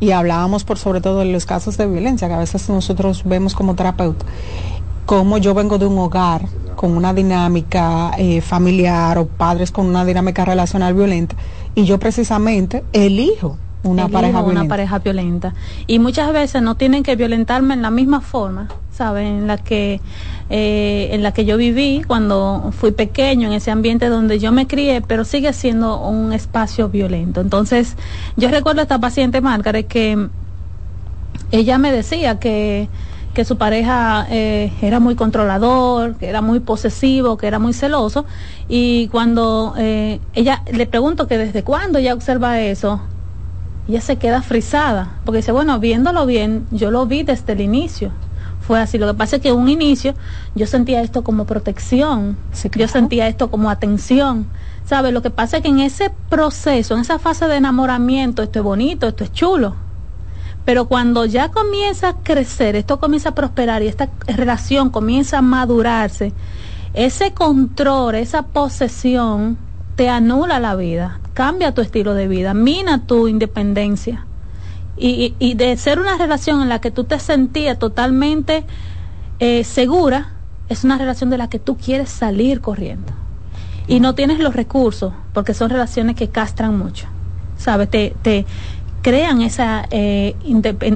Y 0.00 0.12
hablábamos 0.12 0.64
por 0.64 0.78
sobre 0.78 1.02
todo 1.02 1.18
de 1.18 1.26
los 1.26 1.44
casos 1.44 1.76
de 1.76 1.86
violencia 1.86 2.26
que 2.26 2.34
a 2.34 2.38
veces 2.38 2.70
nosotros 2.70 3.22
vemos 3.26 3.54
como 3.54 3.74
terapeuta 3.74 4.24
cómo 5.06 5.38
yo 5.38 5.54
vengo 5.54 5.78
de 5.78 5.86
un 5.86 5.98
hogar 5.98 6.42
con 6.74 6.96
una 6.96 7.14
dinámica 7.14 8.10
eh, 8.18 8.40
familiar 8.40 9.16
o 9.18 9.26
padres 9.26 9.70
con 9.70 9.86
una 9.86 10.04
dinámica 10.04 10.44
relacional 10.44 10.92
violenta 10.94 11.36
y 11.74 11.84
yo 11.84 11.98
precisamente 11.98 12.84
elijo 12.92 13.56
una 13.82 14.08
pareja 14.08 14.40
violenta. 14.40 14.60
una 14.60 14.68
pareja 14.68 14.98
violenta 14.98 15.54
y 15.86 16.00
muchas 16.00 16.32
veces 16.32 16.60
no 16.60 16.74
tienen 16.74 17.04
que 17.04 17.14
violentarme 17.14 17.74
en 17.74 17.82
la 17.82 17.90
misma 17.90 18.20
forma 18.20 18.68
¿sabes? 18.90 19.26
en 19.26 19.46
la 19.46 19.58
que 19.58 20.00
eh, 20.50 21.08
en 21.12 21.22
la 21.22 21.32
que 21.32 21.44
yo 21.44 21.56
viví 21.56 22.02
cuando 22.06 22.72
fui 22.76 22.90
pequeño 22.90 23.48
en 23.48 23.54
ese 23.54 23.70
ambiente 23.70 24.08
donde 24.08 24.38
yo 24.40 24.50
me 24.50 24.66
crié 24.66 25.02
pero 25.02 25.24
sigue 25.24 25.52
siendo 25.52 26.00
un 26.00 26.32
espacio 26.32 26.88
violento 26.88 27.40
entonces 27.40 27.96
yo 28.36 28.48
recuerdo 28.50 28.80
a 28.80 28.82
esta 28.82 28.98
paciente 28.98 29.40
Margaret 29.40 29.86
que 29.86 30.28
ella 31.52 31.78
me 31.78 31.92
decía 31.92 32.40
que 32.40 32.88
que 33.36 33.44
su 33.44 33.58
pareja 33.58 34.26
eh, 34.30 34.72
era 34.80 34.98
muy 34.98 35.14
controlador, 35.14 36.14
que 36.14 36.26
era 36.26 36.40
muy 36.40 36.58
posesivo, 36.58 37.36
que 37.36 37.46
era 37.46 37.58
muy 37.58 37.74
celoso. 37.74 38.24
Y 38.66 39.08
cuando 39.08 39.74
eh, 39.76 40.20
ella 40.32 40.62
le 40.72 40.86
pregunto 40.86 41.26
que 41.26 41.36
desde 41.36 41.62
cuándo 41.62 41.98
ella 41.98 42.14
observa 42.14 42.60
eso, 42.60 42.98
ella 43.88 44.00
se 44.00 44.16
queda 44.16 44.40
frisada, 44.40 45.18
porque 45.26 45.40
dice, 45.40 45.52
bueno, 45.52 45.78
viéndolo 45.78 46.24
bien, 46.24 46.66
yo 46.70 46.90
lo 46.90 47.04
vi 47.04 47.24
desde 47.24 47.52
el 47.52 47.60
inicio. 47.60 48.10
Fue 48.66 48.80
así. 48.80 48.96
Lo 48.96 49.06
que 49.06 49.18
pasa 49.18 49.36
es 49.36 49.42
que 49.42 49.50
en 49.50 49.56
un 49.56 49.68
inicio 49.68 50.14
yo 50.54 50.66
sentía 50.66 51.02
esto 51.02 51.22
como 51.22 51.44
protección, 51.44 52.38
yo 52.74 52.88
sentía 52.88 53.28
esto 53.28 53.50
como 53.50 53.68
atención. 53.68 54.46
¿Sabe? 54.86 55.12
Lo 55.12 55.20
que 55.20 55.30
pasa 55.30 55.58
es 55.58 55.62
que 55.62 55.68
en 55.68 55.80
ese 55.80 56.10
proceso, 56.30 56.94
en 56.94 57.02
esa 57.02 57.18
fase 57.18 57.48
de 57.48 57.56
enamoramiento, 57.56 58.42
esto 58.42 58.60
es 58.60 58.64
bonito, 58.64 59.06
esto 59.08 59.24
es 59.24 59.32
chulo 59.32 59.85
pero 60.66 60.86
cuando 60.86 61.24
ya 61.24 61.52
comienza 61.52 62.08
a 62.08 62.16
crecer, 62.24 62.74
esto 62.74 62.98
comienza 62.98 63.30
a 63.30 63.34
prosperar 63.34 63.84
y 63.84 63.86
esta 63.86 64.10
relación 64.26 64.90
comienza 64.90 65.38
a 65.38 65.42
madurarse, 65.42 66.32
ese 66.92 67.32
control, 67.32 68.16
esa 68.16 68.42
posesión 68.42 69.56
te 69.94 70.08
anula 70.08 70.58
la 70.58 70.74
vida, 70.74 71.20
cambia 71.34 71.72
tu 71.72 71.82
estilo 71.82 72.14
de 72.14 72.26
vida, 72.26 72.52
mina 72.52 73.06
tu 73.06 73.28
independencia. 73.28 74.26
Y, 74.98 75.54
de 75.54 75.76
ser 75.76 76.00
una 76.00 76.16
relación 76.16 76.62
en 76.62 76.70
la 76.70 76.80
que 76.80 76.90
tú 76.90 77.04
te 77.04 77.18
sentías 77.18 77.78
totalmente 77.78 78.64
eh, 79.38 79.62
segura, 79.62 80.32
es 80.70 80.84
una 80.84 80.96
relación 80.96 81.28
de 81.28 81.36
la 81.36 81.48
que 81.48 81.58
tú 81.58 81.76
quieres 81.76 82.08
salir 82.08 82.60
corriendo. 82.60 83.12
Y 83.86 84.00
no 84.00 84.14
tienes 84.14 84.40
los 84.40 84.56
recursos, 84.56 85.12
porque 85.32 85.54
son 85.54 85.70
relaciones 85.70 86.16
que 86.16 86.28
castran 86.28 86.76
mucho. 86.76 87.06
¿Sabes? 87.58 87.90
Te, 87.90 88.16
te, 88.22 88.46
crean 89.06 89.40
esa 89.40 89.86
eh, 89.92 90.34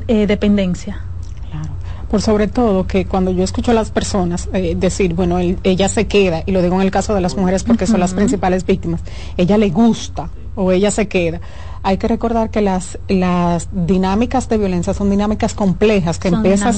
eh, 0.09 0.27
dependencia. 0.27 1.01
Claro. 1.49 1.69
Por 2.11 2.21
sobre 2.21 2.49
todo 2.49 2.85
que 2.85 3.07
cuando 3.07 3.31
yo 3.31 3.45
escucho 3.45 3.71
a 3.71 3.75
las 3.75 3.93
personas 3.93 4.49
eh, 4.53 4.75
decir, 4.77 5.15
bueno, 5.15 5.39
ella 5.39 5.89
se 5.89 6.09
queda, 6.09 6.43
y 6.45 6.51
lo 6.51 6.61
digo 6.61 6.75
en 6.75 6.81
el 6.81 6.91
caso 6.91 7.15
de 7.15 7.21
las 7.21 7.37
mujeres 7.37 7.63
porque 7.63 7.87
son 7.87 8.01
las 8.01 8.13
principales 8.13 8.67
víctimas, 8.67 9.01
ella 9.37 9.57
le 9.59 9.71
gusta 9.71 10.29
o 10.57 10.73
ella 10.73 10.91
se 10.91 11.07
queda 11.07 11.41
hay 11.83 11.97
que 11.97 12.09
recordar 12.09 12.51
que 12.51 12.61
las, 12.61 12.99
las 13.09 13.69
dinámicas 13.73 14.49
de 14.49 14.59
violencia 14.59 14.93
son 14.93 15.09
dinámicas 15.09 15.55
complejas, 15.55 16.19
que 16.19 16.29
empiezan 16.29 16.75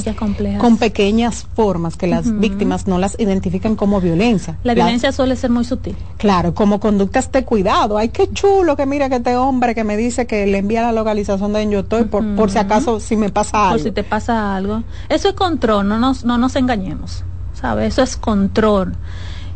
con 0.58 0.76
pequeñas 0.76 1.46
formas 1.54 1.96
que 1.96 2.06
las 2.06 2.38
víctimas 2.38 2.86
no 2.86 2.98
las 2.98 3.18
identifican 3.18 3.74
como 3.74 4.00
violencia. 4.00 4.58
La 4.62 4.74
violencia 4.74 5.10
suele 5.10 5.36
ser 5.36 5.50
muy 5.50 5.64
sutil. 5.64 5.96
Claro, 6.18 6.54
como 6.54 6.78
conductas 6.78 7.32
de 7.32 7.44
cuidado. 7.44 7.98
Ay, 7.98 8.10
qué 8.10 8.30
chulo 8.32 8.76
que 8.76 8.86
mira 8.86 9.08
que 9.08 9.16
este 9.16 9.36
hombre 9.36 9.74
que 9.74 9.84
me 9.84 9.96
dice 9.96 10.26
que 10.26 10.46
le 10.46 10.58
envía 10.58 10.82
la 10.82 10.92
localización 10.92 11.52
de 11.52 11.68
yo 11.68 11.80
estoy 11.80 12.04
por, 12.04 12.34
por 12.34 12.50
si 12.50 12.58
acaso 12.58 13.00
si 13.00 13.16
me 13.16 13.30
pasa 13.30 13.68
algo. 13.68 13.78
Por 13.78 13.82
si 13.84 13.92
te 13.92 14.04
pasa 14.04 14.54
algo. 14.54 14.82
Eso 15.08 15.28
es 15.30 15.34
control, 15.34 15.88
no 15.88 15.98
nos, 15.98 16.24
no 16.24 16.38
nos 16.38 16.56
engañemos. 16.56 17.24
¿Sabes? 17.54 17.92
Eso 17.92 18.02
es 18.02 18.16
control. 18.16 18.94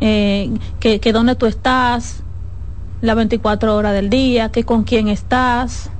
Eh, 0.00 0.50
que, 0.78 1.00
que 1.00 1.12
donde 1.12 1.34
tú 1.34 1.46
estás, 1.46 2.22
las 3.00 3.16
24 3.16 3.74
horas 3.74 3.92
del 3.92 4.10
día, 4.10 4.50
que 4.50 4.64
con 4.64 4.84
quién 4.84 5.08
estás. 5.08 5.90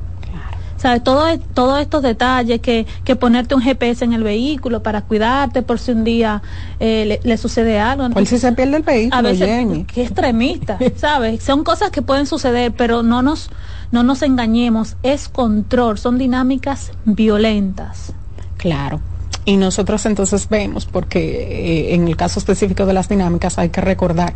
¿Sabes? 0.76 1.02
Todo, 1.02 1.38
todos 1.54 1.80
estos 1.80 2.02
detalles, 2.02 2.60
que, 2.60 2.86
que 3.02 3.16
ponerte 3.16 3.54
un 3.54 3.62
GPS 3.62 4.04
en 4.04 4.12
el 4.12 4.22
vehículo 4.22 4.82
para 4.82 5.00
cuidarte 5.00 5.62
por 5.62 5.78
si 5.78 5.92
un 5.92 6.04
día 6.04 6.42
eh, 6.80 7.18
le, 7.22 7.36
sucede 7.38 7.80
algo. 7.80 8.10
Por 8.10 8.26
si 8.26 8.38
se 8.38 8.52
pierde 8.52 8.76
el 8.76 8.82
vehículo, 8.82 9.16
a 9.16 9.22
veces, 9.22 9.66
qué 9.86 10.02
extremista, 10.02 10.78
¿sabes? 10.96 11.42
Son 11.42 11.64
cosas 11.64 11.90
que 11.90 12.02
pueden 12.02 12.26
suceder, 12.26 12.72
pero 12.72 13.02
no 13.02 13.22
nos, 13.22 13.48
no 13.90 14.02
nos 14.02 14.20
engañemos, 14.20 14.96
es 15.02 15.30
control, 15.30 15.96
son 15.96 16.18
dinámicas 16.18 16.92
violentas. 17.06 18.12
Claro. 18.58 19.00
Y 19.46 19.56
nosotros 19.56 20.04
entonces 20.06 20.48
vemos, 20.48 20.86
porque 20.86 21.20
eh, 21.20 21.94
en 21.94 22.08
el 22.08 22.16
caso 22.16 22.40
específico 22.40 22.84
de 22.84 22.92
las 22.92 23.08
dinámicas 23.08 23.58
hay 23.58 23.68
que 23.70 23.80
recordar 23.80 24.34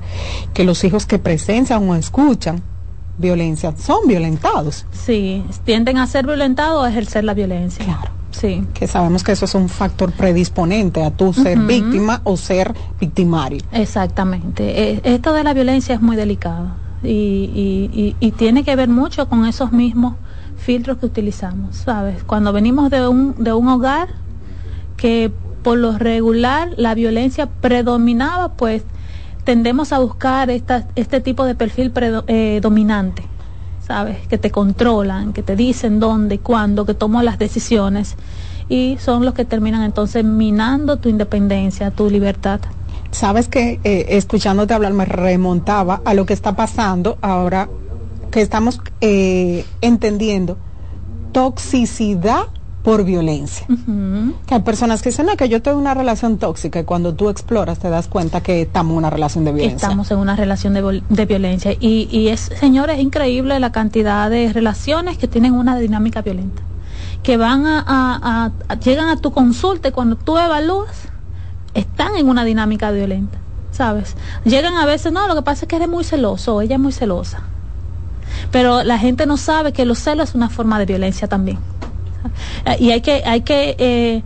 que 0.54 0.64
los 0.64 0.84
hijos 0.84 1.04
que 1.04 1.18
presencian 1.18 1.86
o 1.88 1.96
escuchan 1.96 2.62
violencia 3.18 3.74
son 3.76 4.06
violentados. 4.06 4.86
Sí, 4.92 5.44
tienden 5.64 5.98
a 5.98 6.06
ser 6.06 6.26
violentados 6.26 6.80
o 6.80 6.84
a 6.84 6.90
ejercer 6.90 7.24
la 7.24 7.34
violencia. 7.34 7.84
Claro. 7.84 8.12
Sí. 8.30 8.64
Que 8.72 8.86
sabemos 8.86 9.24
que 9.24 9.32
eso 9.32 9.44
es 9.44 9.54
un 9.56 9.68
factor 9.68 10.12
predisponente 10.12 11.02
a 11.02 11.10
tu 11.10 11.32
ser 11.32 11.58
víctima 11.58 12.20
o 12.22 12.36
ser 12.36 12.72
victimario. 13.00 13.60
Exactamente. 13.72 14.92
Eh, 14.92 15.00
esto 15.02 15.32
de 15.32 15.42
la 15.42 15.52
violencia 15.52 15.96
es 15.96 16.00
muy 16.00 16.14
delicado 16.14 16.68
y, 17.02 18.14
y 18.20 18.30
tiene 18.30 18.62
que 18.62 18.76
ver 18.76 18.88
mucho 18.88 19.28
con 19.28 19.44
esos 19.46 19.72
mismos 19.72 20.14
filtros 20.56 20.98
que 20.98 21.06
utilizamos, 21.06 21.74
¿sabes? 21.76 22.22
Cuando 22.22 22.52
venimos 22.52 22.90
de 22.90 23.08
un, 23.08 23.34
de 23.42 23.52
un 23.52 23.66
hogar 23.66 24.08
que 25.00 25.32
por 25.62 25.78
lo 25.78 25.96
regular 25.96 26.74
la 26.76 26.94
violencia 26.94 27.46
predominaba, 27.46 28.52
pues 28.52 28.82
tendemos 29.44 29.94
a 29.94 29.98
buscar 29.98 30.50
esta, 30.50 30.86
este 30.94 31.22
tipo 31.22 31.46
de 31.46 31.54
perfil 31.54 31.90
eh, 32.26 32.60
dominante, 32.62 33.22
¿sabes? 33.86 34.18
Que 34.28 34.36
te 34.36 34.50
controlan, 34.50 35.32
que 35.32 35.42
te 35.42 35.56
dicen 35.56 36.00
dónde, 36.00 36.38
cuándo, 36.38 36.84
que 36.84 36.92
toman 36.92 37.24
las 37.24 37.38
decisiones 37.38 38.16
y 38.68 38.98
son 39.00 39.24
los 39.24 39.32
que 39.32 39.46
terminan 39.46 39.84
entonces 39.84 40.22
minando 40.22 40.98
tu 40.98 41.08
independencia, 41.08 41.90
tu 41.90 42.10
libertad. 42.10 42.60
Sabes 43.10 43.48
que 43.48 43.80
eh, 43.82 44.04
escuchándote 44.10 44.74
hablar 44.74 44.92
me 44.92 45.06
remontaba 45.06 46.02
a 46.04 46.12
lo 46.12 46.26
que 46.26 46.34
está 46.34 46.54
pasando 46.54 47.16
ahora 47.22 47.70
que 48.30 48.42
estamos 48.42 48.82
eh, 49.00 49.64
entendiendo 49.80 50.58
toxicidad 51.32 52.48
por 52.82 53.04
violencia. 53.04 53.66
Que 54.46 54.54
hay 54.54 54.60
personas 54.62 55.02
que 55.02 55.10
dicen, 55.10 55.26
no, 55.26 55.36
que 55.36 55.48
yo 55.48 55.60
tengo 55.60 55.78
una 55.78 55.94
relación 55.94 56.38
tóxica 56.38 56.80
y 56.80 56.84
cuando 56.84 57.14
tú 57.14 57.28
exploras 57.28 57.78
te 57.78 57.90
das 57.90 58.08
cuenta 58.08 58.42
que 58.42 58.62
estamos 58.62 58.92
en 58.92 58.98
una 58.98 59.10
relación 59.10 59.44
de 59.44 59.52
violencia. 59.52 59.86
Estamos 59.86 60.10
en 60.10 60.18
una 60.18 60.34
relación 60.34 60.74
de, 60.74 61.02
de 61.08 61.26
violencia. 61.26 61.72
Y, 61.78 62.08
y 62.10 62.28
es, 62.28 62.50
señores, 62.58 62.96
es 62.96 63.02
increíble 63.02 63.58
la 63.60 63.70
cantidad 63.72 64.30
de 64.30 64.52
relaciones 64.52 65.18
que 65.18 65.28
tienen 65.28 65.54
una 65.54 65.76
dinámica 65.78 66.22
violenta. 66.22 66.62
Que 67.22 67.36
van 67.36 67.64
a, 67.66 68.50
llegan 68.82 69.08
a 69.08 69.16
tu 69.16 69.30
consulta 69.32 69.88
y 69.88 69.92
cuando 69.92 70.16
tú 70.16 70.38
evalúas, 70.38 71.08
están 71.74 72.16
en 72.16 72.28
una 72.28 72.44
dinámica 72.44 72.90
violenta. 72.90 73.38
¿Sabes? 73.72 74.16
Llegan 74.44 74.74
a 74.74 74.84
veces, 74.84 75.12
no, 75.12 75.28
lo 75.28 75.34
que 75.34 75.42
pasa 75.42 75.64
es 75.64 75.68
que 75.68 75.76
eres 75.76 75.88
muy 75.88 76.04
celoso, 76.04 76.60
ella 76.60 76.76
es 76.76 76.80
muy 76.80 76.92
celosa. 76.92 77.42
Pero 78.50 78.82
la 78.84 78.98
gente 78.98 79.26
no 79.26 79.36
sabe 79.36 79.72
que 79.72 79.84
los 79.84 79.98
celos 79.98 80.30
es 80.30 80.34
una 80.34 80.48
forma 80.48 80.78
de 80.78 80.86
violencia 80.86 81.28
también 81.28 81.58
y 82.78 82.90
hay 82.90 83.00
que, 83.00 83.22
hay 83.24 83.42
que 83.42 83.76
eh, 83.78 84.22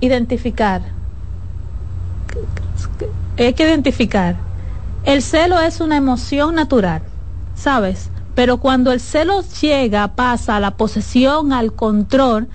identificar, 0.00 0.82
hay 3.38 3.54
que 3.54 3.64
identificar, 3.64 4.36
el 5.04 5.22
celo 5.22 5.60
es 5.60 5.80
una 5.80 5.96
emoción 5.96 6.54
natural, 6.54 7.02
¿sabes? 7.54 8.10
Pero 8.34 8.58
cuando 8.58 8.92
el 8.92 9.00
celo 9.00 9.42
llega, 9.60 10.08
pasa 10.08 10.56
a 10.56 10.60
la 10.60 10.72
posesión, 10.72 11.52
al 11.52 11.72
control, 11.72 12.48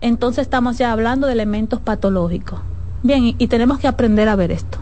entonces 0.00 0.42
estamos 0.42 0.76
ya 0.76 0.92
hablando 0.92 1.26
de 1.26 1.32
elementos 1.32 1.80
patológicos. 1.80 2.60
Bien, 3.02 3.34
y 3.38 3.46
tenemos 3.48 3.78
que 3.78 3.88
aprender 3.88 4.28
a 4.28 4.36
ver 4.36 4.50
esto. 4.50 4.78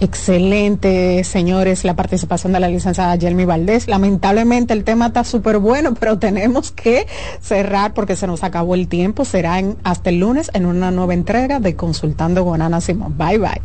Excelente, 0.00 1.24
señores, 1.24 1.84
la 1.84 1.96
participación 1.96 2.52
de 2.52 2.60
la 2.60 2.68
licenciada 2.68 3.16
Yelmi 3.16 3.44
Valdés. 3.44 3.88
Lamentablemente 3.88 4.72
el 4.72 4.84
tema 4.84 5.08
está 5.08 5.24
súper 5.24 5.58
bueno, 5.58 5.94
pero 5.94 6.18
tenemos 6.18 6.70
que 6.70 7.08
cerrar 7.40 7.94
porque 7.94 8.14
se 8.14 8.28
nos 8.28 8.44
acabó 8.44 8.76
el 8.76 8.86
tiempo. 8.86 9.24
Será 9.24 9.58
en, 9.58 9.76
hasta 9.82 10.10
el 10.10 10.20
lunes 10.20 10.52
en 10.54 10.66
una 10.66 10.92
nueva 10.92 11.14
entrega 11.14 11.58
de 11.58 11.74
Consultando 11.74 12.44
con 12.44 12.62
Ana 12.62 12.80
Simón. 12.80 13.16
Bye 13.18 13.38
bye. 13.38 13.62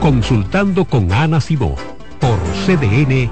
Consultando 0.00 0.84
con 0.84 1.10
Ana 1.10 1.40
Simón 1.40 1.76
por 2.20 2.38
CDN. 2.66 3.30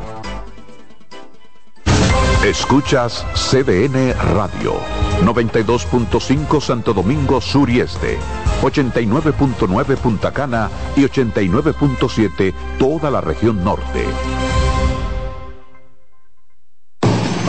Escuchas 2.47 3.27
CDN 3.35 4.15
Radio, 4.35 4.75
92.5 5.23 6.61
Santo 6.63 6.95
Domingo 6.95 7.43
Sur 7.43 7.69
y 7.69 7.81
Este 7.81 8.17
89.9 8.61 9.97
Punta 9.97 10.33
Cana 10.33 10.71
y 10.97 11.03
89.7 11.03 12.55
toda 12.79 13.11
la 13.11 13.21
región 13.21 13.63
norte. 13.65 14.05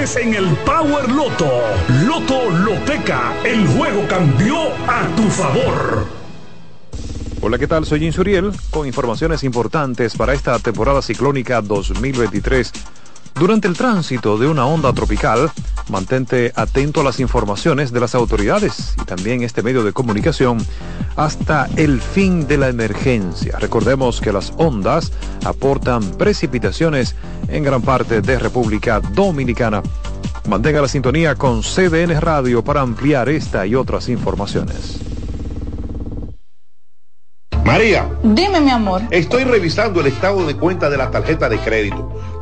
en 0.00 0.32
el 0.32 0.46
Power 0.64 1.10
Loto. 1.10 1.46
Loto 2.06 2.48
Loteca, 2.50 3.34
el 3.44 3.66
juego 3.66 4.08
cambió 4.08 4.56
a 4.88 5.06
tu 5.14 5.24
favor. 5.24 6.06
Hola, 7.42 7.58
¿qué 7.58 7.66
tal? 7.66 7.84
Soy 7.84 8.06
Insuriel 8.06 8.50
con 8.70 8.86
informaciones 8.86 9.44
importantes 9.44 10.16
para 10.16 10.32
esta 10.32 10.58
temporada 10.58 11.02
ciclónica 11.02 11.60
2023. 11.60 12.72
Durante 13.34 13.68
el 13.68 13.76
tránsito 13.76 14.36
de 14.36 14.48
una 14.48 14.66
onda 14.66 14.92
tropical, 14.92 15.50
mantente 15.88 16.52
atento 16.56 17.00
a 17.00 17.04
las 17.04 17.20
informaciones 17.20 17.92
de 17.92 18.00
las 18.00 18.14
autoridades 18.14 18.94
y 19.00 19.04
también 19.04 19.42
este 19.42 19.62
medio 19.62 19.82
de 19.82 19.92
comunicación 19.92 20.58
hasta 21.16 21.68
el 21.76 22.00
fin 22.00 22.46
de 22.46 22.58
la 22.58 22.68
emergencia. 22.68 23.58
Recordemos 23.58 24.20
que 24.20 24.32
las 24.32 24.52
ondas 24.56 25.12
aportan 25.44 26.02
precipitaciones 26.12 27.16
en 27.48 27.64
gran 27.64 27.82
parte 27.82 28.20
de 28.20 28.38
República 28.38 29.00
Dominicana. 29.00 29.82
Mantenga 30.48 30.80
la 30.80 30.88
sintonía 30.88 31.34
con 31.34 31.62
CDN 31.62 32.20
Radio 32.20 32.64
para 32.64 32.80
ampliar 32.80 33.28
esta 33.28 33.66
y 33.66 33.74
otras 33.74 34.08
informaciones. 34.08 35.00
María. 37.64 38.10
Dime, 38.24 38.60
mi 38.60 38.70
amor. 38.70 39.02
Estoy 39.10 39.44
revisando 39.44 40.00
el 40.00 40.08
estado 40.08 40.44
de 40.44 40.56
cuenta 40.56 40.90
de 40.90 40.96
la 40.96 41.10
tarjeta 41.10 41.48
de 41.48 41.58
crédito. 41.58 42.12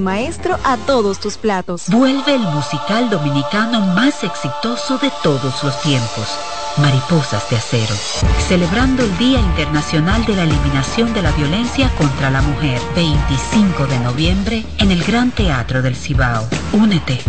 maestro 0.00 0.58
a 0.64 0.78
todos 0.78 1.20
tus 1.20 1.36
platos. 1.36 1.84
Vuelve 1.88 2.34
el 2.34 2.40
musical 2.40 3.10
dominicano 3.10 3.82
más 3.94 4.24
exitoso 4.24 4.96
de 4.96 5.12
todos 5.22 5.62
los 5.62 5.82
tiempos. 5.82 6.34
Mariposas 6.78 7.48
de 7.50 7.56
Acero, 7.56 7.94
celebrando 8.48 9.02
el 9.04 9.18
Día 9.18 9.38
Internacional 9.38 10.24
de 10.24 10.34
la 10.34 10.44
Eliminación 10.44 11.12
de 11.12 11.20
la 11.20 11.30
Violencia 11.32 11.90
contra 11.98 12.30
la 12.30 12.40
Mujer, 12.40 12.80
25 12.94 13.86
de 13.86 13.98
noviembre, 13.98 14.64
en 14.78 14.90
el 14.90 15.04
Gran 15.04 15.30
Teatro 15.30 15.82
del 15.82 15.94
Cibao. 15.94 16.48
Únete, 16.72 17.20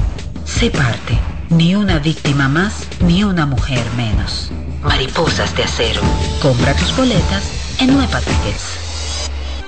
sé 0.45 0.69
parte, 0.71 1.19
ni 1.49 1.75
una 1.75 1.99
víctima 1.99 2.47
más, 2.47 2.87
ni 3.01 3.25
una 3.25 3.45
mujer 3.45 3.83
menos. 3.97 4.51
Mariposas 4.83 5.53
de 5.57 5.63
Acero. 5.63 6.01
Compra 6.41 6.73
tus 6.75 6.95
boletas 6.95 7.43
en 7.81 7.93
Nueva 7.93 8.19
Tickets. 8.19 8.87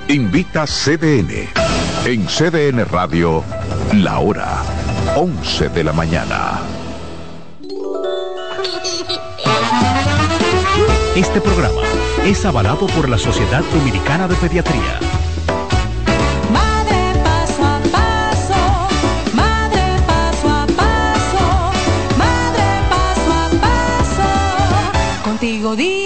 Invita 0.07 0.65
CDN. 0.65 1.68
En 2.05 2.25
CDN 2.25 2.85
Radio, 2.85 3.43
la 3.93 4.19
hora 4.19 4.63
11 5.15 5.69
de 5.69 5.83
la 5.83 5.93
mañana. 5.93 6.59
Este 11.15 11.41
programa 11.41 11.81
es 12.25 12.45
avalado 12.45 12.87
por 12.87 13.09
la 13.09 13.17
Sociedad 13.17 13.63
Dominicana 13.73 14.27
de 14.27 14.35
Pediatría. 14.35 14.99
Madre 16.51 17.21
paso 17.23 17.63
a 17.63 17.79
paso, 17.91 18.87
madre 19.33 20.01
paso 20.07 20.49
a 20.49 20.65
paso, 20.67 21.71
madre 22.17 22.63
paso 22.89 23.33
a 23.33 23.49
paso, 23.61 25.23
contigo 25.23 25.75
día 25.75 25.98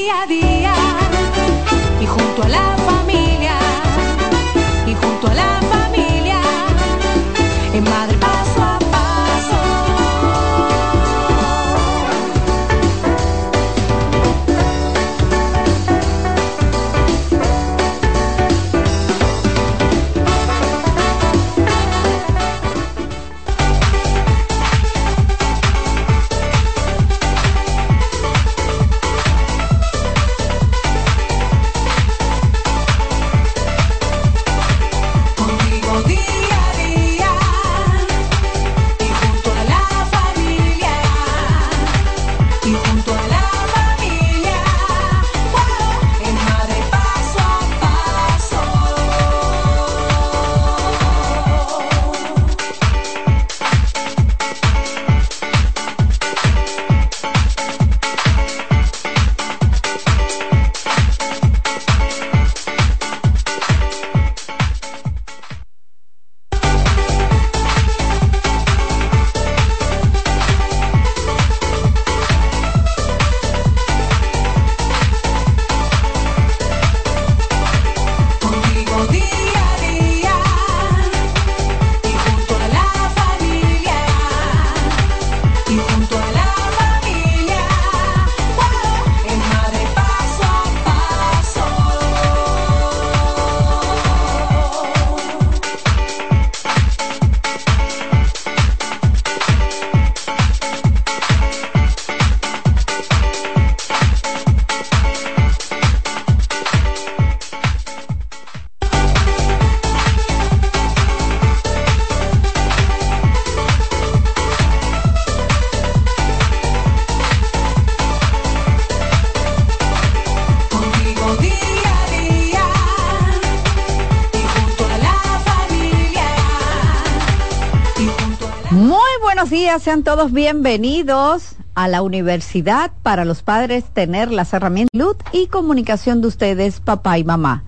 sean 129.80 130.04
todos 130.04 130.32
bienvenidos 130.32 131.56
a 131.74 131.88
la 131.88 132.04
Universidad 132.04 132.92
para 133.02 133.26
los 133.26 133.42
Padres 133.42 133.86
tener 133.86 134.32
las 134.32 134.54
herramientas 134.54 134.90
de 134.94 135.00
salud 135.00 135.18
y 135.32 135.48
comunicación 135.48 136.22
de 136.22 136.28
ustedes, 136.28 136.80
papá 136.80 137.18
y 137.18 137.24
mamá. 137.24 137.64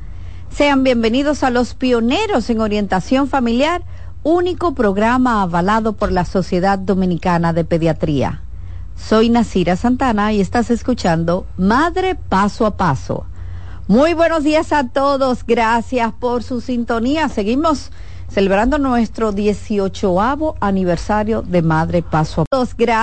Sean 0.51 0.83
bienvenidos 0.83 1.43
a 1.43 1.49
los 1.49 1.73
pioneros 1.73 2.49
en 2.51 2.61
orientación 2.61 3.27
familiar, 3.27 3.81
único 4.21 4.75
programa 4.75 5.41
avalado 5.41 5.93
por 5.93 6.11
la 6.11 6.25
Sociedad 6.25 6.77
Dominicana 6.77 7.53
de 7.53 7.65
Pediatría. 7.65 8.41
Soy 8.95 9.29
Nasira 9.29 9.75
Santana 9.75 10.31
y 10.31 10.41
estás 10.41 10.69
escuchando 10.69 11.47
Madre 11.57 12.13
Paso 12.13 12.67
a 12.67 12.77
Paso. 12.77 13.25
Muy 13.87 14.13
buenos 14.13 14.43
días 14.43 14.71
a 14.73 14.89
todos, 14.89 15.43
gracias 15.43 16.13
por 16.13 16.43
su 16.43 16.61
sintonía. 16.61 17.29
Seguimos 17.29 17.91
celebrando 18.35 18.77
nuestro 18.77 19.31
18 19.31 20.21
aniversario 20.59 21.41
de 21.41 21.61
Madre 21.61 22.01
Paso 22.01 22.43
a. 22.51 22.75
Gracias. 22.77 22.95